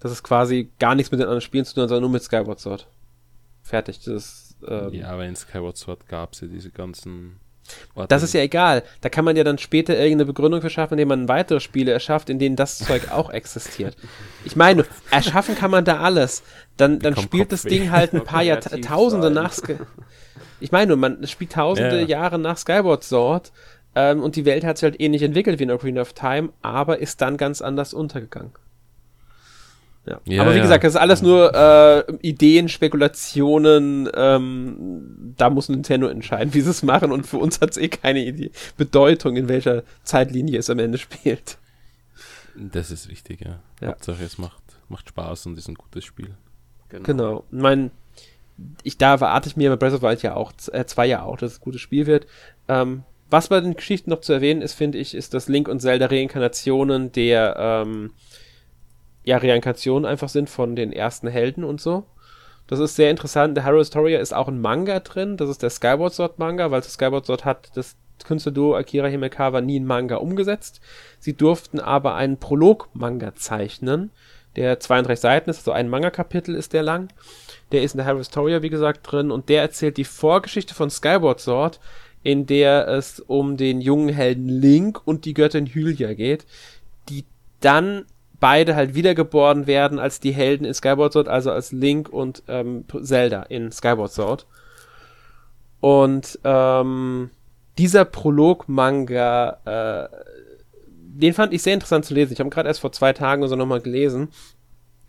Das 0.00 0.12
ist 0.12 0.22
quasi 0.22 0.70
gar 0.78 0.94
nichts 0.94 1.10
mit 1.10 1.20
den 1.20 1.24
anderen 1.24 1.40
Spielen 1.40 1.64
zu 1.64 1.74
tun, 1.74 1.88
sondern 1.88 2.02
nur 2.02 2.10
mit 2.10 2.22
Skyward 2.22 2.60
Sword. 2.60 2.88
Fertig. 3.62 4.00
Das 4.00 4.06
ist, 4.06 4.56
ähm, 4.68 4.92
ja, 4.92 5.08
aber 5.08 5.24
in 5.24 5.34
Skyward 5.34 5.78
Sword 5.78 6.06
gab 6.06 6.34
es 6.34 6.42
ja 6.42 6.48
diese 6.48 6.70
ganzen. 6.70 7.40
Das 8.08 8.22
ist 8.22 8.34
ja 8.34 8.40
egal. 8.40 8.82
Da 9.00 9.08
kann 9.08 9.24
man 9.24 9.36
ja 9.36 9.44
dann 9.44 9.58
später 9.58 9.96
irgendeine 9.96 10.26
Begründung 10.26 10.60
für 10.60 10.70
schaffen, 10.70 10.94
indem 10.94 11.08
man 11.08 11.28
weitere 11.28 11.60
Spiele 11.60 11.92
erschafft, 11.92 12.28
in 12.28 12.38
denen 12.38 12.56
das 12.56 12.78
Zeug 12.78 13.10
auch 13.10 13.30
existiert. 13.30 13.96
Ich 14.44 14.56
meine, 14.56 14.84
erschaffen 15.10 15.54
kann 15.54 15.70
man 15.70 15.84
da 15.84 16.00
alles. 16.00 16.42
Dann, 16.76 16.98
dann 16.98 17.16
spielt 17.16 17.52
das. 17.52 17.62
Ding 17.62 17.90
halt 17.90 18.12
ein 18.12 18.24
paar 18.24 18.42
Jahrtausende 18.42 19.30
nach. 19.30 19.52
Sk 19.52 19.78
ich 20.60 20.72
meine, 20.72 20.96
man 20.96 21.26
spielt 21.26 21.52
tausende 21.52 22.00
ja. 22.00 22.06
Jahre 22.06 22.38
nach 22.38 22.56
Skyward 22.56 23.04
Sword 23.04 23.52
ähm, 23.94 24.22
und 24.22 24.36
die 24.36 24.44
Welt 24.44 24.64
hat 24.64 24.78
sich 24.78 24.84
halt 24.84 25.00
ähnlich 25.00 25.22
entwickelt 25.22 25.58
wie 25.58 25.64
in 25.64 25.70
Ocarina 25.70 26.00
of 26.00 26.12
Time, 26.12 26.50
aber 26.62 26.98
ist 26.98 27.20
dann 27.20 27.36
ganz 27.36 27.60
anders 27.62 27.94
untergegangen. 27.94 28.52
Ja. 30.06 30.20
Ja, 30.26 30.42
aber 30.42 30.52
wie 30.52 30.58
ja. 30.58 30.62
gesagt, 30.62 30.84
das 30.84 30.94
ist 30.94 31.00
alles 31.00 31.22
nur 31.22 31.54
äh, 31.54 32.12
Ideen, 32.20 32.68
Spekulationen. 32.68 34.08
Ähm, 34.14 35.34
da 35.36 35.48
muss 35.50 35.68
Nintendo 35.68 36.08
entscheiden, 36.08 36.52
wie 36.54 36.60
sie 36.60 36.70
es 36.70 36.82
machen. 36.82 37.10
Und 37.12 37.26
für 37.26 37.38
uns 37.38 37.60
hat 37.60 37.70
es 37.70 37.76
eh 37.76 37.88
keine 37.88 38.24
Idee, 38.24 38.50
Bedeutung, 38.76 39.36
in 39.36 39.48
welcher 39.48 39.82
Zeitlinie 40.02 40.58
es 40.58 40.68
am 40.68 40.78
Ende 40.78 40.98
spielt. 40.98 41.58
Das 42.54 42.90
ist 42.90 43.08
wichtig, 43.08 43.40
ja. 43.40 43.60
Ja. 43.80 43.88
Hauptsache 43.88 44.22
es 44.22 44.38
macht, 44.38 44.62
macht 44.88 45.08
Spaß 45.08 45.46
und 45.46 45.58
ist 45.58 45.68
ein 45.68 45.74
gutes 45.74 46.04
Spiel. 46.04 46.34
Genau. 46.88 47.44
Ich 47.50 47.58
mein, 47.58 47.90
ich, 48.82 48.98
da 48.98 49.12
erwarte 49.12 49.48
ich 49.48 49.56
mir 49.56 49.70
bei 49.70 49.76
Breath 49.76 49.94
of 49.94 50.00
the 50.00 50.06
Wild 50.06 50.22
ja 50.22 50.34
auch, 50.34 50.52
äh, 50.70 50.84
zwei 50.84 51.06
ja 51.06 51.22
auch, 51.22 51.36
dass 51.36 51.52
es 51.52 51.58
ein 51.58 51.64
gutes 51.64 51.80
Spiel 51.80 52.06
wird. 52.06 52.26
Ähm, 52.68 53.02
was 53.30 53.48
bei 53.48 53.60
den 53.60 53.74
Geschichten 53.74 54.10
noch 54.10 54.20
zu 54.20 54.32
erwähnen 54.32 54.62
ist, 54.62 54.74
finde 54.74 54.98
ich, 54.98 55.14
ist, 55.14 55.34
dass 55.34 55.48
Link 55.48 55.66
und 55.66 55.80
Zelda 55.80 56.06
Reinkarnationen 56.06 57.10
der, 57.10 57.56
ähm, 57.58 58.12
ja, 59.24 59.38
Reinkarnationen 59.38 60.06
einfach 60.06 60.28
sind 60.28 60.50
von 60.50 60.76
den 60.76 60.92
ersten 60.92 61.28
Helden 61.28 61.64
und 61.64 61.80
so. 61.80 62.04
Das 62.66 62.78
ist 62.78 62.96
sehr 62.96 63.10
interessant. 63.10 63.56
Der 63.56 63.64
Hero 63.64 63.78
Historia 63.78 64.20
ist 64.20 64.32
auch 64.32 64.48
ein 64.48 64.60
Manga 64.60 65.00
drin. 65.00 65.36
Das 65.36 65.50
ist 65.50 65.62
der 65.62 65.70
Skyward 65.70 66.14
Sword 66.14 66.38
Manga, 66.38 66.70
weil 66.70 66.80
das 66.80 66.94
Skyward 66.94 67.26
Sword 67.26 67.44
hat 67.44 67.70
das 67.74 67.96
Künstlerduo 68.24 68.74
Akira 68.74 69.08
Himekawa 69.08 69.60
nie 69.60 69.76
in 69.76 69.86
Manga 69.86 70.16
umgesetzt. 70.16 70.80
Sie 71.18 71.34
durften 71.34 71.80
aber 71.80 72.14
einen 72.14 72.38
Prolog-Manga 72.38 73.34
zeichnen, 73.34 74.10
der 74.56 74.78
32 74.78 75.20
Seiten 75.20 75.50
ist, 75.50 75.58
also 75.58 75.72
ein 75.72 75.88
Manga-Kapitel 75.88 76.54
ist 76.54 76.72
der 76.72 76.82
lang. 76.82 77.08
Der 77.72 77.82
ist 77.82 77.94
in 77.94 77.98
der 77.98 78.06
Hero 78.06 78.18
Historia, 78.18 78.62
wie 78.62 78.70
gesagt, 78.70 79.00
drin 79.10 79.30
und 79.30 79.48
der 79.48 79.62
erzählt 79.62 79.96
die 79.96 80.04
Vorgeschichte 80.04 80.74
von 80.74 80.90
Skyward 80.90 81.40
Sword, 81.40 81.80
in 82.22 82.46
der 82.46 82.88
es 82.88 83.20
um 83.20 83.56
den 83.56 83.80
jungen 83.80 84.08
Helden 84.08 84.48
Link 84.48 85.00
und 85.04 85.24
die 85.24 85.34
Göttin 85.34 85.66
Hylia 85.66 86.14
geht, 86.14 86.46
die 87.08 87.24
dann 87.60 88.06
beide 88.44 88.76
halt 88.76 88.94
wiedergeboren 88.94 89.66
werden 89.66 89.98
als 89.98 90.20
die 90.20 90.32
Helden 90.32 90.66
in 90.66 90.74
Skyward 90.74 91.14
Sword, 91.14 91.28
also 91.28 91.50
als 91.50 91.72
Link 91.72 92.10
und 92.10 92.42
ähm, 92.46 92.84
Zelda 93.02 93.44
in 93.44 93.72
Skyward 93.72 94.12
Sword. 94.12 94.46
Und 95.80 96.38
ähm, 96.44 97.30
dieser 97.78 98.04
Prolog-Manga, 98.04 99.60
äh, 99.64 100.08
den 100.90 101.32
fand 101.32 101.54
ich 101.54 101.62
sehr 101.62 101.72
interessant 101.72 102.04
zu 102.04 102.12
lesen. 102.12 102.34
Ich 102.34 102.40
habe 102.40 102.50
gerade 102.50 102.68
erst 102.68 102.80
vor 102.80 102.92
zwei 102.92 103.14
Tagen 103.14 103.40
oder 103.40 103.48
so 103.48 103.56
nochmal 103.56 103.80
gelesen, 103.80 104.28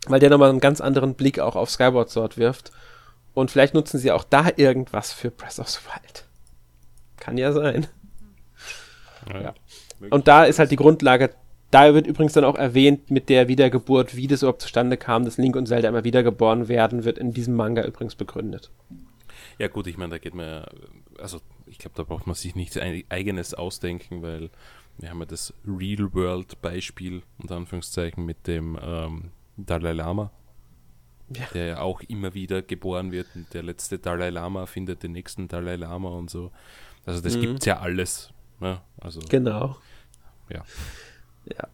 weil 0.06 0.18
der 0.18 0.30
nochmal 0.30 0.48
einen 0.48 0.60
ganz 0.60 0.80
anderen 0.80 1.12
Blick 1.12 1.38
auch 1.38 1.56
auf 1.56 1.68
Skyward 1.68 2.08
Sword 2.08 2.38
wirft. 2.38 2.72
Und 3.34 3.50
vielleicht 3.50 3.74
nutzen 3.74 3.98
sie 3.98 4.12
auch 4.12 4.24
da 4.24 4.48
irgendwas 4.56 5.12
für 5.12 5.30
Breath 5.30 5.58
of 5.58 5.68
the 5.68 5.80
Wild. 5.84 6.24
Kann 7.18 7.36
ja 7.36 7.52
sein. 7.52 7.86
Ja. 9.28 9.52
Und 10.08 10.26
da 10.26 10.44
ist 10.44 10.58
halt 10.58 10.70
die 10.70 10.76
Grundlage, 10.76 11.34
da 11.70 11.92
wird 11.94 12.06
übrigens 12.06 12.32
dann 12.32 12.44
auch 12.44 12.54
erwähnt 12.56 13.10
mit 13.10 13.28
der 13.28 13.48
Wiedergeburt, 13.48 14.16
wie 14.16 14.26
das 14.26 14.42
überhaupt 14.42 14.62
zustande 14.62 14.96
kam, 14.96 15.24
dass 15.24 15.36
Link 15.38 15.56
und 15.56 15.66
Zelda 15.66 15.88
immer 15.88 16.04
wiedergeboren 16.04 16.68
werden, 16.68 17.04
wird 17.04 17.18
in 17.18 17.32
diesem 17.32 17.54
Manga 17.54 17.84
übrigens 17.84 18.14
begründet. 18.14 18.70
Ja, 19.58 19.68
gut, 19.68 19.86
ich 19.86 19.96
meine, 19.96 20.10
da 20.10 20.18
geht 20.18 20.34
man 20.34 20.46
ja, 20.46 20.66
also 21.18 21.40
ich 21.66 21.78
glaube, 21.78 21.96
da 21.96 22.02
braucht 22.02 22.26
man 22.26 22.34
sich 22.36 22.54
nichts 22.54 22.76
ei- 22.76 23.04
eigenes 23.08 23.54
ausdenken, 23.54 24.22
weil 24.22 24.50
wir 24.98 25.10
haben 25.10 25.18
ja 25.20 25.26
das 25.26 25.52
Real-World-Beispiel, 25.66 27.22
unter 27.38 27.56
Anführungszeichen, 27.56 28.24
mit 28.24 28.46
dem 28.46 28.78
ähm, 28.82 29.30
Dalai 29.56 29.92
Lama, 29.92 30.30
Ja. 31.34 31.44
der 31.54 31.66
ja 31.66 31.80
auch 31.80 32.00
immer 32.02 32.34
wieder 32.34 32.62
geboren 32.62 33.12
wird 33.12 33.26
und 33.34 33.52
der 33.54 33.62
letzte 33.62 33.98
Dalai 33.98 34.30
Lama 34.30 34.66
findet 34.66 35.02
den 35.02 35.12
nächsten 35.12 35.48
Dalai 35.48 35.76
Lama 35.76 36.10
und 36.10 36.30
so. 36.30 36.50
Also 37.04 37.20
das 37.20 37.36
Mhm. 37.36 37.40
gibt's 37.40 37.66
ja 37.66 37.78
alles. 37.80 38.30
Ne? 38.60 38.80
Also 39.00 39.20
Genau. 39.28 39.76
Ja. 40.50 40.64
Ja. 41.46 41.68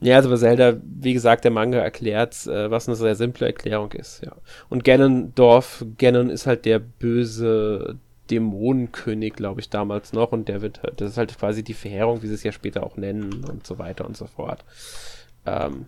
Ja, 0.00 0.16
also 0.16 0.28
bei 0.28 0.36
Zelda, 0.36 0.76
wie 0.82 1.14
gesagt, 1.14 1.44
der 1.44 1.50
Manga 1.50 1.78
erklärt, 1.78 2.46
äh, 2.46 2.70
was 2.70 2.86
eine 2.86 2.96
sehr 2.96 3.16
simple 3.16 3.46
Erklärung 3.46 3.92
ist, 3.92 4.22
ja. 4.24 4.32
Und 4.68 4.84
Ganondorf, 4.84 5.84
Ganon 5.98 6.28
ist 6.30 6.46
halt 6.46 6.64
der 6.64 6.78
böse 6.78 7.98
Dämonenkönig, 8.30 9.34
glaube 9.34 9.60
ich, 9.60 9.70
damals 9.70 10.12
noch, 10.12 10.32
und 10.32 10.48
der 10.48 10.62
wird, 10.62 10.80
das 10.96 11.12
ist 11.12 11.16
halt 11.16 11.36
quasi 11.36 11.62
die 11.62 11.74
Verheerung, 11.74 12.22
wie 12.22 12.26
sie 12.26 12.34
es 12.34 12.42
ja 12.42 12.52
später 12.52 12.84
auch 12.84 12.96
nennen 12.96 13.44
und 13.44 13.66
so 13.66 13.78
weiter 13.78 14.04
und 14.04 14.16
so 14.16 14.26
fort. 14.26 14.64
Ähm, 15.46 15.86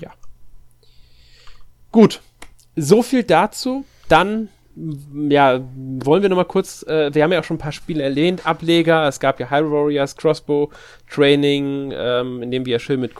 ja. 0.00 0.12
Gut. 1.92 2.20
So 2.76 3.02
viel 3.02 3.24
dazu. 3.24 3.84
Dann 4.08 4.48
ja, 5.28 5.60
wollen 5.74 6.22
wir 6.22 6.28
nochmal 6.28 6.44
kurz, 6.44 6.82
äh, 6.84 7.14
wir 7.14 7.22
haben 7.22 7.32
ja 7.32 7.40
auch 7.40 7.44
schon 7.44 7.56
ein 7.56 7.60
paar 7.60 7.72
Spiele 7.72 8.02
erwähnt, 8.02 8.46
Ableger, 8.46 9.08
es 9.08 9.20
gab 9.20 9.40
ja 9.40 9.50
Hyrule 9.50 9.70
Warriors, 9.70 10.16
Crossbow 10.16 10.70
Training, 11.10 11.92
ähm, 11.94 12.42
in 12.42 12.50
dem 12.50 12.66
wir 12.66 12.74
ja 12.74 12.78
schön 12.78 13.00
mit 13.00 13.12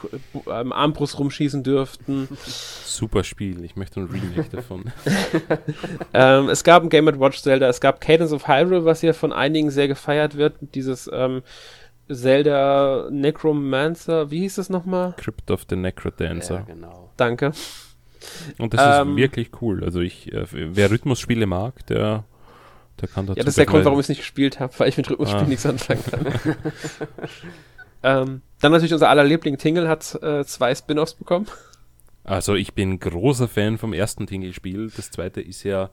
ähm, 0.47 0.73
Armbrust 0.73 1.19
rumschießen 1.19 1.63
dürften. 1.63 2.29
Super 2.45 3.25
Spiel, 3.25 3.65
ich 3.65 3.77
möchte 3.77 4.01
ein 4.01 4.07
Remake 4.07 4.51
davon. 4.51 4.93
ähm, 6.15 6.49
es 6.49 6.65
gab 6.65 6.83
ein 6.83 6.89
Game 6.89 7.07
Watch 7.07 7.43
Zelda, 7.43 7.69
es 7.69 7.81
gab 7.81 8.01
Cadence 8.01 8.33
of 8.33 8.47
Hyrule, 8.47 8.85
was 8.85 9.03
ja 9.03 9.13
von 9.13 9.33
einigen 9.33 9.71
sehr 9.71 9.89
gefeiert 9.89 10.37
wird, 10.37 10.57
dieses 10.61 11.11
ähm, 11.13 11.43
Zelda 12.11 13.09
Necromancer, 13.11 14.31
wie 14.31 14.41
hieß 14.41 14.59
es 14.59 14.71
nochmal? 14.71 15.15
Crypt 15.17 15.51
of 15.51 15.67
the 15.69 15.77
Necrodancer. 15.77 16.55
Ja, 16.55 16.75
genau. 16.75 17.11
Danke. 17.17 17.53
Und 18.59 18.75
das 18.75 19.03
ähm, 19.03 19.11
ist 19.11 19.17
wirklich 19.17 19.51
cool. 19.61 19.85
Also 19.85 20.01
ich, 20.01 20.33
äh, 20.33 20.47
wer 20.51 20.91
Rhythmusspiele 20.91 21.47
mag, 21.47 21.87
der, 21.87 22.25
der 23.01 23.09
kann 23.09 23.27
dazu. 23.27 23.39
Ja, 23.39 23.45
das 23.45 23.53
ist 23.53 23.59
der 23.59 23.67
Grund, 23.67 23.85
warum 23.85 23.99
ich 23.99 24.05
es 24.05 24.09
nicht 24.09 24.19
gespielt 24.19 24.61
habe, 24.61 24.73
weil 24.79 24.89
ich 24.89 24.97
mit 24.97 25.11
Rhythmusspielen 25.11 25.47
ah. 25.47 25.49
nichts 25.49 25.67
anfangen 25.67 26.05
kann. 26.05 26.27
ähm, 28.03 28.43
dann 28.61 28.73
natürlich 28.73 28.93
unser 28.93 29.09
aller 29.09 29.25
Liebling 29.25 29.59
Tingle 29.59 29.89
hat 29.89 30.19
äh, 30.23 30.45
zwei 30.45 30.75
Spin-offs 30.75 31.15
bekommen. 31.15 31.47
Also 32.25 32.55
ich 32.55 32.75
bin 32.75 32.99
großer 32.99 33.49
Fan 33.49 33.79
vom 33.79 33.93
ersten 33.93 34.27
Tingle-Spiel. 34.27 34.91
Das 34.95 35.11
zweite 35.11 35.41
ist 35.41 35.63
ja 35.63 35.91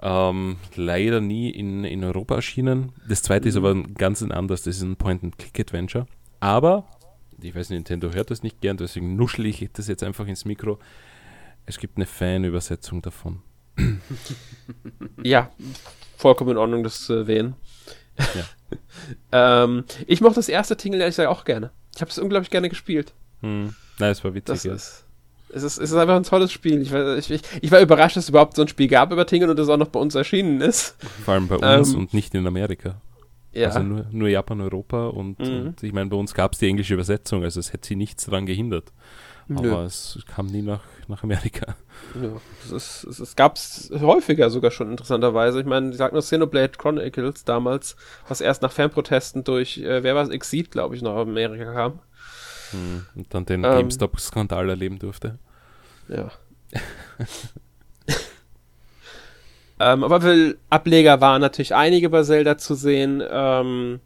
ähm, 0.00 0.56
leider 0.76 1.20
nie 1.20 1.50
in, 1.50 1.84
in 1.84 2.04
Europa 2.04 2.36
erschienen. 2.36 2.92
Das 3.08 3.22
zweite 3.22 3.46
mhm. 3.46 3.48
ist 3.48 3.56
aber 3.56 3.74
ganz 3.94 4.22
anders. 4.22 4.62
Das 4.62 4.76
ist 4.76 4.82
ein 4.82 4.96
Point-and-Click-Adventure. 4.96 6.06
Aber 6.40 6.86
ich 7.40 7.54
weiß, 7.54 7.70
Nintendo 7.70 8.12
hört 8.12 8.30
das 8.30 8.42
nicht 8.42 8.60
gern, 8.60 8.76
deswegen 8.76 9.16
nuschel 9.16 9.46
ich 9.46 9.68
das 9.72 9.88
jetzt 9.88 10.02
einfach 10.02 10.26
ins 10.26 10.44
Mikro. 10.44 10.78
Es 11.66 11.78
gibt 11.78 11.96
eine 11.96 12.06
Fan-Übersetzung 12.06 13.02
davon. 13.02 13.42
ja, 15.22 15.50
vollkommen 16.16 16.52
in 16.52 16.56
Ordnung, 16.56 16.82
das 16.82 17.04
zu 17.04 17.12
erwähnen. 17.12 17.54
Ja. 18.18 18.44
ähm, 19.64 19.84
ich 20.06 20.20
mochte 20.20 20.36
das 20.36 20.48
erste 20.48 20.76
Tingle 20.76 21.00
ehrlich 21.00 21.16
gesagt 21.16 21.28
auch 21.28 21.44
gerne. 21.44 21.70
Ich 21.94 22.00
habe 22.00 22.10
es 22.10 22.18
unglaublich 22.18 22.50
gerne 22.50 22.68
gespielt. 22.68 23.12
Hm. 23.40 23.74
Nein, 23.98 24.10
es 24.10 24.24
war 24.24 24.34
witzig. 24.34 24.62
Das 24.62 24.64
ist, 24.64 25.04
es, 25.50 25.62
ist, 25.62 25.78
es 25.78 25.90
ist 25.90 25.96
einfach 25.96 26.16
ein 26.16 26.24
tolles 26.24 26.52
Spiel. 26.52 26.82
Ich 26.82 26.92
war, 26.92 27.16
ich, 27.16 27.30
ich 27.30 27.70
war 27.70 27.80
überrascht, 27.80 28.16
dass 28.16 28.24
es 28.24 28.30
überhaupt 28.30 28.56
so 28.56 28.62
ein 28.62 28.68
Spiel 28.68 28.88
gab 28.88 29.12
über 29.12 29.26
Tingle 29.26 29.50
und 29.50 29.58
das 29.58 29.68
auch 29.68 29.76
noch 29.76 29.88
bei 29.88 30.00
uns 30.00 30.14
erschienen 30.14 30.60
ist. 30.60 30.96
Vor 31.24 31.34
allem 31.34 31.48
bei 31.48 31.56
uns 31.56 31.92
ähm, 31.92 32.00
und 32.00 32.14
nicht 32.14 32.34
in 32.34 32.46
Amerika. 32.46 33.00
Ja. 33.52 33.68
Also 33.68 33.80
nur, 33.80 34.06
nur 34.10 34.28
Japan, 34.28 34.60
Europa 34.60 35.06
und, 35.06 35.38
mhm. 35.38 35.68
und 35.68 35.82
ich 35.82 35.92
meine, 35.92 36.10
bei 36.10 36.16
uns 36.16 36.34
gab 36.34 36.52
es 36.52 36.58
die 36.58 36.68
englische 36.68 36.94
Übersetzung, 36.94 37.44
also 37.44 37.58
es 37.60 37.72
hätte 37.72 37.88
sie 37.88 37.96
nichts 37.96 38.26
daran 38.26 38.46
gehindert. 38.46 38.92
Aber 39.50 39.62
Nö. 39.62 39.84
es 39.84 40.18
kam 40.26 40.46
nie 40.46 40.60
nach, 40.60 40.82
nach 41.06 41.22
Amerika. 41.22 41.74
Ja, 42.20 42.32
es, 42.76 43.04
ist, 43.04 43.20
es, 43.20 43.34
gab 43.34 43.56
es 43.56 43.90
häufiger 43.98 44.50
sogar 44.50 44.70
schon 44.70 44.90
interessanterweise. 44.90 45.60
Ich 45.60 45.66
meine, 45.66 45.90
ich 45.90 45.96
sag 45.96 46.12
nur 46.12 46.20
Xenoblade 46.20 46.76
Chronicles 46.76 47.44
damals, 47.44 47.96
was 48.28 48.42
erst 48.42 48.60
nach 48.60 48.72
Fanprotesten 48.72 49.44
durch, 49.44 49.78
äh, 49.78 50.02
wer 50.02 50.14
war 50.14 50.22
es, 50.22 50.28
Exit, 50.28 50.70
glaube 50.70 50.96
ich, 50.96 51.02
nach 51.02 51.16
Amerika 51.16 51.72
kam. 51.72 52.00
Hm, 52.72 53.06
und 53.14 53.32
dann 53.32 53.46
den 53.46 53.64
ähm, 53.64 53.72
GameStop-Skandal 53.72 54.68
erleben 54.68 54.98
durfte. 54.98 55.38
Ja. 56.08 56.30
Ähm, 59.80 60.04
aber 60.04 60.20
für 60.20 60.56
Ableger 60.70 61.20
waren 61.20 61.40
natürlich 61.40 61.74
einige 61.74 62.10
bei 62.10 62.22
Zelda 62.22 62.58
zu 62.58 62.74
sehen. 62.74 63.22
Ähm, 63.30 64.00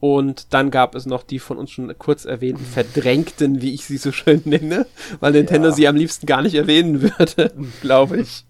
und 0.00 0.54
dann 0.54 0.70
gab 0.70 0.94
es 0.94 1.06
noch 1.06 1.24
die 1.24 1.40
von 1.40 1.58
uns 1.58 1.72
schon 1.72 1.92
kurz 1.98 2.24
erwähnten 2.24 2.64
verdrängten, 2.64 3.62
wie 3.62 3.74
ich 3.74 3.84
sie 3.84 3.96
so 3.96 4.12
schön 4.12 4.42
nenne, 4.44 4.86
weil 5.18 5.32
Nintendo 5.32 5.68
ja. 5.68 5.74
sie 5.74 5.88
am 5.88 5.96
liebsten 5.96 6.26
gar 6.26 6.42
nicht 6.42 6.54
erwähnen 6.54 7.02
würde, 7.02 7.52
glaube 7.80 8.20
ich. 8.20 8.44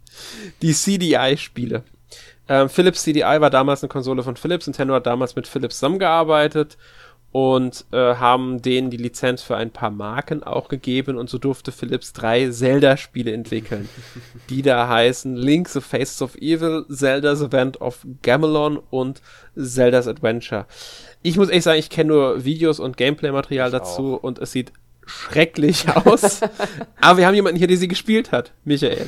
Die 0.62 0.74
CDI-Spiele. 0.74 1.84
Ähm, 2.48 2.68
Philips 2.68 3.02
CDI 3.02 3.40
war 3.40 3.50
damals 3.50 3.82
eine 3.82 3.88
Konsole 3.88 4.22
von 4.22 4.36
Philips. 4.36 4.66
Nintendo 4.66 4.94
hat 4.94 5.06
damals 5.06 5.36
mit 5.36 5.46
Philips 5.46 5.76
zusammengearbeitet 5.76 6.76
und 7.30 7.84
äh, 7.92 8.14
haben 8.14 8.62
denen 8.62 8.90
die 8.90 8.96
Lizenz 8.96 9.42
für 9.42 9.56
ein 9.56 9.70
paar 9.70 9.90
Marken 9.90 10.42
auch 10.42 10.68
gegeben 10.68 11.18
und 11.18 11.28
so 11.28 11.36
durfte 11.38 11.72
Philips 11.72 12.12
drei 12.12 12.50
Zelda-Spiele 12.50 13.32
entwickeln, 13.32 13.88
die 14.50 14.62
da 14.62 14.88
heißen 14.88 15.36
Link, 15.36 15.68
The 15.68 15.80
Faces 15.80 16.22
of 16.22 16.36
Evil, 16.36 16.86
Zelda's 16.88 17.42
Event 17.42 17.80
of 17.80 18.06
Gamelon 18.22 18.78
und 18.90 19.20
Zelda's 19.56 20.09
Adventure. 20.09 20.66
Ich 21.22 21.36
muss 21.36 21.50
echt 21.50 21.64
sagen, 21.64 21.78
ich 21.78 21.90
kenne 21.90 22.09
nur 22.09 22.44
Videos 22.44 22.80
und 22.80 22.96
Gameplay-Material 22.96 23.70
dazu 23.70 24.16
auch. 24.16 24.22
und 24.22 24.38
es 24.38 24.52
sieht 24.52 24.72
schrecklich 25.09 25.89
aus. 25.94 26.40
Aber 27.01 27.18
wir 27.18 27.26
haben 27.26 27.35
jemanden 27.35 27.59
hier, 27.59 27.66
der 27.66 27.76
sie 27.76 27.89
gespielt 27.89 28.32
hat. 28.32 28.52
Michael. 28.64 29.06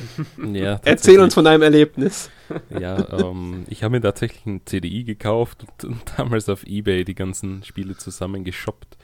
Ja, 0.51 0.79
Erzähl 0.83 1.19
uns 1.19 1.33
von 1.33 1.45
deinem 1.45 1.61
Erlebnis. 1.61 2.29
Ja, 2.69 3.07
ähm, 3.19 3.65
ich 3.69 3.83
habe 3.83 3.95
mir 3.95 4.01
tatsächlich 4.01 4.45
ein 4.45 4.61
CDI 4.65 5.03
gekauft 5.03 5.63
und, 5.63 5.83
und, 5.91 6.01
damals 6.17 6.49
auf 6.49 6.65
Ebay 6.65 7.05
die 7.05 7.15
ganzen 7.15 7.63
Spiele 7.63 7.95
zusammen 7.95 8.43
geshoppt. 8.43 8.97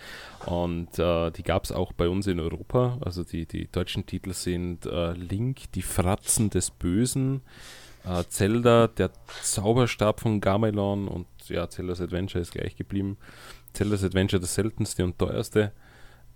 Und 0.45 0.97
äh, 0.99 1.31
die 1.31 1.43
gab 1.43 1.63
es 1.63 1.71
auch 1.71 1.93
bei 1.93 2.09
uns 2.09 2.27
in 2.27 2.39
Europa. 2.39 2.97
Also 3.01 3.23
die, 3.23 3.45
die 3.45 3.69
deutschen 3.71 4.05
Titel 4.05 4.33
sind 4.33 4.85
äh, 4.85 5.13
Link, 5.13 5.71
die 5.73 5.81
Fratzen 5.81 6.49
des 6.49 6.71
Bösen, 6.71 7.41
äh, 8.05 8.23
Zelda, 8.29 8.87
der 8.87 9.11
Zauberstab 9.41 10.21
von 10.21 10.41
Gamelon 10.41 11.07
und 11.07 11.27
ja, 11.47 11.69
Zelda's 11.69 12.01
Adventure 12.01 12.41
ist 12.41 12.51
gleich 12.51 12.75
geblieben. 12.75 13.17
Zelda's 13.73 14.03
Adventure 14.03 14.39
das 14.39 14.55
seltenste 14.55 15.03
und 15.03 15.19
teuerste. 15.19 15.71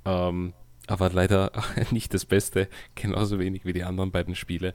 Ähm, 0.06 0.54
aber 0.88 1.10
leider 1.10 1.52
nicht 1.92 2.14
das 2.14 2.26
Beste, 2.26 2.68
genauso 2.96 3.40
wenig 3.40 3.66
wie 3.66 3.74
die 3.74 3.84
anderen 3.84 4.12
beiden 4.12 4.36
Spiele. 4.36 4.74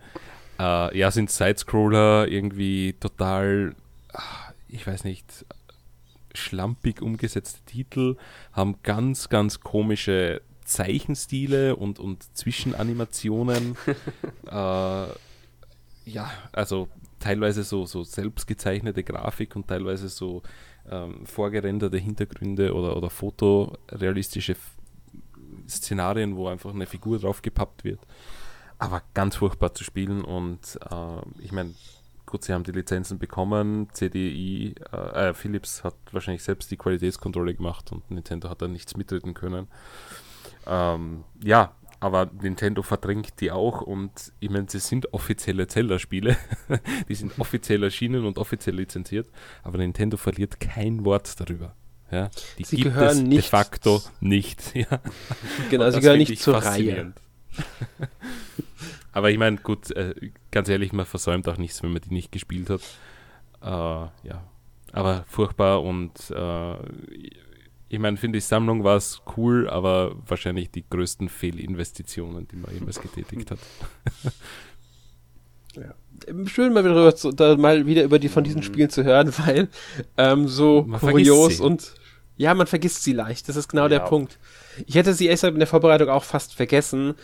Äh, 0.59 0.97
ja, 0.97 1.11
sind 1.11 1.31
Sidescroller 1.31 2.29
irgendwie 2.29 2.95
total, 2.95 3.75
ah, 4.13 4.53
ich 4.69 4.87
weiß 4.87 5.05
nicht, 5.05 5.45
schlampig 6.35 7.03
umgesetzte 7.03 7.61
Titel, 7.65 8.17
haben 8.53 8.77
ganz, 8.83 9.29
ganz 9.29 9.61
komische 9.61 10.43
Zeichenstile 10.65 11.77
und, 11.77 11.99
und 11.99 12.37
Zwischenanimationen. 12.37 13.77
äh, 14.47 15.07
ja, 16.07 16.31
also 16.53 16.89
teilweise 17.19 17.63
so, 17.63 17.87
so 17.87 18.05
selbst 18.05 18.47
gezeichnete 18.47 19.03
Grafik 19.03 19.57
und 19.57 19.69
teilweise 19.69 20.09
so 20.09 20.43
ähm, 20.91 21.27
vorgerenderte 21.27 21.99
Hintergründe 21.99 22.75
oder, 22.75 22.97
oder 22.97 23.11
fotorealistische 23.11 24.57
Szenarien, 25.69 26.37
wo 26.37 26.49
einfach 26.49 26.75
eine 26.75 26.87
Figur 26.87 27.19
drauf 27.19 27.43
gepappt 27.43 27.85
wird. 27.85 28.01
Aber 28.79 29.03
ganz 29.15 29.37
furchtbar 29.37 29.75
zu 29.75 29.85
spielen 29.85 30.23
und 30.23 30.79
äh, 30.91 31.43
ich 31.43 31.53
meine, 31.53 31.75
gut, 32.27 32.45
sie 32.45 32.53
haben 32.53 32.65
die 32.65 32.73
Lizenzen 32.73 33.19
bekommen, 33.19 33.89
CDI, 33.93 34.75
äh, 34.93 35.29
äh, 35.29 35.35
Philips 35.35 35.83
hat 35.85 35.95
wahrscheinlich 36.13 36.43
selbst 36.43 36.71
die 36.71 36.77
Qualitätskontrolle 36.77 37.55
gemacht 37.55 37.93
und 37.93 38.11
Nintendo 38.11 38.51
hat 38.51 38.61
da 38.61 38.69
nichts 38.69 38.97
mitreden 38.97 39.33
können. 39.33 39.69
Ähm, 40.67 41.25
ja, 41.43 41.73
aber 42.01 42.31
Nintendo 42.43 42.83
verdrängt 42.83 43.41
die 43.41 43.51
auch 43.51 43.81
und 43.81 44.33
ich 44.41 44.51
meine, 44.51 44.69
sie 44.69 44.81
sind 44.81 45.15
offizielle 45.15 45.67
Zelda-Spiele, 45.67 46.37
die 47.09 47.15
sind 47.15 47.39
offiziell 47.39 47.83
erschienen 47.83 48.27
und 48.27 48.39
offiziell 48.39 48.77
lizenziert, 48.77 49.29
aber 49.63 49.79
Nintendo 49.79 50.17
verliert 50.17 50.61
kein 50.61 51.05
Wort 51.05 51.41
darüber. 51.41 51.75
Ja, 52.11 52.31
die 52.59 52.65
sie 52.65 52.77
gibt 52.77 52.95
gehören 52.95 53.09
es 53.09 53.23
nicht 53.23 53.45
de 53.45 53.51
facto 53.51 54.03
nicht. 54.21 54.63
Ja. 54.75 55.01
Genau, 55.71 55.91
sie 55.91 56.01
gehören 56.01 56.19
nicht 56.19 56.41
zur 56.41 56.57
Reihe. 56.57 57.13
Aber 59.13 59.31
ich 59.31 59.39
meine, 59.39 59.57
gut, 59.57 59.91
äh, 59.93 60.15
ganz 60.51 60.69
ehrlich, 60.69 60.93
man 60.93 61.07
versäumt 61.07 61.49
auch 61.49 61.57
nichts, 61.57 61.83
wenn 61.83 61.93
man 61.93 62.03
die 62.03 62.13
nicht 62.13 62.31
gespielt 62.31 62.69
hat. 62.69 62.83
Äh, 63.63 64.29
ja, 64.29 64.45
aber 64.93 65.25
furchtbar 65.27 65.83
und 65.83 66.13
äh, 66.31 66.77
ich 67.89 67.99
meine, 67.99 68.17
finde 68.17 68.39
die 68.39 68.43
Sammlung 68.45 68.85
war 68.85 68.97
es 68.97 69.23
cool, 69.37 69.69
aber 69.71 70.17
wahrscheinlich 70.27 70.71
die 70.71 70.85
größten 70.89 71.29
Fehlinvestitionen, 71.29 72.49
die 72.49 72.57
man 72.57 72.75
jemals 72.75 73.01
getätigt 73.01 73.51
hat. 73.51 73.59
Ja. 75.77 75.95
Schön 76.47 76.73
mal 76.73 76.85
wieder, 76.85 77.15
zu, 77.15 77.31
mal 77.59 77.87
wieder 77.87 78.03
über 78.03 78.19
die 78.19 78.29
von 78.29 78.45
diesen 78.45 78.61
mhm. 78.61 78.65
Spielen 78.65 78.91
zu 78.91 79.05
hören, 79.05 79.33
weil 79.47 79.69
ähm, 80.17 80.49
so 80.49 80.85
man 80.87 81.01
kurios 81.01 81.61
und 81.61 81.95
ja, 82.37 82.53
man 82.55 82.67
vergisst 82.67 83.03
sie 83.03 83.13
leicht. 83.13 83.49
Das 83.49 83.57
ist 83.57 83.69
genau 83.69 83.85
ja. 83.85 83.89
der 83.89 84.01
Punkt. 84.01 84.39
Ich 84.87 84.95
hätte 84.95 85.15
sie 85.15 85.27
erst 85.27 85.45
in 85.45 85.59
der 85.59 85.67
Vorbereitung 85.67 86.09
auch 86.09 86.25
fast 86.25 86.55
vergessen, 86.55 87.15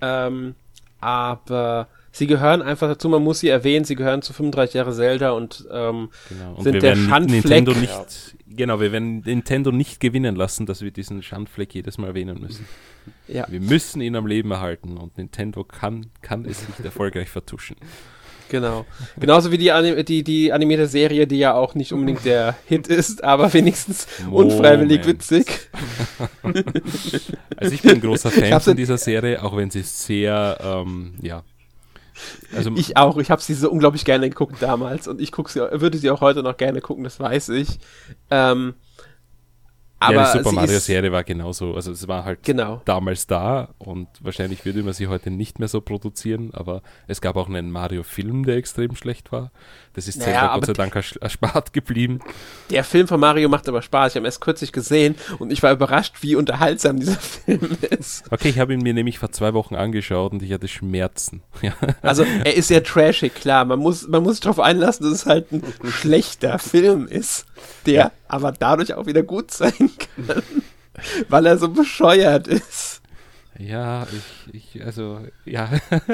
ähm, 0.00 0.54
aber 1.00 1.88
Sie 2.12 2.26
gehören 2.26 2.60
einfach 2.62 2.88
dazu, 2.88 3.08
man 3.08 3.22
muss 3.22 3.40
sie 3.40 3.48
erwähnen, 3.48 3.84
sie 3.84 3.94
gehören 3.94 4.20
zu 4.22 4.32
35 4.32 4.74
Jahre 4.74 4.92
Zelda 4.92 5.30
und, 5.30 5.66
ähm, 5.72 6.10
Genau. 6.28 6.54
Und 6.56 6.64
sind 6.64 6.74
wir 6.74 6.80
der 6.80 6.96
werden 6.96 7.08
Schandfleck. 7.08 7.44
Nintendo 7.44 7.72
nicht, 7.74 8.36
genau, 8.48 8.80
wir 8.80 8.90
werden 8.92 9.20
Nintendo 9.20 9.70
nicht 9.70 10.00
gewinnen 10.00 10.34
lassen, 10.34 10.66
dass 10.66 10.82
wir 10.82 10.90
diesen 10.90 11.22
Schandfleck 11.22 11.74
jedes 11.74 11.98
Mal 11.98 12.08
erwähnen 12.08 12.40
müssen. 12.40 12.66
ja, 13.28 13.46
Wir 13.48 13.60
müssen 13.60 14.00
ihn 14.00 14.16
am 14.16 14.26
Leben 14.26 14.50
erhalten 14.50 14.96
und 14.96 15.16
Nintendo 15.18 15.62
kann, 15.64 16.06
kann 16.20 16.44
es 16.44 16.66
nicht 16.68 16.80
erfolgreich 16.84 17.28
vertuschen. 17.28 17.76
genau. 18.48 18.84
Genauso 19.20 19.52
wie 19.52 19.58
die, 19.58 19.70
Anim 19.70 20.04
die, 20.04 20.24
die 20.24 20.52
animierte 20.52 20.88
Serie, 20.88 21.28
die 21.28 21.38
ja 21.38 21.54
auch 21.54 21.76
nicht 21.76 21.92
unbedingt 21.92 22.24
der 22.24 22.56
Hit 22.66 22.88
ist, 22.88 23.22
aber 23.22 23.52
wenigstens 23.54 24.08
unfreiwillig 24.28 25.02
Moment. 25.02 25.06
witzig. 25.06 25.70
Also 27.56 27.74
ich 27.74 27.82
bin 27.82 27.92
ein 27.92 28.00
großer 28.00 28.30
Fan 28.32 28.60
von 28.60 28.76
dieser 28.76 28.98
Serie, 28.98 29.42
auch 29.42 29.56
wenn 29.56 29.70
sie 29.70 29.82
sehr, 29.82 30.58
ähm, 30.62 31.14
ja. 31.22 31.44
Also 32.54 32.70
Ich 32.76 32.96
auch, 32.96 33.16
ich 33.18 33.30
habe 33.30 33.42
sie 33.42 33.54
so 33.54 33.70
unglaublich 33.70 34.04
gerne 34.04 34.28
geguckt 34.28 34.56
damals 34.60 35.08
und 35.08 35.20
ich 35.20 35.32
guck 35.32 35.48
sie, 35.50 35.60
würde 35.60 35.98
sie 35.98 36.10
auch 36.10 36.20
heute 36.20 36.42
noch 36.42 36.56
gerne 36.56 36.80
gucken, 36.80 37.04
das 37.04 37.20
weiß 37.20 37.50
ich. 37.50 37.78
Ähm, 38.30 38.74
aber 40.00 40.14
ja, 40.14 40.32
die 40.32 40.38
Super 40.38 40.50
sie 40.50 40.56
Mario 40.56 40.76
ist- 40.76 40.86
Serie 40.86 41.12
war 41.12 41.22
genauso. 41.24 41.74
Also 41.74 41.92
es 41.92 42.08
war 42.08 42.24
halt 42.24 42.42
Genau. 42.42 42.82
damals 42.84 43.26
da 43.26 43.68
und 43.78 44.08
wahrscheinlich 44.20 44.64
würde 44.64 44.82
man 44.82 44.92
sie 44.94 45.06
heute 45.06 45.30
nicht 45.30 45.58
mehr 45.58 45.68
so 45.68 45.80
produzieren, 45.80 46.50
aber 46.52 46.82
es 47.06 47.20
gab 47.20 47.36
auch 47.36 47.48
einen 47.48 47.70
Mario-Film, 47.70 48.44
der 48.44 48.56
extrem 48.56 48.96
schlecht 48.96 49.30
war. 49.30 49.52
Das 49.94 50.08
ist 50.08 50.18
Naja, 50.18 50.32
Zelda 50.32 50.54
Gott 50.54 50.66
sei 50.66 50.72
Dank 50.72 50.94
erspart 51.20 51.72
geblieben. 51.72 52.20
Der 52.70 52.84
Film 52.84 53.08
von 53.08 53.20
Mario 53.20 53.48
macht 53.48 53.68
aber 53.68 53.82
Spaß. 53.82 54.12
Ich 54.12 54.16
habe 54.16 54.24
ihn 54.24 54.26
erst 54.26 54.40
kürzlich 54.40 54.72
gesehen 54.72 55.16
und 55.38 55.52
ich 55.52 55.62
war 55.62 55.72
überrascht, 55.72 56.16
wie 56.22 56.34
unterhaltsam 56.36 56.98
dieser 57.00 57.14
Film 57.20 57.76
ist. 57.90 58.24
Okay, 58.32 58.48
ich 58.48 58.58
habe 58.58 58.72
ihn 58.72 58.80
mir 58.80 58.94
nämlich 58.94 59.18
vor 59.18 59.32
zwei 59.32 59.52
Wochen 59.54 59.74
angeschaut 59.74 60.32
und 60.32 60.42
ich 60.42 60.52
hatte 60.52 60.68
Schmerzen. 60.68 61.42
Ja. 61.62 61.74
Also 62.00 62.24
er 62.44 62.54
ist 62.56 62.68
sehr 62.68 62.82
trashig, 62.82 63.34
klar. 63.34 63.64
Man 63.66 63.78
muss, 63.80 64.08
man 64.08 64.22
muss 64.22 64.34
sich 64.36 64.40
darauf 64.40 64.60
einlassen, 64.60 65.04
dass 65.04 65.12
es 65.20 65.26
halt 65.26 65.52
ein 65.52 65.62
schlechter 65.90 66.58
Film 66.58 67.06
ist, 67.06 67.44
der 67.86 67.94
Ja. 67.94 68.12
aber 68.28 68.52
dadurch 68.52 68.94
auch 68.94 69.06
wieder 69.06 69.22
gut 69.22 69.50
sein 69.50 69.72
kann, 70.26 70.42
weil 71.28 71.46
er 71.46 71.58
so 71.58 71.68
bescheuert 71.68 72.46
ist. 72.48 73.00
Ja, 73.58 74.06
ich, 74.50 74.74
ich, 74.76 74.84
also, 74.86 75.20
ja. 75.44 75.68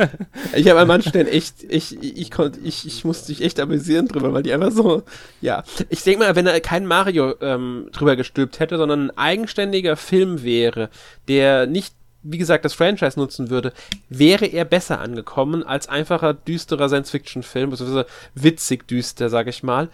Ich 0.56 0.68
habe 0.68 0.80
an 0.80 0.88
manchen 0.88 1.10
Stellen 1.10 1.28
echt, 1.28 1.62
ich, 1.68 1.96
ich, 2.02 2.30
konnte, 2.32 2.58
ich, 2.60 2.84
ich 2.86 3.04
musste 3.04 3.30
mich 3.30 3.40
echt 3.40 3.60
amüsieren 3.60 4.08
drüber, 4.08 4.32
weil 4.32 4.42
die 4.42 4.52
einfach 4.52 4.72
so, 4.72 5.04
ja. 5.40 5.62
Ich 5.88 6.02
denke 6.02 6.24
mal, 6.24 6.34
wenn 6.34 6.48
er 6.48 6.60
kein 6.60 6.86
Mario 6.86 7.34
ähm, 7.40 7.88
drüber 7.92 8.16
gestülpt 8.16 8.58
hätte, 8.58 8.78
sondern 8.78 9.10
ein 9.10 9.16
eigenständiger 9.16 9.96
Film 9.96 10.42
wäre, 10.42 10.90
der 11.28 11.66
nicht, 11.66 11.94
wie 12.24 12.38
gesagt, 12.38 12.64
das 12.64 12.74
Franchise 12.74 13.16
nutzen 13.16 13.48
würde, 13.48 13.72
wäre 14.08 14.46
er 14.46 14.64
besser 14.64 15.00
angekommen 15.00 15.62
als 15.62 15.88
einfacher, 15.88 16.34
düsterer 16.34 16.88
Science-Fiction-Film, 16.88 17.70
beziehungsweise 17.70 18.06
witzig 18.34 18.88
düster, 18.88 19.28
sag 19.28 19.46
ich 19.46 19.62
mal. 19.62 19.88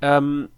Ähm, 0.00 0.50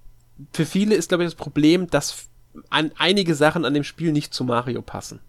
für 0.53 0.67
viele 0.67 0.95
ist, 0.95 1.09
glaube 1.09 1.25
ich, 1.25 1.31
das 1.31 1.37
Problem, 1.37 1.89
dass 1.89 2.29
an 2.71 2.93
einige 2.99 3.35
Sachen 3.35 3.65
an 3.65 3.75
dem 3.75 3.85
Spiel 3.85 4.13
nicht 4.13 4.35
zu 4.35 4.45
Mario 4.45 4.83
passen. 4.83 5.21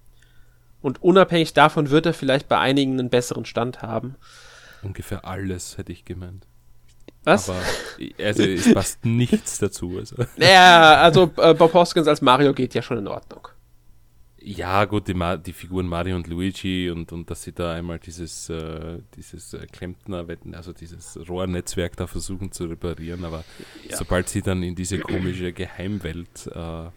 Und 0.82 1.02
unabhängig 1.02 1.53
davon 1.53 1.90
wird 1.90 2.06
er 2.06 2.14
vielleicht 2.14 2.48
bei 2.48 2.60
einigen 2.60 2.99
einen 2.99 3.10
besseren 3.10 3.45
Stand 3.45 3.82
haben. 3.82 4.15
Ungefähr 4.84 5.26
alles 5.26 5.77
hätte 5.77 5.91
ich 5.91 6.06
gemeint. 6.06 6.45
Was? 7.23 7.49
Aber 7.49 7.60
also, 8.19 8.44
es 8.44 8.72
passt 8.72 9.03
nichts 9.06 9.57
dazu. 9.57 9.98
Also. 9.98 10.15
Ja, 10.38 11.02
also 11.02 11.32
äh, 11.38 11.56
Bob 11.56 11.73
Hoskins 11.73 12.07
als 12.07 12.22
Mario 12.22 12.53
geht 12.53 12.76
ja 12.76 12.84
schon 12.84 12.99
in 12.99 13.07
Ordnung. 13.07 13.48
Ja, 14.47 14.85
gut, 14.85 15.07
die, 15.07 15.15
Ma 15.15 15.38
die 15.38 15.53
Figuren 15.53 15.88
Mario 15.88 16.15
und 16.15 16.27
Luigi 16.27 16.91
und, 16.91 17.11
und 17.11 17.31
dass 17.31 17.41
sie 17.41 17.51
da 17.51 17.73
einmal 17.73 17.97
dieses, 17.97 18.47
äh, 18.49 18.99
dieses 19.15 19.53
äh, 19.55 19.65
Klempner, 19.65 20.23
also 20.53 20.72
dieses 20.72 21.17
Rohrnetzwerk 21.27 21.97
da 21.97 22.05
versuchen 22.05 22.51
zu 22.51 22.65
reparieren, 22.65 23.26
aber 23.26 23.43
Ja. 23.89 23.97
sobald 23.97 24.30
sie 24.30 24.43
dann 24.43 24.61
in 24.61 24.76
diese 24.76 24.99
komische 24.99 25.51
Geheimwelt 25.51 26.47
äh, 26.53 26.89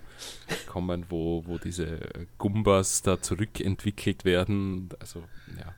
kommen, 0.67 1.07
wo, 1.09 1.43
wo 1.47 1.57
diese 1.57 2.01
Gumbas 2.37 3.01
da 3.01 3.21
zurückentwickelt 3.23 4.27
werden, 4.27 4.91
also 5.01 5.23
ja. 5.59 5.75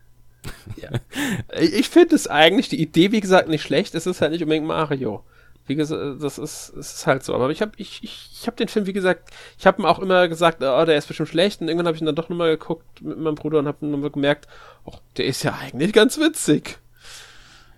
Ich 1.60 1.72
ich 1.74 1.88
finde 1.88 2.16
es 2.16 2.26
eigentlich, 2.26 2.68
die 2.68 2.80
Idee, 2.80 3.12
wie 3.12 3.20
gesagt, 3.20 3.48
nicht 3.48 3.62
schlecht. 3.62 3.94
Es 3.94 4.06
ist 4.06 4.20
halt 4.22 4.32
nicht 4.32 4.42
unbedingt 4.42 4.66
Mario. 4.66 5.22
Wie 5.66 5.76
gesagt, 5.76 6.22
das 6.22 6.38
ist, 6.38 6.70
es 6.70 6.94
ist 6.94 7.06
halt 7.06 7.22
so. 7.22 7.34
Aber 7.34 7.48
ich 7.50 7.62
habe 7.62 7.72
ich, 7.76 8.02
ich, 8.02 8.30
ich 8.40 8.46
hab 8.46 8.56
den 8.56 8.66
Film, 8.68 8.86
wie 8.86 8.92
gesagt, 8.92 9.30
ich 9.58 9.66
habe 9.66 9.80
ihm 9.80 9.86
auch 9.86 9.98
immer 10.00 10.26
gesagt, 10.26 10.62
oh, 10.62 10.84
der 10.84 10.96
ist 10.96 11.06
bestimmt 11.06 11.28
schlecht. 11.28 11.60
Und 11.60 11.68
irgendwann 11.68 11.86
habe 11.86 11.94
ich 11.96 12.02
ihn 12.02 12.06
dann 12.06 12.16
doch 12.16 12.28
nochmal 12.28 12.50
geguckt 12.56 13.02
mit 13.02 13.18
meinem 13.18 13.36
Bruder 13.36 13.60
und 13.60 13.68
habe 13.68 13.86
nochmal 13.86 14.10
gemerkt, 14.10 14.48
oh, 14.84 14.94
der 15.16 15.26
ist 15.26 15.42
ja 15.44 15.54
eigentlich 15.54 15.92
ganz 15.92 16.18
witzig. 16.18 16.78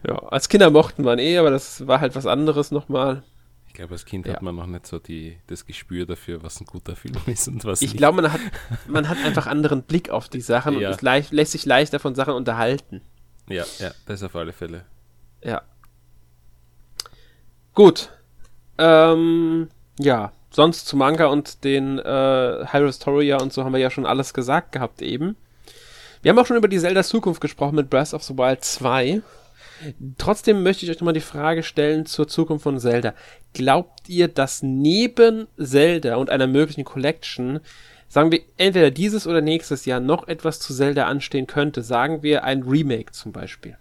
Ja, 0.07 0.17
als 0.19 0.49
Kinder 0.49 0.71
mochten 0.71 1.05
wir 1.05 1.13
ihn 1.13 1.19
eh, 1.19 1.39
aber 1.39 1.51
das 1.51 1.87
war 1.87 2.01
halt 2.01 2.15
was 2.17 2.27
anderes 2.27 2.71
nochmal. 2.71 3.23
Ich 3.69 3.75
glaube, 3.75 3.93
als 3.93 4.05
Kind 4.05 4.27
Ja. 4.27 4.35
hat 4.35 4.43
man 4.43 4.55
noch 4.57 4.67
nicht 4.67 4.87
so 4.87 4.99
die, 4.99 5.39
das 5.47 5.65
Gespür 5.65 6.05
dafür, 6.07 6.43
was 6.43 6.61
ein 6.61 6.67
guter 6.67 6.97
Film 6.97 7.15
ist 7.27 7.49
und 7.49 7.65
was 7.65 7.83
Ich 7.83 7.91
nicht. 7.93 7.99
glaube, 7.99 8.21
man 8.23 8.33
hat, 8.33 8.41
man 8.87 9.09
hat 9.09 9.19
einfach 9.25 9.47
anderen 9.47 9.83
Blick 9.83 10.11
auf 10.11 10.29
die 10.29 10.41
Sachen 10.41 10.79
Ja. 10.79 10.91
und 10.91 11.03
leicht, 11.03 11.33
lässt 11.33 11.53
sich 11.53 11.65
leichter 11.67 11.99
von 11.99 12.15
Sachen 12.15 12.35
unterhalten. 12.35 13.01
Ja, 13.49 13.65
ja, 13.79 13.93
das 14.07 14.23
auf 14.23 14.35
alle 14.37 14.53
Fälle. 14.53 14.85
Ja. 15.43 15.63
Gut. 17.75 18.11
Ähm, 18.79 19.69
ja, 19.99 20.33
sonst 20.51 20.87
zu 20.87 20.97
Manga 20.97 21.27
und 21.27 21.65
den 21.65 21.99
äh, 21.99 22.03
Hyrule 22.03 22.87
Historia 22.87 23.39
und 23.39 23.53
so 23.53 23.65
haben 23.65 23.73
wir 23.73 23.81
ja 23.81 23.91
schon 23.91 24.07
alles 24.07 24.35
gesagt 24.35 24.73
gehabt 24.73 25.03
eben. 25.03 25.37
Wir 26.23 26.31
haben 26.31 26.39
auch 26.39 26.47
schon 26.47 26.57
über 26.57 26.69
die 26.69 26.79
Zelda 26.79 27.03
Zukunft 27.03 27.41
gesprochen 27.41 27.77
mit 27.77 27.91
Breath 27.91 28.15
of 28.15 28.23
the 28.23 28.37
Wild 28.37 28.63
2. 28.65 29.23
Trotzdem 30.19 30.63
möchte 30.63 30.85
ich 30.85 30.91
euch 30.91 31.01
nochmal 31.01 31.15
die 31.15 31.21
Frage 31.21 31.63
stellen 31.63 32.07
zur 32.07 32.29
Zukunft 32.29 32.63
von 32.63 32.79
Zelda. 32.79 33.15
Glaubt 33.55 34.09
ihr, 34.09 34.29
dass 34.29 34.63
neben 34.63 35.49
Zelda 35.59 36.17
und 36.17 36.31
einer 36.31 36.47
möglichen 36.47 36.85
Collection, 36.85 37.59
sagen 38.09 38.31
wir 38.31 38.43
entweder 38.59 38.93
dieses 38.93 39.27
oder 39.27 39.41
nächstes 39.41 39.85
Jahr 39.85 39.99
noch 39.99 40.29
etwas 40.29 40.61
zu 40.61 40.73
Zelda 40.73 41.07
anstehen 41.07 41.49
könnte? 41.49 41.83
Sagen 41.83 42.23
wir 42.23 42.45
ein 42.45 42.63
Remake 42.63 43.13
zum 43.13 43.33
Beispiel. 43.33 43.77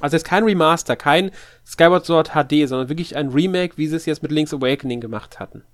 Also 0.00 0.16
jetzt 0.16 0.24
kein 0.26 0.44
Remaster, 0.44 0.96
kein 0.96 1.30
Skyward 1.66 2.06
Sword 2.06 2.30
HD, 2.30 2.68
sondern 2.68 2.88
wirklich 2.88 3.16
ein 3.16 3.28
Remake, 3.28 3.76
wie 3.76 3.86
sie 3.86 3.96
es 3.96 4.06
jetzt 4.06 4.22
mit 4.22 4.30
Link's 4.32 4.54
Awakening 4.54 5.00
gemacht 5.00 5.40
hatten. 5.40 5.64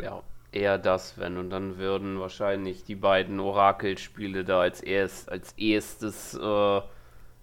Ja, 0.00 0.22
eher 0.50 0.78
das, 0.78 1.18
wenn. 1.18 1.36
Und 1.36 1.50
dann 1.50 1.78
würden 1.78 2.18
wahrscheinlich 2.18 2.84
die 2.84 2.94
beiden 2.94 3.40
Orakelspiele 3.40 4.44
da 4.44 4.60
als, 4.60 4.80
erst, 4.80 5.30
als 5.30 5.52
erstes 5.52 6.34
äh, 6.34 6.80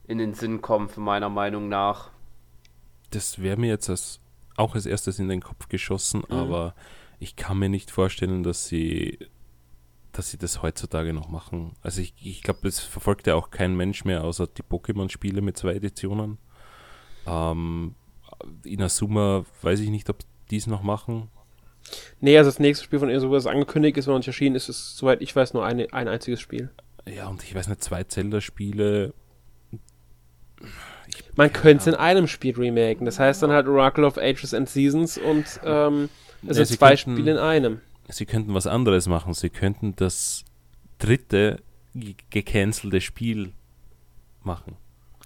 in 0.08 0.18
den 0.18 0.34
Sinn 0.34 0.62
kommen, 0.62 0.90
meiner 0.98 1.30
Meinung 1.30 1.70
nach. 1.70 2.10
Das 3.12 3.42
wäre 3.42 3.58
mir 3.58 3.70
jetzt 3.70 3.90
als, 3.90 4.20
auch 4.56 4.76
als 4.76 4.86
erstes 4.86 5.20
in 5.20 5.30
den 5.30 5.42
Kopf 5.42 5.70
geschossen, 5.70 6.24
Mhm. 6.30 6.36
aber 6.36 6.76
ich 7.20 7.36
kann 7.36 7.58
mir 7.60 7.70
nicht 7.70 7.92
vorstellen, 7.92 8.44
dass 8.44 8.68
sie, 8.68 9.20
dass 10.20 10.30
sie 10.32 10.38
das 10.38 10.62
heutzutage 10.62 11.14
noch 11.14 11.30
machen. 11.30 11.72
Also 11.82 12.02
ich, 12.02 12.14
ich 12.22 12.44
glaube, 12.44 12.60
das 12.64 12.80
verfolgt 12.80 13.26
ja 13.28 13.36
auch 13.36 13.50
kein 13.52 13.76
Mensch 13.76 14.04
mehr, 14.06 14.24
außer 14.26 14.48
die 14.48 14.64
Pokémon-Spiele 14.64 15.42
mit 15.42 15.58
zwei 15.58 15.74
Editionen. 15.76 16.38
Ähm, 17.26 17.96
Inazuma 18.64 19.46
weiß 19.62 19.80
ich 19.80 19.90
nicht, 19.90 20.10
ob 20.10 20.18
die 20.52 20.58
es 20.58 20.68
noch 20.68 20.84
machen. 20.84 21.30
Nee, 22.20 22.38
also 22.38 22.50
das 22.50 22.60
nächste 22.60 22.84
Spiel 22.84 23.00
von 23.00 23.10
Inazuma, 23.10 23.36
das 23.36 23.48
angekündigt 23.48 23.98
ist 23.98 24.08
und 24.08 24.14
noch 24.14 24.20
nicht 24.20 24.28
erschienen 24.28 24.56
ist, 24.58 24.68
ist, 24.70 24.98
soweit 24.98 25.22
ich 25.22 25.36
weiß, 25.36 25.54
nur 25.54 25.66
eine, 25.66 25.92
ein 25.94 26.08
einziges 26.08 26.42
Spiel. 26.42 26.70
Ja, 27.08 27.28
und 27.28 27.42
ich 27.44 27.56
weiß 27.56 27.68
nicht, 27.70 27.84
zwei 27.84 28.04
Zelda-Spiele. 28.04 29.14
Man 31.36 31.54
könnte 31.54 31.82
es 31.82 31.88
in 31.88 31.96
einem 31.96 32.28
Spiel 32.28 32.56
remaken. 32.56 33.06
Das 33.06 33.20
heißt 33.20 33.42
dann 33.42 33.52
halt 33.52 33.68
Oracle 33.68 34.04
of 34.04 34.18
Ages 34.18 34.54
and 34.54 34.70
Seasons 34.70 35.18
und 35.18 35.46
ähm, 35.64 36.10
es 36.46 36.58
Ja, 36.58 36.66
sind 36.66 36.78
zwei 36.78 36.90
könnten- 36.96 37.14
Spiele 37.14 37.32
in 37.32 37.38
einem. 37.38 37.82
Sie 38.10 38.26
könnten 38.26 38.54
was 38.54 38.68
anderes 38.68 39.08
machen. 39.08 39.34
Sie 39.34 39.50
könnten 39.50 39.96
das 39.96 40.44
dritte 40.98 41.62
ge- 41.96 42.16
gecancelte 42.30 43.02
Spiel 43.02 43.54
machen. 44.44 44.76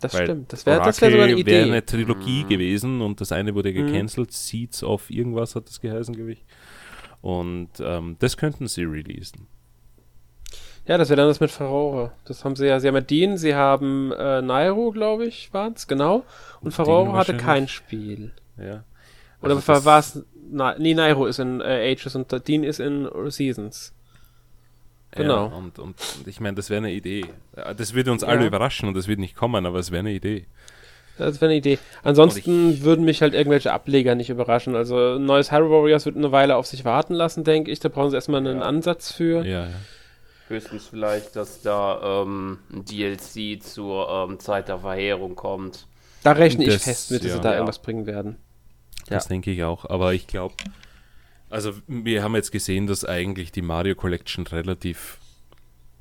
Das 0.01 0.13
Weil 0.13 0.25
stimmt. 0.25 0.51
Das 0.51 0.65
wäre 0.65 0.79
das 0.83 1.01
wär 1.01 1.11
sogar 1.11 1.23
eine 1.25 1.33
Oracle 1.35 1.45
wäre 1.53 1.61
Idee. 1.63 1.71
eine 1.71 1.85
Trilogie 1.85 2.43
Mhm. 2.43 2.49
gewesen 2.49 3.01
und 3.01 3.21
das 3.21 3.31
eine 3.31 3.55
wurde 3.55 3.71
Mhm. 3.71 3.87
gecancelt. 3.87 4.33
Seeds 4.33 4.83
of 4.83 5.09
irgendwas 5.09 5.55
hat 5.55 5.67
das 5.67 5.79
geheißen, 5.79 6.13
glaube 6.15 6.33
ich. 6.33 6.43
Und 7.21 7.69
ähm, 7.79 8.17
das 8.19 8.35
könnten 8.35 8.67
sie 8.67 8.83
releasen. 8.83 9.47
Ja, 10.85 10.97
das 10.97 11.07
wäre 11.07 11.17
dann 11.21 11.29
das 11.29 11.39
mit 11.39 11.49
Ferrore. 11.51 12.11
Das 12.25 12.43
haben 12.43 12.57
sie 12.57 12.67
ja, 12.67 12.77
sie 12.81 12.89
haben 12.89 12.95
ja 12.95 13.01
Dean, 13.01 13.37
sie 13.37 13.55
haben 13.55 14.11
äh, 14.11 14.41
Nairo, 14.41 14.91
glaube 14.91 15.25
ich, 15.25 15.53
waren 15.53 15.71
es, 15.73 15.87
genau. 15.87 16.17
Und 16.59 16.65
Und 16.65 16.71
Ferrore 16.73 17.13
hatte 17.13 17.37
kein 17.37 17.69
Spiel. 17.69 18.33
Ja. 18.57 18.83
Oder 19.41 19.55
Also 19.55 19.71
das- 19.73 19.85
war 19.85 19.99
es, 19.99 20.25
na, 20.51 20.75
nee, 20.77 20.93
Nairo 20.93 21.25
ist 21.25 21.39
in 21.39 21.61
äh, 21.61 21.91
Ages 21.91 22.15
und 22.15 22.47
Dean 22.47 22.63
ist 22.63 22.79
in 22.79 23.07
Seasons. 23.29 23.93
Genau. 25.11 25.47
Ja, 25.49 25.55
und, 25.55 25.77
und, 25.79 25.95
ich 26.25 26.39
meine, 26.39 26.55
das 26.55 26.69
wäre 26.69 26.79
eine 26.79 26.91
Idee. 26.91 27.25
Ja, 27.55 27.73
Das 27.73 27.93
würde 27.93 28.11
uns 28.11 28.23
alle 28.23 28.41
Ja. 28.41 28.47
überraschen 28.47 28.87
und 28.87 28.95
das 28.97 29.07
wird 29.07 29.19
nicht 29.19 29.35
kommen, 29.35 29.65
aber 29.65 29.77
es 29.79 29.91
wäre 29.91 29.99
eine 29.99 30.11
Idee. 30.11 30.47
Das 31.19 31.39
wäre 31.39 31.49
eine 31.51 31.57
Idee. 31.57 31.77
Ansonsten 32.01 32.81
würden 32.81 33.05
mich 33.05 33.21
halt 33.21 33.35
irgendwelche 33.35 33.71
Ableger 33.71 34.15
nicht 34.15 34.31
überraschen. 34.31 34.75
Also 34.75 35.15
ein 35.17 35.25
neues 35.25 35.51
Hyrule 35.51 35.69
Warriors 35.69 36.05
wird 36.07 36.17
eine 36.17 36.31
Weile 36.31 36.55
auf 36.55 36.65
sich 36.65 36.83
warten 36.85 37.13
lassen, 37.13 37.43
denke 37.43 37.69
ich. 37.69 37.79
Da 37.79 37.89
brauchen 37.89 38.09
sie 38.09 38.15
erstmal 38.15 38.39
einen 38.39 38.59
Ja. 38.61 38.65
Ansatz 38.65 39.11
für. 39.11 39.45
Ja, 39.45 39.65
ja. 39.65 39.71
Höchstens 40.47 40.87
vielleicht, 40.87 41.35
dass 41.35 41.61
da 41.61 42.23
ähm, 42.23 42.57
ein 42.71 42.83
DLC 42.83 43.61
zur 43.61 44.09
ähm, 44.27 44.39
Zeit 44.39 44.67
der 44.69 44.79
Verheerung 44.79 45.35
kommt. 45.35 45.85
Da 46.23 46.31
rechne 46.31 46.63
ich 46.65 46.73
Das- 46.73 46.83
fest 46.85 47.11
mit, 47.11 47.21
dass 47.23 47.29
ja. 47.29 47.35
sie 47.35 47.41
da 47.41 47.49
Ja. 47.51 47.55
irgendwas 47.57 47.79
bringen 47.79 48.07
werden. 48.07 48.37
Das 49.09 49.27
denke 49.27 49.51
ich 49.51 49.63
auch. 49.63 49.85
Aber 49.89 50.13
ich 50.13 50.27
glaube, 50.27 50.55
also 51.49 51.73
wir 51.87 52.23
haben 52.23 52.35
jetzt 52.35 52.51
gesehen, 52.51 52.87
dass 52.87 53.05
eigentlich 53.05 53.51
die 53.51 53.61
Mario 53.61 53.95
Collection 53.95 54.45
relativ 54.47 55.19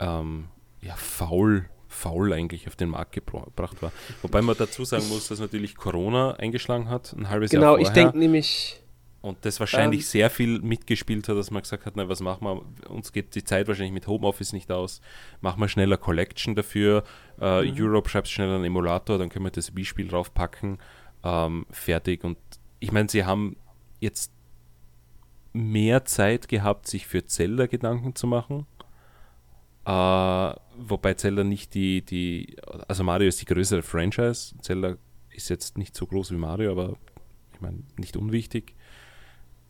ähm, 0.01 0.47
ja, 0.81 0.95
faul, 0.97 1.67
faul 1.89 2.33
eigentlich 2.33 2.67
auf 2.69 2.77
den 2.77 2.89
Markt 2.89 3.15
gebra- 3.17 3.45
gebracht 3.45 3.83
war. 3.83 3.93
Wobei 4.23 4.43
man 4.43 4.57
dazu 4.57 4.85
sagen 4.85 5.09
muss, 5.09 5.29
dass 5.29 5.41
natürlich 5.41 5.77
Corona 5.77 6.33
eingeschlagen 6.35 6.89
hat, 6.89 7.13
ein 7.13 7.29
halbes 7.29 7.51
Genau, 7.51 7.73
Jahr 7.73 7.79
ich 7.81 7.87
vorher. 7.89 8.05
denke 8.05 8.19
nämlich, 8.19 8.81
Und 9.21 9.45
das 9.45 9.61
wahrscheinlich 9.61 10.01
Ähm, 10.01 10.07
sehr 10.07 10.31
viel 10.31 10.59
mitgespielt 10.61 11.29
hat, 11.29 11.37
dass 11.37 11.51
man 11.53 11.63
gesagt 11.63 11.87
hat, 11.87 11.95
na, 11.97 12.09
was 12.09 12.21
machen 12.21 12.45
wir? 12.45 12.91
Uns 12.91 13.13
geht 13.13 13.35
die 13.37 13.45
Zeit 13.45 13.69
wahrscheinlich 13.69 13.93
mit 13.93 14.07
Homeoffice 14.09 14.53
nicht 14.53 14.73
aus. 14.73 15.01
Machen 15.41 15.61
wir 15.61 15.69
schneller 15.69 15.97
Collection 15.99 16.55
dafür. 16.57 17.05
Äh, 17.41 17.63
Mhm. 17.71 17.77
Europe 17.79 18.09
schreibt 18.09 18.27
schneller 18.29 18.57
einen 18.57 18.65
Emulator, 18.65 19.19
dann 19.19 19.29
können 19.29 19.45
wir 19.45 19.51
das 19.53 19.77
Wii-Spiel 19.77 20.09
draufpacken. 20.09 20.79
Ähm, 21.23 21.67
fertig. 21.71 22.25
Und 22.25 22.39
ich 22.83 22.91
meine, 22.91 23.09
sie 23.09 23.25
haben 23.25 23.57
jetzt 24.01 24.33
mehr 25.53 26.05
Zeit 26.05 26.49
gehabt, 26.49 26.89
sich 26.89 27.07
für 27.07 27.25
Zelda 27.25 27.67
Gedanken 27.67 28.17
zu 28.17 28.27
machen. 28.27 28.67
Äh, 29.85 30.55
wobei 30.79 31.15
Zelda 31.15 31.45
nicht 31.45 31.75
die, 31.75 32.05
die, 32.05 32.57
also 32.89 33.05
Mario 33.05 33.29
ist 33.29 33.41
die 33.41 33.47
größere 33.47 33.83
Franchise. 33.83 34.57
Zelda 34.63 34.97
ist 35.31 35.49
jetzt 35.49 35.79
nicht 35.79 35.95
so 35.95 36.07
groß 36.07 36.33
wie 36.33 36.37
Mario, 36.37 36.73
aber 36.73 36.97
ich 37.55 37.61
meine, 37.61 37.85
nicht 37.97 38.17
unwichtig. 38.17 38.75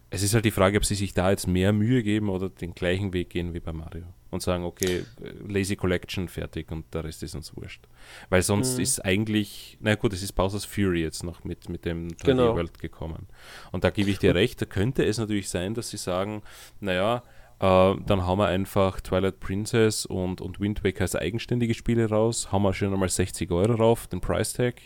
Es 0.08 0.22
ist 0.22 0.32
halt 0.32 0.46
die 0.46 0.50
Frage, 0.50 0.78
ob 0.78 0.86
sie 0.86 0.94
sich 0.94 1.12
da 1.12 1.30
jetzt 1.30 1.46
mehr 1.46 1.74
Mühe 1.74 2.02
geben 2.02 2.30
oder 2.30 2.48
den 2.48 2.74
gleichen 2.74 3.12
Weg 3.12 3.28
gehen 3.28 3.52
wie 3.52 3.60
bei 3.60 3.74
Mario 3.74 4.06
und 4.32 4.42
sagen, 4.42 4.64
okay, 4.64 5.04
Lazy 5.46 5.76
Collection 5.76 6.26
fertig 6.26 6.72
und 6.72 6.92
der 6.92 7.04
Rest 7.04 7.22
ist 7.22 7.36
uns 7.36 7.56
wurscht. 7.56 7.86
Weil 8.28 8.42
sonst 8.42 8.76
Mhm. 8.78 8.82
ist 8.82 9.04
eigentlich, 9.04 9.78
na 9.80 9.94
gut, 9.94 10.12
es 10.12 10.22
ist 10.24 10.32
Bowser's 10.32 10.64
Fury 10.64 11.02
jetzt 11.02 11.22
noch 11.22 11.44
mit, 11.44 11.68
mit 11.68 11.84
dem 11.84 12.08
3D 12.08 12.24
Genau. 12.24 12.56
World 12.56 12.78
gekommen. 12.80 13.28
Und 13.70 13.84
da 13.84 13.90
gebe 13.90 14.10
ich 14.10 14.18
dir 14.18 14.34
recht, 14.34 14.60
da 14.60 14.66
könnte 14.66 15.04
es 15.04 15.18
natürlich 15.18 15.48
sein, 15.48 15.74
dass 15.74 15.90
sie 15.90 15.98
sagen, 15.98 16.42
naja, 16.80 17.22
äh, 17.60 17.94
dann 18.06 18.26
haben 18.26 18.38
wir 18.38 18.46
einfach 18.48 19.00
Twilight 19.00 19.38
Princess 19.38 20.04
und, 20.06 20.40
und 20.40 20.58
Wind 20.58 20.82
Waker 20.82 21.02
als 21.02 21.14
eigenständige 21.14 21.74
Spiele 21.74 22.08
raus, 22.08 22.50
haben 22.50 22.62
wir 22.62 22.74
schon 22.74 22.92
einmal 22.92 23.08
60 23.08 23.48
Euro 23.52 23.76
drauf, 23.76 24.08
den 24.08 24.20
Price 24.20 24.54
Tag. 24.54 24.76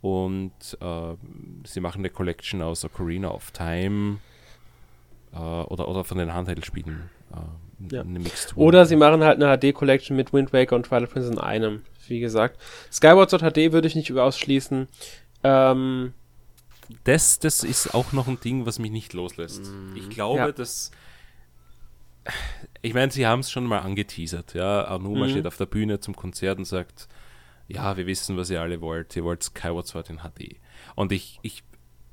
Und 0.00 0.52
äh, 0.80 1.14
sie 1.64 1.80
machen 1.80 1.98
eine 1.98 2.10
Collection 2.10 2.62
aus 2.62 2.84
Ocarina 2.84 3.28
of 3.30 3.50
Time 3.50 4.18
äh, 5.32 5.36
oder, 5.38 5.88
oder 5.88 6.04
von 6.04 6.18
den 6.18 6.32
Handheld-Spielen. 6.32 7.10
Ja. 7.90 8.00
eine 8.02 8.18
Mixtur. 8.18 8.58
oder 8.58 8.86
sie 8.86 8.96
machen 8.96 9.22
halt 9.24 9.42
eine 9.42 9.56
HD-Collection 9.58 10.16
mit 10.16 10.32
Wind 10.32 10.52
Waker 10.52 10.76
und 10.76 10.86
Twilight 10.86 11.10
Princess 11.10 11.32
in 11.32 11.38
einem, 11.38 11.82
wie 12.08 12.20
gesagt. 12.20 12.60
Skyward 12.92 13.30
Sword 13.30 13.42
HD 13.42 13.72
würde 13.72 13.86
ich 13.88 13.94
nicht 13.94 14.12
ausschließen. 14.12 14.88
Ähm, 15.42 16.12
das, 17.04 17.38
das 17.38 17.64
ist 17.64 17.94
auch 17.94 18.12
noch 18.12 18.28
ein 18.28 18.40
Ding, 18.40 18.66
was 18.66 18.78
mich 18.78 18.90
nicht 18.90 19.12
loslässt. 19.14 19.70
Ich 19.94 20.10
glaube, 20.10 20.38
Ja. 20.38 20.52
dass. 20.52 20.90
Ich 22.80 22.94
meine, 22.94 23.12
sie 23.12 23.26
haben 23.26 23.40
es 23.40 23.50
schon 23.50 23.64
mal 23.66 23.80
angeteasert. 23.80 24.54
Ja, 24.54 24.84
Anuma 24.84 25.26
Mhm. 25.26 25.30
steht 25.30 25.46
auf 25.46 25.56
der 25.56 25.66
Bühne 25.66 26.00
zum 26.00 26.16
Konzert 26.16 26.58
und 26.58 26.64
sagt: 26.64 27.08
Ja, 27.68 27.96
wir 27.96 28.06
wissen, 28.06 28.36
was 28.36 28.50
ihr 28.50 28.60
alle 28.60 28.80
wollt. 28.80 29.14
Ihr 29.16 29.24
wollt 29.24 29.42
Skyward 29.42 29.86
Sword 29.86 30.10
in 30.10 30.18
HD. 30.18 30.56
Und 30.94 31.12
ich, 31.12 31.38
ich 31.42 31.62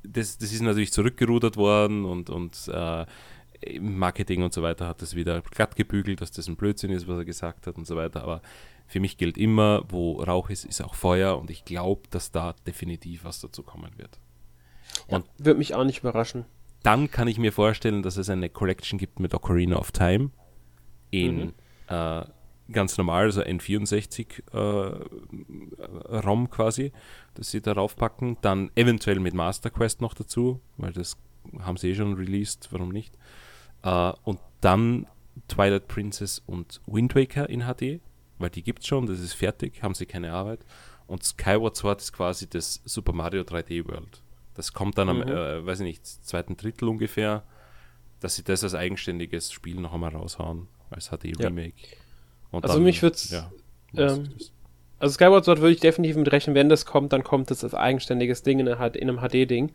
das, 0.03 0.37
das 0.37 0.51
ist 0.51 0.61
natürlich 0.61 0.91
zurückgerudert 0.91 1.57
worden 1.57 2.05
und, 2.05 2.29
und 2.29 2.67
äh, 2.69 3.05
im 3.61 3.97
Marketing 3.97 4.43
und 4.43 4.53
so 4.53 4.61
weiter 4.61 4.87
hat 4.87 5.01
das 5.01 5.15
wieder 5.15 5.41
glatt 5.41 5.75
gebügelt, 5.75 6.21
dass 6.21 6.31
das 6.31 6.47
ein 6.47 6.55
Blödsinn 6.55 6.91
ist, 6.91 7.07
was 7.07 7.17
er 7.17 7.25
gesagt 7.25 7.67
hat 7.67 7.77
und 7.77 7.85
so 7.85 7.95
weiter. 7.95 8.23
Aber 8.23 8.41
für 8.87 8.99
mich 8.99 9.17
gilt 9.17 9.37
immer, 9.37 9.83
wo 9.89 10.21
Rauch 10.21 10.49
ist, 10.49 10.65
ist 10.65 10.81
auch 10.81 10.95
Feuer 10.95 11.37
und 11.39 11.49
ich 11.49 11.63
glaube, 11.63 12.01
dass 12.09 12.31
da 12.31 12.55
definitiv 12.65 13.23
was 13.23 13.39
dazu 13.39 13.63
kommen 13.63 13.91
wird. 13.97 14.19
Und 15.07 15.25
würde 15.37 15.59
mich 15.59 15.75
auch 15.75 15.83
nicht 15.83 15.99
überraschen. 15.99 16.45
dann 16.83 17.11
kann 17.11 17.27
ich 17.27 17.37
mir 17.37 17.53
vorstellen, 17.53 18.03
dass 18.03 18.17
es 18.17 18.29
eine 18.29 18.49
Collection 18.49 18.97
gibt 18.97 19.19
mit 19.19 19.33
Ocarina 19.33 19.77
of 19.77 19.91
Time 19.91 20.31
in 21.11 21.53
äh, 21.87 22.23
ganz 22.71 22.97
normal, 22.97 23.25
also 23.25 23.41
N64 23.41 24.43
äh, 24.51 26.17
ROM 26.17 26.49
quasi, 26.49 26.91
dass 27.35 27.51
sie 27.51 27.61
darauf 27.61 27.95
packen. 27.95 28.37
Dann 28.41 28.71
eventuell 28.75 29.19
mit 29.19 29.33
Master 29.33 29.69
Quest 29.69 30.01
noch 30.01 30.13
dazu, 30.13 30.59
weil 30.77 30.93
das 30.93 31.17
haben 31.59 31.77
sie 31.77 31.91
eh 31.91 31.95
schon 31.95 32.13
released, 32.13 32.69
warum 32.71 32.89
nicht. 32.89 33.17
Äh, 33.83 34.11
und 34.23 34.39
dann 34.61 35.07
Twilight 35.47 35.87
Princess 35.87 36.41
und 36.45 36.81
Wind 36.87 37.15
Waker 37.15 37.49
in 37.49 37.61
HD, 37.61 37.99
weil 38.39 38.49
die 38.49 38.63
gibt 38.63 38.81
es 38.81 38.87
schon, 38.87 39.05
das 39.07 39.19
ist 39.19 39.33
fertig, 39.33 39.81
haben 39.83 39.93
sie 39.93 40.05
keine 40.05 40.31
Arbeit. 40.33 40.65
Und 41.07 41.23
Skyward 41.23 41.75
Sword 41.75 42.01
ist 42.01 42.13
quasi 42.13 42.47
das 42.49 42.81
Super 42.85 43.13
Mario 43.13 43.41
3D 43.43 43.87
World. 43.87 44.21
Das 44.53 44.73
kommt 44.73 44.97
dann 44.97 45.09
am, 45.09 45.17
Mhm. 45.19 45.27
äh, 45.27 45.65
weiß 45.65 45.79
ich 45.81 45.85
nicht, 45.85 46.05
zweiten 46.05 46.57
Drittel 46.57 46.87
ungefähr, 46.87 47.43
dass 48.19 48.35
sie 48.35 48.43
das 48.43 48.63
als 48.63 48.75
eigenständiges 48.75 49.51
Spiel 49.51 49.75
noch 49.79 49.93
einmal 49.93 50.11
raushauen, 50.11 50.67
als 50.89 51.09
HD-Remake. 51.09 51.73
Und 52.51 52.65
Also 52.65 52.79
mich 52.79 53.01
würd's, 53.01 53.29
ja, 53.31 53.51
ähm, 53.95 54.29
Also 54.99 55.15
Skyward 55.15 55.45
Sword 55.45 55.59
würde 55.61 55.73
ich 55.73 55.79
definitiv 55.79 56.15
mit 56.17 56.31
rechnen, 56.31 56.55
wenn 56.55 56.69
das 56.69 56.85
kommt, 56.85 57.11
dann 57.11 57.23
kommt 57.23 57.49
es 57.49 57.63
als 57.63 57.73
eigenständiges 57.73 58.43
Ding 58.43 58.59
in, 58.59 58.67
einem 58.69 59.17
HD-Ding. 59.17 59.71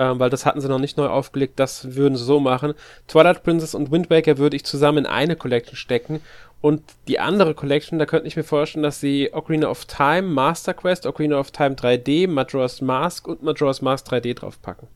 Ähm, 0.00 0.18
weil 0.18 0.30
das 0.30 0.46
hatten 0.46 0.62
sie 0.62 0.68
noch 0.68 0.78
nicht 0.78 0.96
neu 0.96 1.08
aufgelegt, 1.08 1.60
das 1.60 1.94
würden 1.94 2.16
sie 2.16 2.24
so 2.24 2.40
machen. 2.40 2.72
Twilight 3.06 3.42
Princess 3.42 3.74
und 3.74 3.90
Wind 3.90 4.08
Waker 4.08 4.38
würde 4.38 4.56
ich 4.56 4.64
zusammen 4.64 4.98
in 5.04 5.06
eine 5.06 5.36
Collection 5.36 5.76
stecken. 5.76 6.20
Und 6.62 6.82
die 7.06 7.18
andere 7.20 7.54
Collection, 7.54 7.98
da 7.98 8.06
könnte 8.06 8.26
ich 8.26 8.34
mir 8.34 8.42
vorstellen, 8.42 8.82
dass 8.82 8.98
sie 8.98 9.28
Ocarina 9.34 9.68
of 9.68 9.84
Time, 9.84 10.22
Master 10.22 10.72
Quest, 10.72 11.04
Ocarina 11.04 11.38
of 11.38 11.50
Time 11.50 11.74
3D, 11.74 12.28
Majora's 12.28 12.80
Mask 12.80 13.28
und 13.28 13.42
Majora's 13.42 13.82
Mask 13.82 14.06
3D 14.06 14.32
draufpacken. 14.34 14.88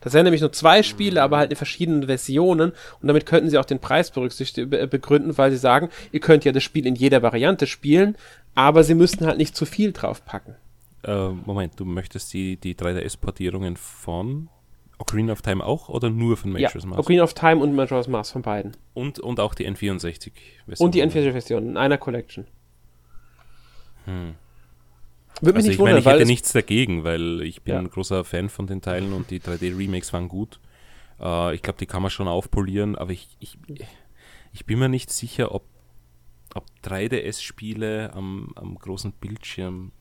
Das 0.00 0.14
wären 0.14 0.24
nämlich 0.24 0.40
nur 0.40 0.52
zwei 0.52 0.82
Spiele, 0.82 1.22
aber 1.22 1.36
halt 1.38 1.50
in 1.52 1.56
verschiedenen 1.56 2.06
Versionen 2.06 2.70
und 3.00 3.06
damit 3.06 3.26
könnten 3.26 3.50
sie 3.50 3.58
auch 3.58 3.64
den 3.64 3.78
Preis 3.78 4.10
be- 4.10 4.88
begründen, 4.88 5.38
weil 5.38 5.52
sie 5.52 5.58
sagen, 5.58 5.90
ihr 6.10 6.20
könnt 6.20 6.44
ja 6.44 6.50
das 6.50 6.64
Spiel 6.64 6.86
in 6.88 6.96
jeder 6.96 7.22
Variante 7.22 7.68
spielen, 7.68 8.16
aber 8.56 8.82
sie 8.82 8.94
müssten 8.94 9.26
halt 9.26 9.38
nicht 9.38 9.54
zu 9.54 9.64
viel 9.64 9.92
draufpacken. 9.92 10.56
Äh, 11.04 11.28
Moment, 11.30 11.78
du 11.78 11.84
möchtest 11.84 12.32
die, 12.32 12.56
die 12.56 12.74
3DS-Portierungen 12.74 13.76
von 13.76 14.48
Ocarina 14.98 15.32
of 15.32 15.42
Time 15.42 15.64
auch 15.64 15.88
oder 15.88 16.10
nur 16.10 16.36
von 16.36 16.50
Ja, 16.56 16.68
Majora's 16.68 16.84
Mask? 16.86 17.00
Ocarina 17.00 17.22
of 17.22 17.34
Time 17.34 17.56
und 17.62 17.74
Majora's 17.74 18.08
Mask 18.08 18.32
von 18.32 18.42
beiden. 18.42 18.76
Und, 18.94 19.18
und 19.18 19.40
auch 19.40 19.54
die 19.54 19.68
N64-Version. 19.68 20.86
Und 20.86 20.94
die 20.94 21.02
N64-Version 21.02 21.68
in 21.70 21.76
einer 21.76 21.96
Collection. 21.98 22.46
Hm. 24.04 24.34
Würde 25.40 25.56
mich 25.56 25.56
Also 25.56 25.68
nicht 25.68 25.78
ich 25.78 25.84
meine, 25.84 25.98
ich 26.00 26.04
hätte 26.06 26.26
nichts 26.26 26.52
dagegen, 26.52 27.04
weil 27.04 27.40
ich 27.42 27.62
bin 27.62 27.74
Ja. 27.74 27.80
ein 27.80 27.88
großer 27.90 28.24
Fan 28.24 28.48
von 28.50 28.66
den 28.66 28.82
Teilen 28.82 29.12
und 29.14 29.30
die 29.30 29.40
3D-Remakes 29.40 30.12
waren 30.12 30.28
gut. 30.28 30.60
Äh, 31.18 31.54
ich 31.54 31.62
glaube, 31.62 31.78
die 31.78 31.86
kann 31.86 32.02
man 32.02 32.10
schon 32.10 32.28
aufpolieren, 32.28 32.94
aber 32.96 33.12
ich, 33.12 33.28
ich, 33.40 33.56
ich 34.52 34.66
bin 34.66 34.78
mir 34.78 34.90
nicht 34.90 35.10
sicher, 35.10 35.54
ob, 35.54 35.64
ob 36.54 36.66
3DS-Spiele 36.84 38.12
am, 38.12 38.52
am 38.56 38.74
großen 38.78 39.12
Bildschirm 39.12 39.92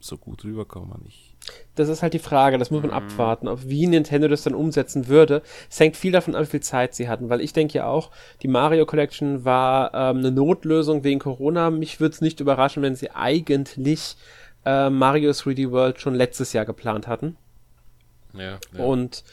so 0.00 0.16
gut 0.16 0.44
rüberkommen. 0.44 1.04
Ich, 1.06 1.34
das 1.74 1.88
ist 1.88 2.02
halt 2.02 2.14
die 2.14 2.18
Frage, 2.18 2.58
das 2.58 2.70
muss 2.70 2.82
man 2.82 2.90
abwarten, 2.90 3.48
ob 3.48 3.68
wie 3.68 3.86
Nintendo 3.86 4.28
das 4.28 4.42
dann 4.42 4.54
umsetzen 4.54 5.08
würde. 5.08 5.42
Es 5.70 5.80
hängt 5.80 5.96
viel 5.96 6.12
davon 6.12 6.34
ab, 6.34 6.42
wie 6.42 6.50
viel 6.50 6.60
Zeit 6.60 6.94
sie 6.94 7.08
hatten, 7.08 7.28
weil 7.28 7.40
ich 7.40 7.52
denke 7.52 7.78
ja 7.78 7.86
auch, 7.86 8.10
die 8.42 8.48
Mario 8.48 8.86
Collection 8.86 9.44
war 9.44 9.94
ähm, 9.94 10.18
eine 10.18 10.30
Notlösung 10.30 11.04
wegen 11.04 11.20
Corona. 11.20 11.70
Mich 11.70 12.00
würde 12.00 12.14
es 12.14 12.20
nicht 12.20 12.40
überraschen, 12.40 12.82
wenn 12.82 12.96
sie 12.96 13.10
eigentlich 13.10 14.16
äh, 14.64 14.90
Mario 14.90 15.30
3D 15.30 15.70
World 15.70 16.00
schon 16.00 16.14
letztes 16.14 16.52
Jahr 16.52 16.64
geplant 16.64 17.06
hatten 17.06 17.36
ja, 18.34 18.58
und 18.78 19.24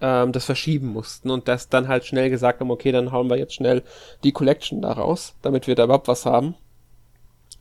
ähm, 0.00 0.32
das 0.32 0.44
verschieben 0.44 0.88
mussten 0.88 1.30
und 1.30 1.48
das 1.48 1.68
dann 1.68 1.88
halt 1.88 2.04
schnell 2.04 2.30
gesagt 2.30 2.60
haben, 2.60 2.70
okay, 2.70 2.92
dann 2.92 3.12
hauen 3.12 3.30
wir 3.30 3.38
jetzt 3.38 3.54
schnell 3.54 3.82
die 4.22 4.32
Collection 4.32 4.82
da 4.82 4.92
raus, 4.92 5.34
damit 5.42 5.66
wir 5.66 5.74
da 5.74 5.84
überhaupt 5.84 6.08
was 6.08 6.26
haben. 6.26 6.54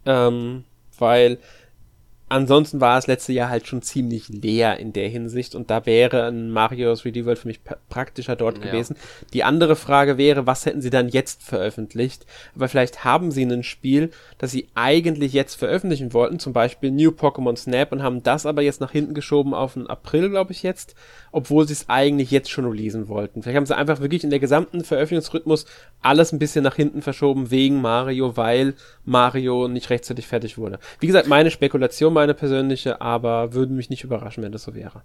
Ähm, 0.06 0.66
weil 1.00 1.38
ansonsten 2.34 2.82
war 2.82 2.98
es 2.98 3.08
letzte 3.08 3.32
Jahr 3.34 3.50
halt 3.50 3.68
schon 3.68 3.82
ziemlich 3.82 4.28
leer 4.30 4.80
in 4.80 4.92
der 4.94 5.08
Hinsicht 5.08 5.56
und 5.56 5.70
da 5.70 5.86
wäre 5.86 6.26
ein 6.28 6.50
Mario 6.52 6.92
3D 6.94 7.26
World 7.26 7.40
für 7.40 7.48
mich 7.48 7.60
pra- 7.66 7.78
praktischer 7.90 8.36
dort 8.36 8.58
Ja. 8.58 8.66
gewesen. 8.72 8.96
Die 9.34 9.44
andere 9.44 9.76
Frage 9.76 10.18
wäre, 10.18 10.48
was 10.48 10.66
hätten 10.66 10.82
sie 10.82 10.90
dann 10.90 11.10
jetzt 11.10 11.44
veröffentlicht? 11.44 12.26
Aber 12.56 12.68
vielleicht 12.68 13.04
haben 13.04 13.32
sie 13.32 13.44
ein 13.44 13.64
Spiel, 13.64 14.10
das 14.38 14.52
sie 14.52 14.68
eigentlich 14.76 15.34
jetzt 15.34 15.56
veröffentlichen 15.56 16.14
wollten, 16.14 16.40
zum 16.40 16.54
Beispiel 16.54 16.92
New 16.92 17.12
Pokémon 17.12 17.56
Snap 17.56 17.92
und 17.92 18.04
haben 18.04 18.24
das 18.24 18.46
aber 18.46 18.62
jetzt 18.62 18.82
nach 18.82 18.92
hinten 18.92 19.14
geschoben 19.14 19.54
auf 19.54 19.74
den 19.74 19.88
April, 19.88 20.30
glaube 20.30 20.52
ich 20.52 20.64
jetzt, 20.64 20.96
obwohl 21.32 21.68
sie 21.68 21.74
es 21.74 21.90
eigentlich 21.90 22.32
jetzt 22.32 22.50
schon 22.50 22.66
releasen 22.66 23.08
wollten. 23.08 23.42
Vielleicht 23.44 23.58
haben 23.58 23.66
sie 23.66 23.76
einfach 23.76 24.00
wirklich 24.02 24.24
in 24.24 24.30
der 24.30 24.40
gesamten 24.40 24.84
Veröffentlichungsrhythmus 24.84 25.66
alles 26.02 26.32
ein 26.32 26.40
bisschen 26.40 26.64
nach 26.64 26.76
hinten 26.76 27.02
verschoben 27.02 27.52
wegen 27.52 27.82
Mario, 27.82 28.38
weil 28.38 28.74
Mario 29.06 29.68
nicht 29.68 29.90
rechtzeitig 29.90 30.28
fertig 30.28 30.58
wurde. 30.58 30.80
Wie 31.00 31.08
gesagt, 31.08 31.28
meine 31.28 31.52
Spekulation, 31.52 32.14
meine 32.14 32.23
persönliche, 32.34 33.02
aber 33.02 33.54
würde 33.54 33.74
mich 33.74 33.90
nicht 33.90 34.06
überraschen, 34.06 34.44
wenn 34.44 34.54
das 34.54 34.64
so 34.64 34.74
wäre. 34.74 35.04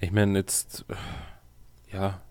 Ich 0.00 0.12
meine, 0.12 0.38
jetzt, 0.38 0.86
ja, 1.92 2.22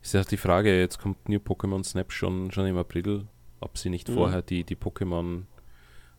ist 0.00 0.14
ja 0.14 0.24
die 0.24 0.38
Frage, 0.38 0.78
jetzt 0.80 0.98
kommt 0.98 1.28
New 1.28 1.38
Pokémon 1.38 1.84
Snap 1.84 2.12
schon, 2.12 2.50
schon 2.50 2.66
im 2.66 2.78
April 2.78 3.26
ob 3.60 3.78
sie 3.78 3.90
nicht 3.90 4.08
Mhm. 4.08 4.14
vorher 4.14 4.42
die, 4.42 4.64
die 4.64 4.76
Pokémon 4.76 5.42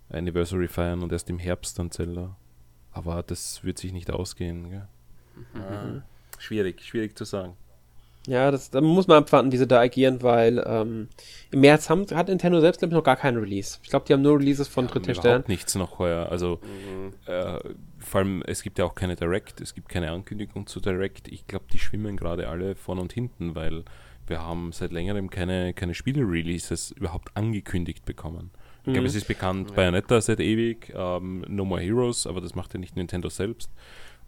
Anniversary 0.10 0.68
feiern 0.68 1.04
und 1.04 1.12
erst 1.12 1.30
im 1.30 1.40
Herbst 1.40 1.80
dann 1.80 1.92
Zelda. 1.92 2.36
Aber 2.92 3.24
das 3.24 3.64
wird 3.64 3.78
sich 3.78 3.94
nicht 3.94 4.10
ausgehen. 4.12 4.70
Gell? 4.70 4.88
Mhm. 5.54 6.04
Schwierig, 6.40 6.82
schwierig 6.84 7.18
zu 7.18 7.26
sagen. 7.26 7.56
Ja, 8.28 8.52
das, 8.52 8.70
da 8.70 8.82
muss 8.82 9.08
man 9.08 9.20
abwarten, 9.20 9.52
wie 9.54 9.58
sie 9.58 9.66
da 9.68 9.80
agieren, 9.80 10.22
weil 10.22 10.62
ähm, 10.68 11.08
im 11.50 11.62
März 11.62 11.90
haben, 11.90 12.06
hat 12.14 12.28
Nintendo 12.28 12.60
selbst, 12.60 12.80
glaube 12.80 12.92
ich, 12.92 12.96
noch 12.98 13.04
gar 13.04 13.16
keinen 13.16 13.38
Release. 13.38 13.80
Ich 13.84 13.90
glaube, 13.90 14.06
die 14.06 14.12
haben 14.14 14.22
nur 14.22 14.38
Releases 14.38 14.68
von 14.68 14.86
haben 14.86 14.92
Drittherstellern. 14.94 15.46
nichts 15.48 15.76
noch 15.76 15.98
heuer. 15.98 16.28
Also 16.30 16.60
Mhm. 16.62 17.14
äh, 17.26 17.58
vor 18.00 18.20
allem, 18.20 18.44
es 18.46 18.62
gibt 18.64 18.80
ja 18.80 18.86
auch 18.86 18.96
keine 18.96 19.16
Direct, 19.16 19.62
es 19.62 19.74
gibt 19.74 19.88
keine 19.88 20.12
Ankündigung 20.12 20.68
zu 20.68 20.82
Direct. 20.82 21.30
Ich 21.30 21.48
glaube, 21.48 21.66
die 21.72 21.80
schwimmen 21.80 22.18
gerade 22.18 22.50
alle 22.50 22.76
vorn 22.76 23.00
und 23.00 23.14
hinten, 23.14 23.56
weil 23.56 23.84
wir 24.28 24.42
haben 24.42 24.74
seit 24.74 24.92
längerem 24.92 25.30
keine, 25.30 25.74
keine 25.74 25.94
Spiele-Releases 25.94 26.92
überhaupt 26.92 27.30
angekündigt 27.36 28.04
bekommen. 28.04 28.52
Ich 28.80 28.84
glaube, 28.92 29.00
Mhm. 29.02 29.06
es 29.06 29.16
ist 29.16 29.28
bekannt, 29.30 29.70
Ja. 29.70 29.76
Bayonetta 29.78 30.20
seit 30.20 30.42
ewig, 30.42 30.94
ähm, 30.96 31.46
No 31.48 31.64
More 31.64 31.80
Heroes, 31.82 32.28
aber 32.28 32.42
das 32.42 32.56
macht 32.56 32.74
ja 32.74 32.80
nicht 32.80 32.96
Nintendo 32.98 33.30
selbst. 33.30 33.72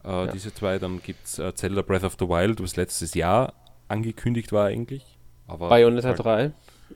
Äh, 0.05 0.07
Ja. 0.07 0.27
Diese 0.27 0.53
zwei, 0.53 0.79
dann 0.79 1.01
gibt 1.03 1.25
es 1.25 1.37
äh, 1.39 1.53
Zelda 1.53 1.81
Breath 1.81 2.05
of 2.05 2.15
the 2.17 2.27
Wild, 2.29 2.61
was 2.63 2.77
letztes 2.77 3.13
Jahr 3.13 3.53
angekündigt 3.89 4.51
war 4.51 4.67
eigentlich. 4.67 5.17
Aber 5.47 5.69
Bayonetta 5.69 6.09
halt- 6.09 6.19
3. 6.19 6.51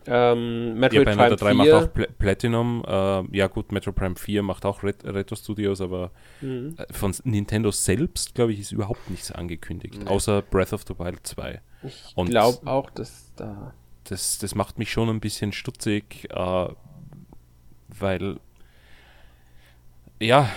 Ähm, 0.07 0.70
Ja, 0.70 0.74
Metroid 0.76 1.06
Bayonetta 1.06 1.36
Prime 1.36 1.38
3 1.38 1.64
4. 1.64 1.74
macht 1.76 1.84
auch 1.90 1.94
Pla 1.94 2.06
Platinum. 2.18 2.84
Äh, 2.88 3.38
ja 3.38 3.48
gut, 3.48 3.72
Metro 3.72 3.91
Prime 3.91 4.15
4 4.15 4.41
macht 4.41 4.65
auch 4.65 4.84
Ret 4.84 5.03
Retro 5.06 5.36
Studios, 5.36 5.82
aber 5.82 6.11
Mhm. 6.41 6.76
äh, 6.78 6.91
von 6.91 7.14
Nintendo 7.24 7.70
selbst, 7.72 8.34
glaube 8.34 8.53
ich, 8.53 8.60
ist 8.60 8.72
überhaupt 8.72 9.10
nichts 9.10 9.32
angekündigt. 9.32 9.99
Nee. 9.99 10.07
Außer 10.07 10.41
Breath 10.41 10.74
of 10.74 10.84
the 10.88 10.98
Wild 10.98 11.26
2. 11.28 11.61
Ich 11.84 12.15
glaube 12.15 12.65
auch, 12.65 12.90
dass 12.90 13.32
da. 13.36 13.74
Das, 14.06 14.38
das 14.40 14.56
macht 14.56 14.80
mich 14.80 14.91
schon 14.91 15.10
ein 15.10 15.20
bisschen 15.20 15.52
stutzig, 15.52 16.28
äh, 16.32 16.68
weil, 17.99 18.40
ja, 20.20 20.49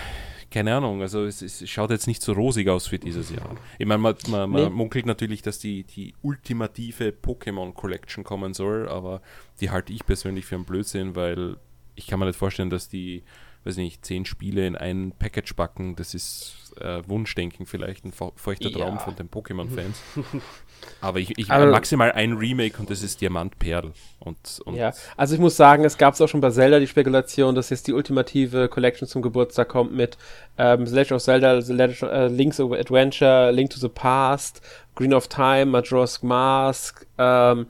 keine 0.57 0.75
Ahnung, 0.75 1.01
also 1.01 1.23
es, 1.25 1.41
es 1.41 1.69
schaut 1.69 1.91
jetzt 1.91 2.07
nicht 2.07 2.21
so 2.21 2.33
rosig 2.33 2.67
aus 2.67 2.87
für 2.87 2.97
dieses 2.99 3.29
Jahr. 3.29 3.55
Ich 3.77 3.85
meine, 3.85 3.99
man, 3.99 4.15
man, 4.29 4.49
man 4.49 4.63
Nee. 4.63 4.69
munkelt 4.71 5.05
natürlich, 5.05 5.41
dass 5.43 5.59
die, 5.59 5.83
die 5.83 6.15
ultimative 6.23 7.13
Pokémon 7.23 7.73
Collection 7.73 8.23
kommen 8.23 8.53
soll, 8.53 8.89
aber 8.89 9.21
die 9.61 9.69
halte 9.69 9.93
ich 9.93 10.05
persönlich 10.05 10.45
für 10.45 10.55
einen 10.55 10.65
Blödsinn, 10.65 11.15
weil 11.15 11.57
ich 11.95 12.07
kann 12.07 12.19
mir 12.19 12.25
nicht 12.25 12.37
vorstellen, 12.39 12.69
dass 12.69 12.89
die, 12.89 13.23
weiß 13.67 13.77
nicht, 13.77 14.05
zehn 14.05 14.25
Spiele 14.25 14.65
in 14.65 14.75
ein 14.75 15.13
Package 15.19 15.53
packen. 15.53 15.95
Das 15.95 16.13
ist 16.13 16.73
äh, 16.79 17.01
Wunschdenken 17.07 17.65
vielleicht, 17.65 18.05
ein 18.05 18.11
feu- 18.11 18.31
feuchter 18.35 18.69
Ja. 18.69 18.77
Traum 18.77 18.99
von 18.99 19.15
den 19.15 19.29
Pokémon-Fans. 19.29 19.97
aber 21.01 21.19
ich, 21.19 21.37
ich 21.37 21.49
Aber- 21.51 21.65
maximal 21.67 22.11
ein 22.11 22.33
Remake 22.33 22.77
und 22.79 22.89
das 22.89 23.03
ist 23.03 23.19
Diamant 23.21 23.57
Perl. 23.59 23.91
Und, 24.19 24.37
und 24.65 24.75
Ja, 24.75 24.93
also 25.15 25.33
ich 25.35 25.39
muss 25.39 25.55
sagen, 25.57 25.85
es 25.85 25.97
gab 25.97 26.13
es 26.13 26.21
auch 26.21 26.27
schon 26.27 26.41
bei 26.41 26.49
Zelda 26.51 26.79
die 26.79 26.87
Spekulation, 26.87 27.55
dass 27.55 27.69
jetzt 27.69 27.87
die 27.87 27.93
ultimative 27.93 28.67
Collection 28.69 29.07
zum 29.07 29.21
Geburtstag 29.21 29.69
kommt 29.69 29.93
mit 29.93 30.17
ähm, 30.57 30.85
The 30.85 30.93
Legend 30.95 31.11
of 31.13 31.23
Zelda, 31.23 31.61
The 31.61 31.73
Legend, 31.73 32.11
äh, 32.11 32.27
Link's 32.27 32.59
Adventure, 32.59 33.51
Link 33.51 33.69
to 33.71 33.79
the 33.79 33.89
Past, 33.89 34.61
Green 34.95 35.13
of 35.13 35.27
Time, 35.27 35.67
Majora's 35.67 36.23
Mask, 36.23 37.05
ähm, 37.17 37.67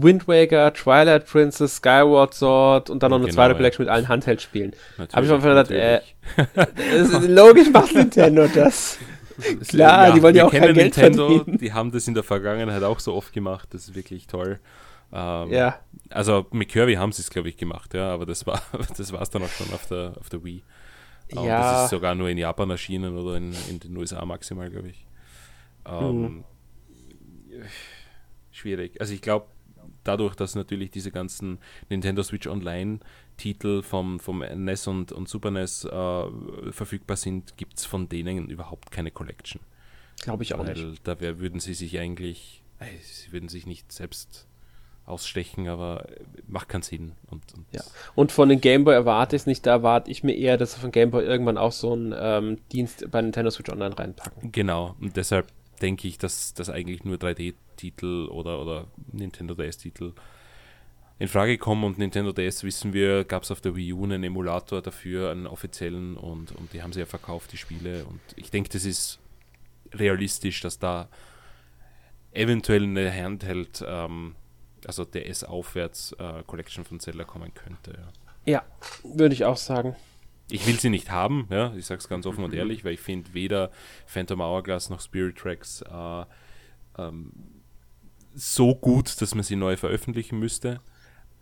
Wind 0.00 0.28
Waker, 0.28 0.72
Twilight 0.72 1.26
Princess, 1.26 1.76
Skyward 1.76 2.32
Sword 2.34 2.90
und 2.90 3.02
dann 3.02 3.10
noch 3.10 3.16
eine 3.18 3.26
Genau, 3.26 3.34
zweite 3.34 3.50
ja. 3.52 3.56
Collection 3.56 3.84
mit 3.84 3.92
allen 3.92 4.08
Handheld-Spielen. 4.08 4.72
natürlich, 4.96 5.14
Hab 5.16 5.24
ich 5.24 5.30
einfach 5.32 5.48
gedacht, 5.48 5.70
äh, 5.70 6.00
logisch 7.26 7.70
macht 7.70 7.94
Nintendo 7.94 8.46
das. 8.46 8.98
klar, 9.68 10.12
die 10.12 10.22
wollen 10.22 10.36
ja 10.36 10.44
auch 10.46 10.50
kein 10.50 10.62
Geld 10.62 10.76
Nintendo, 10.76 11.28
verdienen. 11.36 11.58
Die 11.58 11.72
haben 11.72 11.90
das 11.90 12.06
in 12.06 12.14
der 12.14 12.22
Vergangenheit 12.22 12.82
auch 12.82 13.00
so 13.00 13.14
oft 13.14 13.32
gemacht. 13.32 13.68
Das 13.72 13.82
ist 13.88 13.94
wirklich 13.94 14.26
toll. 14.26 14.60
Ähm, 15.12 15.50
Ja, 15.50 15.80
Also 16.10 16.46
mit 16.52 16.68
Kirby 16.68 16.94
haben 16.94 17.12
sie 17.12 17.22
es, 17.22 17.30
glaube 17.30 17.48
ich, 17.48 17.56
gemacht, 17.56 17.92
ja, 17.94 18.12
aber 18.12 18.24
das 18.26 18.46
war 18.46 18.62
das 18.96 19.12
war 19.12 19.22
es 19.22 19.30
dann 19.30 19.42
auch 19.42 19.48
schon 19.50 19.72
auf 19.74 19.86
der, 19.88 20.14
auf 20.20 20.28
der 20.28 20.44
Wii. 20.44 20.62
Äh, 21.28 21.36
und 21.36 21.36
Das 21.36 21.46
ja, 21.46 21.84
ist 21.84 21.90
sogar 21.90 22.14
nur 22.14 22.28
in 22.28 22.38
Japan 22.38 22.70
erschienen 22.70 23.16
oder 23.16 23.36
in, 23.36 23.54
in 23.68 23.80
den 23.80 23.96
USA 23.96 24.24
maximal, 24.24 24.70
glaube 24.70 24.88
ich. 24.88 25.06
Ähm, 25.86 26.44
Schwierig. 28.50 29.00
Also 29.00 29.14
ich 29.14 29.22
glaube, 29.22 29.46
dadurch, 30.04 30.34
dass 30.34 30.54
natürlich 30.54 30.90
diese 30.90 31.10
ganzen 31.10 31.58
Nintendo 31.88 32.22
Switch 32.22 32.46
Online-Titel 32.46 33.82
vom, 33.82 34.20
vom 34.20 34.40
NES 34.40 34.86
und, 34.86 35.12
und 35.12 35.28
Super 35.28 35.50
NES 35.50 35.84
äh, 35.84 36.24
verfügbar 36.70 37.16
sind, 37.16 37.56
gibt 37.56 37.78
es 37.78 37.86
von 37.86 38.08
denen 38.08 38.48
überhaupt 38.48 38.90
keine 38.90 39.10
Collection. 39.10 39.60
glaube 40.20 40.42
ich 40.42 40.54
auch 40.54 40.66
Weil 40.66 40.74
nicht. 40.74 41.06
da 41.06 41.20
wär, 41.20 41.38
würden 41.38 41.60
sie 41.60 41.74
sich 41.74 41.98
eigentlich, 41.98 42.62
äh, 42.78 42.86
sie 43.02 43.32
würden 43.32 43.48
sich 43.48 43.66
nicht 43.66 43.92
selbst 43.92 44.46
ausstechen, 45.04 45.68
aber 45.68 46.08
äh, 46.08 46.20
macht 46.46 46.68
keinen 46.68 46.82
Sinn. 46.82 47.12
Und, 47.30 47.42
und 47.54 47.66
Ja. 47.72 47.82
Und 48.14 48.32
von 48.32 48.48
den 48.48 48.60
Gameboy 48.60 48.94
erwarte 48.94 49.36
ich 49.36 49.42
es 49.42 49.46
nicht, 49.46 49.66
da 49.66 49.72
erwarte 49.72 50.10
ich 50.10 50.22
mir 50.22 50.34
eher, 50.36 50.56
dass 50.56 50.74
sie 50.74 50.80
von 50.80 50.92
Gameboy 50.92 51.24
irgendwann 51.24 51.58
auch 51.58 51.72
so 51.72 51.92
einen 51.92 52.14
ähm, 52.16 52.58
Dienst 52.72 53.10
bei 53.10 53.20
Nintendo 53.20 53.50
Switch 53.50 53.70
Online 53.70 53.98
reinpacken. 53.98 54.52
Genau, 54.52 54.94
und 55.00 55.16
deshalb 55.16 55.48
denke 55.80 56.06
ich, 56.06 56.18
dass 56.18 56.54
das 56.54 56.70
eigentlich 56.70 57.04
nur 57.04 57.18
3D-Titel 57.82 58.28
oder, 58.30 58.60
oder 58.60 58.86
Nintendo 59.12 59.54
DS-Titel 59.54 60.12
in 61.18 61.28
Frage 61.28 61.58
kommen. 61.58 61.84
Und 61.84 61.98
Nintendo 61.98 62.32
DS, 62.32 62.64
wissen 62.64 62.92
wir, 62.92 63.24
gab 63.24 63.42
es 63.44 63.50
auf 63.50 63.60
der 63.60 63.76
Wii 63.76 63.92
U 63.92 64.04
einen 64.04 64.24
Emulator 64.24 64.82
dafür, 64.82 65.30
einen 65.30 65.46
offiziellen, 65.46 66.16
und, 66.16 66.52
und 66.52 66.72
die 66.72 66.82
haben 66.82 66.92
sie 66.92 67.00
ja 67.00 67.06
verkauft, 67.06 67.52
die 67.52 67.56
Spiele. 67.56 68.04
Und 68.04 68.20
ich 68.36 68.50
denke, 68.50 68.70
das 68.70 68.84
ist 68.84 69.20
realistisch, 69.92 70.60
dass 70.60 70.78
da 70.78 71.08
eventuell 72.32 72.82
eine 72.82 73.12
Handheld, 73.12 73.84
ähm, 73.86 74.34
also 74.86 75.04
DS 75.04 75.44
aufwärts 75.44 76.12
äh, 76.18 76.42
Collection 76.46 76.84
von 76.84 76.98
Zelda 76.98 77.24
kommen 77.24 77.52
könnte. 77.54 77.92
Ja. 77.92 78.08
Ja, 78.44 78.64
würde 79.04 79.34
ich 79.34 79.44
auch 79.44 79.56
sagen. 79.56 79.94
Ich 80.50 80.66
will 80.66 80.78
sie 80.78 80.90
nicht 80.90 81.10
haben, 81.10 81.46
ja, 81.50 81.72
ich 81.76 81.86
sage 81.86 82.00
es 82.00 82.08
ganz 82.08 82.26
offen 82.26 82.42
und 82.42 82.52
ehrlich, 82.52 82.84
weil 82.84 82.94
ich 82.94 83.00
finde 83.00 83.32
weder 83.32 83.70
Phantom 84.06 84.40
Hourglass 84.40 84.90
noch 84.90 85.00
Spirit 85.00 85.38
Tracks 85.38 85.82
äh, 85.82 86.24
ähm, 86.98 87.32
so 88.34 88.74
gut, 88.74 89.20
dass 89.20 89.34
man 89.34 89.44
sie 89.44 89.56
neu 89.56 89.76
veröffentlichen 89.76 90.38
müsste. 90.38 90.80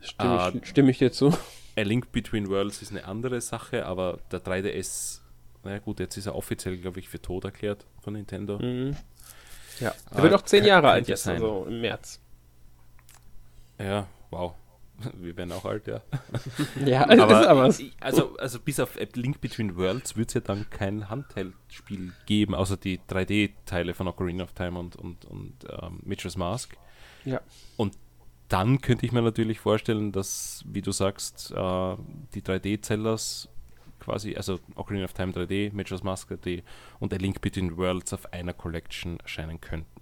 Stimme, 0.00 0.52
ich, 0.54 0.68
stimme 0.68 0.90
ich 0.90 0.98
dir 0.98 1.12
zu. 1.12 1.32
A 1.76 1.82
Link 1.82 2.12
Between 2.12 2.48
Worlds 2.48 2.82
ist 2.82 2.90
eine 2.90 3.04
andere 3.04 3.40
Sache, 3.40 3.86
aber 3.86 4.18
der 4.32 4.42
3DS, 4.42 5.20
naja 5.62 5.78
gut, 5.78 6.00
jetzt 6.00 6.16
ist 6.16 6.26
er 6.26 6.34
offiziell, 6.34 6.78
glaube 6.78 7.00
ich, 7.00 7.08
für 7.08 7.20
tot 7.20 7.44
erklärt 7.44 7.86
von 8.00 8.14
Nintendo. 8.14 8.58
Mhm. 8.58 8.96
Ja, 9.78 9.94
er 10.10 10.22
wird 10.22 10.34
auch 10.34 10.42
zehn 10.42 10.64
Jahre 10.64 10.90
alt 10.90 11.08
jetzt, 11.08 11.22
sein. 11.22 11.36
also 11.36 11.66
im 11.66 11.80
März. 11.80 12.20
Ja, 13.78 14.06
wow. 14.30 14.54
Wir 15.20 15.36
werden 15.36 15.52
auch 15.52 15.64
alt, 15.64 15.86
ja. 15.86 16.02
Ja, 16.85 17.09
aber, 17.09 17.40
ist 17.40 17.47
aber 17.47 17.66
es. 17.66 17.82
also, 18.01 18.36
also 18.36 18.60
bis 18.60 18.81
auf 18.81 18.98
Link 19.14 19.40
Between 19.40 19.77
Worlds 19.77 20.16
wird 20.16 20.28
es 20.28 20.35
ja 20.35 20.40
dann 20.40 20.68
kein 20.70 21.09
Handheld-Spiel 21.09 22.12
geben, 22.27 22.55
außer 22.55 22.77
die 22.77 22.98
3D-Teile 23.01 23.94
von 23.94 24.09
Ocarina 24.09 24.44
of 24.44 24.52
Time 24.52 24.78
und, 24.78 24.97
und, 24.97 25.24
und 25.24 25.55
ähm, 25.68 26.01
Majora's 26.05 26.36
Mask. 26.36 26.77
Ja. 27.24 27.40
Und 27.77 27.97
dann 28.48 28.81
könnte 28.81 29.06
ich 29.06 29.12
mir 29.12 29.22
natürlich 29.22 29.60
vorstellen, 29.60 30.12
dass, 30.12 30.64
wie 30.66 30.82
du 30.82 30.93
sagst, 30.93 31.52
äh, 31.52 31.97
die 32.35 32.43
3D-Zellers 32.43 33.48
quasi, 34.01 34.35
also 34.35 34.59
Ocarina 34.74 35.05
of 35.05 35.12
Time 35.12 35.32
3D, 35.32 35.72
Majora's 35.72 36.02
Mask 36.02 36.31
3D 36.31 36.62
und 36.98 37.14
A 37.14 37.16
Link 37.16 37.40
Between 37.40 37.77
Worlds 37.77 38.12
auf 38.12 38.32
einer 38.32 38.52
Collection 38.52 39.20
erscheinen 39.20 39.60
könnten. 39.60 40.01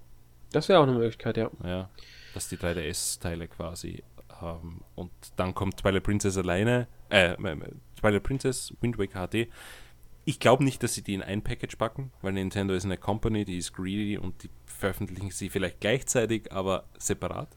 Das 0.52 0.68
wäre 0.68 0.78
auch 0.78 0.84
eine 0.84 0.92
Möglichkeit, 0.92 1.36
ja. 1.36 1.50
Ja, 1.62 1.90
dass 2.32 2.48
die 2.48 2.56
3DS-Teile 2.56 3.48
quasi. 3.48 4.02
Ähm, 4.42 4.80
und 4.94 5.10
dann 5.36 5.54
kommt 5.54 5.78
Twilight 5.78 6.02
Princess 6.02 6.36
alleine. 6.36 6.88
Äh, 7.10 7.32
äh, 7.32 7.56
Twilight 7.98 8.22
Princess, 8.22 8.74
Wind 8.80 8.98
Waker 8.98 9.28
HD. 9.28 9.48
Ich 10.24 10.40
glaube 10.40 10.62
nicht, 10.62 10.82
dass 10.82 10.94
sie 10.94 11.02
die 11.02 11.14
in 11.14 11.22
ein 11.22 11.42
Package 11.42 11.76
packen, 11.76 12.12
weil 12.20 12.34
Nintendo 12.34 12.74
ist 12.74 12.84
eine 12.84 12.98
Company, 12.98 13.44
die 13.44 13.58
ist 13.58 13.72
greedy 13.72 14.18
und 14.18 14.42
die 14.42 14.50
veröffentlichen 14.66 15.30
sie 15.30 15.48
vielleicht 15.48 15.80
gleichzeitig, 15.80 16.52
aber 16.52 16.84
separat. 16.98 17.48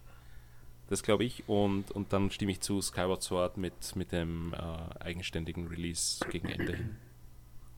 Das 0.87 1.03
glaube 1.03 1.23
ich. 1.23 1.47
Und, 1.47 1.91
und 1.91 2.11
dann 2.13 2.31
stimme 2.31 2.51
ich 2.51 2.61
zu 2.61 2.81
Skyward 2.81 3.23
Sword 3.23 3.57
mit, 3.57 3.95
mit 3.95 4.11
dem 4.11 4.53
äh, 4.53 5.03
eigenständigen 5.03 5.67
Release 5.67 6.25
gegen 6.29 6.49
Ende 6.49 6.75
hin. 6.75 6.97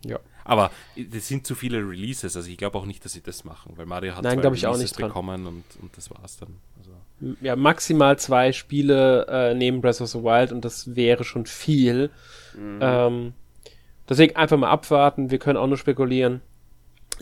Ja. 0.05 0.19
Aber 0.43 0.71
es 0.95 1.27
sind 1.27 1.47
zu 1.47 1.55
viele 1.55 1.77
Releases, 1.77 2.35
also 2.35 2.49
ich 2.49 2.57
glaube 2.57 2.77
auch 2.77 2.85
nicht, 2.85 3.05
dass 3.05 3.13
sie 3.13 3.21
das 3.21 3.43
machen, 3.45 3.77
weil 3.77 3.85
Mario 3.85 4.15
hat 4.15 4.23
Nein, 4.23 4.35
zwei 4.35 4.41
glaub 4.41 4.53
ich 4.53 4.67
auch 4.67 4.73
Releases 4.73 4.97
nicht 4.97 5.07
bekommen 5.07 5.47
und, 5.47 5.63
und 5.81 5.95
das 5.97 6.11
war's 6.11 6.37
dann. 6.37 6.59
Also, 6.77 6.91
Ja, 7.41 7.55
maximal 7.55 8.17
zwei 8.19 8.51
Spiele 8.51 9.25
äh, 9.27 9.53
neben 9.53 9.81
Breath 9.81 10.01
of 10.01 10.09
the 10.09 10.23
Wild 10.23 10.51
und 10.51 10.65
das 10.65 10.95
wäre 10.95 11.23
schon 11.23 11.45
viel. 11.45 12.09
Mhm. 12.57 12.79
Ähm, 12.81 13.33
deswegen 14.09 14.35
einfach 14.35 14.57
mal 14.57 14.69
abwarten. 14.69 15.31
Wir 15.31 15.39
können 15.39 15.57
auch 15.57 15.67
nur 15.67 15.77
spekulieren. 15.77 16.41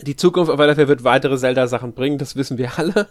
Die 0.00 0.16
Zukunft 0.16 0.50
auf 0.50 0.56
Fälle 0.56 0.88
wird 0.88 1.04
weitere 1.04 1.36
Zelda-Sachen 1.36 1.92
bringen, 1.92 2.18
das 2.18 2.34
wissen 2.34 2.58
wir 2.58 2.78
alle. 2.78 3.08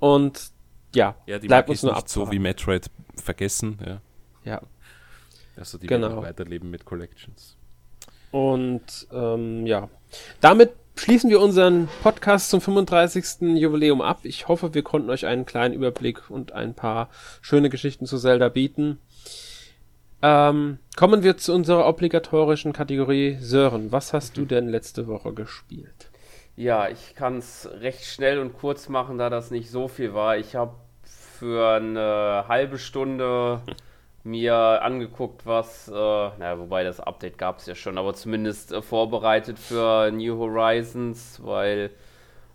Und 0.00 0.50
ja, 0.94 1.14
ja, 1.26 1.38
die 1.38 1.46
bleibt 1.46 1.68
uns 1.70 1.82
nur 1.82 1.94
nicht 1.94 2.08
so 2.08 2.30
wie 2.30 2.38
Metroid 2.38 2.90
vergessen, 3.16 3.78
ja. 3.84 4.00
Ja. 4.44 4.60
Also 5.56 5.78
die 5.78 5.86
Genau. 5.86 6.08
werden 6.08 6.18
auch 6.18 6.22
weiterleben 6.24 6.70
mit 6.70 6.84
Collections. 6.84 7.56
Und 8.32 9.06
ähm, 9.12 9.66
ja, 9.66 9.88
damit 10.40 10.72
schließen 10.96 11.30
wir 11.30 11.40
unseren 11.40 11.88
Podcast 12.02 12.50
zum 12.50 12.60
35. 12.60 13.56
Jubiläum 13.56 14.00
ab. 14.00 14.20
Ich 14.22 14.48
hoffe, 14.48 14.74
wir 14.74 14.82
konnten 14.82 15.10
euch 15.10 15.26
einen 15.26 15.46
kleinen 15.46 15.74
Überblick 15.74 16.30
und 16.30 16.52
ein 16.52 16.74
paar 16.74 17.08
schöne 17.40 17.68
Geschichten 17.68 18.06
zu 18.06 18.18
Zelda 18.18 18.48
bieten. 18.48 18.98
Ähm, 20.22 20.78
kommen 20.96 21.22
wir 21.22 21.36
zu 21.36 21.52
unserer 21.52 21.86
obligatorischen 21.86 22.72
Kategorie 22.72 23.36
Sören. 23.40 23.92
Was 23.92 24.12
hast 24.12 24.36
du 24.36 24.44
denn 24.46 24.68
letzte 24.68 25.06
Woche 25.06 25.34
gespielt? 25.34 26.10
Ja, 26.56 26.88
ich 26.88 27.14
kann 27.14 27.38
es 27.38 27.68
recht 27.80 28.04
schnell 28.04 28.38
und 28.38 28.54
kurz 28.54 28.88
machen, 28.88 29.18
da 29.18 29.28
das 29.28 29.50
nicht 29.50 29.70
so 29.70 29.88
viel 29.88 30.14
war. 30.14 30.38
Ich 30.38 30.54
habe 30.54 30.76
für 31.02 31.74
eine 31.74 32.44
halbe 32.48 32.78
Stunde 32.78 33.60
mir 34.24 34.54
angeguckt, 34.82 35.46
was, 35.46 35.88
äh, 35.88 35.92
naja, 35.92 36.58
wobei 36.58 36.82
das 36.82 36.98
Update 36.98 37.38
gab 37.38 37.58
es 37.58 37.66
ja 37.66 37.74
schon, 37.74 37.98
aber 37.98 38.14
zumindest 38.14 38.72
äh, 38.72 38.82
vorbereitet 38.82 39.58
für 39.58 40.10
New 40.10 40.38
Horizons, 40.38 41.40
weil 41.44 41.90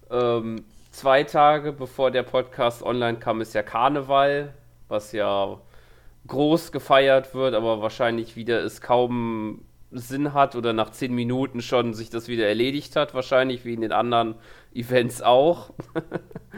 ähm, 0.10 0.66
zwei 0.92 1.24
Tage 1.24 1.72
bevor 1.72 2.12
der 2.12 2.24
Podcast 2.24 2.82
online 2.84 3.20
kam, 3.20 3.40
ist 3.42 3.54
ja 3.54 3.62
Karneval, 3.62 4.54
was 4.88 5.12
ja 5.12 5.60
groß 6.28 6.72
gefeiert 6.72 7.36
wird, 7.36 7.54
aber 7.54 7.82
wahrscheinlich 7.82 8.36
wieder 8.36 8.64
es 8.64 8.82
kaum 8.82 9.64
Sinn 9.92 10.34
hat 10.34 10.56
oder 10.56 10.74
nach 10.74 10.92
zehn 10.92 11.14
Minuten 11.14 11.62
schon 11.62 11.94
sich 11.94 12.10
das 12.10 12.28
wieder 12.28 12.48
erledigt 12.48 12.96
hat, 12.96 13.14
wahrscheinlich 13.14 13.66
wie 13.66 13.74
in 13.74 13.82
den 13.82 13.92
anderen 13.92 14.36
Events 14.74 15.22
auch. 15.22 15.72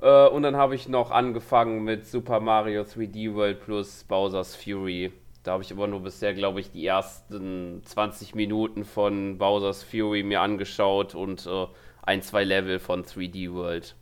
Äh, 0.00 0.28
und 0.28 0.42
dann 0.42 0.56
habe 0.56 0.74
ich 0.74 0.88
noch 0.88 1.10
angefangen 1.10 1.84
mit 1.84 2.06
Super 2.06 2.40
Mario 2.40 2.82
3D 2.82 3.34
World 3.34 3.60
plus 3.60 4.04
Bowser's 4.04 4.54
Fury. 4.56 5.12
Da 5.42 5.52
habe 5.52 5.62
ich 5.62 5.72
aber 5.72 5.86
nur 5.86 6.00
bisher, 6.00 6.34
glaube 6.34 6.60
ich, 6.60 6.72
die 6.72 6.84
ersten 6.84 7.82
20 7.84 8.34
Minuten 8.34 8.84
von 8.84 9.38
Bowser's 9.38 9.82
Fury 9.82 10.22
mir 10.22 10.40
angeschaut 10.40 11.14
und 11.14 11.46
äh, 11.46 11.66
ein, 12.02 12.22
zwei 12.22 12.44
Level 12.44 12.78
von 12.78 13.04
3D 13.04 13.52
World. 13.52 13.94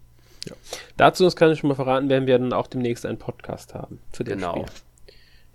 Ja. 0.47 0.55
Dazu, 0.97 1.25
das 1.25 1.37
kann 1.37 1.53
ich 1.53 1.59
schon 1.59 1.69
mal 1.69 1.75
verraten, 1.75 2.09
werden 2.09 2.27
wir 2.27 2.39
dann 2.39 2.53
auch 2.53 2.67
demnächst 2.67 3.07
einen 3.07 3.19
Podcast 3.19 3.75
haben 3.75 4.01
zu 4.13 4.25
dem 4.25 4.39
genau. 4.39 4.53
Spiel. 4.53 4.67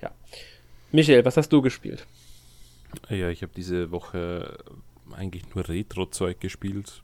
Ja. 0.01 0.11
Michael, 0.91 1.25
was 1.25 1.37
hast 1.37 1.49
du 1.49 1.61
gespielt? 1.61 2.05
Ja, 3.09 3.29
ich 3.29 3.43
habe 3.43 3.51
diese 3.55 3.91
Woche 3.91 4.57
eigentlich 5.15 5.53
nur 5.53 5.67
Retro-Zeug 5.67 6.39
gespielt. 6.39 7.03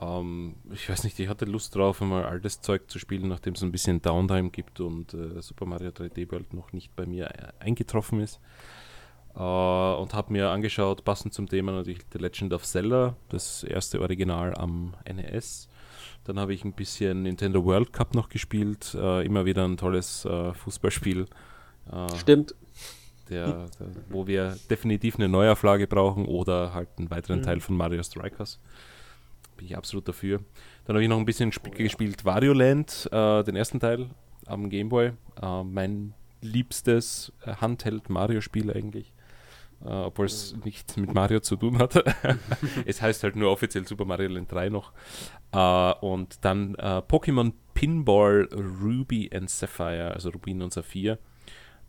Ähm, 0.00 0.56
ich 0.72 0.88
weiß 0.88 1.04
nicht, 1.04 1.18
ich 1.18 1.28
hatte 1.28 1.44
Lust 1.44 1.74
drauf, 1.74 2.02
einmal 2.02 2.24
altes 2.24 2.60
Zeug 2.60 2.90
zu 2.90 2.98
spielen, 2.98 3.28
nachdem 3.28 3.54
es 3.54 3.62
ein 3.62 3.72
bisschen 3.72 4.02
Downtime 4.02 4.50
gibt 4.50 4.80
und 4.80 5.14
äh, 5.14 5.40
Super 5.40 5.66
Mario 5.66 5.90
3D 5.90 6.30
World 6.30 6.52
noch 6.52 6.72
nicht 6.72 6.94
bei 6.94 7.06
mir 7.06 7.26
äh, 7.26 7.52
eingetroffen 7.60 8.20
ist. 8.20 8.40
Uh, 9.38 10.00
und 10.00 10.14
habe 10.14 10.32
mir 10.32 10.48
angeschaut, 10.48 11.04
passend 11.04 11.34
zum 11.34 11.46
Thema 11.46 11.70
natürlich 11.70 12.00
The 12.10 12.18
Legend 12.18 12.54
of 12.54 12.64
Zelda, 12.64 13.16
das 13.28 13.64
erste 13.64 14.00
Original 14.00 14.54
am 14.54 14.94
NES. 15.06 15.68
Dann 16.24 16.40
habe 16.40 16.54
ich 16.54 16.64
ein 16.64 16.72
bisschen 16.72 17.22
Nintendo 17.24 17.62
World 17.62 17.92
Cup 17.92 18.14
noch 18.14 18.30
gespielt, 18.30 18.94
uh, 18.94 19.20
immer 19.20 19.44
wieder 19.44 19.66
ein 19.68 19.76
tolles 19.76 20.24
uh, 20.24 20.54
Fußballspiel. 20.54 21.26
Stimmt. 22.16 22.54
Der, 23.28 23.66
der, 23.78 23.88
wo 24.08 24.26
wir 24.26 24.56
definitiv 24.70 25.16
eine 25.16 25.28
Neuauflage 25.28 25.86
brauchen 25.86 26.24
oder 26.24 26.72
halt 26.72 26.88
einen 26.96 27.10
weiteren 27.10 27.40
mhm. 27.40 27.44
Teil 27.44 27.60
von 27.60 27.76
Mario 27.76 28.02
Strikers. 28.02 28.58
Bin 29.56 29.66
ich 29.66 29.76
absolut 29.76 30.06
dafür. 30.08 30.40
Dann 30.84 30.96
habe 30.96 31.02
ich 31.02 31.08
noch 31.08 31.18
ein 31.18 31.24
bisschen 31.24 31.50
oh, 31.50 31.68
ja. 31.68 31.74
gespielt 31.74 32.24
Wario 32.24 32.52
Land, 32.52 33.08
äh, 33.10 33.42
den 33.42 33.56
ersten 33.56 33.80
Teil 33.80 34.10
am 34.46 34.68
Gameboy. 34.68 35.12
Äh, 35.42 35.64
mein 35.64 36.14
liebstes 36.40 37.32
äh, 37.44 37.54
Handheld-Mario-Spiel 37.54 38.72
eigentlich. 38.72 39.12
Uh, 39.84 40.06
obwohl 40.06 40.24
es 40.24 40.54
oh. 40.54 40.64
nichts 40.64 40.96
mit 40.96 41.12
Mario 41.12 41.40
zu 41.40 41.54
tun 41.54 41.78
hat. 41.78 42.02
es 42.86 43.02
heißt 43.02 43.22
halt 43.22 43.36
nur 43.36 43.50
offiziell 43.50 43.86
Super 43.86 44.06
Mario 44.06 44.30
Land 44.30 44.50
3 44.50 44.70
noch. 44.70 44.92
Uh, 45.54 45.92
und 46.00 46.44
dann 46.46 46.70
uh, 46.76 47.02
Pokémon 47.06 47.52
Pinball 47.74 48.48
Ruby 48.52 49.30
and 49.34 49.50
Sapphire, 49.50 50.12
also 50.14 50.30
Rubin 50.30 50.62
und 50.62 50.72
Saphir. 50.72 51.18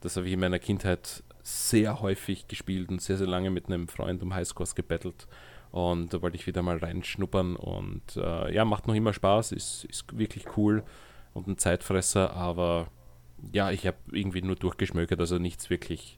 Das 0.01 0.17
habe 0.17 0.27
ich 0.27 0.33
in 0.33 0.39
meiner 0.41 0.59
Kindheit 0.59 1.23
sehr 1.43 2.01
häufig 2.01 2.49
gespielt 2.49 2.89
und 2.89 3.01
sehr, 3.01 3.17
sehr 3.17 3.27
lange 3.27 3.51
mit 3.51 3.67
einem 3.67 3.87
Freund 3.87 4.21
um 4.21 4.33
Highscores 4.33 4.75
gebettelt. 4.75 5.27
Und 5.77 6.11
da 6.11 6.23
wollte 6.23 6.37
ich 6.37 6.47
wieder 6.47 6.63
mal 6.63 6.77
reinschnuppern 6.77 7.55
und 7.55 8.01
äh, 8.15 8.51
ja, 8.51 8.65
macht 8.65 8.87
noch 8.87 8.95
immer 8.95 9.13
Spaß, 9.13 9.51
ist, 9.51 9.85
ist 9.85 10.17
wirklich 10.17 10.57
cool 10.57 10.83
und 11.35 11.45
ein 11.47 11.59
Zeitfresser, 11.59 12.33
aber 12.33 12.87
ja, 13.53 13.69
ich 13.69 13.85
habe 13.85 13.97
irgendwie 14.11 14.41
nur 14.41 14.55
durchgeschmökert, 14.55 15.19
also 15.19 15.37
nichts 15.37 15.69
wirklich 15.69 16.17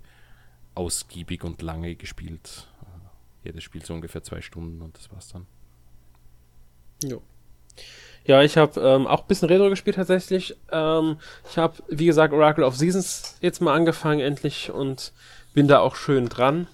ausgiebig 0.76 1.44
und 1.44 1.62
lange 1.62 1.96
gespielt. 1.96 2.70
Jedes 3.44 3.66
Spiel 3.66 3.86
so 3.86 3.94
ungefähr 3.94 4.24
zwei 4.24 4.40
Stunden 4.40 4.82
und 4.82 4.98
das 4.98 5.12
war's 5.12 5.28
dann. 5.28 5.46
Jo. 7.04 7.22
Ja, 8.24 8.42
ich 8.42 8.56
habe 8.56 8.80
ähm, 8.80 9.08
auch 9.08 9.24
ein 9.24 9.28
bisschen 9.28 9.50
Retro 9.50 9.70
gespielt 9.70 9.98
tatsächlich. 9.98 10.56
Ähm, 10.72 11.18
ich 11.50 11.58
habe, 11.58 11.84
wie 11.90 12.06
gesagt, 12.06 12.34
Oracle 12.34 12.64
of 12.64 12.78
Seasons 12.78 13.38
jetzt 13.42 13.60
mal 13.60 13.76
angefangen 13.76 14.22
endlich 14.22 14.72
und 14.72 15.12
bin 15.54 15.68
da 15.68 15.80
auch 15.80 15.98
schön 15.98 16.30
dran. 16.30 16.68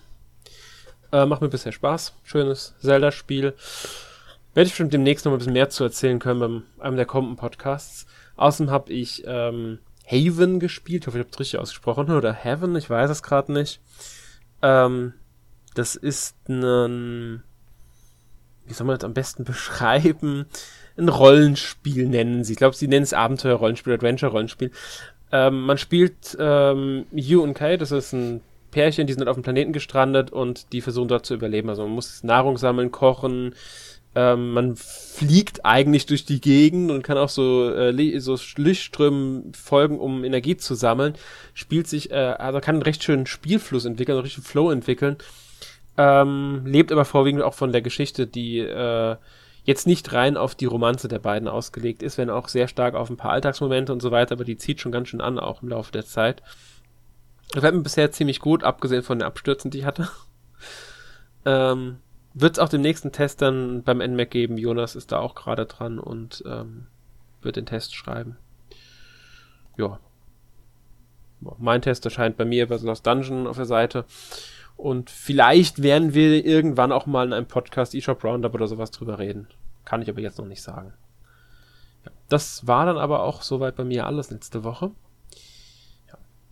Äh, 1.12 1.26
macht 1.26 1.42
mir 1.42 1.50
bisher 1.50 1.72
Spaß. 1.72 2.14
Schönes 2.24 2.76
Zelda-Spiel. 2.80 3.54
Werde 4.54 4.68
ich 4.68 4.74
bestimmt 4.74 4.94
demnächst 4.94 5.26
noch 5.26 5.34
ein 5.34 5.38
bisschen 5.38 5.54
mehr 5.54 5.70
zu 5.70 5.84
erzählen 5.84 6.20
können 6.20 6.40
beim 6.40 6.64
einem 6.80 6.96
der 6.96 7.06
kommenden 7.06 7.38
Podcasts. 7.38 8.06
Außerdem 8.38 8.72
habe 8.72 8.94
ich 8.94 9.24
ähm, 9.26 9.80
Haven 10.06 10.60
gespielt. 10.60 11.04
Ich 11.04 11.08
hoffe, 11.08 11.18
ich 11.18 11.24
habe 11.24 11.32
es 11.34 11.40
richtig 11.40 11.60
ausgesprochen. 11.60 12.12
Oder 12.12 12.34
Heaven, 12.34 12.76
ich 12.76 12.90
weiß 12.90 13.10
es 13.10 13.24
gerade 13.24 13.52
nicht. 13.52 13.82
Ähm, 14.62 15.14
das 15.74 15.96
ist 15.96 16.38
ein, 16.48 17.44
wie 18.66 18.74
soll 18.74 18.88
man 18.88 18.96
das 18.96 19.04
am 19.04 19.14
besten 19.14 19.44
beschreiben? 19.46 20.46
Ein 20.98 21.10
Rollenspiel 21.10 22.08
nennen 22.08 22.44
sie. 22.44 22.54
Ich 22.54 22.58
glaube, 22.58 22.76
sie 22.76 22.88
nennen 22.88 23.04
es 23.04 23.14
Abenteuer-Rollenspiel, 23.14 23.94
Adventure-Rollenspiel. 23.94 24.72
Ähm, 25.32 25.62
man 25.66 25.78
spielt 25.78 26.38
ähm, 26.40 27.06
Yu 27.12 27.44
und 27.44 27.56
Kai, 27.56 27.76
das 27.76 27.92
ist 27.92 28.14
ein 28.14 28.42
Pärchen, 28.76 29.08
die 29.08 29.14
sind 29.14 29.26
auf 29.30 29.38
dem 29.38 29.44
Planeten 29.44 29.72
gestrandet 29.72 30.34
und 30.34 30.74
die 30.74 30.82
versuchen 30.82 31.08
dort 31.08 31.26
zu 31.26 31.34
überleben. 31.34 31.70
Also 31.70 31.84
man 31.84 31.94
muss 31.94 32.24
Nahrung 32.24 32.58
sammeln, 32.58 32.92
kochen, 32.92 33.56
ähm, 34.16 34.52
man 34.52 34.76
fliegt 34.76 35.64
eigentlich 35.64 36.08
durch 36.08 36.26
die 36.26 36.42
Gegend 36.42 36.92
und 36.92 37.02
kann 37.02 37.18
auch 37.18 37.30
so, 37.30 37.74
äh, 37.74 38.20
so 38.20 38.38
Lichtströmen 38.58 39.54
folgen, 39.54 39.98
um 39.98 40.26
Energie 40.26 40.58
zu 40.58 40.76
sammeln. 40.76 41.14
Spielt 41.54 41.88
sich, 41.88 42.12
äh, 42.12 42.16
also 42.16 42.60
kann 42.60 42.76
einen 42.76 42.82
recht 42.82 43.02
schönen 43.02 43.28
Spielfluss 43.28 43.86
entwickeln, 43.86 44.18
einen 44.18 44.26
richtigen 44.26 44.46
Flow 44.46 44.70
entwickeln. 44.70 45.16
Ähm, 45.98 46.64
lebt 46.66 46.92
aber 46.92 47.06
vorwiegend 47.06 47.44
auch 47.44 47.54
von 47.54 47.72
der 47.72 47.82
Geschichte, 47.82 48.28
die 48.28 48.60
äh, 48.60 49.16
jetzt 49.64 49.88
nicht 49.88 50.12
rein 50.12 50.36
auf 50.36 50.54
die 50.54 50.66
Romanze 50.66 51.08
der 51.08 51.20
beiden 51.20 51.48
ausgelegt 51.48 52.04
ist, 52.04 52.18
wenn 52.18 52.30
auch 52.30 52.50
sehr 52.50 52.68
stark 52.68 52.94
auf 52.94 53.10
ein 53.10 53.16
paar 53.16 53.32
Alltagsmomente 53.32 53.94
und 53.94 54.02
so 54.02 54.12
weiter, 54.12 54.34
aber 54.34 54.44
die 54.44 54.58
zieht 54.58 54.82
schon 54.82 54.92
ganz 54.92 55.08
schön 55.08 55.22
an, 55.22 55.40
auch 55.40 55.64
im 55.64 55.70
Laufe 55.70 55.94
der 55.94 56.06
Zeit. 56.06 56.42
Gefällt 57.54 57.76
mir 57.76 57.82
bisher 57.82 58.12
ziemlich 58.12 58.40
gut, 58.40 58.64
abgesehen 58.64 59.04
von 59.04 59.20
den 59.20 59.28
Abstürzen, 59.28 59.72
die 59.72 59.80
ich 59.80 59.86
hatte. 59.86 60.10
ähm, 61.46 62.00
wird 62.34 62.58
es 62.58 62.60
auch 62.60 62.70
dem 62.70 62.82
nächsten 62.82 63.12
Test 63.12 63.42
dann 63.42 63.84
beim 63.84 64.00
NMAC 64.00 64.30
geben. 64.30 64.58
Jonas 64.58 64.96
ist 64.96 65.12
da 65.12 65.20
auch 65.20 65.36
gerade 65.36 65.66
dran 65.66 66.00
und 66.00 66.44
ähm, 66.46 66.88
wird 67.42 67.56
den 67.56 67.66
Test 67.66 67.96
schreiben. 67.96 68.38
Ja. 69.78 70.00
Mein 71.58 71.82
Test 71.82 72.04
erscheint 72.06 72.38
bei 72.38 72.46
mir 72.46 72.68
bei 72.68 72.78
Lost 72.78 73.06
Dungeon 73.06 73.48
auf 73.48 73.56
der 73.56 73.66
Seite. 73.66 74.06
Und 74.76 75.10
vielleicht 75.10 75.82
werden 75.82 76.14
wir 76.14 76.46
irgendwann 76.46 76.92
auch 76.92 77.06
mal 77.06 77.28
in 77.28 77.34
einem 77.34 77.46
Podcast 77.46 77.96
eShop 77.96 78.24
Roundup 78.24 78.54
oder 78.54 78.68
sowas 78.68 78.92
drüber 78.92 79.20
reden. 79.20 79.48
Kann 79.86 80.02
ich 80.02 80.10
aber 80.10 80.20
jetzt 80.20 80.38
noch 80.38 80.46
nicht 80.46 80.62
sagen. 80.62 80.94
Ja, 82.04 82.12
das 82.28 82.68
war 82.68 82.86
dann 82.86 82.98
aber 82.98 83.24
auch 83.24 83.42
soweit 83.42 83.76
bei 83.76 83.84
mir 83.84 84.06
alles 84.06 84.32
letzte 84.32 84.64
Woche. 84.64 84.92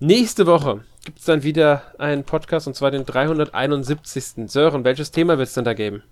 Nächste 0.06 0.48
Woche 0.48 0.82
gibt 1.06 1.20
es 1.20 1.24
dann 1.24 1.44
wieder 1.44 1.82
einen 1.98 2.26
Podcast 2.26 2.68
und 2.68 2.76
zwar 2.76 2.92
den 2.92 3.06
371. 3.06 4.52
Sören, 4.52 4.84
welches 4.84 5.12
Thema 5.12 5.38
wird 5.38 5.48
es 5.48 5.54
denn 5.54 5.64
da 5.64 5.74
geben? 5.74 6.04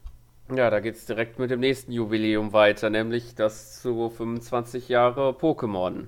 Ja, 0.55 0.69
da 0.69 0.79
geht 0.79 0.95
es 0.95 1.05
direkt 1.05 1.39
mit 1.39 1.51
dem 1.51 1.59
nächsten 1.59 1.91
Jubiläum 1.91 2.53
weiter, 2.53 2.89
nämlich 2.89 3.35
das 3.35 3.81
zu 3.81 4.09
25 4.09 4.87
Jahre 4.87 5.31
Pokémon. 5.31 6.07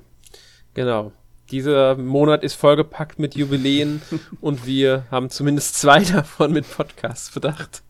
Genau. 0.73 1.11
Dieser 1.51 1.97
Monat 1.97 2.41
ist 2.45 2.53
vollgepackt 2.53 3.19
mit 3.19 3.35
Jubiläen 3.35 4.01
und 4.39 4.65
wir 4.65 5.03
haben 5.11 5.29
zumindest 5.29 5.75
zwei 5.75 6.05
davon 6.05 6.53
mit 6.53 6.65
Podcasts 6.71 7.31
bedacht. 7.31 7.83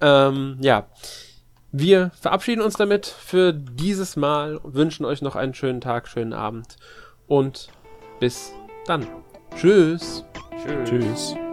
Ähm, 0.00 0.56
ja. 0.62 0.88
Wir 1.70 2.10
verabschieden 2.20 2.60
uns 2.60 2.74
damit 2.74 3.06
für 3.06 3.52
dieses 3.52 4.16
Mal 4.16 4.56
und 4.56 4.74
wünschen 4.74 5.06
euch 5.06 5.22
noch 5.22 5.36
einen 5.36 5.54
schönen 5.54 5.80
Tag, 5.80 6.08
schönen 6.08 6.32
Abend 6.32 6.76
und 7.28 7.68
bis 8.18 8.52
dann. 8.86 9.06
Tschüss. 9.56 10.24
Tschüss. 10.62 10.88
Tschüss. 10.88 11.49